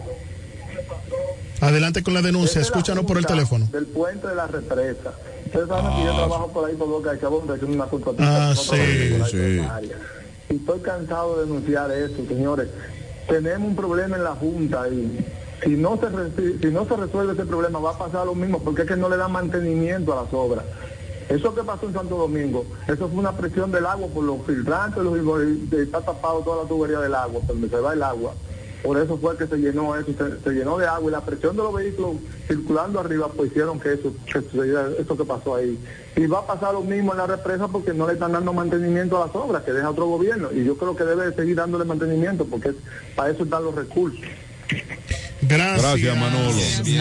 Adelante 1.60 2.02
con 2.02 2.14
la 2.14 2.22
denuncia, 2.22 2.60
es 2.62 2.68
la 2.70 2.76
escúchanos 2.78 3.04
por 3.04 3.18
el 3.18 3.26
teléfono. 3.26 3.68
Del 3.70 3.86
puente 3.86 4.26
de 4.26 4.34
la 4.34 4.46
represa. 4.46 5.12
Ustedes 5.46 5.68
saben 5.68 5.96
que 5.96 6.04
yo 6.04 6.12
Ah, 6.12 6.16
trabajo 6.16 6.48
por 6.48 6.68
ahí 6.68 6.74
por 6.76 6.88
Boca 6.88 7.12
de 7.12 7.20
Chabón, 7.20 7.42
haciendo 7.50 7.76
una 7.76 7.84
culpa. 7.84 8.12
Ah, 8.18 8.54
sí, 8.56 9.20
sí. 9.30 9.60
Y 10.50 10.56
estoy 10.56 10.80
cansado 10.80 11.36
de 11.36 11.44
denunciar 11.46 11.90
eso, 11.92 12.16
señores. 12.26 12.68
Tenemos 13.28 13.68
un 13.68 13.76
problema 13.76 14.16
en 14.16 14.24
la 14.24 14.34
Junta 14.34 14.88
y 14.88 15.18
si 15.62 15.70
no 15.76 15.98
se 15.98 16.58
si- 16.60 16.70
no 16.70 16.84
se 16.86 16.96
resuelve 16.96 17.34
ese 17.34 17.46
problema 17.46 17.78
va 17.78 17.90
a 17.92 17.98
pasar 17.98 18.26
lo 18.26 18.34
mismo 18.34 18.62
porque 18.62 18.82
es 18.82 18.88
que 18.88 18.96
no 18.96 19.08
le 19.08 19.16
dan 19.16 19.32
mantenimiento 19.32 20.12
a 20.12 20.24
las 20.24 20.32
obras. 20.34 20.64
Eso 21.28 21.54
que 21.54 21.62
pasó 21.62 21.86
en 21.86 21.94
Santo 21.94 22.16
Domingo, 22.16 22.66
eso 22.86 23.08
fue 23.08 23.18
una 23.18 23.36
presión 23.36 23.70
del 23.70 23.86
agua 23.86 24.08
por 24.08 24.24
los 24.24 24.44
filtrantes, 24.44 25.02
los, 25.02 25.16
está 25.72 26.02
tapado 26.02 26.42
toda 26.42 26.64
la 26.64 26.68
tubería 26.68 26.98
del 27.00 27.14
agua, 27.14 27.40
donde 27.46 27.68
se 27.68 27.78
va 27.78 27.92
el 27.94 28.02
agua. 28.02 28.34
Por 28.82 28.98
eso 28.98 29.16
fue 29.16 29.36
que 29.36 29.46
se 29.46 29.56
llenó 29.56 29.94
eso, 29.96 30.10
se, 30.42 30.50
llenó 30.50 30.76
de 30.76 30.86
agua 30.86 31.08
y 31.08 31.12
la 31.12 31.24
presión 31.24 31.56
de 31.56 31.62
los 31.62 31.72
vehículos 31.72 32.16
circulando 32.48 32.98
arriba 32.98 33.28
pues 33.28 33.50
hicieron 33.50 33.78
que 33.78 33.92
eso, 33.92 34.12
que 34.26 34.38
eso 34.98 35.16
que 35.16 35.24
pasó 35.24 35.54
ahí. 35.54 35.78
Y 36.16 36.26
va 36.26 36.40
a 36.40 36.46
pasar 36.46 36.74
lo 36.74 36.80
mismo 36.80 37.12
en 37.12 37.18
la 37.18 37.26
represa 37.26 37.68
porque 37.68 37.94
no 37.94 38.08
le 38.08 38.14
están 38.14 38.32
dando 38.32 38.52
mantenimiento 38.52 39.16
a 39.22 39.26
las 39.26 39.36
obras, 39.36 39.62
que 39.62 39.72
deja 39.72 39.90
otro 39.90 40.06
gobierno. 40.06 40.48
Y 40.52 40.64
yo 40.64 40.76
creo 40.76 40.96
que 40.96 41.04
debe 41.04 41.26
de 41.26 41.34
seguir 41.34 41.56
dándole 41.56 41.84
mantenimiento 41.84 42.44
porque 42.44 42.72
para 43.14 43.30
eso 43.30 43.44
están 43.44 43.64
los 43.64 43.74
recursos. 43.74 44.20
Gracias. 45.42 45.82
Gracias, 45.82 46.16
Manolo. 46.18 46.48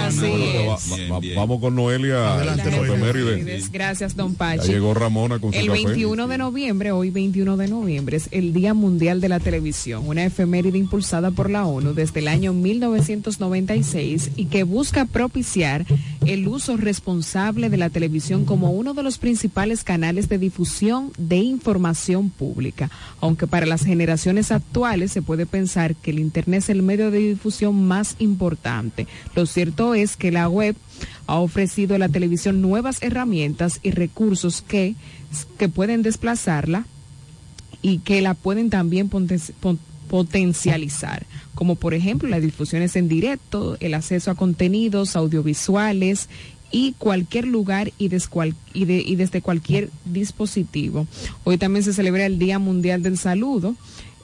Así 0.02 0.20
Bueno, 0.20 0.36
es. 0.76 0.92
va- 0.92 0.98
va- 0.98 1.20
va- 1.20 1.36
vamos 1.36 1.60
con 1.62 1.76
Noelia. 1.76 2.34
Adelante, 2.34 2.72
Noelia. 2.72 3.60
Gracias, 3.72 4.16
don 4.16 4.32
Ya 4.34 4.38
Pachi. 4.38 4.72
llegó 4.72 4.94
Ramona 4.94 5.40
con 5.40 5.54
su 5.54 5.60
El 5.60 5.68
café. 5.68 5.84
21 5.86 6.28
de 6.28 6.38
noviembre, 6.38 6.92
hoy 6.92 7.10
21 7.12 7.56
de 7.58 7.68
noviembre, 7.68 8.18
es 8.18 8.28
el 8.32 8.52
Día 8.54 8.74
Mundial 8.74 9.22
de 9.22 9.30
la 9.30 9.40
Televisión, 9.40 10.08
una 10.08 10.26
efeméride 10.26 10.78
impulsada 10.78 11.32
por 11.32 11.50
la 11.50 11.66
ONU 11.66 11.94
desde 11.94 12.20
el 12.20 12.28
año 12.28 12.52
1996 12.54 14.32
y 14.36 14.46
que 14.46 14.64
busca 14.64 15.06
propiciar 15.06 15.86
el 16.26 16.48
uso 16.48 16.78
responsable 16.78 17.70
de 17.70 17.78
la 17.78 17.90
televisión 17.90 18.46
como 18.46 18.72
uno 18.72 18.94
de 18.94 19.04
los 19.04 19.18
principales 19.18 19.84
canales 19.84 20.30
de 20.30 20.38
difusión 20.38 21.12
de 21.18 21.38
información 21.38 22.30
pública. 22.30 22.90
Aunque 23.20 23.48
para 23.48 23.66
las 23.66 23.84
generaciones 23.84 24.52
actuales 24.52 25.12
se 25.12 25.22
puede 25.22 25.46
pensar 25.46 25.96
que 25.96 26.12
el 26.12 26.20
Internet 26.20 26.60
es 26.64 26.70
el 26.70 26.82
medio 26.82 27.12
de 27.12 27.20
difusión 27.20 27.88
más 27.88 28.16
importante. 28.20 28.31
Lo 29.36 29.46
cierto 29.46 29.96
es 29.96 30.18
que 30.18 30.32
la 30.32 30.48
web 30.50 30.76
ha 31.28 31.36
ofrecido 31.36 31.96
a 31.96 32.00
la 32.00 32.10
televisión 32.10 32.62
nuevas 32.62 33.02
herramientas 33.02 33.80
y 33.84 33.92
recursos 33.92 34.62
que, 34.62 34.96
que 35.58 35.70
pueden 35.70 36.04
desplazarla 36.04 36.86
y 37.82 38.00
que 38.00 38.22
la 38.22 38.34
pueden 38.34 38.70
también 38.70 39.10
potencializar, 40.10 41.26
como 41.56 41.76
por 41.76 41.94
ejemplo 41.94 42.30
las 42.30 42.42
difusiones 42.42 42.96
en 42.96 43.08
directo, 43.08 43.78
el 43.80 43.94
acceso 43.94 44.32
a 44.32 44.36
contenidos 44.36 45.16
audiovisuales 45.16 46.30
y 46.72 46.94
cualquier 46.94 47.48
lugar 47.48 47.92
y, 47.98 48.10
y 48.74 49.16
desde 49.16 49.42
cualquier 49.42 49.90
dispositivo. 50.06 51.08
Hoy 51.44 51.58
también 51.58 51.84
se 51.84 51.94
celebra 51.94 52.26
el 52.26 52.40
Día 52.40 52.60
Mundial 52.60 53.04
del 53.04 53.18
Saludo. 53.18 53.76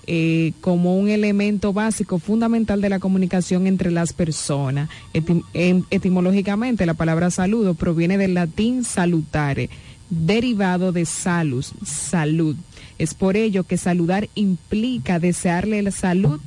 Eh, 0.09 0.53
como 0.61 0.97
un 0.97 1.09
elemento 1.09 1.73
básico 1.73 2.17
fundamental 2.17 2.79
de 2.79 2.87
la 2.87 2.99
comunicación 2.99 3.67
entre 3.67 3.91
las 3.91 4.13
personas. 4.13 4.89
Em- 5.13 5.83
etimológicamente, 5.89 6.85
la 6.85 6.93
palabra 6.93 7.29
saludo 7.29 7.73
proviene 7.73 8.17
del 8.17 8.33
latín 8.33 8.85
salutare, 8.85 9.69
derivado 10.09 10.93
de 10.93 11.05
salus, 11.05 11.73
salud. 11.85 12.55
Es 12.97 13.13
por 13.13 13.35
ello 13.35 13.65
que 13.65 13.77
saludar 13.77 14.29
implica 14.33 15.19
desearle 15.19 15.81
la 15.81 15.91
salud 15.91 16.39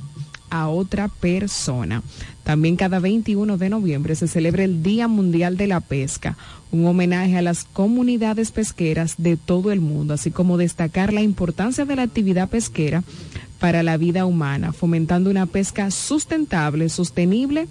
a 0.49 0.67
otra 0.67 1.07
persona. 1.07 2.01
También 2.43 2.75
cada 2.75 2.99
21 2.99 3.57
de 3.57 3.69
noviembre 3.69 4.15
se 4.15 4.27
celebra 4.27 4.63
el 4.63 4.81
Día 4.81 5.07
Mundial 5.07 5.55
de 5.55 5.67
la 5.67 5.79
Pesca, 5.81 6.35
un 6.71 6.85
homenaje 6.85 7.37
a 7.37 7.41
las 7.41 7.63
comunidades 7.63 8.51
pesqueras 8.51 9.15
de 9.17 9.37
todo 9.37 9.71
el 9.71 9.81
mundo, 9.81 10.15
así 10.15 10.31
como 10.31 10.57
destacar 10.57 11.13
la 11.13 11.21
importancia 11.21 11.85
de 11.85 11.95
la 11.95 12.03
actividad 12.03 12.49
pesquera 12.49 13.03
para 13.61 13.83
la 13.83 13.95
vida 13.95 14.25
humana, 14.25 14.73
fomentando 14.73 15.29
una 15.29 15.45
pesca 15.45 15.91
sustentable, 15.91 16.89
sostenible 16.89 17.67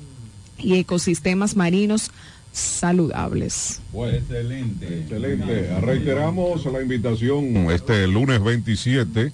y 0.56 0.76
ecosistemas 0.76 1.56
marinos 1.56 2.12
saludables. 2.52 3.80
Bueno, 3.92 4.16
excelente. 4.16 5.00
Excelente. 5.00 5.80
Reiteramos 5.80 6.64
la 6.66 6.80
invitación 6.80 7.72
este 7.72 8.06
lunes 8.06 8.40
27, 8.40 9.32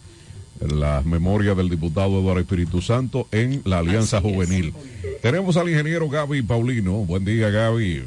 las 0.75 1.05
memorias 1.05 1.59
del 1.59 1.69
diputado 1.69 2.21
Eduardo 2.21 2.41
Espíritu 2.41 2.81
Santo 2.81 3.29
en 3.33 3.61
la 3.67 3.81
Alianza 3.81 4.23
Juvenil. 4.23 4.73
Tenemos 5.21 5.59
al 5.59 5.69
ingeniero 5.69 6.09
Gaby 6.09 6.41
Paulino. 6.41 6.93
Buen 7.05 7.27
día, 7.27 7.51
Gaby. 7.51 8.03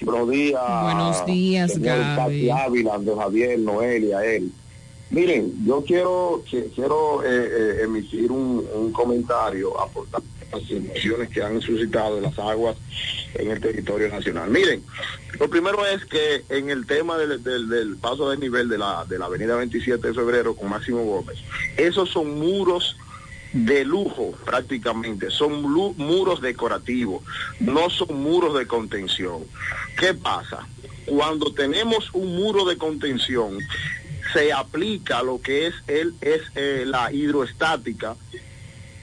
Buenos 0.00 0.30
días. 0.30 0.82
Buenos 0.82 1.26
días, 1.26 1.78
Gaby. 1.78 2.48
Ávila, 2.48 2.98
Javier, 3.18 3.58
Noelia, 3.58 4.24
él. 4.24 4.50
Miren, 5.10 5.52
yo 5.66 5.84
quiero 5.86 6.42
quiero 6.74 7.22
eh, 7.24 7.28
eh, 7.28 7.80
emitir 7.84 8.32
un, 8.32 8.66
un 8.74 8.92
comentario 8.92 9.78
aportar 9.80 10.22
las 10.52 10.70
emociones 10.70 11.28
que 11.30 11.42
han 11.42 11.60
suscitado 11.60 12.20
las 12.20 12.36
aguas 12.38 12.76
en 13.34 13.50
el 13.50 13.60
territorio 13.60 14.08
nacional. 14.08 14.50
Miren, 14.50 14.82
lo 15.38 15.48
primero 15.48 15.84
es 15.86 16.04
que 16.06 16.44
en 16.48 16.70
el 16.70 16.86
tema 16.86 17.16
del, 17.18 17.42
del- 17.42 17.68
del 17.68 17.96
paso 17.96 18.30
de 18.30 18.38
nivel 18.38 18.68
de 18.68 18.78
la, 18.78 19.04
de 19.04 19.18
la 19.18 19.26
avenida 19.26 19.56
27 19.56 20.08
de 20.08 20.14
febrero 20.14 20.54
con 20.56 20.70
Máximo 20.70 21.04
Gómez, 21.04 21.38
esos 21.76 22.10
son 22.10 22.38
muros 22.38 22.96
de 23.52 23.84
lujo 23.84 24.32
prácticamente, 24.44 25.30
son 25.30 25.62
muros 25.62 26.40
decorativos, 26.40 27.22
no 27.60 27.88
son 27.90 28.20
muros 28.20 28.56
de 28.58 28.66
contención. 28.66 29.44
¿Qué 29.98 30.12
pasa? 30.14 30.66
Cuando 31.06 31.52
tenemos 31.52 32.10
un 32.14 32.34
muro 32.36 32.64
de 32.64 32.76
contención, 32.78 33.58
se 34.34 34.52
aplica 34.52 35.22
lo 35.22 35.40
que 35.40 35.68
es 35.68 35.74
el 35.88 36.14
es 36.20 36.42
eh, 36.56 36.84
la 36.86 37.10
hidroestática 37.12 38.16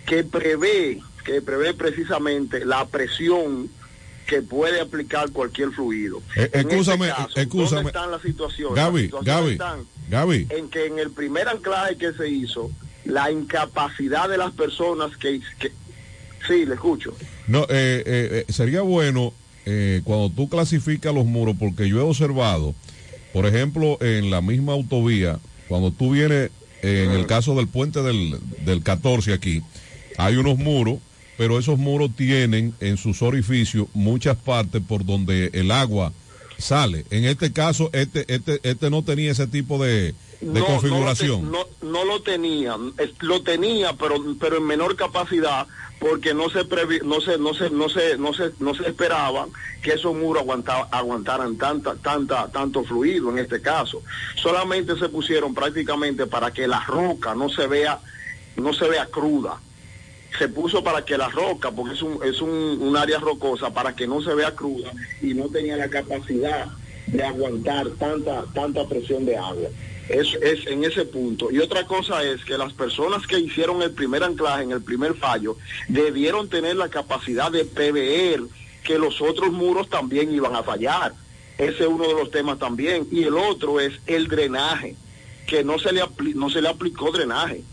que 0.06 0.24
prevé 0.24 1.00
que 1.26 1.42
prevé 1.42 1.74
precisamente 1.74 2.66
la 2.66 2.86
presión 2.86 3.70
que 4.28 4.42
puede 4.42 4.80
aplicar 4.80 5.32
cualquier 5.32 5.72
fluido. 5.72 6.22
Eh, 6.36 6.50
En 6.54 6.60
este 6.60 6.60
excúsame, 6.62 7.08
caso, 7.10 7.40
excúsame. 7.40 7.76
¿Dónde 7.84 7.90
están 7.90 8.12
las 8.12 8.22
situaciones? 8.22 8.76
Gaby, 8.76 9.02
Las 9.02 9.08
situaciones 9.22 9.36
Gaby, 9.36 9.52
están 9.52 9.86
Gaby. 10.10 10.48
en 10.52 10.70
que 10.70 10.86
en 10.86 11.00
el 11.00 11.12
primer 11.12 11.48
anclaje 11.50 11.98
que 11.98 12.14
se 12.14 12.30
hizo, 12.30 12.72
la 13.06 13.32
incapacidad 13.32 14.30
de 14.30 14.38
las 14.38 14.52
personas 14.54 15.18
que, 15.18 15.42
que 15.60 15.72
sí, 16.48 16.66
le 16.66 16.76
escucho. 16.76 17.14
No, 17.48 17.64
eh, 17.64 18.04
eh, 18.06 18.46
eh, 18.48 18.54
sería 18.54 18.82
bueno 18.82 19.34
eh, 19.66 20.02
cuando 20.06 20.30
tú 20.30 20.48
clasificas 20.48 21.14
los 21.14 21.26
muros, 21.26 21.56
porque 21.60 21.90
yo 21.90 22.00
he 22.00 22.04
observado, 22.04 22.74
por 23.34 23.46
ejemplo, 23.46 23.98
en 24.02 24.30
la 24.30 24.42
misma 24.42 24.74
autovía, 24.74 25.40
cuando 25.68 25.92
tú 25.92 26.12
vienes, 26.12 26.52
en 26.82 27.12
el 27.12 27.26
caso 27.28 27.56
del 27.56 27.68
puente 27.68 28.02
del, 28.02 28.38
del 28.66 28.84
14 28.84 29.34
aquí, 29.34 29.62
hay 30.18 30.36
unos 30.36 30.58
muros, 30.58 30.98
pero 31.38 31.58
esos 31.58 31.78
muros 31.80 32.12
tienen 32.16 32.74
en 32.82 32.98
sus 32.98 33.22
orificios 33.22 33.88
muchas 33.94 34.38
partes 34.38 34.82
por 34.88 35.06
donde 35.06 35.50
el 35.54 35.72
agua 35.72 36.12
sale. 36.58 37.06
En 37.10 37.26
este 37.26 37.52
caso, 37.54 37.90
este, 37.94 38.26
este, 38.34 38.60
este 38.64 38.90
no 38.90 39.04
tenía 39.04 39.32
ese 39.32 39.48
tipo 39.48 39.84
de, 39.84 40.14
de 40.42 40.60
No, 40.60 40.66
configuración. 40.66 41.52
No, 41.52 41.66
te- 41.66 41.86
no, 41.86 41.92
no 41.92 42.06
lo 42.06 42.22
tenía, 42.22 42.76
lo 43.22 43.42
tenía, 43.42 43.94
pero 43.94 44.16
pero 44.40 44.58
en 44.58 44.66
menor 44.68 44.96
capacidad, 44.96 45.66
porque 46.02 46.34
no 46.34 46.50
se 46.50 46.66
previ- 46.68 47.04
no 47.04 47.22
se 47.22 47.38
no 47.38 47.54
se 47.54 47.70
no 47.70 47.88
se 47.88 48.18
no 48.18 48.34
se 48.34 48.52
no 48.60 48.74
se 48.74 48.88
esperaba 48.90 49.48
que 49.84 49.94
esos 49.94 50.16
muros 50.16 50.42
aguanta- 50.42 50.88
aguantaran 50.92 51.58
tanta 51.58 51.94
tanta 51.96 52.48
tanto 52.52 52.84
fluido 52.84 53.30
en 53.30 53.38
este 53.38 53.62
caso. 53.62 54.02
Solamente 54.36 54.98
se 54.98 55.10
pusieron 55.10 55.54
prácticamente 55.54 56.26
para 56.26 56.50
que 56.52 56.68
la 56.68 56.80
roca 56.86 57.36
no 57.36 57.50
se 57.50 57.68
vea 57.68 58.00
no 58.56 58.74
se 58.74 58.88
vea 58.90 59.06
cruda. 59.06 59.60
Se 60.40 60.48
puso 60.48 60.84
para 60.84 61.06
que 61.06 61.18
la 61.20 61.30
roca, 61.30 61.70
porque 61.72 61.94
es 61.94 62.02
un 62.02 62.20
es 62.24 62.42
un, 62.42 62.50
un 62.82 62.98
área 62.98 63.20
rocosa, 63.20 63.70
para 63.72 63.96
que 63.96 64.08
no 64.08 64.24
se 64.24 64.34
vea 64.34 64.56
cruda 64.56 64.92
y 65.22 65.36
no 65.36 65.50
tenía 65.50 65.78
la 65.78 65.88
capacidad 65.90 66.66
de 67.06 67.24
aguantar 67.24 67.88
tanta 68.00 68.44
tanta 68.56 68.88
presión 68.88 69.24
de 69.26 69.38
agua. 69.38 69.70
Es, 70.10 70.34
es 70.42 70.68
en 70.68 70.84
ese 70.84 71.06
punto. 71.06 71.52
Y 71.52 71.60
otra 71.60 71.86
cosa 71.86 72.24
es 72.24 72.44
que 72.44 72.58
las 72.58 72.74
personas 72.74 73.26
que 73.28 73.40
hicieron 73.40 73.82
el 73.82 73.92
primer 73.92 74.24
anclaje 74.24 74.64
en 74.64 74.72
el 74.72 74.82
primer 74.82 75.16
fallo 75.16 75.58
debieron 75.88 76.50
tener 76.50 76.76
la 76.76 76.90
capacidad 76.90 77.52
de 77.52 77.66
prever 77.66 78.42
que 78.84 78.98
los 78.98 79.22
otros 79.22 79.52
muros 79.52 79.90
también 79.90 80.34
iban 80.34 80.56
a 80.56 80.64
fallar. 80.64 81.14
Ese 81.58 81.84
es 81.84 81.88
uno 81.88 82.08
de 82.08 82.14
los 82.14 82.32
temas 82.32 82.60
también. 82.60 83.08
Y 83.12 83.24
el 83.24 83.36
otro 83.36 83.80
es 83.80 83.94
el 84.08 84.28
drenaje, 84.28 84.96
que 85.46 85.64
no 85.64 85.78
se 85.80 85.92
le, 85.92 86.02
no 86.34 86.50
se 86.50 86.62
le 86.62 86.70
aplicó 86.70 87.12
drenaje. 87.12 87.64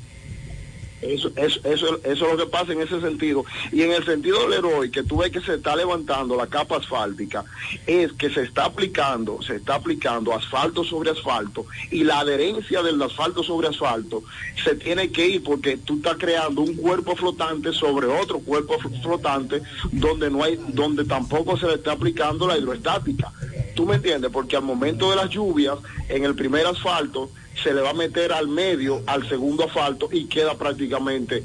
Eso, 1.00 1.30
eso, 1.36 1.60
eso, 1.64 2.00
eso 2.02 2.02
es 2.04 2.20
lo 2.20 2.36
que 2.36 2.46
pasa 2.50 2.72
en 2.72 2.80
ese 2.80 3.00
sentido. 3.00 3.44
Y 3.72 3.82
en 3.82 3.92
el 3.92 4.04
sentido 4.04 4.40
del 4.42 4.54
héroe, 4.54 4.90
que 4.90 5.02
tú 5.04 5.18
ves 5.18 5.30
que 5.30 5.40
se 5.40 5.54
está 5.54 5.76
levantando 5.76 6.34
la 6.36 6.46
capa 6.48 6.76
asfáltica, 6.78 7.44
es 7.86 8.12
que 8.14 8.30
se 8.30 8.42
está 8.42 8.64
aplicando, 8.64 9.40
se 9.42 9.56
está 9.56 9.76
aplicando 9.76 10.34
asfalto 10.34 10.82
sobre 10.82 11.10
asfalto 11.10 11.66
y 11.90 12.02
la 12.04 12.20
adherencia 12.20 12.82
del 12.82 13.00
asfalto 13.00 13.42
sobre 13.44 13.68
asfalto 13.68 14.22
se 14.64 14.74
tiene 14.74 15.10
que 15.10 15.26
ir 15.28 15.42
porque 15.44 15.76
tú 15.76 15.96
estás 15.98 16.16
creando 16.18 16.62
un 16.62 16.74
cuerpo 16.74 17.14
flotante 17.14 17.72
sobre 17.72 18.06
otro 18.08 18.40
cuerpo 18.40 18.74
fl- 18.78 19.00
flotante 19.02 19.62
donde 19.92 20.30
no 20.30 20.42
hay, 20.42 20.58
donde 20.68 21.04
tampoco 21.04 21.56
se 21.56 21.66
le 21.66 21.74
está 21.74 21.92
aplicando 21.92 22.46
la 22.46 22.58
hidroestática. 22.58 23.32
¿Tú 23.76 23.86
me 23.86 23.94
entiendes? 23.96 24.30
Porque 24.32 24.56
al 24.56 24.62
momento 24.62 25.10
de 25.10 25.16
las 25.16 25.30
lluvias, 25.30 25.78
en 26.08 26.24
el 26.24 26.34
primer 26.34 26.66
asfalto, 26.66 27.30
se 27.62 27.72
le 27.74 27.80
va 27.80 27.90
a 27.90 27.94
meter 27.94 28.32
al 28.32 28.48
medio, 28.48 29.02
al 29.06 29.28
segundo 29.28 29.64
asfalto 29.64 30.08
y 30.12 30.24
queda 30.26 30.56
prácticamente 30.56 31.42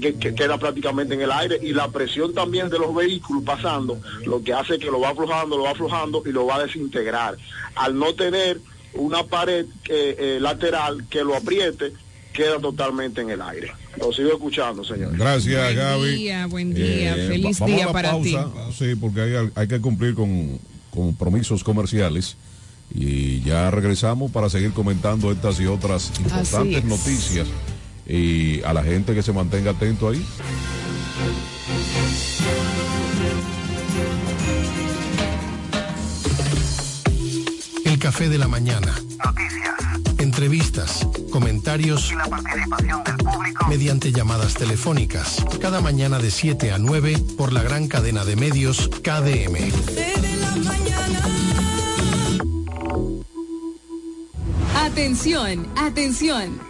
que, 0.00 0.14
que 0.14 0.34
queda 0.34 0.56
prácticamente 0.58 1.14
en 1.14 1.20
el 1.22 1.32
aire 1.32 1.58
y 1.60 1.72
la 1.72 1.88
presión 1.88 2.32
también 2.32 2.70
de 2.70 2.78
los 2.78 2.94
vehículos 2.94 3.42
pasando 3.44 4.00
lo 4.24 4.42
que 4.42 4.52
hace 4.52 4.78
que 4.78 4.86
lo 4.86 5.00
va 5.00 5.10
aflojando, 5.10 5.56
lo 5.56 5.64
va 5.64 5.70
aflojando 5.72 6.22
y 6.24 6.30
lo 6.30 6.46
va 6.46 6.56
a 6.56 6.62
desintegrar. 6.64 7.36
Al 7.74 7.98
no 7.98 8.14
tener 8.14 8.60
una 8.94 9.24
pared 9.24 9.66
eh, 9.88 10.16
eh, 10.18 10.38
lateral 10.40 11.04
que 11.10 11.24
lo 11.24 11.34
apriete, 11.36 11.92
queda 12.32 12.60
totalmente 12.60 13.20
en 13.20 13.30
el 13.30 13.42
aire. 13.42 13.72
Lo 13.98 14.12
sigo 14.12 14.30
escuchando, 14.30 14.84
señor. 14.84 15.16
Gracias, 15.16 15.60
Buen 15.74 15.76
Gaby. 15.76 16.14
día, 16.14 16.46
buen 16.46 16.72
día. 16.74 17.16
Eh, 17.16 17.26
Feliz 17.28 17.60
va- 17.60 17.66
vamos 17.66 17.76
día 17.76 17.92
para 17.92 18.20
ti. 18.20 18.36
Sí, 18.78 18.94
porque 18.94 19.20
hay, 19.22 19.50
hay 19.56 19.66
que 19.66 19.80
cumplir 19.80 20.14
con 20.14 20.58
compromisos 20.90 21.64
comerciales. 21.64 22.36
Y 22.94 23.40
ya 23.42 23.70
regresamos 23.70 24.30
para 24.30 24.50
seguir 24.50 24.72
comentando 24.72 25.30
estas 25.30 25.60
y 25.60 25.66
otras 25.66 26.12
importantes 26.18 26.78
es. 26.78 26.84
noticias. 26.84 27.48
Y 28.06 28.62
a 28.62 28.72
la 28.72 28.82
gente 28.82 29.14
que 29.14 29.22
se 29.22 29.32
mantenga 29.32 29.70
atento 29.70 30.08
ahí. 30.08 30.24
El 37.84 37.98
café 37.98 38.28
de 38.28 38.38
la 38.38 38.48
mañana. 38.48 38.94
Entrevistas, 40.18 41.06
comentarios. 41.30 42.12
la 42.14 42.26
participación 42.26 43.04
del 43.04 43.16
público. 43.16 43.66
Mediante 43.68 44.12
llamadas 44.12 44.54
telefónicas. 44.54 45.44
Cada 45.60 45.80
mañana 45.80 46.18
de 46.18 46.30
7 46.30 46.72
a 46.72 46.78
9 46.78 47.18
por 47.36 47.52
la 47.52 47.62
gran 47.62 47.88
cadena 47.88 48.24
de 48.24 48.36
medios 48.36 48.88
KDM. 49.02 49.70
Atención, 54.92 55.68
atención. 55.76 56.69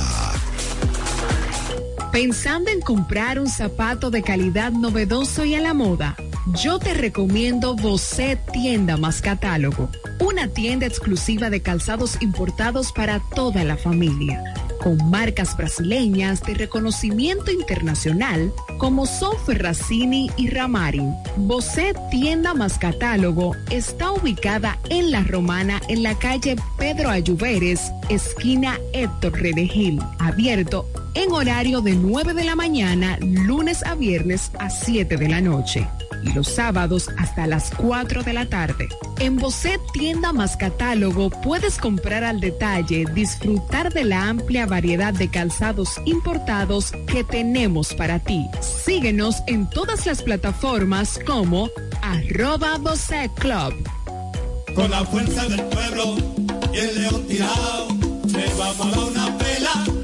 Pensando 2.12 2.70
en 2.70 2.81
comprar 2.81 3.41
un 3.41 3.49
zapato 3.49 4.11
de 4.11 4.23
calidad 4.23 4.70
novedoso 4.70 5.45
y 5.45 5.57
a 5.57 5.61
la 5.61 5.74
moda. 5.74 6.15
Yo 6.53 6.79
te 6.79 6.93
recomiendo 6.93 7.75
Bocet 7.75 8.39
Tienda 8.53 8.97
más 8.97 9.23
Catálogo, 9.23 9.89
una 10.21 10.49
tienda 10.49 10.87
exclusiva 10.87 11.49
de 11.49 11.62
calzados 11.62 12.21
importados 12.21 12.93
para 12.93 13.21
toda 13.35 13.65
la 13.65 13.77
familia, 13.79 14.45
con 14.83 14.99
marcas 15.11 15.57
brasileñas 15.57 16.43
de 16.43 16.55
reconocimiento 16.55 17.51
internacional 17.51 18.53
como 18.79 19.07
Sofer 19.07 19.62
Racini 19.62 20.31
y 20.37 20.51
Ramarin. 20.51 21.15
Bocet 21.37 21.97
Tienda 22.11 22.53
más 22.53 22.79
Catálogo 22.79 23.53
está 23.71 24.12
ubicada 24.12 24.79
en 24.91 25.11
La 25.11 25.25
Romana 25.25 25.81
en 25.89 26.03
la 26.03 26.15
calle 26.19 26.57
Pedro 26.79 27.09
Ayuberes, 27.09 27.91
esquina 28.11 28.79
Héctor 28.93 29.33
Redegil, 29.41 29.99
abierto 30.19 30.87
en 31.15 31.32
horario 31.32 31.81
de 31.81 31.93
9 31.93 32.35
de 32.35 32.45
la 32.45 32.57
mañana, 32.57 33.19
lunes 33.20 33.85
a 33.85 33.95
viernes 33.95 34.51
a 34.59 34.70
7 34.70 35.16
de 35.16 35.28
la 35.28 35.41
noche 35.41 35.86
y 36.24 36.32
los 36.32 36.49
sábados 36.49 37.09
hasta 37.19 37.47
las 37.47 37.70
4 37.77 38.23
de 38.23 38.32
la 38.32 38.47
tarde. 38.47 38.89
En 39.19 39.36
Bocet 39.36 39.81
Tienda 39.93 40.32
más 40.32 40.57
Catálogo 40.57 41.31
puedes 41.31 41.78
comprar 41.78 42.24
al 42.24 42.41
detalle, 42.41 43.05
disfrutar 43.15 43.93
de 43.93 44.05
la 44.05 44.28
amplia 44.28 44.66
variedad 44.66 45.12
de 45.12 45.28
calzados 45.28 46.01
importados 46.05 46.93
que 47.07 47.24
tenemos 47.24 47.95
para 47.95 48.19
ti. 48.19 48.47
Síguenos 48.61 49.36
en 49.47 49.69
todas 49.69 50.07
las 50.07 50.23
plataformas 50.23 51.20
como 51.27 51.70
arroba 52.03 52.78
Bocet 52.78 53.32
Club. 53.35 53.74
Con 54.74 54.91
la 54.91 55.05
fuerza 55.05 55.47
del 55.47 55.62
pueblo 55.65 56.16
y 56.73 56.78
el 56.78 57.03
león 57.03 57.27
tirado, 57.28 57.89
le 58.27 58.55
vamos 58.59 58.97
a 58.97 59.05
una 59.05 59.39
pela. 59.39 60.04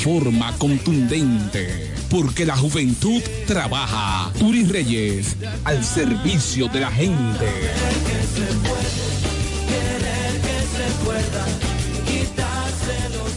forma 0.01 0.51
contundente. 0.57 1.93
Porque 2.09 2.45
la 2.45 2.57
juventud 2.57 3.21
trabaja. 3.45 4.31
Turi 4.39 4.63
Reyes, 4.63 5.35
al 5.63 5.83
servicio 5.83 6.67
de 6.67 6.79
la 6.79 6.91
gente. 6.91 7.47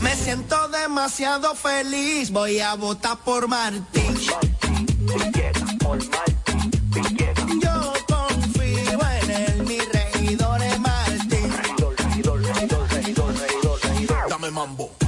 Me 0.00 0.16
siento 0.16 0.68
demasiado 0.68 1.54
feliz, 1.54 2.30
voy 2.30 2.60
a 2.60 2.74
votar 2.74 3.18
por 3.18 3.46
Martín. 3.46 4.14
Yo 7.62 7.92
confío 8.08 8.98
en 9.20 9.30
él, 9.30 9.64
mi 9.66 9.78
regidor 9.78 10.62
es 10.62 10.80
Martín. 10.80 11.52
Dame 14.28 14.50
mambo. 14.50 15.03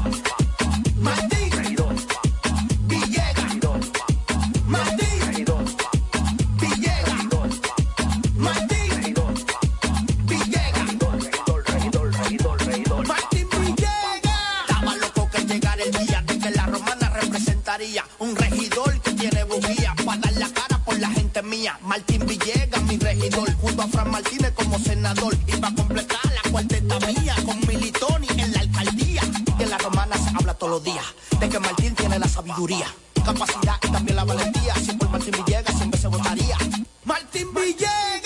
Senador. 24.87 25.37
Y 25.47 25.57
para 25.57 25.75
completar 25.75 26.21
la 26.25 26.51
cuarteta 26.51 26.99
mía 27.01 27.35
con 27.45 27.59
Militoni 27.67 28.29
en 28.39 28.53
la 28.53 28.61
alcaldía. 28.61 29.23
En 29.59 29.71
la 29.71 29.79
romana 29.79 30.17
se 30.17 30.31
habla 30.37 30.55
todos 30.55 30.71
los 30.75 30.85
días 30.85 31.05
de 31.41 31.49
que 31.49 31.59
Martín 31.59 31.95
tiene 31.95 32.19
la 32.19 32.29
sabiduría, 32.29 32.87
capacidad 33.25 33.77
y 33.83 33.89
también 33.89 34.17
la 34.17 34.25
valentía. 34.25 34.75
Si 34.77 34.93
por 34.93 35.09
Martín 35.11 35.35
Villegas 35.45 35.77
siempre 35.77 36.01
se 36.01 36.09
votaría. 36.09 36.57
Martín 37.05 37.49
Villegas. 37.55 38.26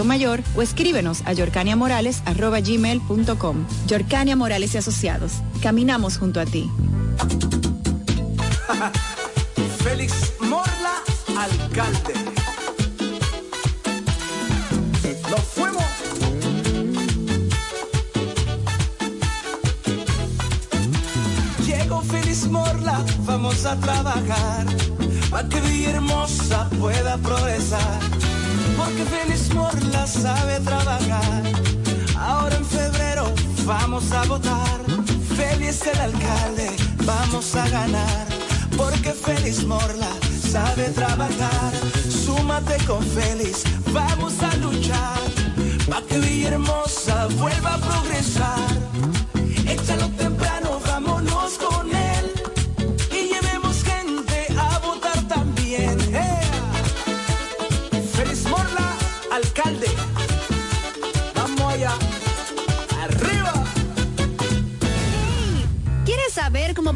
Atomayor 0.01 0.41
o 0.55 0.63
escríbenos 0.63 1.21
a 1.25 1.33
yorcaniamorales.com. 1.33 3.65
Yorcania 3.85 4.35
Morales 4.35 4.73
y 4.73 4.79
Asociados. 4.79 5.33
Caminamos 5.61 6.17
junto 6.17 6.39
a 6.39 6.45
ti. 6.45 6.67
Félix 9.83 10.33
Morla, 10.39 11.03
alcalde. 11.37 12.13
Nos 15.29 15.41
fuimos. 15.41 15.83
Llegó 21.67 22.01
Félix 22.01 22.47
Morla, 22.47 23.05
vamos 23.19 23.67
a 23.67 23.79
trabajar 23.79 24.65
para 25.29 25.47
que 25.47 25.61
Villahermosa 25.61 26.67
pueda 26.79 27.19
progresar. 27.19 27.99
Porque 28.77 29.03
Félix 29.05 29.53
Morla 29.53 29.60
sabe 30.11 30.59
trabajar. 30.59 31.43
Ahora 32.17 32.55
en 32.55 32.65
febrero 32.65 33.33
vamos 33.65 34.11
a 34.11 34.23
votar. 34.23 34.79
Félix 35.35 35.87
el 35.87 35.99
alcalde, 35.99 36.69
vamos 37.05 37.55
a 37.55 37.67
ganar. 37.69 38.27
Porque 38.75 39.11
Félix 39.11 39.63
Morla 39.63 40.11
sabe 40.51 40.89
trabajar. 40.89 41.71
Súmate 42.09 42.77
con 42.85 43.03
Félix, 43.03 43.63
vamos 43.93 44.33
a 44.41 44.55
luchar. 44.57 45.19
Pa' 45.89 46.01
que 46.07 46.19
Villahermosa 46.19 47.27
vuelva 47.37 47.75
a 47.75 47.77
progresar. 47.77 48.69
Échalo 49.67 50.09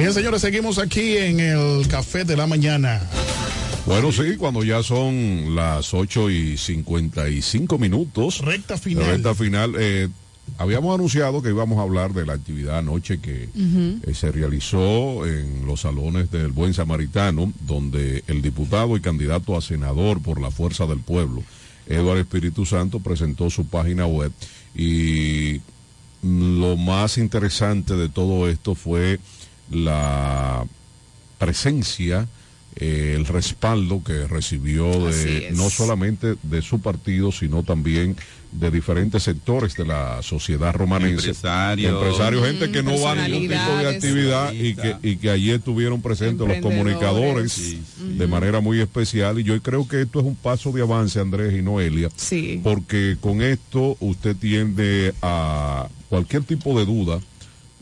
Bien, 0.00 0.14
señores, 0.14 0.40
seguimos 0.40 0.78
aquí 0.78 1.18
en 1.18 1.40
el 1.40 1.86
Café 1.86 2.24
de 2.24 2.34
la 2.34 2.46
Mañana. 2.46 3.02
Bueno, 3.84 4.10
sí, 4.10 4.38
cuando 4.38 4.64
ya 4.64 4.82
son 4.82 5.54
las 5.54 5.92
8 5.92 6.30
y 6.30 6.56
55 6.56 7.76
minutos. 7.76 8.38
Recta 8.38 8.78
final. 8.78 9.04
Recta 9.04 9.34
final. 9.34 9.74
eh, 9.78 10.08
habíamos 10.56 10.94
anunciado 10.94 11.42
que 11.42 11.50
íbamos 11.50 11.78
a 11.78 11.82
hablar 11.82 12.14
de 12.14 12.24
la 12.24 12.32
actividad 12.32 12.78
anoche 12.78 13.20
que 13.20 13.50
eh, 13.54 14.14
se 14.14 14.32
realizó 14.32 15.26
en 15.26 15.66
los 15.66 15.82
salones 15.82 16.30
del 16.30 16.48
Buen 16.48 16.72
Samaritano, 16.72 17.52
donde 17.60 18.24
el 18.26 18.40
diputado 18.40 18.96
y 18.96 19.02
candidato 19.02 19.54
a 19.54 19.60
senador 19.60 20.22
por 20.22 20.40
la 20.40 20.50
Fuerza 20.50 20.86
del 20.86 21.00
Pueblo, 21.00 21.42
Eduardo 21.86 22.22
Espíritu 22.22 22.64
Santo, 22.64 23.00
presentó 23.00 23.50
su 23.50 23.66
página 23.66 24.06
web 24.06 24.32
y 24.74 25.60
mm, 26.22 26.58
lo 26.58 26.78
más 26.78 27.18
interesante 27.18 27.96
de 27.96 28.08
todo 28.08 28.48
esto 28.48 28.74
fue 28.74 29.20
la 29.70 30.64
presencia, 31.38 32.28
eh, 32.76 33.14
el 33.16 33.26
respaldo 33.26 34.02
que 34.04 34.26
recibió 34.26 34.90
de 35.10 35.50
no 35.54 35.70
solamente 35.70 36.36
de 36.42 36.62
su 36.62 36.80
partido, 36.80 37.32
sino 37.32 37.62
también 37.62 38.16
de 38.52 38.70
diferentes 38.70 39.22
sectores 39.22 39.76
de 39.76 39.86
la 39.86 40.22
sociedad 40.22 40.72
romanense. 40.74 41.28
Empresarios. 41.28 41.92
Empresarios, 41.92 42.46
gente 42.46 42.70
que 42.70 42.82
no 42.82 43.00
va 43.00 43.12
a 43.12 43.28
ningún 43.28 43.48
tipo 43.48 43.76
de 43.76 43.88
actividad 43.88 44.52
y 44.52 44.74
que, 44.74 44.96
y 45.02 45.16
que 45.16 45.30
allí 45.30 45.50
estuvieron 45.50 46.02
presentes 46.02 46.46
los 46.46 46.58
comunicadores 46.58 47.52
Sí, 47.52 47.82
de 47.98 48.26
manera 48.26 48.60
muy 48.60 48.80
especial. 48.80 49.38
Y 49.38 49.44
yo 49.44 49.60
creo 49.62 49.86
que 49.86 50.02
esto 50.02 50.20
es 50.20 50.26
un 50.26 50.36
paso 50.36 50.72
de 50.72 50.82
avance, 50.82 51.20
Andrés 51.20 51.54
y 51.56 51.62
Noelia. 51.62 52.08
Sí. 52.16 52.60
Porque 52.62 53.16
con 53.20 53.40
esto 53.42 53.96
usted 54.00 54.36
tiende 54.36 55.14
a 55.22 55.88
cualquier 56.08 56.42
tipo 56.42 56.78
de 56.78 56.86
duda 56.86 57.20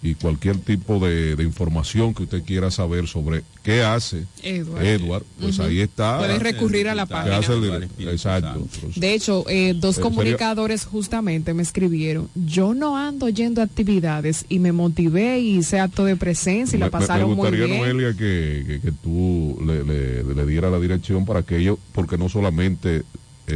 y 0.02 0.14
cualquier 0.14 0.58
tipo 0.58 1.00
de, 1.04 1.34
de 1.34 1.42
información 1.42 2.14
que 2.14 2.22
usted 2.22 2.44
quiera 2.44 2.70
saber 2.70 3.08
sobre 3.08 3.42
qué 3.64 3.82
hace 3.82 4.24
Edward. 4.42 4.84
Edward, 4.84 5.24
pues 5.40 5.58
ahí 5.58 5.80
está. 5.80 6.18
Puede 6.18 6.38
recurrir 6.38 6.88
a 6.88 6.94
la 6.94 7.06
¿Qué 7.06 7.12
página. 7.14 7.36
hace 7.38 7.52
el 7.54 7.62
director? 7.62 8.08
Exacto. 8.08 8.66
De 8.94 9.14
hecho, 9.14 9.44
eh, 9.48 9.74
dos 9.74 9.96
Eh, 9.96 10.00
sería- 10.02 10.02
comunicadores 10.10 10.84
justamente 10.84 11.52
me 11.52 11.62
escribieron, 11.62 12.28
yo 12.34 12.74
no 12.74 12.96
ando 12.96 13.28
yendo 13.28 13.60
a 13.60 13.64
actividades 13.64 14.46
y 14.48 14.60
me 14.60 14.70
motivé 14.72 15.40
y 15.40 15.58
hice 15.58 15.80
acto 15.80 16.04
de 16.04 16.14
presencia 16.16 16.76
y 16.76 16.80
la 16.80 16.86
Me- 16.86 16.92
me- 16.92 16.98
pasaron 16.98 17.30
me 17.30 17.34
muy 17.36 17.48
gustaría, 17.50 17.66
bien. 17.66 17.78
Noelia, 17.80 18.12
que, 18.16 18.64
que, 18.66 18.80
que 18.80 18.92
tú 18.92 19.58
le, 19.66 19.82
le, 19.84 20.22
le 20.34 20.46
diera 20.46 20.70
la 20.70 20.78
dirección 20.78 21.24
para 21.26 21.42
que 21.42 21.58
ellos, 21.58 21.78
porque 21.92 22.16
no 22.18 22.28
solamente 22.28 23.02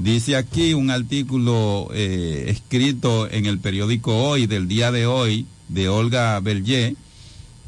Dice 0.00 0.36
aquí 0.36 0.74
un 0.74 0.90
artículo 0.90 1.88
eh, 1.92 2.44
escrito 2.48 3.28
en 3.28 3.46
el 3.46 3.58
periódico 3.58 4.16
Hoy 4.16 4.46
del 4.46 4.68
día 4.68 4.92
de 4.92 5.06
hoy 5.06 5.46
de 5.68 5.88
Olga 5.88 6.38
Berger 6.38 6.94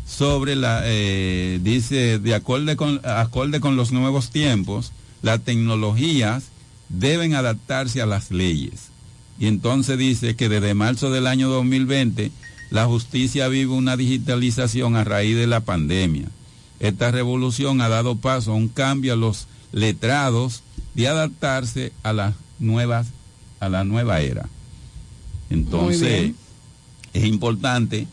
sobre 0.07 0.55
la, 0.55 0.83
eh, 0.85 1.59
dice, 1.63 2.19
de 2.21 2.41
con, 2.77 3.01
acorde 3.05 3.61
con 3.61 3.77
los 3.77 3.91
nuevos 3.91 4.31
tiempos, 4.31 4.93
las 5.23 5.41
tecnologías 5.41 6.45
deben 6.89 7.35
adaptarse 7.35 8.01
a 8.01 8.07
las 8.07 8.31
leyes. 8.31 8.91
Y 9.39 9.47
entonces 9.47 9.99
dice 9.99 10.37
que 10.37 10.49
desde 10.49 10.75
marzo 10.75 11.11
del 11.11 11.27
año 11.27 11.49
2020 11.49 12.31
la 12.71 12.87
justicia 12.87 13.49
vive 13.49 13.73
una 13.73 13.97
digitalización 13.97 14.95
a 14.95 15.03
raíz 15.03 15.37
de 15.37 15.49
la 15.49 15.61
pandemia. 15.61 16.29
Esta 16.79 17.11
revolución 17.11 17.81
ha 17.81 17.89
dado 17.89 18.17
paso 18.17 18.53
a 18.53 18.57
un 18.57 18.69
cambio 18.69 19.15
a 19.15 19.17
los 19.17 19.49
letrados 19.73 20.63
de 20.95 21.09
adaptarse 21.09 21.93
a 22.03 22.13
las 22.13 22.35
nuevas, 22.59 23.09
a 23.61 23.69
la 23.69 23.85
nueva 23.85 24.21
era. 24.21 24.49
Entonces, 25.51 26.33
es 27.13 27.25
importante 27.25 28.07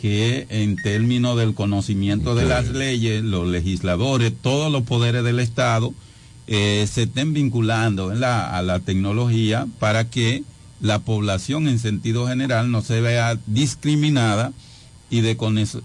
que 0.00 0.46
en 0.50 0.76
términos 0.76 1.36
del 1.36 1.54
conocimiento 1.54 2.34
de 2.34 2.44
las 2.44 2.68
leyes, 2.68 3.22
los 3.22 3.46
legisladores, 3.46 4.32
todos 4.40 4.70
los 4.72 4.82
poderes 4.82 5.22
del 5.22 5.38
Estado, 5.38 5.94
eh, 6.48 6.88
se 6.92 7.04
estén 7.04 7.32
vinculando 7.32 8.10
a 8.10 8.62
la 8.62 8.80
tecnología 8.80 9.68
para 9.78 10.10
que 10.10 10.42
la 10.80 10.98
población 10.98 11.68
en 11.68 11.78
sentido 11.78 12.26
general 12.26 12.72
no 12.72 12.82
se 12.82 13.00
vea 13.00 13.38
discriminada 13.46 14.52
y 15.08 15.20
de, 15.20 15.36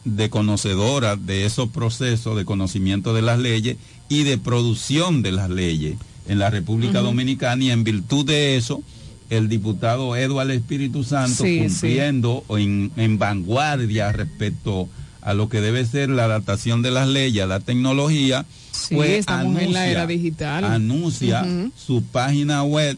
de 0.06 0.30
conocedora 0.30 1.16
de 1.16 1.46
esos 1.46 1.70
procesos 1.70 2.36
de 2.36 2.46
conocimiento 2.46 3.14
de 3.14 3.22
las 3.22 3.38
leyes 3.38 3.78
y 4.10 4.24
de 4.24 4.40
producción 4.40 5.22
de 5.22 5.34
las 5.34 5.52
leyes 5.52 5.98
en 6.28 6.40
la 6.40 6.50
República. 6.50 7.00
Dominicana 7.02 7.64
y 7.64 7.72
en 7.72 7.84
virtud 7.84 8.26
de 8.26 8.58
eso 8.58 8.82
el 9.30 9.50
diputado 9.50 10.16
Eduardo 10.16 10.54
Espíritu 10.54 11.04
Santo 11.04 11.44
Sí, 11.44 11.60
cumpliendo 11.60 12.46
en, 12.50 12.92
en 12.96 13.18
vanguardia 13.20 14.12
respecto 14.14 14.88
a 15.22 15.34
lo 15.34 15.50
que 15.50 15.60
debe 15.60 15.86
ser 15.86 16.10
la 16.10 16.24
adaptación 16.26 16.82
de 16.82 16.92
las 16.92 17.08
leyes 17.10 17.44
a 17.44 17.48
la 17.48 17.60
tecnología, 17.60 18.46
Sí, 18.72 18.96
pues 18.96 19.10
estamos 19.20 19.62
en 19.62 19.74
la 19.74 19.88
era 19.88 20.08
digital. 20.08 20.64
anuncia 20.64 21.46
su 21.76 22.04
página 22.04 22.64
web 22.64 22.98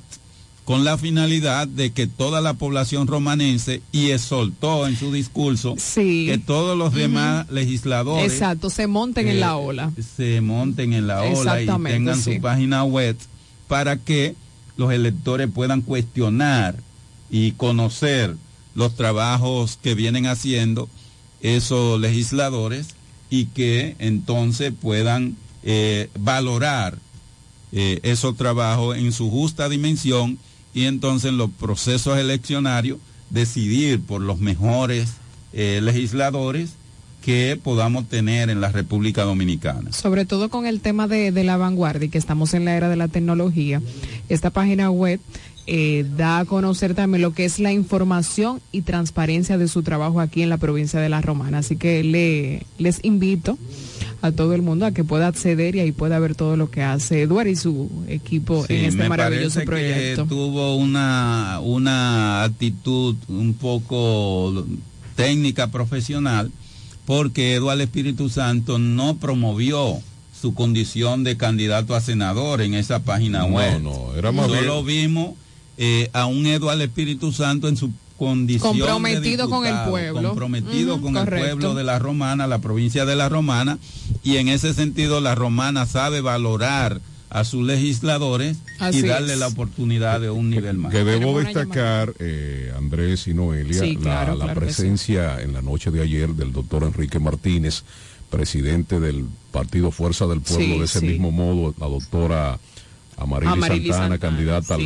con 0.70 0.84
la 0.84 1.00
finalidad 1.00 1.68
de 1.68 1.94
que 1.94 2.06
toda 2.06 2.42
la 2.42 2.54
población 2.54 3.08
romanense 3.08 3.82
y 3.92 4.12
exhortó 4.12 4.88
en 4.88 4.96
su 4.96 5.12
discurso 5.12 5.74
Sí. 5.80 6.28
que 6.30 6.38
todos 6.38 6.78
los 6.78 6.94
demás 6.94 7.50
legisladores 7.50 8.32
Exacto, 8.32 8.70
se 8.70 8.86
monten 8.86 9.30
en 9.30 9.38
eh, 9.38 9.40
la 9.40 9.56
ola. 9.56 9.92
se 10.16 10.42
monten 10.42 10.94
en 10.94 11.08
la 11.08 11.24
ola 11.24 11.60
y 11.64 11.66
tengan 11.66 12.22
sí. 12.22 12.36
su 12.36 12.42
página 12.42 12.84
web 12.84 13.18
para 13.68 13.98
que 13.98 14.36
los 14.78 14.94
electores 14.94 15.50
puedan 15.52 15.82
cuestionar 15.82 16.76
y 17.32 17.54
conocer 17.54 18.36
los 18.76 18.96
trabajos 18.96 19.80
que 19.82 19.96
vienen 19.96 20.28
haciendo 20.28 20.88
esos 21.42 22.00
legisladores 22.00 22.90
y 23.32 23.46
que 23.46 23.96
entonces 23.98 24.72
puedan 24.80 25.36
eh, 25.64 26.12
valorar 26.20 27.00
eh, 27.72 28.00
esos 28.04 28.38
trabajos 28.38 28.98
en 28.98 29.12
su 29.12 29.32
justa 29.32 29.68
dimensión 29.68 30.38
y 30.74 30.86
entonces 30.86 31.30
en 31.30 31.38
los 31.38 31.50
procesos 31.50 32.18
eleccionarios 32.18 33.00
decidir 33.30 34.02
por 34.02 34.22
los 34.22 34.40
mejores 34.40 35.10
eh, 35.54 35.80
legisladores 35.82 36.72
que 37.24 37.60
podamos 37.62 38.08
tener 38.08 38.50
en 38.50 38.62
la 38.62 38.70
República 38.72 39.24
Dominicana. 39.24 39.92
Sobre 39.92 40.26
todo 40.26 40.50
con 40.50 40.66
el 40.66 40.80
tema 40.80 41.08
de, 41.08 41.32
de 41.32 41.44
la 41.44 41.58
vanguardia 41.58 42.06
y 42.06 42.10
que 42.10 42.18
estamos 42.18 42.54
en 42.54 42.66
la 42.66 42.76
era 42.76 42.90
de 42.90 42.96
la 42.96 43.08
tecnología, 43.08 43.82
esta 44.30 44.52
página 44.52 44.90
web 44.90 45.20
eh, 45.72 46.04
da 46.18 46.40
a 46.40 46.46
conocer 46.46 46.96
también 46.96 47.22
lo 47.22 47.34
que 47.34 47.46
es 47.46 47.60
la 47.60 47.72
información 47.72 48.60
y 48.72 48.82
transparencia 48.82 49.60
de 49.60 49.68
su 49.68 49.84
trabajo 49.84 50.20
aquí 50.20 50.42
en 50.42 50.50
la 50.50 50.58
provincia 50.58 51.00
de 51.00 51.10
La 51.10 51.22
Romana. 51.22 51.60
Así 51.60 51.76
que 51.76 52.04
le, 52.04 52.66
les 52.80 53.00
invito 53.04 53.56
a 54.24 54.32
todo 54.32 54.56
el 54.56 54.64
mundo 54.64 54.88
a 54.88 54.92
que 54.94 55.04
pueda 55.04 55.28
acceder 55.28 55.76
y 55.76 55.80
ahí 55.82 55.92
pueda 55.92 56.18
ver 56.18 56.34
todo 56.34 56.58
lo 56.58 56.72
que 56.72 56.82
hace 56.82 57.22
Eduardo 57.22 57.52
y 57.52 57.56
su 57.56 57.88
equipo 58.08 58.66
Sí, 58.68 58.74
en 58.78 58.86
este 58.86 59.04
me 59.04 59.10
maravilloso 59.10 59.56
parece 59.64 59.66
proyecto. 59.68 60.24
Que 60.24 60.30
tuvo 60.30 60.76
una, 60.76 61.60
una 61.62 62.44
actitud 62.44 63.16
un 63.28 63.54
poco 63.54 64.66
técnica 65.16 65.68
profesional 65.68 66.52
porque 67.06 67.54
Eduardo 67.54 67.84
Espíritu 67.84 68.28
Santo 68.30 68.80
no 68.80 69.18
promovió 69.18 70.00
su 70.42 70.54
condición 70.56 71.24
de 71.24 71.38
candidato 71.38 71.94
a 71.96 72.02
senador 72.02 72.62
en 72.62 72.74
esa 72.74 73.04
página 73.04 73.40
No, 73.40 73.56
web. 73.56 73.82
no, 73.82 74.16
era 74.18 74.32
más 74.32 74.48
Solo 74.48 74.84
vimos 74.84 75.36
eh, 75.80 76.10
a 76.14 76.26
un 76.28 76.46
Eduardo 76.46 76.84
Espíritu 76.84 77.32
Santo 77.32 77.68
en 77.68 77.78
su 77.78 77.92
condición 78.18 78.74
de 78.76 78.80
Comprometido 78.82 79.50
con 79.50 79.66
el 79.66 79.72
diputado, 79.72 79.90
pueblo. 79.92 80.28
comprometido 80.30 81.02
con 81.02 81.14
correcto. 81.14 81.36
el 81.46 81.52
pueblo 81.54 81.74
de 81.74 81.84
la 81.86 82.00
Romana, 82.00 82.48
la 82.48 82.60
provincia 82.60 83.06
de 83.06 83.16
la 83.16 83.30
Romana, 83.30 83.80
y 84.24 84.36
en 84.38 84.50
ese 84.50 84.74
sentido 84.74 85.22
la 85.22 85.36
Romana 85.36 85.86
sabe 85.86 86.20
valorar 86.20 87.00
a 87.30 87.44
sus 87.46 87.64
legisladores 87.66 88.58
Así 88.80 89.00
y 89.00 89.02
darle 89.04 89.34
es. 89.34 89.40
la 89.40 89.48
oportunidad 89.48 90.20
de 90.20 90.30
un 90.32 90.50
nivel 90.50 90.78
más. 90.78 90.92
Que 90.92 91.04
debo 91.06 91.40
destacar, 91.40 92.14
eh, 92.20 92.74
Andrés 92.76 93.28
y 93.28 93.34
Noelia, 93.34 93.80
Sí, 93.82 93.94
la- 93.96 94.00
claro, 94.02 94.36
la, 94.36 94.46
claro 94.46 94.60
que 94.60 94.66
presencia 94.66 95.40
en 95.42 95.54
la 95.54 95.62
noche 95.62 95.90
de 95.92 96.02
ayer 96.02 96.30
del 96.30 96.52
doctor 96.52 96.84
Enrique 96.84 97.20
Martínez, 97.20 97.84
presidente 98.30 99.00
del 99.00 99.26
Partido 99.52 99.92
Fuerza 99.92 100.28
del 100.28 100.42
Pueblo, 100.42 100.66
Sí, 100.66 100.78
de 100.80 100.86
ese 100.86 101.00
sí. 101.00 101.06
mismo 101.08 101.32
modo, 101.32 101.74
la 101.80 101.88
doctora 101.88 102.60
Amarili, 103.20 103.52
Amarili 103.52 103.90
Santana, 103.90 104.10
Santana, 104.18 104.18
candidata 104.20 104.74
a 104.74 104.78
sí, 104.78 104.84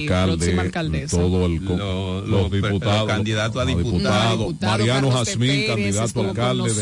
alcalde, 0.60 1.08
todo 1.08 1.46
el 1.46 1.56
Lo- 1.64 2.22
los 2.22 2.30
lo- 2.30 2.50
diputados, 2.50 2.98
los 3.00 3.08
candidatos 3.08 3.62
a 3.62 3.66
diputados, 3.66 4.56
Mariano 4.62 5.12
Jazmín, 5.12 5.68
candidato 5.68 6.22
alcalde 6.22 6.74
de 6.74 6.82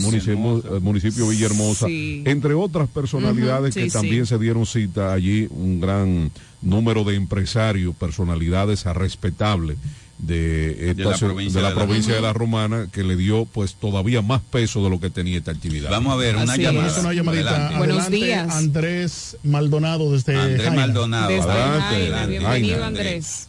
municipio, 0.00 0.76
eh, 0.76 0.80
municipio 0.80 1.28
Villahermosa, 1.28 1.86
Sí. 1.86 2.22
entre 2.24 2.54
otras 2.54 2.88
personalidades 2.88 3.74
que 3.74 3.90
sí, 3.90 3.90
también 3.90 4.26
se 4.26 4.38
dieron 4.38 4.64
cita 4.64 5.12
allí, 5.12 5.48
un 5.50 5.80
gran 5.80 6.30
número 6.62 7.02
de 7.04 7.16
empresarios, 7.16 7.94
personalidades 7.96 8.84
respetables 8.92 9.76
de, 10.18 10.90
esta 10.90 11.02
De 11.02 11.10
la 11.10 11.18
provincia 11.18 11.60
de 11.60 11.62
la 11.62 11.68
de 11.70 11.74
la 11.74 11.84
provincia 11.84 12.14
de 12.14 12.20
Romana. 12.20 12.26
la 12.28 12.32
Romana, 12.32 12.88
que 12.92 13.04
le 13.04 13.16
dio 13.16 13.44
pues 13.44 13.74
todavía 13.74 14.22
más 14.22 14.40
peso 14.40 14.82
de 14.82 14.90
lo 14.90 14.98
que 15.00 15.10
tenía 15.10 15.38
esta 15.38 15.50
actividad. 15.50 15.90
Vamos 15.90 16.12
a 16.12 16.16
ver, 16.16 16.36
una 16.36 16.52
Así 16.52 16.62
llamada. 16.62 16.88
es, 16.88 16.98
una 16.98 17.12
llamadita. 17.12 17.50
Adelante. 17.50 17.78
Buenos 17.78 17.96
Adelante, 18.06 18.16
días. 18.26 18.54
Andrés 18.54 19.36
Maldonado 19.42 20.12
desde 20.12 20.36
Andrés 20.36 20.62
Jaina. 20.62 20.76
Maldonado. 20.76 21.28
Desde 21.28 21.50
Adelante, 21.50 21.94
Jaina, 21.94 22.26
bienvenido 22.26 22.70
Jaina. 22.74 22.86
Andrés. 22.86 23.48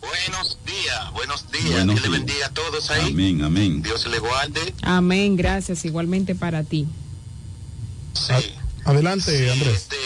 Buenos 0.00 0.58
días, 0.64 1.12
buenos 1.12 1.52
días. 1.52 1.64
Buenos 1.70 1.96
Dios 1.96 2.02
le 2.02 2.08
días. 2.08 2.26
bendiga 2.26 2.46
a 2.46 2.50
todos 2.50 2.90
ahí. 2.90 3.10
Amén, 3.10 3.42
amén. 3.42 3.82
Dios 3.82 4.06
le 4.06 4.18
guarde. 4.18 4.74
Amén, 4.82 5.36
gracias. 5.36 5.84
Igualmente 5.84 6.34
para 6.34 6.62
ti. 6.64 6.86
Adelante, 8.84 9.50
Andrés. 9.50 9.74
Este, 9.74 9.96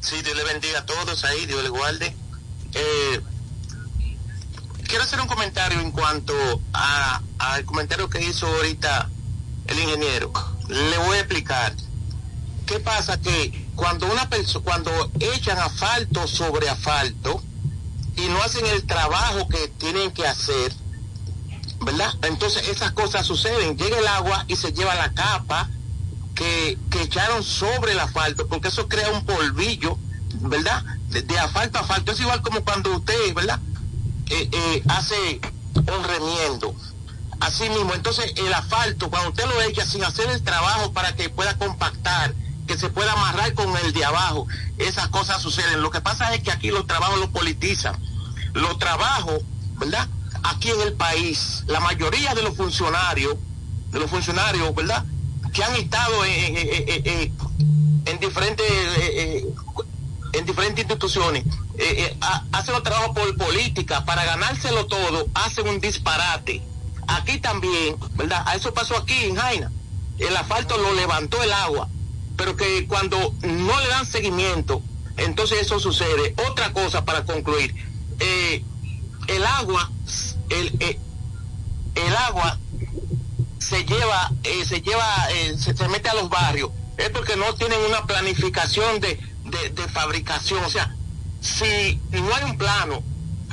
sí, 0.00 0.16
Dios 0.24 0.36
le 0.36 0.44
bendiga 0.44 0.80
a 0.80 0.86
todos 0.86 1.24
ahí, 1.24 1.46
Dios 1.46 1.62
le 1.62 1.68
guarde. 1.68 2.06
Eh, 2.74 3.20
quiero 4.94 5.06
hacer 5.06 5.20
un 5.20 5.26
comentario 5.26 5.80
en 5.80 5.90
cuanto 5.90 6.32
a- 6.72 7.20
al 7.40 7.64
comentario 7.64 8.08
que 8.08 8.22
hizo 8.24 8.46
ahorita 8.46 9.10
el 9.66 9.76
ingeniero. 9.80 10.32
Le 10.68 10.96
voy 10.98 11.16
a 11.16 11.18
explicar. 11.18 11.74
¿Qué 12.64 12.78
pasa? 12.78 13.20
Que 13.20 13.66
cuando 13.74 14.06
una 14.06 14.30
persona, 14.30 14.64
cuando 14.64 15.10
echan 15.18 15.58
asfalto 15.58 16.28
sobre 16.28 16.68
asfalto 16.68 17.42
y 18.16 18.20
no 18.28 18.40
hacen 18.40 18.64
el 18.66 18.86
trabajo 18.86 19.48
que 19.48 19.66
tienen 19.66 20.12
que 20.12 20.28
hacer, 20.28 20.72
¿verdad? 21.80 22.14
Entonces 22.22 22.68
esas 22.68 22.92
cosas 22.92 23.26
suceden. 23.26 23.76
Llega 23.76 23.98
el 23.98 24.06
agua 24.06 24.44
y 24.46 24.54
se 24.54 24.72
lleva 24.72 24.94
la 24.94 25.12
capa 25.12 25.70
que, 26.36 26.78
que 26.88 27.02
echaron 27.02 27.42
sobre 27.42 27.90
el 27.94 27.98
asfalto, 27.98 28.46
porque 28.46 28.68
eso 28.68 28.88
crea 28.88 29.10
un 29.10 29.24
polvillo, 29.24 29.98
¿verdad? 30.34 30.84
De, 31.08 31.22
de 31.22 31.36
asfalto 31.36 31.78
a 31.78 31.80
asfalto. 31.80 32.12
Es 32.12 32.20
igual 32.20 32.42
como 32.42 32.62
cuando 32.62 32.96
usted, 32.96 33.34
¿verdad? 33.34 33.58
Eh, 34.30 34.48
eh, 34.52 34.82
hace 34.88 35.40
un 35.74 36.04
remiendo. 36.04 36.74
Así 37.40 37.68
mismo, 37.68 37.92
entonces 37.94 38.32
el 38.36 38.52
asfalto, 38.54 39.10
cuando 39.10 39.30
usted 39.30 39.44
lo 39.46 39.60
echa 39.62 39.84
sin 39.84 40.02
hacer 40.04 40.30
el 40.30 40.42
trabajo 40.42 40.92
para 40.92 41.14
que 41.14 41.28
pueda 41.28 41.58
compactar, 41.58 42.34
que 42.66 42.78
se 42.78 42.88
pueda 42.88 43.12
amarrar 43.12 43.52
con 43.54 43.76
el 43.84 43.92
de 43.92 44.04
abajo, 44.04 44.46
esas 44.78 45.08
cosas 45.08 45.42
suceden. 45.42 45.82
Lo 45.82 45.90
que 45.90 46.00
pasa 46.00 46.32
es 46.34 46.42
que 46.42 46.50
aquí 46.50 46.68
los 46.70 46.86
trabajos 46.86 47.18
los 47.20 47.28
politizan. 47.30 47.96
Los 48.54 48.78
trabajos, 48.78 49.42
¿verdad? 49.78 50.08
Aquí 50.44 50.70
en 50.70 50.80
el 50.80 50.92
país, 50.94 51.64
la 51.66 51.80
mayoría 51.80 52.34
de 52.34 52.42
los 52.42 52.56
funcionarios, 52.56 53.36
de 53.90 53.98
los 53.98 54.08
funcionarios, 54.10 54.74
¿verdad? 54.74 55.04
Que 55.52 55.62
han 55.64 55.74
estado 55.76 56.24
en, 56.24 56.56
en- 56.56 56.88
en- 56.88 57.06
en- 57.06 57.36
en 58.06 58.20
diferentes 58.20 58.66
eh, 58.98 59.46
en 60.34 60.44
diferentes 60.46 60.84
instituciones 60.84 61.44
eh, 61.78 61.84
eh, 61.98 62.16
ha- 62.20 62.44
hacen 62.52 62.74
los 62.74 62.82
trabajos 62.82 63.14
por 63.16 63.36
política 63.36 64.04
para 64.04 64.24
ganárselo 64.24 64.86
todo 64.86 65.26
hacen 65.34 65.68
un 65.68 65.80
disparate. 65.80 66.62
Aquí 67.06 67.38
también 67.38 67.96
verdad 68.14 68.42
a 68.46 68.54
eso 68.54 68.72
pasó 68.72 68.96
aquí 68.96 69.14
en 69.24 69.36
Jaina. 69.36 69.70
El 70.18 70.36
asfalto 70.36 70.76
lo 70.78 70.92
levantó 70.94 71.42
el 71.42 71.52
agua 71.52 71.88
pero 72.36 72.56
que 72.56 72.86
cuando 72.88 73.16
no 73.42 73.80
le 73.80 73.88
dan 73.88 74.06
seguimiento 74.06 74.82
entonces 75.16 75.60
eso 75.62 75.78
sucede. 75.78 76.34
Otra 76.50 76.72
cosa 76.72 77.04
para 77.04 77.24
concluir 77.24 77.74
eh, 78.20 78.64
el 79.28 79.46
agua 79.46 79.90
el, 80.50 80.76
eh, 80.80 80.98
el 81.94 82.16
agua 82.16 82.58
se 83.58 83.84
lleva, 83.84 84.30
se 84.66 84.80
lleva, 84.82 85.28
se 85.56 85.88
mete 85.88 86.08
a 86.10 86.14
los 86.14 86.28
barrios, 86.28 86.70
es 86.98 87.08
porque 87.10 87.34
no 87.36 87.54
tienen 87.54 87.78
una 87.88 88.04
planificación 88.06 89.00
de, 89.00 89.18
de, 89.74 89.88
fabricación. 89.88 90.64
O 90.64 90.70
sea, 90.70 90.94
si 91.40 92.00
no 92.10 92.34
hay 92.34 92.44
un 92.44 92.58
plano 92.58 93.02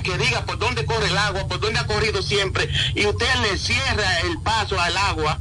que 0.03 0.17
diga 0.17 0.45
por 0.45 0.57
dónde 0.57 0.85
corre 0.85 1.07
el 1.07 1.17
agua, 1.17 1.47
por 1.47 1.59
dónde 1.59 1.79
ha 1.79 1.87
corrido 1.87 2.21
siempre, 2.21 2.69
y 2.95 3.05
usted 3.05 3.27
le 3.41 3.57
cierra 3.57 4.19
el 4.21 4.39
paso 4.41 4.79
al 4.79 4.97
agua, 4.97 5.39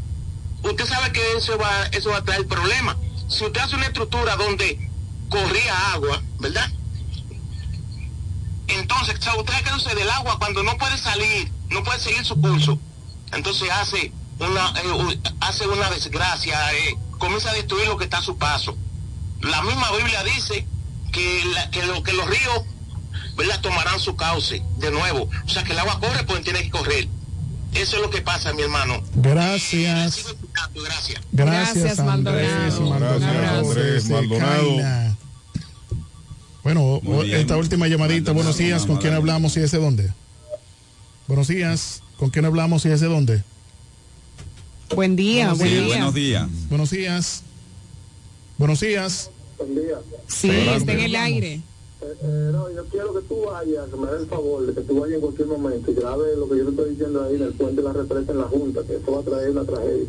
usted 0.62 0.86
sabe 0.86 1.12
que 1.12 1.32
eso 1.36 1.56
va, 1.58 1.86
eso 1.92 2.10
va 2.10 2.18
a 2.18 2.24
traer 2.24 2.46
problemas. 2.46 2.96
Si 3.28 3.44
usted 3.44 3.60
hace 3.60 3.76
una 3.76 3.86
estructura 3.86 4.36
donde 4.36 4.78
corría 5.28 5.92
agua, 5.92 6.22
¿verdad? 6.38 6.70
Entonces, 8.66 9.16
¿sabe 9.20 9.40
usted 9.40 9.54
qué 9.64 9.70
sucede? 9.70 10.02
El 10.02 10.10
agua 10.10 10.38
cuando 10.38 10.62
no 10.62 10.76
puede 10.76 10.98
salir, 10.98 11.50
no 11.70 11.82
puede 11.82 11.98
seguir 11.98 12.24
su 12.24 12.40
curso, 12.40 12.78
entonces 13.32 13.70
hace 13.70 14.12
una 14.38 14.72
eh, 14.80 15.20
hace 15.40 15.66
una 15.66 15.90
desgracia, 15.90 16.72
eh, 16.74 16.96
comienza 17.18 17.50
a 17.50 17.54
destruir 17.54 17.86
lo 17.86 17.96
que 17.96 18.04
está 18.04 18.18
a 18.18 18.22
su 18.22 18.36
paso. 18.36 18.76
La 19.42 19.62
misma 19.62 19.90
Biblia 19.96 20.22
dice 20.24 20.66
que, 21.12 21.42
la- 21.54 21.70
que, 21.70 21.84
lo, 21.86 22.02
que 22.02 22.12
los 22.12 22.26
ríos 22.28 22.62
¿verdad? 23.36 23.60
tomarán 23.60 23.98
su 24.00 24.14
cauce 24.16 24.62
de 24.78 24.90
nuevo. 24.90 25.28
O 25.44 25.48
sea 25.48 25.64
que 25.64 25.72
el 25.72 25.78
agua 25.78 25.98
corre 26.00 26.24
pues 26.24 26.42
tiene 26.42 26.62
que 26.62 26.70
correr. 26.70 27.08
Eso 27.74 27.96
es 27.96 28.02
lo 28.02 28.10
que 28.10 28.20
pasa, 28.20 28.52
mi 28.52 28.62
hermano. 28.62 29.00
Gracias. 29.14 30.24
Gracias. 30.74 31.20
Gracias, 31.32 31.74
Gracias, 31.76 31.98
Andrés 32.00 32.52
Maldonado. 32.80 32.90
Maldonado. 32.90 33.20
Gracias, 33.20 33.52
Andrés 33.52 33.92
desde 33.94 34.14
Maldonado. 34.14 34.66
Caina. 34.76 35.16
Bueno, 36.62 37.00
esta 37.24 37.56
última 37.56 37.86
llamadita, 37.88 38.32
buenos 38.32 38.58
días, 38.58 38.84
¿con 38.84 38.98
quién 38.98 39.14
hablamos 39.14 39.56
y 39.56 39.60
desde 39.60 39.78
dónde? 39.78 40.12
Buenos 41.26 41.48
días, 41.48 42.02
¿con 42.18 42.28
quién 42.30 42.44
hablamos 42.44 42.84
y 42.84 42.90
desde 42.90 43.06
dónde? 43.06 43.42
Buen 44.94 45.16
día, 45.16 45.54
Buenos 45.54 45.58
buen 45.58 45.86
días. 45.86 46.14
día. 46.14 46.48
Buenos 46.68 46.90
días. 46.90 47.44
Buenos 48.60 48.80
días. 48.80 49.30
Buen 49.56 49.74
día. 49.74 49.98
Sí, 50.26 50.50
está 50.50 50.92
en 50.92 51.00
el 51.00 51.12
vamos. 51.14 51.26
aire. 51.28 51.54
Eh, 51.54 51.62
eh, 52.02 52.50
no, 52.52 52.70
yo 52.70 52.84
quiero 52.90 53.14
que 53.14 53.22
tú 53.22 53.46
vayas, 53.46 53.88
que 53.88 53.96
me 53.96 54.06
des 54.06 54.20
el 54.20 54.26
favor 54.26 54.66
de 54.66 54.74
que 54.74 54.82
tú 54.82 55.00
vayas 55.00 55.14
en 55.14 55.20
cualquier 55.22 55.48
momento 55.48 55.90
y 55.90 55.94
grabe 55.94 56.36
lo 56.36 56.46
que 56.46 56.58
yo 56.58 56.64
te 56.64 56.70
estoy 56.72 56.90
diciendo 56.90 57.24
ahí 57.24 57.36
en 57.36 57.42
el 57.44 57.52
puente 57.54 57.80
de 57.80 57.88
la 57.88 57.94
represa 57.94 58.32
en 58.32 58.36
la 58.38 58.44
Junta, 58.44 58.82
que 58.82 58.96
eso 58.96 59.12
va 59.12 59.20
a 59.20 59.22
traer 59.22 59.50
una 59.52 59.64
tragedia. 59.64 60.04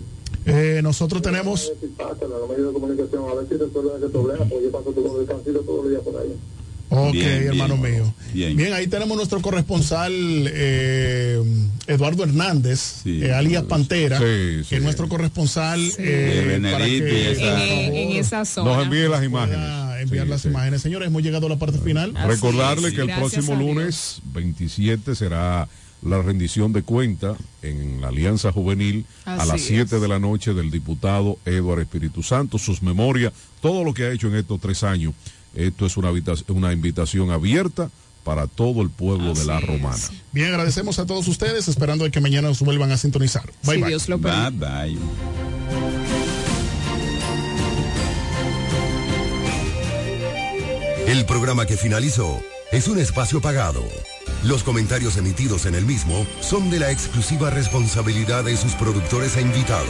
Eh, 0.47 0.81
nosotros 0.83 1.21
tenemos, 1.21 1.71
a 1.97 2.27
los 2.27 2.49
medios 2.49 2.67
de 2.67 2.73
comunicación, 2.73 3.29
a 3.29 3.35
ver 3.35 3.47
si 3.47 3.55
resuelven 3.55 3.95
ese 4.03 4.09
problema, 4.09 4.43
porque 4.43 4.65
yo 4.65 4.71
paso 4.71 4.91
todo 4.91 5.21
el 5.21 5.27
cansino 5.27 5.59
todos 5.59 5.83
los 5.85 5.89
días 5.89 6.01
por 6.01 6.17
ahí. 6.17 6.35
Ok, 6.91 7.11
Bien, 7.13 7.43
hermano 7.47 7.77
bien. 7.77 7.93
mío. 7.95 8.13
Bien. 8.33 8.55
Bien, 8.57 8.73
ahí 8.73 8.87
tenemos 8.87 9.15
nuestro 9.17 9.41
corresponsal 9.41 10.11
eh, 10.13 11.41
Eduardo 11.87 12.23
Hernández, 12.23 12.79
Sí. 13.03 13.23
eh, 13.23 13.33
alias 13.33 13.63
Pantera, 13.63 14.17
Sí, 14.17 14.23
que 14.69 14.75
es 14.77 14.81
nuestro 14.81 15.07
corresponsal 15.09 15.79
eh, 15.97 16.59
para 16.71 16.87
y 16.87 16.99
que 16.99 17.31
esa- 17.31 17.41
por 17.41 17.49
En, 17.49 17.69
favor, 17.69 17.95
en 17.97 18.11
esa 18.17 18.45
zona. 18.45 18.73
Nos 18.75 18.83
envíe 18.85 19.07
las 19.09 19.23
imágenes. 19.23 20.01
enviar 20.01 20.25
Sí, 20.25 20.29
las 20.31 20.41
sí. 20.41 20.47
imágenes. 20.49 20.81
Señores, 20.81 21.07
hemos 21.07 21.21
llegado 21.23 21.45
a 21.47 21.49
la 21.49 21.57
parte 21.57 21.77
final. 21.79 22.13
Así 22.17 22.27
Recordarle 22.27 22.89
es. 22.89 22.93
que 22.93 23.01
el 23.01 23.11
próximo 23.11 23.55
lunes 23.55 24.21
27 24.33 25.15
será 25.15 25.67
la 26.03 26.21
rendición 26.21 26.73
de 26.73 26.81
cuenta 26.81 27.35
en 27.61 28.01
la 28.01 28.07
Alianza 28.07 28.51
Juvenil 28.51 29.05
a 29.25 29.45
las 29.45 29.61
7 29.61 29.95
es. 29.97 30.01
de 30.01 30.07
la 30.07 30.17
noche 30.17 30.53
del 30.55 30.71
diputado 30.71 31.37
Eduardo 31.45 31.81
Espíritu 31.83 32.23
Santo, 32.23 32.57
sus 32.57 32.81
memorias, 32.81 33.31
todo 33.61 33.83
lo 33.83 33.93
que 33.93 34.05
ha 34.05 34.11
hecho 34.11 34.27
en 34.27 34.35
estos 34.35 34.59
tres 34.59 34.83
años. 34.83 35.13
Esto 35.55 35.85
es 35.85 35.97
una, 35.97 36.11
una 36.47 36.73
invitación 36.73 37.31
abierta 37.31 37.89
para 38.23 38.47
todo 38.47 38.81
el 38.81 38.89
pueblo 38.89 39.33
de 39.33 39.45
la 39.45 39.57
es. 39.59 39.65
Romana. 39.65 40.03
Bien, 40.31 40.49
agradecemos 40.49 40.99
a 40.99 41.05
todos 41.05 41.27
ustedes, 41.27 41.67
esperando 41.67 42.09
que 42.11 42.21
mañana 42.21 42.47
nos 42.49 42.61
vuelvan 42.61 42.91
a 42.91 42.97
sintonizar. 42.97 43.45
Bye, 43.63 43.75
Si 43.75 43.81
bye. 43.81 43.89
Dios 43.89 44.09
lo. 44.09 44.17
Bye 44.19 44.51
bye. 44.51 44.97
El 51.07 51.25
programa 51.25 51.65
que 51.65 51.75
finalizó 51.77 52.41
es 52.71 52.87
un 52.87 52.99
espacio 52.99 53.41
pagado. 53.41 53.83
Los 54.43 54.63
comentarios 54.63 55.17
emitidos 55.17 55.65
en 55.65 55.75
el 55.75 55.85
mismo 55.85 56.25
son 56.39 56.69
de 56.69 56.79
la 56.79 56.91
exclusiva 56.91 57.49
responsabilidad 57.49 58.43
de 58.45 58.55
sus 58.55 58.73
productores 58.73 59.35
e 59.35 59.41
invitados. 59.41 59.87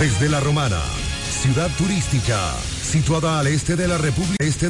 Desde 0.00 0.28
La 0.28 0.40
Romana, 0.40 0.80
ciudad 1.46 1.70
turística, 1.78 2.54
situada 2.82 3.38
al 3.38 3.46
este 3.46 3.76
de 3.76 3.86
la 3.86 3.98
República 3.98 4.44
Este 4.44 4.64